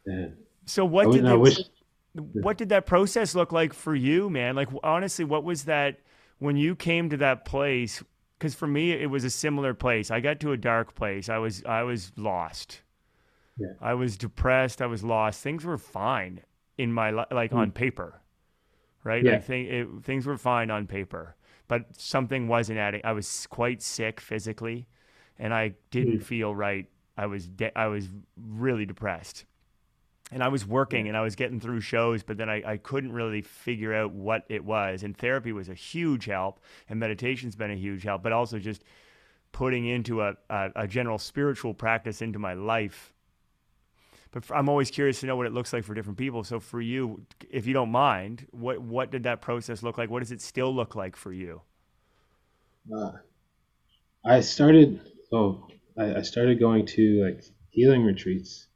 Man. 0.06 0.36
So 0.66 0.84
what 0.84 1.08
I, 1.08 1.12
did 1.12 1.40
wish 1.40 1.60
what 2.14 2.58
did 2.58 2.70
that 2.70 2.86
process 2.86 3.34
look 3.34 3.52
like 3.52 3.74
for 3.74 3.96
you, 3.96 4.30
man? 4.30 4.56
Like 4.56 4.70
honestly, 4.84 5.26
what 5.26 5.44
was 5.44 5.66
that 5.66 6.00
when 6.40 6.58
you 6.58 6.76
came 6.76 7.10
to 7.10 7.18
that 7.18 7.46
place? 7.46 8.04
Because 8.46 8.54
for 8.54 8.68
me, 8.68 8.92
it 8.92 9.10
was 9.10 9.24
a 9.24 9.32
similar 9.32 9.74
place. 9.74 10.12
I 10.12 10.20
got 10.20 10.40
to 10.42 10.52
a 10.52 10.58
dark 10.58 10.94
place. 10.94 11.30
I 11.30 11.40
was 11.40 11.64
I 11.66 11.82
was 11.82 12.12
lost. 12.16 12.84
Yeah. 13.58 13.74
I 13.82 13.96
was 13.96 14.18
depressed. 14.18 14.84
I 14.84 14.86
was 14.86 15.04
lost. 15.04 15.42
Things 15.42 15.66
were 15.66 15.80
fine 15.80 16.42
in 16.78 16.94
my 16.94 17.10
li- 17.10 17.26
like 17.32 17.50
hmm. 17.50 17.58
on 17.58 17.72
paper, 17.72 18.22
right? 19.04 19.26
Yeah. 19.26 19.32
Like 19.32 19.50
it, 19.50 19.88
things 20.04 20.28
were 20.28 20.38
fine 20.38 20.70
on 20.70 20.86
paper, 20.86 21.36
but 21.68 21.88
something 21.98 22.48
wasn't 22.48 22.78
adding. 22.78 23.02
I 23.04 23.14
was 23.14 23.48
quite 23.48 23.82
sick 23.82 24.22
physically, 24.22 24.86
and 25.40 25.52
I 25.52 25.74
didn't 25.90 26.18
hmm. 26.18 26.24
feel 26.24 26.54
right. 26.54 26.86
I 27.18 27.26
was 27.26 27.48
de- 27.48 27.76
I 27.76 27.88
was 27.88 28.10
really 28.38 28.86
depressed 28.86 29.46
and 30.32 30.44
I 30.44 30.48
was 30.48 30.66
working 30.66 31.08
and 31.08 31.16
I 31.16 31.22
was 31.22 31.36
getting 31.36 31.60
through 31.60 31.82
shows, 31.82 32.24
but 32.24 32.38
then 32.38 32.50
I, 32.50 32.64
I 32.74 32.78
couldn't 32.78 33.12
really 33.12 33.42
figure 33.42 33.94
out 33.94 34.12
what 34.12 34.44
it 34.50 34.64
was. 34.64 35.04
And 35.04 35.16
therapy 35.16 35.52
was 35.52 35.70
a 35.70 35.74
huge 35.74 36.26
help, 36.26 36.60
and 36.90 37.00
meditation's 37.00 37.56
been 37.56 37.72
a 37.72 37.76
huge 37.76 38.04
help, 38.04 38.24
but 38.24 38.32
also 38.32 38.60
just 38.60 38.84
putting 39.52 39.86
into 39.86 40.22
a, 40.22 40.36
a, 40.50 40.72
a 40.76 40.88
general 40.88 41.18
spiritual 41.18 41.74
practice 41.74 42.22
into 42.22 42.40
my 42.40 42.54
life. 42.54 43.14
But 44.32 44.44
for, 44.44 44.56
I'm 44.56 44.68
always 44.68 44.92
curious 44.92 45.22
to 45.22 45.28
know 45.28 45.38
what 45.38 45.48
it 45.48 45.54
looks 45.54 45.72
like 45.72 45.84
for 45.86 45.94
different 45.94 46.18
people. 46.18 46.44
So 46.44 46.60
for 46.60 46.82
you, 46.82 47.26
if 47.50 47.66
you 47.66 47.74
don't 47.74 47.92
mind, 47.92 48.48
what 48.52 48.82
what 48.82 49.12
did 49.12 49.24
that 49.24 49.42
process 49.42 49.82
look 49.82 49.98
like? 49.98 50.10
What 50.10 50.20
does 50.20 50.32
it 50.32 50.42
still 50.42 50.76
look 50.76 50.96
like 50.96 51.16
for 51.16 51.32
you? 51.32 51.62
uh, 52.94 53.12
I 54.24 54.42
started 54.42 55.02
oh 55.32 55.68
I, 55.98 56.16
I 56.16 56.22
started 56.22 56.60
going 56.60 56.86
to 56.88 57.24
like 57.26 57.44
healing 57.70 58.04
retreats 58.04 58.68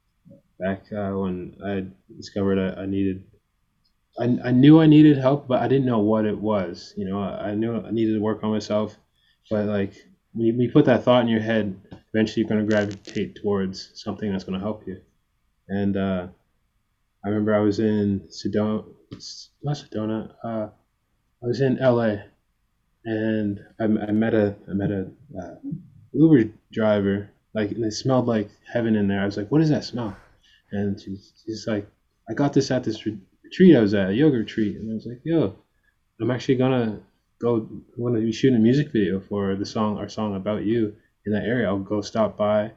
back 0.60 0.84
uh, 0.92 1.10
when 1.12 1.56
I 1.64 1.86
discovered 2.16 2.58
I, 2.58 2.82
I 2.82 2.86
needed 2.86 3.24
I, 4.18 4.24
I 4.44 4.50
knew 4.50 4.80
I 4.80 4.86
needed 4.86 5.18
help 5.18 5.48
but 5.48 5.62
I 5.62 5.68
didn't 5.68 5.86
know 5.86 6.00
what 6.00 6.24
it 6.26 6.38
was 6.38 6.94
you 6.96 7.04
know 7.04 7.20
I, 7.20 7.50
I 7.50 7.54
knew 7.54 7.80
I 7.80 7.90
needed 7.90 8.14
to 8.14 8.20
work 8.20 8.44
on 8.44 8.50
myself 8.50 8.96
but 9.50 9.66
like 9.66 9.94
when 10.32 10.46
you, 10.46 10.52
when 10.52 10.62
you 10.62 10.72
put 10.72 10.84
that 10.86 11.04
thought 11.04 11.22
in 11.22 11.28
your 11.28 11.40
head 11.40 11.80
eventually 12.12 12.42
you're 12.42 12.48
going 12.48 12.66
to 12.66 12.70
gravitate 12.70 13.36
towards 13.36 13.90
something 13.94 14.30
that's 14.30 14.44
going 14.44 14.58
to 14.58 14.64
help 14.64 14.86
you 14.86 15.00
and 15.68 15.96
uh, 15.96 16.26
I 17.24 17.28
remember 17.28 17.54
I 17.54 17.60
was 17.60 17.80
in 17.80 18.28
Sedona 18.28 18.84
not 19.62 19.76
Sedona 19.76 20.34
uh, 20.44 20.68
I 21.42 21.46
was 21.46 21.60
in 21.60 21.78
LA 21.78 22.16
and 23.04 23.60
I, 23.80 23.84
I 23.84 24.12
met 24.12 24.34
a 24.34 24.56
I 24.68 24.74
met 24.74 24.90
a 24.90 25.08
uh, 25.40 25.54
Uber 26.12 26.50
driver 26.72 27.30
like 27.54 27.70
and 27.72 27.84
it 27.84 27.92
smelled 27.92 28.26
like 28.26 28.50
heaven 28.72 28.96
in 28.96 29.08
there. 29.08 29.20
I 29.20 29.26
was 29.26 29.36
like, 29.36 29.50
what 29.50 29.60
is 29.60 29.70
that 29.70 29.84
smell? 29.84 30.16
And 30.72 31.00
she's, 31.00 31.32
she's 31.44 31.66
like, 31.66 31.88
I 32.28 32.34
got 32.34 32.52
this 32.52 32.70
at 32.70 32.84
this 32.84 33.04
retreat 33.04 33.76
I 33.76 33.80
was 33.80 33.94
at, 33.94 34.10
a 34.10 34.14
yoga 34.14 34.38
retreat, 34.38 34.76
and 34.76 34.90
I 34.90 34.94
was 34.94 35.06
like, 35.06 35.20
yo, 35.24 35.56
I'm 36.20 36.30
actually 36.30 36.56
gonna 36.56 37.00
go. 37.40 37.56
I'm 37.56 38.02
gonna 38.02 38.20
be 38.20 38.32
shooting 38.32 38.56
a 38.56 38.60
music 38.60 38.92
video 38.92 39.20
for 39.20 39.56
the 39.56 39.66
song, 39.66 39.98
our 39.98 40.08
song 40.08 40.36
about 40.36 40.64
you 40.64 40.94
in 41.26 41.32
that 41.32 41.44
area. 41.44 41.66
I'll 41.66 41.78
go 41.78 42.00
stop 42.00 42.36
by 42.36 42.72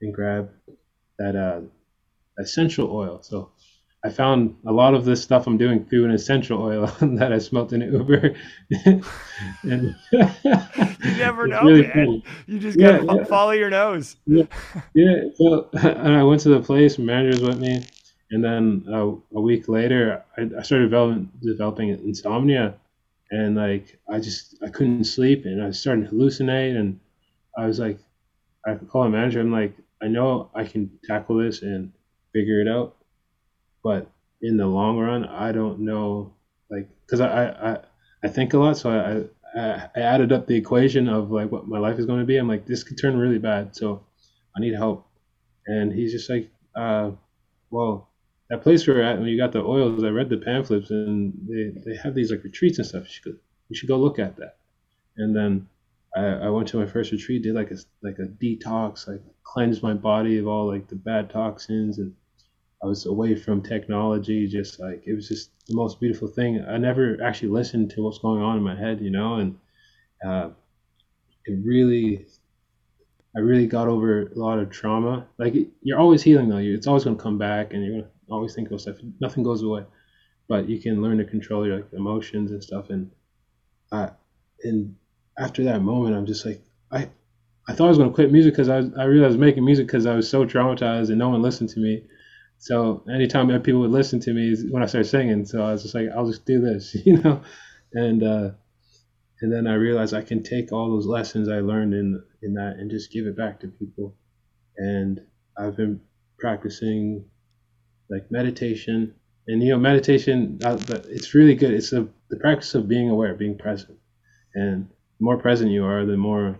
and 0.00 0.12
grab 0.12 0.50
that 1.18 1.36
uh, 1.36 1.60
essential 2.38 2.90
oil. 2.90 3.22
So 3.22 3.50
I 4.06 4.10
found 4.10 4.56
a 4.66 4.72
lot 4.72 4.94
of 4.94 5.04
this 5.04 5.22
stuff 5.22 5.46
I'm 5.48 5.58
doing 5.58 5.84
through 5.86 6.06
an 6.06 6.12
essential 6.12 6.62
oil 6.62 6.86
that 7.00 7.32
I 7.32 7.38
smelt 7.38 7.72
in 7.74 7.82
an 7.82 7.92
Uber. 7.94 8.34
and 9.64 9.96
You 11.02 11.14
never 11.14 11.46
know, 11.48 11.70
really 11.70 11.82
man. 11.82 12.06
cool. 12.06 12.22
You 12.46 12.58
just 12.58 12.78
Yeah, 12.78 12.98
gotta 13.06 13.06
yeah. 13.06 13.24
follow 13.24 13.52
your 13.52 13.70
nose. 13.70 14.16
Yeah, 14.94 15.20
so 15.34 15.68
and 15.74 16.14
I 16.14 16.22
went 16.24 16.40
to 16.42 16.48
the 16.50 16.60
place, 16.60 16.98
manager's 16.98 17.42
with 17.42 17.58
me, 17.58 17.86
and 18.30 18.42
then 18.44 18.84
uh, 18.92 19.12
a 19.34 19.40
week 19.40 19.68
later, 19.68 20.24
I, 20.36 20.50
I 20.58 20.62
started 20.62 20.86
developing, 20.86 21.30
developing 21.42 21.90
insomnia, 21.90 22.74
and 23.30 23.56
like 23.56 23.98
I 24.08 24.18
just 24.20 24.56
I 24.62 24.68
couldn't 24.70 25.04
sleep, 25.04 25.44
and 25.44 25.62
I 25.62 25.66
was 25.68 25.80
starting 25.80 26.04
to 26.04 26.10
hallucinate, 26.10 26.76
and 26.76 27.00
I 27.58 27.66
was 27.66 27.78
like, 27.78 27.98
I 28.66 28.76
called 28.76 29.08
a 29.08 29.10
manager, 29.10 29.40
I'm 29.40 29.52
like, 29.52 29.74
I 30.02 30.08
know 30.08 30.50
I 30.54 30.64
can 30.64 30.90
tackle 31.04 31.38
this 31.38 31.62
and 31.62 31.92
figure 32.34 32.60
it 32.60 32.68
out, 32.68 32.95
but 33.88 34.02
in 34.46 34.54
the 34.56 34.66
long 34.78 34.94
run, 34.98 35.22
I 35.46 35.48
don't 35.58 35.78
know, 35.90 36.34
like, 36.72 36.88
because 37.02 37.20
I, 37.20 37.42
I 37.70 37.72
I 38.24 38.28
think 38.34 38.54
a 38.54 38.58
lot, 38.58 38.76
so 38.76 38.90
I. 38.90 39.00
I 39.02 39.24
I 39.58 40.00
added 40.14 40.32
up 40.32 40.46
the 40.46 40.58
equation 40.62 41.08
of 41.08 41.30
like 41.30 41.50
what 41.50 41.66
my 41.66 41.78
life 41.78 41.98
is 41.98 42.04
going 42.04 42.20
to 42.20 42.26
be. 42.26 42.36
I'm 42.36 42.52
like, 42.54 42.66
this 42.66 42.84
could 42.84 42.98
turn 42.98 43.16
really 43.16 43.38
bad. 43.38 43.74
So 43.74 43.86
I 44.54 44.60
need 44.60 44.74
help. 44.74 44.98
And 45.66 45.90
he's 45.98 46.12
just 46.12 46.28
like, 46.28 46.50
uh, 46.74 47.12
well, 47.70 48.10
that 48.50 48.62
place 48.62 48.86
we're 48.86 49.00
at, 49.00 49.18
when 49.18 49.28
you 49.28 49.38
got 49.38 49.52
the 49.52 49.64
oils, 49.64 50.04
I 50.04 50.10
read 50.18 50.28
the 50.28 50.36
pamphlets 50.48 50.90
and 50.90 51.32
they, 51.48 51.64
they 51.86 51.96
have 52.02 52.14
these 52.14 52.30
like 52.30 52.44
retreats 52.44 52.78
and 52.78 52.86
stuff. 52.86 53.04
You 53.04 53.14
should, 53.22 53.38
you 53.70 53.76
should 53.76 53.88
go 53.88 53.96
look 53.96 54.18
at 54.18 54.36
that. 54.36 54.56
And 55.16 55.34
then 55.34 55.68
I, 56.14 56.46
I 56.46 56.48
went 56.50 56.68
to 56.68 56.80
my 56.82 56.86
first 56.86 57.10
retreat, 57.12 57.42
did 57.42 57.54
like 57.54 57.70
a, 57.70 57.78
like 58.02 58.18
a 58.18 58.28
detox, 58.42 59.08
like 59.08 59.22
cleansed 59.42 59.82
my 59.82 59.94
body 59.94 60.36
of 60.36 60.46
all 60.46 60.66
like 60.66 60.86
the 60.88 60.96
bad 60.96 61.30
toxins. 61.30 61.98
And 61.98 62.12
I 62.82 62.86
was 62.86 63.06
away 63.06 63.34
from 63.34 63.62
technology, 63.62 64.46
just 64.46 64.78
like, 64.80 65.02
it 65.06 65.14
was 65.14 65.28
just 65.28 65.50
the 65.66 65.74
most 65.74 65.98
beautiful 65.98 66.28
thing. 66.28 66.64
I 66.68 66.76
never 66.76 67.22
actually 67.22 67.48
listened 67.48 67.90
to 67.92 68.02
what's 68.02 68.18
going 68.18 68.42
on 68.42 68.56
in 68.56 68.62
my 68.62 68.76
head, 68.76 69.00
you 69.00 69.10
know, 69.10 69.36
and, 69.36 69.58
uh, 70.26 70.50
it 71.46 71.58
really 71.64 72.26
I 73.36 73.40
really 73.40 73.66
got 73.66 73.86
over 73.88 74.22
a 74.22 74.34
lot 74.34 74.58
of 74.58 74.70
trauma. 74.70 75.26
Like 75.38 75.54
you're 75.82 75.98
always 75.98 76.22
healing 76.22 76.48
though. 76.48 76.56
It's 76.56 76.86
always 76.86 77.04
going 77.04 77.16
to 77.16 77.22
come 77.22 77.36
back, 77.36 77.72
and 77.72 77.84
you're 77.84 77.92
going 77.92 78.04
to 78.04 78.10
always 78.30 78.54
think 78.54 78.68
about 78.68 78.80
stuff. 78.80 78.96
Nothing 79.20 79.42
goes 79.42 79.62
away, 79.62 79.84
but 80.48 80.68
you 80.68 80.80
can 80.80 81.02
learn 81.02 81.18
to 81.18 81.24
control 81.24 81.66
your 81.66 81.76
like 81.76 81.92
emotions 81.92 82.50
and 82.50 82.62
stuff. 82.64 82.88
And 82.88 83.10
uh, 83.92 84.08
and 84.64 84.96
after 85.38 85.64
that 85.64 85.82
moment, 85.82 86.16
I'm 86.16 86.24
just 86.24 86.46
like 86.46 86.62
I 86.90 87.10
I 87.68 87.74
thought 87.74 87.86
I 87.86 87.88
was 87.90 87.98
gonna 87.98 88.10
quit 88.10 88.32
music 88.32 88.54
because 88.54 88.70
I, 88.70 88.78
I 88.98 89.04
realized 89.04 89.24
I 89.24 89.28
was 89.28 89.36
making 89.36 89.64
music 89.66 89.86
because 89.86 90.06
I 90.06 90.14
was 90.14 90.28
so 90.30 90.46
traumatized 90.46 91.10
and 91.10 91.18
no 91.18 91.28
one 91.28 91.42
listened 91.42 91.68
to 91.70 91.80
me. 91.80 92.04
So 92.58 93.04
anytime 93.12 93.48
people 93.62 93.80
would 93.80 93.90
listen 93.90 94.20
to 94.20 94.32
me 94.32 94.56
when 94.70 94.82
I 94.82 94.86
started 94.86 95.08
singing. 95.08 95.44
So 95.44 95.62
I 95.62 95.72
was 95.72 95.82
just 95.82 95.94
like, 95.94 96.08
I'll 96.14 96.26
just 96.26 96.46
do 96.46 96.60
this, 96.60 96.94
you 97.04 97.18
know, 97.18 97.42
and 97.92 98.22
uh, 98.22 98.50
and 99.40 99.52
then 99.52 99.66
I 99.66 99.74
realized 99.74 100.14
I 100.14 100.22
can 100.22 100.42
take 100.42 100.72
all 100.72 100.90
those 100.90 101.06
lessons 101.06 101.48
I 101.48 101.60
learned 101.60 101.94
in 101.94 102.22
in 102.42 102.54
that 102.54 102.76
and 102.78 102.90
just 102.90 103.12
give 103.12 103.26
it 103.26 103.36
back 103.36 103.60
to 103.60 103.68
people. 103.68 104.16
And 104.76 105.20
I've 105.58 105.76
been 105.76 106.00
practicing 106.38 107.24
like 108.10 108.30
meditation, 108.30 109.14
and 109.48 109.62
you 109.62 109.70
know, 109.70 109.78
meditation. 109.78 110.58
Uh, 110.64 110.78
it's 111.08 111.34
really 111.34 111.54
good. 111.54 111.72
It's 111.72 111.92
a, 111.92 112.08
the 112.30 112.36
practice 112.36 112.74
of 112.74 112.88
being 112.88 113.10
aware, 113.10 113.34
being 113.34 113.58
present, 113.58 113.98
and 114.54 114.88
the 114.88 115.24
more 115.24 115.38
present 115.38 115.70
you 115.70 115.84
are, 115.84 116.04
the 116.06 116.16
more 116.16 116.58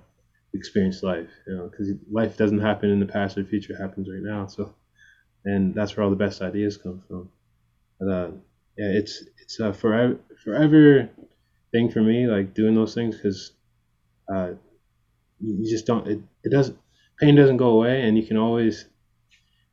you 0.53 0.59
experience 0.59 1.03
life. 1.03 1.29
You 1.47 1.57
know, 1.57 1.71
because 1.71 1.93
life 2.11 2.37
doesn't 2.37 2.61
happen 2.61 2.91
in 2.91 3.01
the 3.01 3.07
past 3.07 3.39
or 3.39 3.45
future; 3.45 3.75
it 3.75 3.81
happens 3.81 4.09
right 4.09 4.23
now. 4.23 4.47
So, 4.47 4.75
and 5.47 5.75
that's 5.75 5.97
where 5.97 6.05
all 6.05 6.11
the 6.11 6.17
best 6.17 6.43
ideas 6.43 6.77
come 6.77 7.03
from. 7.09 7.31
But, 7.99 8.09
uh, 8.09 8.31
yeah, 8.77 8.91
it's 8.91 9.25
it's 9.41 9.59
a 9.61 9.73
forever 9.73 10.19
forever 10.45 11.09
thing 11.73 11.91
for 11.91 12.03
me, 12.03 12.27
like 12.27 12.53
doing 12.53 12.75
those 12.75 12.95
things, 12.95 13.17
because 13.17 13.53
uh, 14.33 14.51
you 15.41 15.71
just 15.71 15.87
don't. 15.87 16.07
It, 16.07 16.21
it 16.45 16.51
doesn't. 16.51 16.79
Pain 17.19 17.37
doesn't 17.37 17.57
go 17.57 17.71
away, 17.71 18.03
and 18.03 18.19
you 18.19 18.27
can 18.27 18.37
always, 18.37 18.85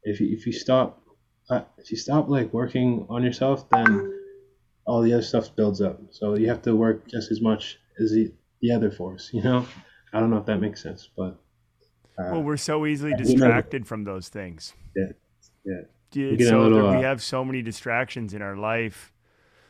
if 0.03 0.21
you 0.21 0.29
if 0.31 0.45
you 0.45 0.53
stop, 0.53 1.01
uh, 1.49 1.63
if 1.77 1.91
you 1.91 1.97
stop 1.97 2.29
like 2.29 2.53
working 2.53 3.05
on 3.09 3.23
yourself, 3.23 3.69
then 3.69 4.17
all 4.85 5.01
the 5.01 5.11
other 5.11 5.23
stuff 5.23 5.53
builds 5.53 5.81
up. 5.81 5.99
So 6.11 6.37
you 6.37 6.47
have 6.47 6.61
to 6.61 6.75
work 6.75 7.09
just 7.09 7.31
as 7.31 7.41
much 7.41 7.77
as 7.99 8.11
the 8.11 8.31
the 8.61 8.71
other 8.71 8.91
force. 8.91 9.31
You 9.33 9.43
know, 9.43 9.65
I 10.13 10.21
don't 10.21 10.29
know 10.29 10.37
if 10.37 10.45
that 10.45 10.61
makes 10.61 10.81
sense, 10.81 11.09
but. 11.17 11.39
Uh, 12.17 12.29
well, 12.31 12.43
we're 12.43 12.57
so 12.57 12.85
easily 12.85 13.15
distracted 13.15 13.87
from 13.87 14.03
those 14.03 14.29
things. 14.29 14.73
Yeah, 14.95 15.13
yeah. 15.65 15.81
So 16.49 16.61
little, 16.61 16.91
we 16.91 16.97
uh, 16.97 17.01
have 17.01 17.21
so 17.21 17.43
many 17.43 17.61
distractions 17.61 18.33
in 18.33 18.41
our 18.41 18.55
life. 18.55 19.11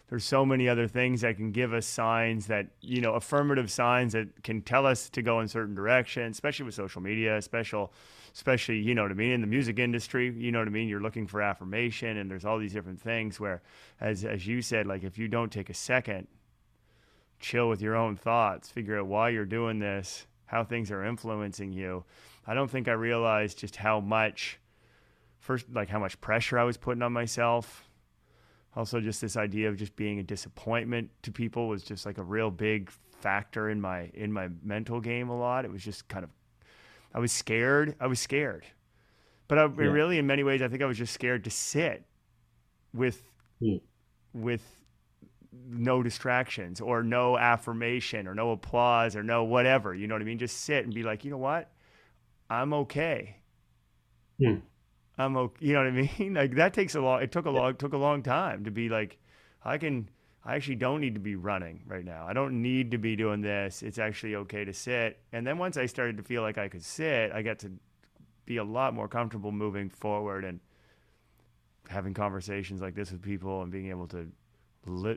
There's 0.10 0.26
so 0.26 0.46
many 0.46 0.70
other 0.70 0.88
things 0.88 1.22
that 1.22 1.38
can 1.38 1.52
give 1.52 1.74
us 1.74 1.86
signs 1.86 2.48
that 2.48 2.68
you 2.82 3.02
know 3.02 3.14
affirmative 3.14 3.72
signs 3.72 4.14
that 4.14 4.44
can 4.44 4.62
tell 4.62 4.86
us 4.86 5.10
to 5.10 5.22
go 5.22 5.40
in 5.40 5.48
certain 5.48 5.74
directions 5.74 6.36
especially 6.36 6.66
with 6.66 6.76
social 6.76 7.02
media 7.02 7.36
especially 7.38 7.88
especially 8.36 8.78
you 8.78 8.94
know 8.94 9.02
what 9.02 9.10
i 9.10 9.16
mean 9.16 9.32
in 9.32 9.42
the 9.42 9.48
music 9.48 9.80
industry 9.80 10.32
you 10.38 10.52
know 10.52 10.60
what 10.60 10.68
i 10.68 10.72
mean? 10.72 10.88
You're 10.88 11.02
looking 11.02 11.26
for 11.26 11.42
affirmation 11.42 12.18
and 12.18 12.30
there's 12.30 12.46
all 12.46 12.60
these 12.60 12.74
different 12.74 13.02
things 13.02 13.40
where 13.40 13.64
as 14.02 14.24
as 14.24 14.46
you 14.46 14.62
said 14.62 14.86
like 14.86 15.04
if 15.04 15.18
you 15.18 15.28
don't 15.28 15.52
take 15.52 15.72
a 15.72 15.74
second 15.74 16.28
chill 17.40 17.68
with 17.68 17.82
your 17.82 17.96
own 17.96 18.16
thoughts 18.16 18.70
figure 18.70 19.00
out 19.00 19.08
why 19.08 19.30
you're 19.30 19.46
doing 19.46 19.80
this 19.80 20.28
how 20.46 20.64
things 20.64 20.92
are 20.92 21.04
influencing 21.04 21.74
you. 21.74 22.04
I 22.46 22.54
don't 22.54 22.70
think 22.70 22.88
i 22.88 22.92
realized 22.92 23.58
just 23.58 23.78
how 23.78 24.00
much 24.00 24.60
first 25.44 25.66
like 25.74 25.90
how 25.90 26.00
much 26.00 26.20
pressure 26.22 26.58
i 26.58 26.64
was 26.64 26.78
putting 26.78 27.04
on 27.04 27.12
myself. 27.12 27.90
Also 28.76 29.00
just 29.00 29.22
this 29.22 29.38
idea 29.38 29.70
of 29.70 29.76
just 29.76 29.96
being 29.96 30.18
a 30.18 30.24
disappointment 30.24 31.12
to 31.22 31.32
people 31.32 31.68
was 31.68 31.84
just 31.84 32.08
like 32.08 32.18
a 32.18 32.24
real 32.24 32.50
big 32.50 32.90
factor 33.20 33.70
in 33.70 33.80
my 33.80 34.10
in 34.14 34.32
my 34.32 34.48
mental 34.64 35.00
game 35.00 35.30
a 35.30 35.38
lot. 35.38 35.66
It 35.66 35.72
was 35.72 35.84
just 35.84 36.08
kind 36.08 36.24
of 36.24 36.32
i 37.14 37.20
was 37.20 37.32
scared. 37.32 37.96
I 38.00 38.08
was 38.08 38.20
scared. 38.20 38.66
But 39.50 39.60
I, 39.60 39.66
yeah. 39.66 39.92
really 39.92 40.18
in 40.18 40.26
many 40.26 40.44
ways 40.44 40.62
i 40.62 40.70
think 40.70 40.82
i 40.82 40.86
was 40.86 40.98
just 40.98 41.14
scared 41.14 41.44
to 41.44 41.52
sit 41.52 42.06
with 42.94 43.22
yeah. 43.60 43.78
with 44.34 44.64
no 45.68 46.02
distractions 46.02 46.80
or 46.80 47.04
no 47.04 47.38
affirmation 47.38 48.28
or 48.28 48.34
no 48.34 48.52
applause 48.52 49.16
or 49.16 49.24
no 49.24 49.44
whatever 49.44 49.94
you 49.94 50.08
know 50.08 50.16
what 50.16 50.22
i 50.22 50.26
mean? 50.26 50.40
Just 50.40 50.62
sit 50.62 50.86
and 50.86 50.94
be 50.94 51.04
like 51.04 51.26
you 51.26 51.32
know 51.32 51.38
what? 51.38 51.70
I'm 52.50 52.74
okay. 52.74 53.36
Yeah. 54.38 54.56
I'm 55.18 55.38
okay. 55.38 55.66
You 55.66 55.74
know 55.74 55.80
what 55.80 55.88
I 55.88 55.92
mean? 56.20 56.34
Like 56.34 56.56
that 56.56 56.74
takes 56.74 56.96
a 56.96 57.02
long. 57.02 57.22
It 57.22 57.32
took 57.32 57.46
a 57.46 57.50
long. 57.50 57.76
Took 57.76 57.94
a 57.94 57.98
long 57.98 58.24
time 58.24 58.66
to 58.66 58.72
be 58.72 58.90
like, 58.90 59.18
I 59.64 59.78
can. 59.78 60.10
I 60.46 60.56
actually 60.56 60.76
don't 60.76 61.00
need 61.00 61.14
to 61.14 61.22
be 61.22 61.36
running 61.38 61.84
right 61.88 62.04
now. 62.04 62.26
I 62.28 62.34
don't 62.34 62.62
need 62.62 62.92
to 62.92 62.98
be 62.98 63.16
doing 63.16 63.40
this. 63.40 63.82
It's 63.82 63.98
actually 63.98 64.36
okay 64.36 64.66
to 64.66 64.74
sit. 64.74 65.20
And 65.32 65.48
then 65.48 65.58
once 65.58 65.78
I 65.78 65.86
started 65.86 66.18
to 66.18 66.24
feel 66.24 66.42
like 66.42 66.58
I 66.58 66.68
could 66.68 66.84
sit, 66.84 67.32
I 67.32 67.42
got 67.44 67.60
to 67.60 67.72
be 68.46 68.58
a 68.58 68.64
lot 68.64 68.94
more 68.94 69.08
comfortable 69.08 69.54
moving 69.54 69.90
forward 69.90 70.44
and 70.44 70.60
having 71.88 72.14
conversations 72.14 72.82
like 72.82 72.94
this 72.94 73.10
with 73.10 73.22
people 73.22 73.62
and 73.62 73.72
being 73.72 73.90
able 73.90 74.08
to, 74.08 74.30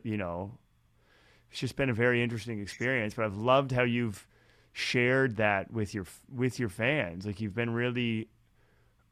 you 0.05 0.17
know, 0.17 0.57
it's 1.51 1.59
just 1.59 1.75
been 1.75 1.91
a 1.91 1.95
very 1.95 2.23
interesting 2.23 2.61
experience. 2.61 3.15
But 3.15 3.25
I've 3.25 3.37
loved 3.37 3.73
how 3.73 3.83
you've 3.83 4.29
shared 4.73 5.37
that 5.37 5.73
with 5.73 5.93
your 5.93 6.05
with 6.33 6.61
your 6.61 6.69
fans. 6.69 7.27
Like 7.27 7.41
you've 7.41 7.55
been 7.55 7.71
really 7.71 8.29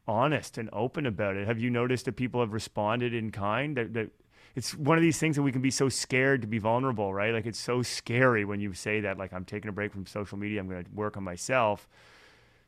honest 0.07 0.57
and 0.57 0.69
open 0.71 1.05
about 1.05 1.35
it. 1.35 1.47
Have 1.47 1.59
you 1.59 1.69
noticed 1.69 2.05
that 2.05 2.15
people 2.15 2.39
have 2.41 2.53
responded 2.53 3.13
in 3.13 3.31
kind? 3.31 3.77
That, 3.77 3.93
that 3.93 4.09
it's 4.55 4.73
one 4.75 4.97
of 4.97 5.01
these 5.01 5.19
things 5.19 5.35
that 5.35 5.41
we 5.41 5.51
can 5.51 5.61
be 5.61 5.71
so 5.71 5.89
scared 5.89 6.41
to 6.41 6.47
be 6.47 6.59
vulnerable, 6.59 7.13
right? 7.13 7.33
Like 7.33 7.45
it's 7.45 7.59
so 7.59 7.81
scary 7.81 8.45
when 8.45 8.59
you 8.59 8.73
say 8.73 9.01
that, 9.01 9.17
like 9.17 9.33
I'm 9.33 9.45
taking 9.45 9.69
a 9.69 9.71
break 9.73 9.91
from 9.91 10.05
social 10.05 10.37
media, 10.37 10.59
I'm 10.59 10.69
going 10.69 10.83
to 10.83 10.91
work 10.91 11.17
on 11.17 11.23
myself. 11.23 11.87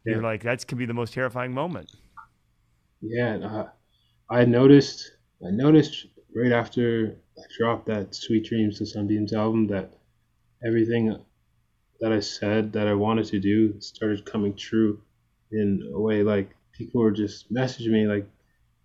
Yeah. 0.06 0.16
You're 0.16 0.24
like 0.24 0.44
that 0.44 0.66
can 0.68 0.78
be 0.78 0.86
the 0.86 0.94
most 0.94 1.14
terrifying 1.14 1.54
moment. 1.54 1.92
Yeah, 3.02 3.38
uh, 3.38 3.70
I 4.30 4.46
noticed. 4.46 5.12
I 5.46 5.52
noticed 5.52 6.08
right 6.36 6.52
after 6.52 7.16
I 7.38 7.42
dropped 7.58 7.86
that 7.88 8.16
"Sweet 8.16 8.46
Dreams" 8.46 8.80
to 8.80 8.86
Sunbeams 8.86 9.34
album 9.34 9.68
that 9.68 9.94
everything 10.66 11.16
that 12.00 12.12
I 12.12 12.20
said 12.20 12.74
that 12.74 12.88
I 12.88 12.94
wanted 12.94 13.26
to 13.28 13.40
do 13.40 13.80
started 13.80 14.26
coming 14.26 14.56
true 14.56 15.02
in 15.52 15.92
a 15.94 16.00
way 16.00 16.24
like 16.24 16.56
people 16.78 17.02
were 17.02 17.12
just 17.12 17.52
messaging 17.54 17.92
me 17.92 18.08
like, 18.08 18.28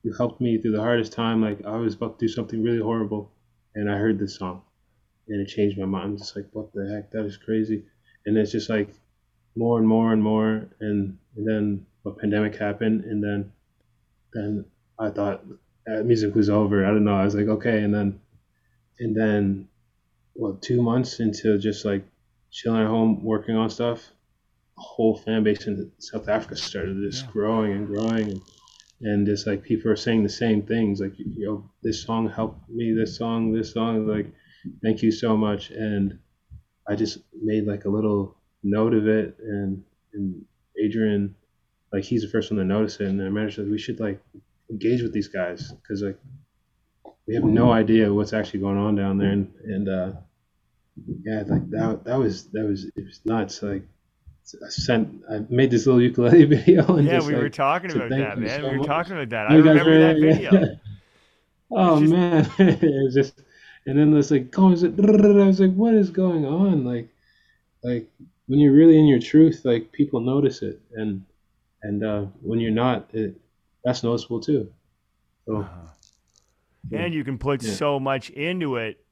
"You 0.02 0.12
helped 0.12 0.40
me 0.40 0.58
through 0.58 0.72
the 0.72 0.80
hardest 0.80 1.12
time. 1.12 1.42
Like 1.42 1.64
I 1.64 1.76
was 1.76 1.94
about 1.94 2.18
to 2.18 2.26
do 2.26 2.32
something 2.32 2.62
really 2.62 2.80
horrible, 2.80 3.30
and 3.74 3.90
I 3.90 3.96
heard 3.98 4.18
this 4.18 4.36
song, 4.36 4.62
and 5.28 5.40
it 5.40 5.48
changed 5.48 5.78
my 5.78 5.86
mind. 5.86 6.04
I'm 6.04 6.16
just 6.18 6.36
like, 6.36 6.48
what 6.52 6.72
the 6.72 6.88
heck? 6.88 7.10
That 7.12 7.24
is 7.26 7.36
crazy." 7.36 7.84
And 8.26 8.36
it's 8.38 8.52
just 8.52 8.70
like 8.70 8.90
more 9.56 9.78
and 9.78 9.86
more 9.86 10.12
and 10.12 10.22
more, 10.22 10.68
and, 10.80 11.18
and 11.36 11.46
then 11.46 11.86
a 12.06 12.10
pandemic 12.10 12.56
happened, 12.56 13.04
and 13.04 13.22
then 13.22 13.52
then 14.32 14.64
I 14.98 15.10
thought 15.10 15.44
uh, 15.86 16.02
music 16.02 16.34
was 16.34 16.48
over. 16.48 16.86
I 16.86 16.90
don't 16.90 17.04
know. 17.04 17.16
I 17.16 17.24
was 17.24 17.34
like, 17.34 17.48
okay, 17.48 17.82
and 17.82 17.92
then 17.94 18.20
and 18.98 19.16
then 19.16 19.68
well, 20.34 20.54
Two 20.54 20.82
months 20.82 21.20
into 21.20 21.58
just 21.58 21.84
like 21.84 22.04
chilling 22.50 22.82
at 22.82 22.86
home 22.86 23.22
working 23.22 23.56
on 23.56 23.70
stuff 23.70 24.10
whole 24.82 25.16
fan 25.16 25.44
base 25.44 25.66
in 25.66 25.90
South 25.98 26.28
Africa 26.28 26.56
started 26.56 26.96
just 27.08 27.24
yeah. 27.24 27.32
growing 27.32 27.72
and 27.72 27.86
growing, 27.86 28.30
and, 28.30 28.40
and 29.00 29.26
just 29.26 29.46
like 29.46 29.62
people 29.62 29.90
are 29.90 29.96
saying 29.96 30.22
the 30.22 30.28
same 30.28 30.62
things, 30.62 31.00
like 31.00 31.18
you 31.18 31.46
know, 31.46 31.70
this 31.82 32.02
song 32.02 32.28
helped 32.28 32.68
me, 32.68 32.92
this 32.92 33.16
song, 33.16 33.52
this 33.52 33.72
song, 33.72 34.06
like 34.06 34.26
thank 34.82 35.02
you 35.02 35.10
so 35.10 35.36
much, 35.36 35.70
and 35.70 36.18
I 36.88 36.94
just 36.96 37.18
made 37.42 37.66
like 37.66 37.84
a 37.84 37.88
little 37.88 38.36
note 38.62 38.94
of 38.94 39.06
it, 39.08 39.36
and 39.40 39.84
and 40.14 40.44
Adrian, 40.82 41.34
like 41.92 42.04
he's 42.04 42.22
the 42.22 42.28
first 42.28 42.50
one 42.50 42.58
to 42.58 42.64
notice 42.64 43.00
it, 43.00 43.08
and 43.08 43.22
I 43.22 43.28
managed 43.28 43.58
that 43.58 43.70
we 43.70 43.78
should 43.78 44.00
like 44.00 44.20
engage 44.70 45.02
with 45.02 45.12
these 45.12 45.28
guys. 45.28 45.72
Because 45.72 46.02
like 46.02 46.18
we 47.26 47.34
have 47.34 47.44
no 47.44 47.72
idea 47.72 48.12
what's 48.12 48.32
actually 48.32 48.60
going 48.60 48.78
on 48.78 48.96
down 48.96 49.18
there, 49.18 49.30
and 49.30 49.52
and 49.64 49.88
uh, 49.88 50.12
yeah, 51.24 51.44
like 51.46 51.70
that 51.70 52.04
that 52.04 52.18
was 52.18 52.48
that 52.50 52.64
was 52.64 52.84
it 52.84 53.04
was 53.04 53.20
nuts, 53.24 53.62
like 53.62 53.86
I 54.64 54.68
sent 54.68 55.22
I 55.30 55.44
made 55.48 55.70
this 55.70 55.86
little 55.86 56.00
ukulele 56.00 56.44
video. 56.56 56.96
And 56.96 57.06
yeah, 57.06 57.20
we 57.20 57.32
like, 57.32 57.42
were 57.42 57.48
talking 57.48 57.90
about 57.92 58.10
that, 58.10 58.38
man. 58.38 58.60
So 58.60 58.66
we 58.66 58.72
were 58.72 58.78
much. 58.78 58.86
talking 58.86 59.12
about 59.12 59.30
that. 59.30 59.50
I 59.50 59.54
remember 59.54 60.00
that 60.00 60.20
video. 60.20 60.52
Yeah. 60.52 60.66
Oh 61.74 62.00
just... 62.00 62.12
man, 62.12 62.50
it 62.58 63.02
was 63.02 63.14
just, 63.14 63.40
and 63.86 63.98
then 63.98 64.12
this 64.12 64.30
like 64.30 64.50
comments. 64.50 64.84
I 64.84 64.88
was 64.88 65.58
like, 65.58 65.72
what 65.72 65.94
is 65.94 66.10
going 66.10 66.44
on? 66.44 66.84
Like, 66.84 67.08
like 67.82 68.10
when 68.46 68.58
you're 68.58 68.74
really 68.74 68.98
in 68.98 69.06
your 69.06 69.20
truth, 69.20 69.62
like 69.64 69.90
people 69.90 70.20
notice 70.20 70.60
it, 70.60 70.82
and 70.94 71.24
and 71.82 72.04
uh, 72.04 72.24
when 72.42 72.60
you're 72.60 72.70
not, 72.70 73.08
it 73.14 73.40
that's 73.84 74.02
noticeable 74.02 74.40
too. 74.40 74.70
So, 75.46 75.62
uh-huh. 75.62 75.88
yeah. 76.90 77.00
And 77.00 77.14
you 77.14 77.24
can 77.24 77.38
put 77.38 77.62
yeah. 77.62 77.72
so 77.72 77.98
much 77.98 78.28
into 78.28 78.76
it 78.76 79.02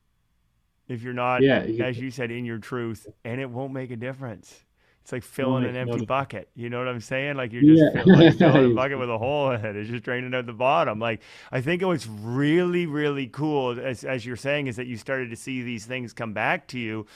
if 0.86 1.02
you're 1.02 1.14
not, 1.14 1.42
yeah, 1.42 1.64
you 1.64 1.82
as 1.82 1.98
you 1.98 2.10
said, 2.10 2.30
in 2.30 2.44
your 2.44 2.58
truth, 2.58 3.06
and 3.24 3.40
it 3.40 3.48
won't 3.48 3.72
make 3.72 3.90
a 3.90 3.96
difference. 3.96 4.54
It's 5.02 5.12
like 5.12 5.22
filling 5.22 5.64
an 5.64 5.76
empty 5.76 6.04
bucket. 6.04 6.50
You 6.54 6.68
know 6.68 6.78
what 6.78 6.88
I'm 6.88 7.00
saying? 7.00 7.36
Like 7.36 7.52
you're 7.52 7.62
just 7.62 7.82
yeah. 7.82 8.02
filling, 8.02 8.20
like 8.20 8.38
filling 8.38 8.72
a 8.72 8.74
bucket 8.74 8.98
with 8.98 9.10
a 9.10 9.18
hole 9.18 9.50
in 9.50 9.64
it. 9.64 9.76
It's 9.76 9.90
just 9.90 10.04
draining 10.04 10.34
out 10.34 10.46
the 10.46 10.52
bottom. 10.52 10.98
Like 10.98 11.20
I 11.50 11.60
think 11.60 11.82
what's 11.82 12.06
really, 12.06 12.86
really 12.86 13.26
cool, 13.26 13.80
as 13.80 14.04
as 14.04 14.26
you're 14.26 14.36
saying, 14.36 14.66
is 14.66 14.76
that 14.76 14.86
you 14.86 14.96
started 14.96 15.30
to 15.30 15.36
see 15.36 15.62
these 15.62 15.86
things 15.86 16.12
come 16.12 16.32
back 16.32 16.68
to 16.68 16.78
you, 16.78 17.06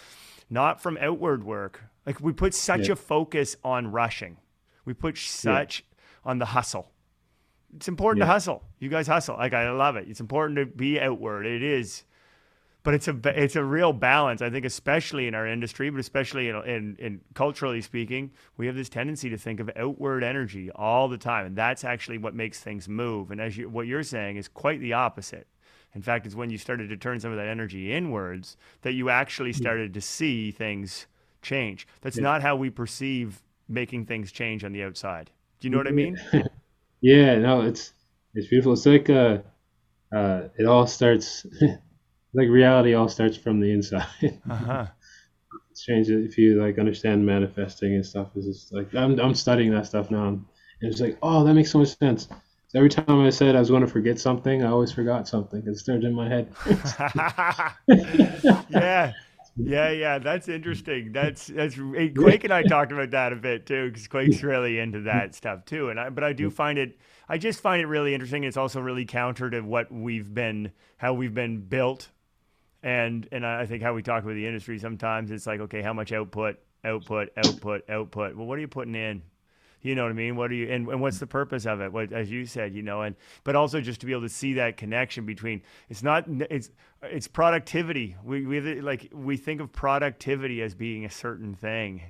not 0.49 0.81
from 0.81 0.97
outward 1.01 1.45
work. 1.45 1.83
Like 2.07 2.21
we 2.21 2.33
put 2.33 2.55
such 2.55 2.87
yeah. 2.87 2.93
a 2.93 2.97
focus 2.97 3.57
on 3.63 3.93
rushing. 3.93 4.39
We 4.85 4.95
put 4.95 5.19
such 5.19 5.85
yeah. 5.87 6.31
on 6.31 6.39
the 6.39 6.47
hustle. 6.47 6.91
It's 7.77 7.89
important 7.89 8.23
to 8.23 8.27
hustle. 8.27 8.63
You 8.79 8.89
guys 8.89 9.07
hustle. 9.07 9.37
Like 9.37 9.53
I 9.53 9.71
love 9.71 9.97
it. 9.97 10.07
It's 10.09 10.21
important 10.21 10.57
to 10.59 10.67
be 10.67 11.01
outward. 11.01 11.47
It 11.47 11.63
is 11.63 12.05
but 12.85 12.95
it's 12.95 13.09
a 13.09 13.17
it's 13.25 13.57
a 13.57 13.65
real 13.65 13.93
balance. 13.93 14.43
I 14.43 14.51
think, 14.51 14.65
especially 14.65 15.27
in 15.27 15.35
our 15.35 15.47
industry, 15.49 15.91
but 15.91 16.01
especially 16.01 16.49
in, 16.51 16.57
in, 16.65 16.97
in 17.01 17.21
culturally 17.35 17.81
speaking, 17.83 18.31
we 18.57 18.67
have 18.67 18.77
this 18.77 18.89
tendency 18.91 19.31
to 19.31 19.39
think 19.39 19.61
of 19.61 19.71
outward 19.77 20.23
energy 20.23 20.71
all 20.73 21.09
the 21.09 21.19
time, 21.19 21.47
and 21.47 21.57
that's 21.57 21.85
actually 21.85 22.19
what 22.19 22.35
makes 22.35 22.61
things 22.61 22.89
move. 22.89 23.31
And 23.33 23.41
as 23.41 23.57
you, 23.57 23.69
what 23.69 23.87
you're 23.89 24.05
saying 24.05 24.37
is 24.37 24.49
quite 24.49 24.81
the 24.81 24.93
opposite. 24.93 25.49
In 25.95 26.03
fact, 26.03 26.27
it's 26.27 26.35
when 26.35 26.51
you 26.51 26.59
started 26.59 26.89
to 26.91 26.97
turn 26.97 27.21
some 27.21 27.31
of 27.33 27.39
that 27.39 27.49
energy 27.49 27.93
inwards 27.93 28.57
that 28.83 28.93
you 28.95 29.11
actually 29.11 29.53
started 29.53 29.95
to 29.95 30.01
see 30.01 30.51
things 30.51 31.07
change. 31.43 31.87
That's 32.03 32.19
Yeah. 32.19 32.25
not 32.25 32.43
how 32.43 32.57
we 32.57 32.71
perceive 32.71 33.43
making 33.69 34.07
things 34.07 34.33
change 34.33 34.65
on 34.65 34.73
the 34.73 34.83
outside. 34.83 35.31
Do 35.61 35.67
you 35.67 35.71
know 35.71 35.79
what 35.79 35.89
I 35.89 35.93
mean? 35.93 36.19
Yeah, 37.01 37.39
no, 37.39 37.63
it's 37.63 37.93
it's 38.35 38.49
beautiful. 38.49 38.73
It's 38.73 38.87
like 38.87 39.11
uh, 39.11 39.39
uh, 40.15 40.49
it 40.59 40.67
all 40.67 40.87
starts 40.87 41.47
like 42.35 42.49
reality 42.49 42.95
all 42.95 43.09
starts 43.09 43.37
from 43.37 43.61
the 43.61 43.71
inside. 43.71 44.07
Uh-huh. 44.51 44.87
it's 45.71 45.81
strange 45.81 46.11
if 46.11 46.37
you 46.37 46.63
like 46.63 46.79
understand 46.79 47.25
manifesting 47.25 47.95
and 47.95 48.05
stuff. 48.05 48.37
Is 48.37 48.47
just 48.47 48.73
like 48.73 48.95
I'm 48.95 49.19
I'm 49.19 49.35
studying 49.35 49.71
that 49.73 49.87
stuff 49.87 50.11
now, 50.11 50.29
and 50.29 50.45
it's 50.81 51.01
like 51.01 51.17
oh 51.23 51.45
that 51.45 51.55
makes 51.55 51.71
so 51.71 51.79
much 51.79 51.97
sense. 51.99 52.29
So 52.69 52.79
every 52.79 52.91
time 52.91 53.21
I 53.21 53.31
said 53.31 53.55
I 53.55 53.61
was 53.61 53.71
going 53.71 53.83
to 53.83 53.89
forget 53.89 54.19
something, 54.19 54.65
I 54.65 54.69
always 54.69 54.93
forgot 54.93 55.29
something. 55.29 55.63
It 55.67 55.77
started 55.77 56.05
in 56.05 56.13
my 56.13 56.29
head. 56.29 56.53
yeah. 58.69 59.13
Yeah, 59.57 59.91
yeah, 59.91 60.19
that's 60.19 60.49
interesting. 60.49 61.13
That's 61.13 61.47
that's 61.47 61.77
Quake 61.77 62.43
and 62.43 62.53
I 62.53 62.65
talked 62.65 62.91
about 62.91 63.13
that 63.13 63.33
a 63.33 63.37
bit 63.37 63.67
too, 63.67 63.89
because 63.89 64.09
Quake's 64.09 64.43
really 64.43 64.81
into 64.81 65.03
that 65.03 65.37
stuff 65.37 65.65
too. 65.65 65.91
And 65.91 66.01
I, 66.01 66.11
but 66.11 66.25
I 66.25 66.33
do 66.33 66.51
find 66.51 66.77
it, 66.77 66.99
I 67.29 67.39
just 67.39 67.61
find 67.61 67.81
it 67.81 67.87
really 67.87 68.15
interesting. 68.15 68.43
It's 68.43 68.57
also 68.57 68.81
really 68.81 69.05
counter 69.05 69.51
to 69.51 69.61
what 69.61 69.93
we've 69.93 70.35
been, 70.35 70.73
how 70.97 71.15
we've 71.15 71.35
been 71.35 71.61
built, 71.61 72.09
and 72.85 73.27
and 73.33 73.47
I 73.47 73.65
think 73.65 73.83
how 73.83 73.95
we 73.95 74.03
talk 74.03 74.23
about 74.23 74.35
the 74.35 74.47
industry. 74.47 74.79
Sometimes 74.79 75.31
it's 75.31 75.47
like, 75.47 75.59
okay, 75.61 75.81
how 75.81 75.95
much 75.95 76.13
output, 76.13 76.59
output, 76.85 77.31
output, 77.37 77.89
output. 77.89 78.37
Well, 78.37 78.47
what 78.47 78.59
are 78.59 78.61
you 78.61 78.69
putting 78.69 78.95
in? 78.95 79.23
You 79.81 79.95
know 79.95 80.03
what 80.03 80.11
I 80.11 80.15
mean? 80.15 80.37
What 80.37 80.51
are 80.51 80.55
you 80.55 80.71
and, 80.71 80.87
and 80.89 81.01
what's 81.01 81.19
the 81.19 81.27
purpose 81.27 81.65
of 81.65 81.81
it? 81.81 81.93
What 81.93 82.13
as 82.13 82.31
you 82.31 82.45
said, 82.45 82.75
you 82.75 82.83
know, 82.83 83.01
and 83.03 83.17
but 83.43 83.57
also 83.57 83.81
just 83.81 84.01
to 84.01 84.07
be 84.07 84.13
able 84.13 84.23
to 84.23 84.29
see 84.29 84.53
that 84.55 84.77
connection 84.77 85.25
between 85.25 85.63
it's 85.89 86.03
not 86.03 86.25
it's 86.29 86.71
it's 87.03 87.27
productivity. 87.27 88.17
We 88.23 88.47
we 88.47 88.61
like 88.83 89.11
we 89.15 89.39
think 89.39 89.63
of 89.63 89.73
productivity 89.73 90.61
as 90.61 90.75
being 90.75 91.07
a 91.07 91.11
certain 91.11 91.55
thing. 91.55 92.03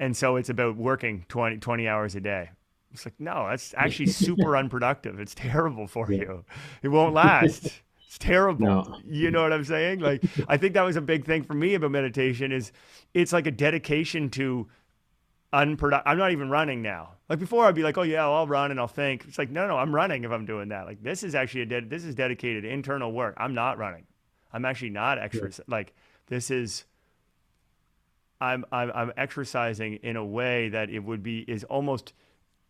And 0.00 0.14
so 0.14 0.36
it's 0.36 0.50
about 0.50 0.76
working 0.76 1.24
20, 1.28 1.58
20 1.58 1.88
hours 1.88 2.14
a 2.14 2.20
day. 2.20 2.50
It's 2.92 3.06
like, 3.06 3.18
no, 3.18 3.46
that's 3.48 3.72
actually 3.74 4.06
super 4.08 4.54
unproductive. 4.54 5.18
It's 5.18 5.34
terrible 5.34 5.86
for 5.86 6.12
you. 6.12 6.44
It 6.82 6.88
won't 6.88 7.14
last. 7.14 7.80
It's 8.18 8.24
terrible. 8.24 8.66
No. 8.66 8.96
You 9.06 9.30
know 9.30 9.42
what 9.42 9.52
I'm 9.52 9.64
saying? 9.64 10.00
Like 10.00 10.24
I 10.48 10.56
think 10.56 10.74
that 10.74 10.82
was 10.82 10.96
a 10.96 11.00
big 11.00 11.24
thing 11.24 11.44
for 11.44 11.54
me 11.54 11.74
about 11.74 11.90
meditation 11.90 12.52
is 12.52 12.72
it's 13.14 13.32
like 13.32 13.46
a 13.46 13.50
dedication 13.50 14.30
to 14.30 14.68
unproductive. 15.52 16.10
I'm 16.10 16.18
not 16.18 16.32
even 16.32 16.50
running 16.50 16.82
now. 16.82 17.10
Like 17.28 17.38
before, 17.38 17.66
I'd 17.66 17.74
be 17.74 17.82
like, 17.82 17.96
oh 17.98 18.02
yeah, 18.02 18.26
I'll 18.26 18.46
run 18.46 18.70
and 18.70 18.80
I'll 18.80 18.88
think. 18.88 19.24
It's 19.28 19.38
like, 19.38 19.50
no, 19.50 19.68
no, 19.68 19.76
I'm 19.76 19.94
running 19.94 20.24
if 20.24 20.30
I'm 20.30 20.46
doing 20.46 20.68
that. 20.68 20.86
Like 20.86 21.02
this 21.02 21.22
is 21.22 21.34
actually 21.34 21.62
a 21.62 21.66
ded- 21.66 21.90
this 21.90 22.04
is 22.04 22.14
dedicated 22.14 22.64
internal 22.64 23.12
work. 23.12 23.34
I'm 23.36 23.54
not 23.54 23.78
running. 23.78 24.04
I'm 24.52 24.64
actually 24.64 24.90
not 24.90 25.18
exercising. 25.18 25.66
Like 25.68 25.94
this 26.26 26.50
is. 26.50 26.84
I'm, 28.40 28.64
I'm 28.70 28.92
I'm 28.94 29.12
exercising 29.16 29.94
in 29.94 30.16
a 30.16 30.24
way 30.24 30.68
that 30.68 30.90
it 30.90 31.00
would 31.00 31.24
be 31.24 31.40
is 31.40 31.64
almost 31.64 32.12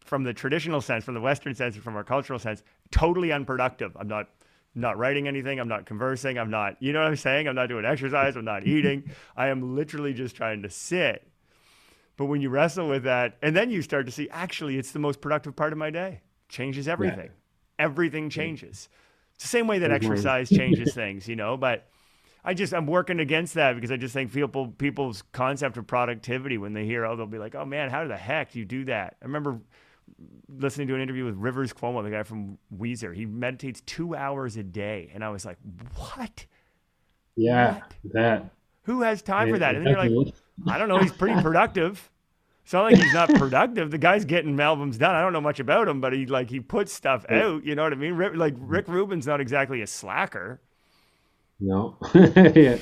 from 0.00 0.24
the 0.24 0.32
traditional 0.32 0.80
sense, 0.80 1.04
from 1.04 1.12
the 1.12 1.20
Western 1.20 1.54
sense, 1.54 1.76
from 1.76 1.94
our 1.94 2.04
cultural 2.04 2.38
sense, 2.38 2.62
totally 2.90 3.32
unproductive. 3.32 3.94
I'm 3.98 4.08
not 4.08 4.28
not 4.74 4.98
writing 4.98 5.26
anything. 5.26 5.58
I'm 5.58 5.68
not 5.68 5.86
conversing. 5.86 6.38
I'm 6.38 6.50
not, 6.50 6.76
you 6.80 6.92
know 6.92 7.00
what 7.00 7.08
I'm 7.08 7.16
saying? 7.16 7.48
I'm 7.48 7.54
not 7.54 7.68
doing 7.68 7.84
exercise. 7.84 8.36
I'm 8.36 8.44
not 8.44 8.64
eating. 8.64 9.04
I 9.36 9.48
am 9.48 9.74
literally 9.74 10.12
just 10.12 10.36
trying 10.36 10.62
to 10.62 10.70
sit. 10.70 11.26
But 12.16 12.26
when 12.26 12.40
you 12.40 12.50
wrestle 12.50 12.88
with 12.88 13.04
that, 13.04 13.38
and 13.42 13.54
then 13.54 13.70
you 13.70 13.80
start 13.82 14.06
to 14.06 14.12
see, 14.12 14.28
actually, 14.30 14.76
it's 14.76 14.90
the 14.90 14.98
most 14.98 15.20
productive 15.20 15.54
part 15.54 15.72
of 15.72 15.78
my 15.78 15.90
day. 15.90 16.20
Changes 16.48 16.88
everything. 16.88 17.30
Everything 17.78 18.28
changes. 18.28 18.88
It's 19.34 19.44
the 19.44 19.48
same 19.48 19.68
way 19.68 19.78
that 19.78 19.90
Mhm. 19.90 19.94
exercise 19.94 20.50
changes 20.52 20.92
things, 20.92 21.28
you 21.28 21.36
know. 21.36 21.56
But 21.56 21.88
I 22.44 22.54
just 22.54 22.72
I'm 22.74 22.86
working 22.86 23.20
against 23.20 23.54
that 23.54 23.74
because 23.74 23.92
I 23.92 23.96
just 23.96 24.14
think 24.14 24.32
people 24.32 24.68
people's 24.68 25.22
concept 25.32 25.76
of 25.76 25.86
productivity 25.86 26.58
when 26.58 26.72
they 26.72 26.86
hear, 26.86 27.04
oh, 27.04 27.14
they'll 27.14 27.26
be 27.26 27.38
like, 27.38 27.54
oh 27.54 27.64
man, 27.64 27.90
how 27.90 28.06
the 28.06 28.16
heck 28.16 28.52
do 28.52 28.58
you 28.58 28.64
do 28.64 28.84
that? 28.86 29.16
I 29.22 29.26
remember 29.26 29.60
listening 30.48 30.88
to 30.88 30.94
an 30.94 31.00
interview 31.00 31.24
with 31.24 31.36
Rivers 31.36 31.72
Cuomo, 31.72 32.02
the 32.02 32.10
guy 32.10 32.22
from 32.22 32.58
Weezer. 32.76 33.14
He 33.14 33.26
meditates 33.26 33.80
two 33.82 34.14
hours 34.14 34.56
a 34.56 34.62
day, 34.62 35.10
and 35.14 35.24
I 35.24 35.28
was 35.30 35.44
like, 35.44 35.58
what? 35.96 36.46
Yeah, 37.36 37.80
that. 38.12 38.50
Who 38.82 39.02
has 39.02 39.22
time 39.22 39.50
for 39.50 39.58
that? 39.58 39.74
And 39.74 39.86
then 39.86 39.92
you're 39.92 40.24
like. 40.24 40.34
I 40.66 40.78
don't 40.78 40.88
know. 40.88 40.98
He's 40.98 41.12
pretty 41.12 41.40
productive. 41.42 42.10
It's 42.64 42.72
not 42.72 42.82
like 42.84 42.96
he's 42.96 43.14
not 43.14 43.30
productive. 43.30 43.90
The 43.90 43.98
guy's 43.98 44.26
getting 44.26 44.58
albums 44.60 44.98
done. 44.98 45.14
I 45.14 45.22
don't 45.22 45.32
know 45.32 45.40
much 45.40 45.58
about 45.58 45.88
him, 45.88 46.02
but 46.02 46.12
he 46.12 46.26
like 46.26 46.50
he 46.50 46.60
puts 46.60 46.92
stuff 46.92 47.24
out. 47.30 47.64
You 47.64 47.74
know 47.74 47.82
what 47.82 47.92
I 47.94 47.96
mean? 47.96 48.12
Rick, 48.14 48.34
like 48.34 48.54
Rick 48.58 48.88
Rubin's 48.88 49.26
not 49.26 49.40
exactly 49.40 49.80
a 49.80 49.86
slacker. 49.86 50.60
No. 51.60 51.96
yeah. 52.14 52.76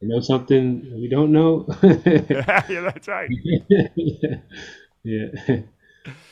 You 0.00 0.08
know 0.08 0.18
something 0.20 0.90
we 0.94 1.08
don't 1.08 1.30
know? 1.30 1.66
yeah, 1.84 2.80
that's 2.80 3.06
right. 3.06 3.30
yeah. 5.04 5.28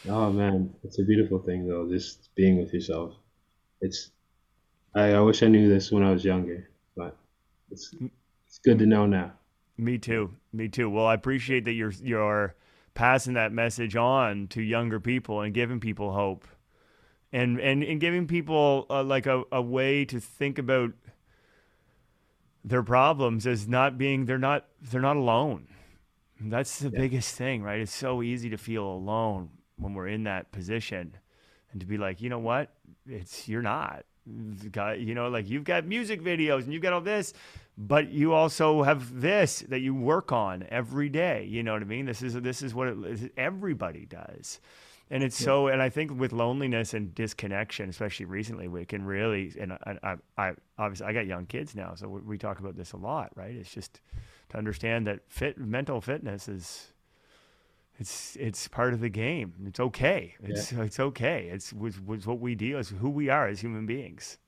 Oh 0.08 0.32
man, 0.32 0.74
it's 0.82 0.98
a 0.98 1.04
beautiful 1.04 1.38
thing 1.38 1.68
though, 1.68 1.88
just 1.88 2.34
being 2.34 2.58
with 2.58 2.72
yourself. 2.72 3.14
It's 3.80 4.10
I, 4.94 5.12
I 5.12 5.20
wish 5.20 5.42
I 5.42 5.46
knew 5.46 5.68
this 5.68 5.92
when 5.92 6.02
I 6.02 6.10
was 6.10 6.24
younger, 6.24 6.70
but 6.96 7.16
it's 7.70 7.94
it's 8.46 8.58
good 8.58 8.78
to 8.78 8.86
know 8.86 9.06
now. 9.06 9.32
Me 9.76 9.98
too. 9.98 10.34
Me 10.52 10.68
too. 10.68 10.90
Well, 10.90 11.06
I 11.06 11.14
appreciate 11.14 11.64
that 11.66 11.72
you're 11.72 11.92
you're 12.02 12.54
passing 12.94 13.34
that 13.34 13.52
message 13.52 13.94
on 13.96 14.48
to 14.48 14.62
younger 14.62 15.00
people 15.00 15.42
and 15.42 15.54
giving 15.54 15.80
people 15.80 16.12
hope, 16.12 16.46
and 17.32 17.60
and 17.60 17.84
and 17.84 18.00
giving 18.00 18.26
people 18.26 18.86
uh, 18.90 19.04
like 19.04 19.26
a, 19.26 19.44
a 19.52 19.62
way 19.62 20.04
to 20.06 20.18
think 20.18 20.58
about 20.58 20.92
their 22.64 22.82
problems 22.82 23.46
as 23.46 23.68
not 23.68 23.96
being 23.96 24.26
they're 24.26 24.38
not 24.38 24.66
they're 24.80 25.00
not 25.00 25.16
alone. 25.16 25.68
That's 26.42 26.78
the 26.78 26.90
biggest 26.90 27.34
thing, 27.36 27.62
right? 27.62 27.80
It's 27.80 27.94
so 27.94 28.22
easy 28.22 28.48
to 28.48 28.56
feel 28.56 28.84
alone 28.84 29.50
when 29.80 29.94
we're 29.94 30.08
in 30.08 30.24
that 30.24 30.52
position, 30.52 31.16
and 31.72 31.80
to 31.80 31.86
be 31.86 31.98
like, 31.98 32.20
you 32.20 32.28
know 32.28 32.38
what? 32.38 32.70
It's 33.08 33.48
you're 33.48 33.62
not. 33.62 34.04
Got 34.70 35.00
you 35.00 35.14
know 35.14 35.28
like 35.28 35.48
you've 35.48 35.64
got 35.64 35.86
music 35.86 36.22
videos 36.22 36.62
and 36.62 36.72
you've 36.72 36.82
got 36.82 36.92
all 36.92 37.00
this 37.00 37.32
but 37.80 38.10
you 38.12 38.34
also 38.34 38.82
have 38.82 39.20
this 39.20 39.60
that 39.68 39.80
you 39.80 39.94
work 39.94 40.32
on 40.32 40.66
every 40.68 41.08
day. 41.08 41.46
You 41.48 41.62
know 41.62 41.72
what 41.72 41.80
i 41.82 41.86
mean? 41.86 42.04
This 42.04 42.20
is 42.22 42.34
this 42.34 42.62
is 42.62 42.74
what 42.74 42.88
it, 42.88 43.32
everybody 43.38 44.04
does. 44.04 44.60
And 45.12 45.24
it's 45.24 45.36
so 45.36 45.66
and 45.66 45.82
i 45.82 45.88
think 45.88 46.16
with 46.20 46.32
loneliness 46.32 46.94
and 46.94 47.12
disconnection 47.12 47.88
especially 47.88 48.26
recently 48.26 48.68
we 48.68 48.84
can 48.84 49.04
really 49.04 49.52
and 49.58 49.72
i 49.72 49.98
i, 50.04 50.16
I 50.38 50.52
obviously 50.78 51.06
i 51.06 51.12
got 51.12 51.26
young 51.26 51.46
kids 51.46 51.74
now 51.74 51.94
so 51.96 52.06
we, 52.06 52.20
we 52.20 52.38
talk 52.38 52.60
about 52.60 52.76
this 52.76 52.92
a 52.92 52.96
lot 52.96 53.32
right? 53.34 53.56
It's 53.56 53.74
just 53.74 54.00
to 54.50 54.58
understand 54.58 55.08
that 55.08 55.20
fit 55.28 55.58
mental 55.58 56.00
fitness 56.00 56.46
is 56.46 56.92
it's 58.00 58.36
it's 58.40 58.66
part 58.66 58.92
of 58.92 59.00
the 59.00 59.08
game 59.08 59.52
it's 59.66 59.78
okay 59.78 60.34
it's 60.42 60.72
it's 60.72 60.98
okay 60.98 61.48
it's 61.52 61.72
was, 61.72 62.00
was 62.00 62.26
what 62.26 62.40
we 62.40 62.54
deal 62.54 62.78
is 62.78 62.88
who 62.88 63.10
we 63.10 63.28
are 63.28 63.46
as 63.46 63.60
human 63.60 63.86
beings 63.86 64.38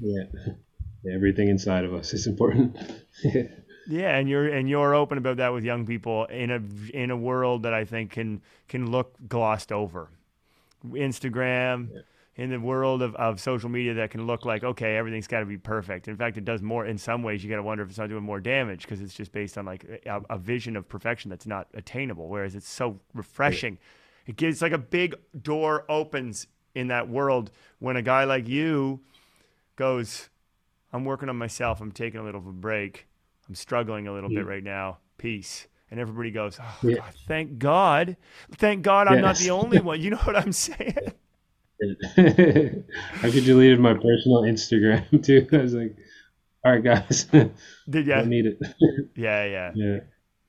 Yeah. 0.00 0.24
Everything 1.14 1.48
inside 1.48 1.84
of 1.84 1.94
us 1.94 2.12
is 2.12 2.26
important. 2.26 2.76
Yeah, 3.88 4.16
and 4.18 4.28
you're 4.28 4.48
and 4.48 4.68
you're 4.68 4.94
open 4.96 5.16
about 5.16 5.36
that 5.36 5.52
with 5.52 5.62
young 5.62 5.86
people 5.86 6.24
in 6.24 6.50
a 6.50 6.60
in 6.92 7.12
a 7.12 7.16
world 7.16 7.62
that 7.62 7.72
I 7.72 7.84
think 7.84 8.10
can 8.10 8.42
can 8.66 8.90
look 8.90 9.14
glossed 9.28 9.70
over. 9.70 10.08
Instagram, 10.84 11.88
in 12.36 12.50
the 12.50 12.60
world 12.60 13.00
of, 13.02 13.14
of 13.16 13.40
social 13.40 13.68
media 13.68 13.94
that 13.94 14.10
can 14.10 14.26
look 14.26 14.44
like 14.44 14.62
okay, 14.62 14.96
everything's 14.96 15.26
got 15.26 15.40
to 15.40 15.46
be 15.46 15.58
perfect. 15.58 16.06
In 16.08 16.16
fact, 16.16 16.36
it 16.36 16.44
does 16.44 16.62
more 16.62 16.86
in 16.86 16.98
some 16.98 17.22
ways. 17.22 17.42
You 17.42 17.50
got 17.50 17.56
to 17.56 17.62
wonder 17.62 17.82
if 17.82 17.90
it's 17.90 17.98
not 17.98 18.08
doing 18.08 18.22
more 18.22 18.40
damage 18.40 18.82
because 18.82 19.00
it's 19.00 19.14
just 19.14 19.32
based 19.32 19.56
on 19.58 19.64
like 19.64 19.84
a, 20.06 20.20
a 20.30 20.38
vision 20.38 20.76
of 20.76 20.88
perfection 20.88 21.30
that's 21.30 21.46
not 21.46 21.68
attainable. 21.74 22.28
Whereas 22.28 22.54
it's 22.54 22.68
so 22.68 23.00
refreshing. 23.14 23.78
It 24.26 24.36
gives 24.36 24.60
like 24.60 24.72
a 24.72 24.78
big 24.78 25.14
door 25.42 25.84
opens 25.88 26.46
in 26.74 26.88
that 26.88 27.08
world 27.08 27.50
when 27.78 27.96
a 27.96 28.02
guy 28.02 28.24
like 28.24 28.46
you 28.48 29.00
goes, 29.76 30.28
I'm 30.92 31.04
working 31.04 31.28
on 31.28 31.36
myself. 31.36 31.80
I'm 31.80 31.92
taking 31.92 32.20
a 32.20 32.24
little 32.24 32.40
of 32.40 32.46
a 32.46 32.52
break. 32.52 33.06
I'm 33.48 33.54
struggling 33.54 34.08
a 34.08 34.12
little 34.12 34.28
bit 34.28 34.46
right 34.46 34.62
now. 34.64 34.98
Peace. 35.18 35.68
And 35.90 36.00
everybody 36.00 36.32
goes, 36.32 36.58
oh, 36.60 36.78
Yeah. 36.82 36.96
God, 36.96 37.14
thank 37.28 37.58
God. 37.58 38.16
Thank 38.56 38.82
God 38.82 39.06
I'm 39.06 39.20
not 39.20 39.36
the 39.36 39.50
only 39.52 39.80
one. 39.80 40.00
You 40.00 40.10
know 40.10 40.16
what 40.18 40.36
I'm 40.36 40.52
saying? 40.52 41.12
I 41.82 42.82
actually 43.22 43.40
deleted 43.42 43.80
my 43.80 43.94
personal 43.94 44.42
Instagram 44.42 45.22
too. 45.24 45.46
I 45.52 45.56
was 45.58 45.74
like, 45.74 45.96
all 46.64 46.72
right, 46.72 46.82
guys, 46.82 47.24
Did 47.90 48.10
I 48.10 48.24
need 48.24 48.46
it. 48.46 48.58
Yeah, 49.16 49.44
yeah. 49.44 49.72
yeah. 49.74 49.98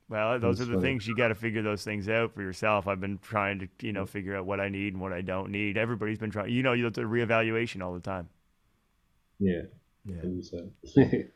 Well, 0.09 0.39
those 0.39 0.59
That's 0.59 0.69
are 0.69 0.71
the 0.71 0.77
funny. 0.77 0.87
things 0.87 1.07
you 1.07 1.15
got 1.15 1.27
to 1.29 1.35
figure 1.35 1.61
those 1.61 1.83
things 1.83 2.07
out 2.07 2.33
for 2.33 2.41
yourself. 2.41 2.87
I've 2.87 3.01
been 3.01 3.19
trying 3.19 3.59
to, 3.59 3.67
you 3.81 3.91
know, 3.91 4.05
figure 4.05 4.35
out 4.37 4.45
what 4.45 4.59
I 4.61 4.69
need 4.69 4.93
and 4.93 5.01
what 5.01 5.11
I 5.11 5.21
don't 5.21 5.51
need. 5.51 5.77
Everybody's 5.77 6.17
been 6.17 6.31
trying. 6.31 6.49
You 6.51 6.63
know, 6.63 6.73
you 6.73 6.85
have 6.85 6.93
to 6.93 7.01
reevaluation 7.01 7.83
all 7.83 7.93
the 7.93 7.99
time. 7.99 8.29
Yeah. 9.39 9.63
Yeah. 10.05 10.15
100%. 10.23 11.29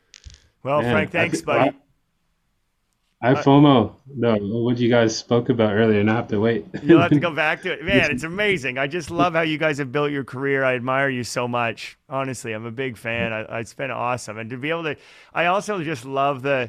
Well, 0.62 0.82
Man, 0.82 0.92
Frank, 0.92 1.10
thanks, 1.10 1.42
buddy. 1.42 1.76
I 3.22 3.28
have 3.28 3.38
FOMO. 3.38 3.94
No, 4.16 4.36
what 4.36 4.78
you 4.78 4.88
guys 4.88 5.16
spoke 5.16 5.48
about 5.48 5.74
earlier, 5.74 6.00
and 6.00 6.10
I 6.10 6.14
have 6.14 6.26
to 6.28 6.40
wait. 6.40 6.66
You'll 6.82 7.00
have 7.00 7.12
to 7.12 7.20
go 7.20 7.30
back 7.34 7.62
to 7.62 7.72
it. 7.72 7.84
Man, 7.84 8.10
it's 8.10 8.24
amazing. 8.24 8.78
I 8.78 8.88
just 8.88 9.12
love 9.12 9.34
how 9.34 9.42
you 9.42 9.58
guys 9.58 9.78
have 9.78 9.92
built 9.92 10.10
your 10.10 10.24
career. 10.24 10.64
I 10.64 10.74
admire 10.74 11.08
you 11.08 11.22
so 11.22 11.46
much. 11.46 11.96
Honestly, 12.08 12.52
I'm 12.52 12.66
a 12.66 12.72
big 12.72 12.96
fan. 12.96 13.32
I, 13.32 13.60
it's 13.60 13.74
been 13.74 13.92
awesome. 13.92 14.38
And 14.38 14.50
to 14.50 14.56
be 14.56 14.70
able 14.70 14.82
to, 14.84 14.96
I 15.32 15.46
also 15.46 15.84
just 15.84 16.04
love 16.04 16.42
the, 16.42 16.68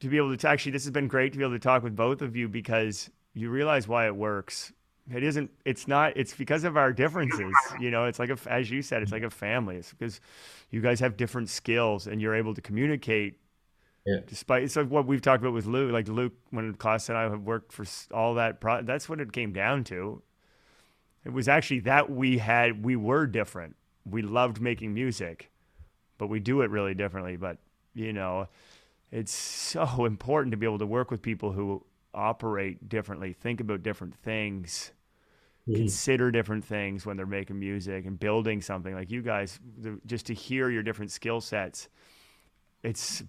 to 0.00 0.08
be 0.08 0.16
able 0.16 0.34
to, 0.34 0.48
actually, 0.48 0.72
this 0.72 0.84
has 0.84 0.90
been 0.90 1.06
great 1.06 1.32
to 1.32 1.38
be 1.38 1.44
able 1.44 1.54
to 1.54 1.58
talk 1.58 1.82
with 1.82 1.94
both 1.94 2.22
of 2.22 2.34
you 2.34 2.48
because 2.48 3.10
you 3.34 3.50
realize 3.50 3.86
why 3.86 4.06
it 4.06 4.16
works. 4.16 4.72
It 5.14 5.22
isn't, 5.22 5.50
it's 5.66 5.86
not, 5.86 6.16
it's 6.16 6.32
because 6.32 6.64
of 6.64 6.78
our 6.78 6.94
differences. 6.94 7.52
You 7.78 7.90
know, 7.90 8.06
it's 8.06 8.18
like, 8.18 8.30
a, 8.30 8.38
as 8.46 8.70
you 8.70 8.80
said, 8.80 9.02
it's 9.02 9.12
like 9.12 9.22
a 9.22 9.30
family. 9.30 9.76
It's 9.76 9.90
because 9.90 10.22
you 10.70 10.80
guys 10.80 10.98
have 11.00 11.18
different 11.18 11.50
skills 11.50 12.06
and 12.06 12.22
you're 12.22 12.34
able 12.34 12.54
to 12.54 12.62
communicate 12.62 13.36
Yeah. 14.06 14.20
despite 14.26 14.62
it's 14.62 14.76
like 14.76 14.88
what 14.88 15.06
we've 15.06 15.20
talked 15.20 15.42
about 15.42 15.52
with 15.52 15.66
Luke. 15.66 15.92
Like 15.92 16.08
Luke, 16.08 16.32
when 16.50 16.74
Klaus 16.74 17.08
and 17.08 17.18
I 17.18 17.22
have 17.22 17.42
worked 17.42 17.72
for 17.72 17.84
all 18.12 18.34
that, 18.34 18.60
pro- 18.60 18.82
that's 18.82 19.08
what 19.08 19.20
it 19.20 19.32
came 19.32 19.52
down 19.52 19.84
to. 19.84 20.22
It 21.24 21.32
was 21.32 21.48
actually 21.48 21.80
that 21.80 22.10
we 22.10 22.38
had 22.38 22.84
we 22.84 22.96
were 22.96 23.26
different. 23.26 23.76
We 24.04 24.22
loved 24.22 24.60
making 24.60 24.94
music, 24.94 25.50
but 26.16 26.28
we 26.28 26.40
do 26.40 26.62
it 26.62 26.70
really 26.70 26.94
differently. 26.94 27.36
But 27.36 27.58
you 27.94 28.12
know, 28.12 28.48
it's 29.10 29.32
so 29.32 30.04
important 30.04 30.52
to 30.52 30.56
be 30.56 30.66
able 30.66 30.78
to 30.78 30.86
work 30.86 31.10
with 31.10 31.22
people 31.22 31.52
who 31.52 31.84
operate 32.14 32.88
differently, 32.88 33.32
think 33.32 33.60
about 33.60 33.82
different 33.82 34.14
things, 34.16 34.92
mm-hmm. 35.68 35.78
consider 35.78 36.30
different 36.30 36.64
things 36.64 37.06
when 37.06 37.16
they're 37.16 37.26
making 37.26 37.58
music 37.58 38.06
and 38.06 38.18
building 38.18 38.60
something. 38.60 38.94
Like 38.94 39.10
you 39.10 39.22
guys, 39.22 39.60
the, 39.78 40.00
just 40.06 40.26
to 40.26 40.34
hear 40.34 40.70
your 40.70 40.82
different 40.82 41.10
skill 41.10 41.40
sets, 41.40 41.88
it's 42.82 43.22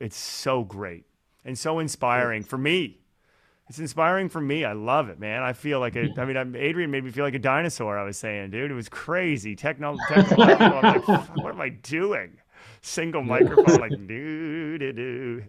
it's 0.00 0.16
so 0.16 0.64
great 0.64 1.04
and 1.44 1.58
so 1.58 1.78
inspiring 1.78 2.42
for 2.42 2.58
me. 2.58 3.00
It's 3.68 3.78
inspiring 3.78 4.30
for 4.30 4.40
me. 4.40 4.64
I 4.64 4.72
love 4.72 5.10
it, 5.10 5.20
man. 5.20 5.42
I 5.42 5.52
feel 5.52 5.78
like 5.78 5.94
a, 5.94 6.08
I 6.16 6.24
mean, 6.24 6.38
I'm, 6.38 6.56
Adrian 6.56 6.90
made 6.90 7.04
me 7.04 7.10
feel 7.10 7.24
like 7.24 7.34
a 7.34 7.38
dinosaur. 7.38 7.98
I 7.98 8.02
was 8.02 8.16
saying, 8.16 8.50
dude, 8.50 8.70
it 8.70 8.74
was 8.74 8.88
crazy. 8.88 9.54
Techno, 9.56 9.96
technological. 10.08 11.14
Like, 11.14 11.36
what 11.36 11.52
am 11.52 11.60
I 11.60 11.68
doing? 11.68 12.38
Single 12.80 13.22
microphone, 13.22 13.80
like, 13.80 13.90
doo 14.06 14.78
doo 14.78 14.92
doo. 14.92 15.42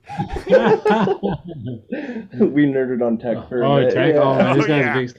we 2.47 2.65
nerded 2.65 3.05
on 3.05 3.17
tech 3.17 3.47
for 3.47 3.61
a 3.61 3.69
Oh, 3.69 3.79
bit, 3.79 3.93
Tech. 3.93 4.13
yeah. 4.15 4.19
Oh, 4.21 4.35
man, 4.35 4.55
this 4.57 4.65
Oh, 4.65 4.67
guy's 4.67 4.79
yeah. 4.81 4.93
big. 4.95 5.11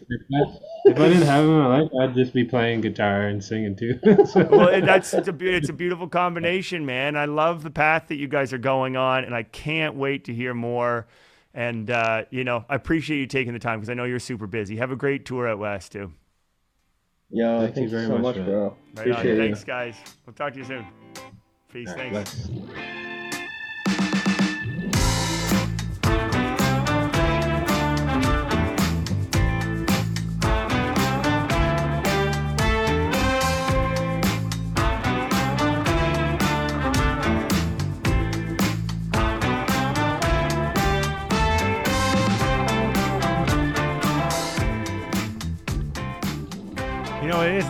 If 0.87 0.99
I, 0.99 1.09
didn't 1.09 1.23
have 1.23 1.45
him 1.45 1.51
in 1.51 1.59
my 1.59 1.79
life, 1.81 1.91
I'd 2.01 2.15
just 2.15 2.33
be 2.33 2.45
playing 2.45 2.81
guitar 2.81 3.23
and 3.29 3.43
singing 3.43 3.77
too. 3.77 3.99
So- 4.27 4.49
well, 4.51 4.81
that's 4.81 5.13
it's 5.15 5.29
a, 5.29 5.37
it's 5.41 5.69
a 5.69 5.73
beautiful 5.73 6.09
combination, 6.09 6.85
man. 6.87 7.17
I 7.17 7.27
love 7.27 7.63
the 7.63 7.71
path 7.71 8.09
that 8.09 8.17
you 8.17 8.29
guys 8.29 8.53
are 8.53 8.59
going 8.59 8.97
on, 8.97 9.25
and 9.25 9.35
I 9.35 9.43
can't 9.45 9.95
wait 9.95 10.25
to 10.25 10.35
hear 10.35 10.55
more. 10.55 11.07
And 11.55 11.91
uh, 11.91 12.25
you 12.31 12.45
know, 12.45 12.65
I 12.69 12.77
appreciate 12.77 13.19
you 13.19 13.27
taking 13.27 13.53
the 13.53 13.59
time 13.59 13.79
because 13.81 13.91
I 13.91 13.95
know 13.95 14.05
you're 14.05 14.19
super 14.21 14.47
busy. 14.47 14.77
Have 14.77 14.91
a 14.91 14.97
great 14.97 15.25
tour 15.27 15.49
out 15.49 15.59
west 15.59 15.93
too. 15.93 16.13
Yeah, 17.29 17.61
Thank 17.61 17.75
thank, 17.75 17.77
you 17.77 17.83
you 17.85 17.89
very 17.91 18.07
so 18.07 18.19
much, 18.19 18.37
much, 18.37 18.45
bro. 18.47 18.77
Right. 18.97 19.07
Appreciate 19.09 19.39
it. 19.39 19.39
Thanks, 19.39 19.65
guys. 19.65 19.97
We'll 20.27 20.35
talk 20.35 20.53
to 20.55 20.59
you 20.59 20.65
soon. 20.65 20.87
Peace. 21.73 21.89
Right, 21.89 22.13
Thanks. 22.13 22.49
bless. 22.49 23.00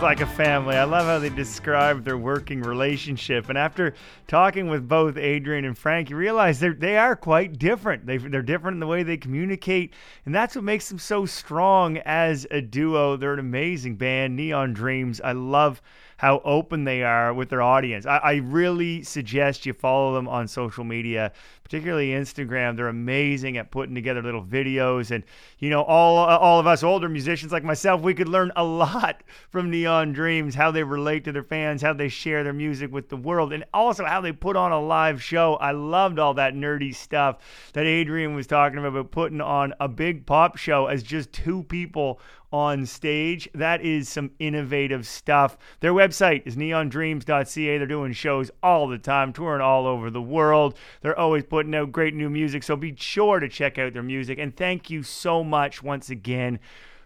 Like 0.01 0.21
a 0.21 0.25
family. 0.25 0.75
I 0.75 0.83
love 0.83 1.05
how 1.05 1.19
they 1.19 1.29
describe 1.29 2.03
their 2.03 2.17
working 2.17 2.61
relationship. 2.61 3.49
And 3.49 3.57
after 3.57 3.93
talking 4.27 4.67
with 4.67 4.87
both 4.87 5.15
Adrian 5.15 5.63
and 5.63 5.77
Frank, 5.77 6.09
you 6.09 6.15
realize 6.15 6.59
they're, 6.59 6.73
they 6.73 6.97
are 6.97 7.15
quite 7.15 7.59
different. 7.59 8.07
They, 8.07 8.17
they're 8.17 8.41
different 8.41 8.75
in 8.75 8.79
the 8.79 8.87
way 8.87 9.03
they 9.03 9.17
communicate. 9.17 9.93
And 10.25 10.33
that's 10.33 10.55
what 10.55 10.63
makes 10.63 10.89
them 10.89 10.97
so 10.97 11.27
strong 11.27 11.97
as 11.99 12.47
a 12.49 12.61
duo. 12.61 13.15
They're 13.15 13.33
an 13.33 13.39
amazing 13.39 13.97
band, 13.97 14.35
Neon 14.35 14.73
Dreams. 14.73 15.21
I 15.21 15.33
love 15.33 15.83
how 16.21 16.39
open 16.45 16.83
they 16.83 17.01
are 17.01 17.33
with 17.33 17.49
their 17.49 17.63
audience. 17.63 18.05
I, 18.05 18.17
I 18.17 18.33
really 18.35 19.01
suggest 19.01 19.65
you 19.65 19.73
follow 19.73 20.13
them 20.13 20.27
on 20.27 20.47
social 20.47 20.83
media, 20.83 21.31
particularly 21.63 22.09
Instagram. 22.09 22.75
They're 22.75 22.89
amazing 22.89 23.57
at 23.57 23.71
putting 23.71 23.95
together 23.95 24.21
little 24.21 24.45
videos, 24.45 25.09
and 25.09 25.23
you 25.57 25.71
know, 25.71 25.81
all 25.81 26.19
uh, 26.19 26.37
all 26.37 26.59
of 26.59 26.67
us 26.67 26.83
older 26.83 27.09
musicians 27.09 27.51
like 27.51 27.63
myself, 27.63 28.01
we 28.01 28.13
could 28.13 28.29
learn 28.29 28.51
a 28.55 28.63
lot 28.63 29.23
from 29.49 29.71
Neon 29.71 30.13
Dreams, 30.13 30.53
how 30.53 30.69
they 30.69 30.83
relate 30.83 31.23
to 31.23 31.31
their 31.31 31.41
fans, 31.41 31.81
how 31.81 31.93
they 31.93 32.07
share 32.07 32.43
their 32.43 32.53
music 32.53 32.91
with 32.91 33.09
the 33.09 33.17
world, 33.17 33.51
and 33.51 33.65
also 33.73 34.05
how 34.05 34.21
they 34.21 34.31
put 34.31 34.55
on 34.55 34.71
a 34.71 34.79
live 34.79 35.23
show. 35.23 35.55
I 35.55 35.71
loved 35.71 36.19
all 36.19 36.35
that 36.35 36.53
nerdy 36.53 36.93
stuff 36.93 37.39
that 37.73 37.87
Adrian 37.87 38.35
was 38.35 38.45
talking 38.45 38.77
about, 38.77 38.89
about 38.89 39.09
putting 39.09 39.41
on 39.41 39.73
a 39.79 39.87
big 39.87 40.27
pop 40.27 40.57
show 40.57 40.85
as 40.85 41.01
just 41.01 41.33
two 41.33 41.63
people 41.63 42.19
on 42.51 42.85
stage. 42.85 43.49
That 43.53 43.81
is 43.81 44.09
some 44.09 44.31
innovative 44.39 45.07
stuff. 45.07 45.57
Their 45.79 45.93
website 45.93 46.43
is 46.45 46.55
neondreams.ca. 46.55 47.77
They're 47.77 47.87
doing 47.87 48.13
shows 48.13 48.51
all 48.61 48.87
the 48.87 48.97
time, 48.97 49.33
touring 49.33 49.61
all 49.61 49.87
over 49.87 50.09
the 50.09 50.21
world. 50.21 50.77
They're 51.01 51.17
always 51.17 51.43
putting 51.43 51.75
out 51.75 51.91
great 51.91 52.13
new 52.13 52.29
music, 52.29 52.63
so 52.63 52.75
be 52.75 52.95
sure 52.95 53.39
to 53.39 53.49
check 53.49 53.77
out 53.77 53.93
their 53.93 54.03
music. 54.03 54.37
And 54.39 54.55
thank 54.55 54.89
you 54.89 55.03
so 55.03 55.43
much 55.43 55.81
once 55.81 56.09
again 56.09 56.59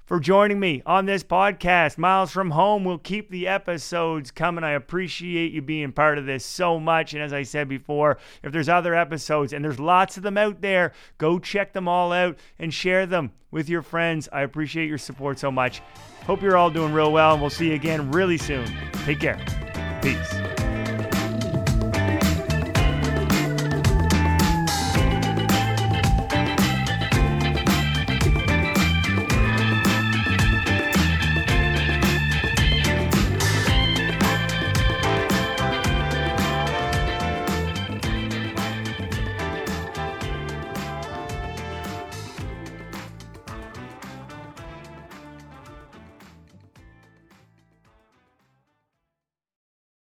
for 0.06 0.20
joining 0.20 0.60
me 0.60 0.82
on 0.86 1.06
this 1.06 1.24
podcast. 1.24 1.98
Myles 1.98 2.32
from 2.32 2.52
Home 2.52 2.84
will 2.84 2.98
keep 2.98 3.30
the 3.30 3.48
episodes 3.48 4.32
coming. 4.32 4.64
I 4.64 4.72
appreciate 4.72 5.52
you 5.52 5.62
being 5.62 5.92
part 5.92 6.18
of 6.18 6.26
this 6.26 6.46
so 6.46 6.80
much. 6.80 7.14
And 7.14 7.24
as 7.24 7.34
I 7.34 7.44
said 7.44 7.68
before, 7.68 8.18
if 8.44 8.52
there's 8.52 8.70
other 8.70 8.94
episodes, 8.96 9.54
and 9.54 9.64
there's 9.64 9.80
lots 9.80 10.18
of 10.18 10.24
them 10.24 10.38
out 10.38 10.62
there, 10.62 10.94
go 11.18 11.40
check 11.40 11.74
them 11.74 11.88
all 11.88 12.12
out 12.12 12.38
and 12.60 12.74
share 12.74 13.06
them 13.06 13.32
with 13.52 13.70
your 13.70 13.82
friends. 13.82 14.30
I 14.32 14.42
appreciate 14.42 14.88
your 14.88 14.98
support 14.98 15.40
so 15.40 15.52
much. 15.52 15.82
Hope 16.26 16.42
you're 16.42 16.58
all 16.58 16.70
doing 16.70 16.94
real 16.94 17.12
well, 17.12 17.34
and 17.34 17.42
we'll 17.42 17.50
see 17.50 17.70
you 17.70 17.76
again 17.76 18.12
really 18.12 18.38
soon. 18.38 18.66
Take 19.06 19.20
care. 19.20 19.40
Peace. 20.02 20.55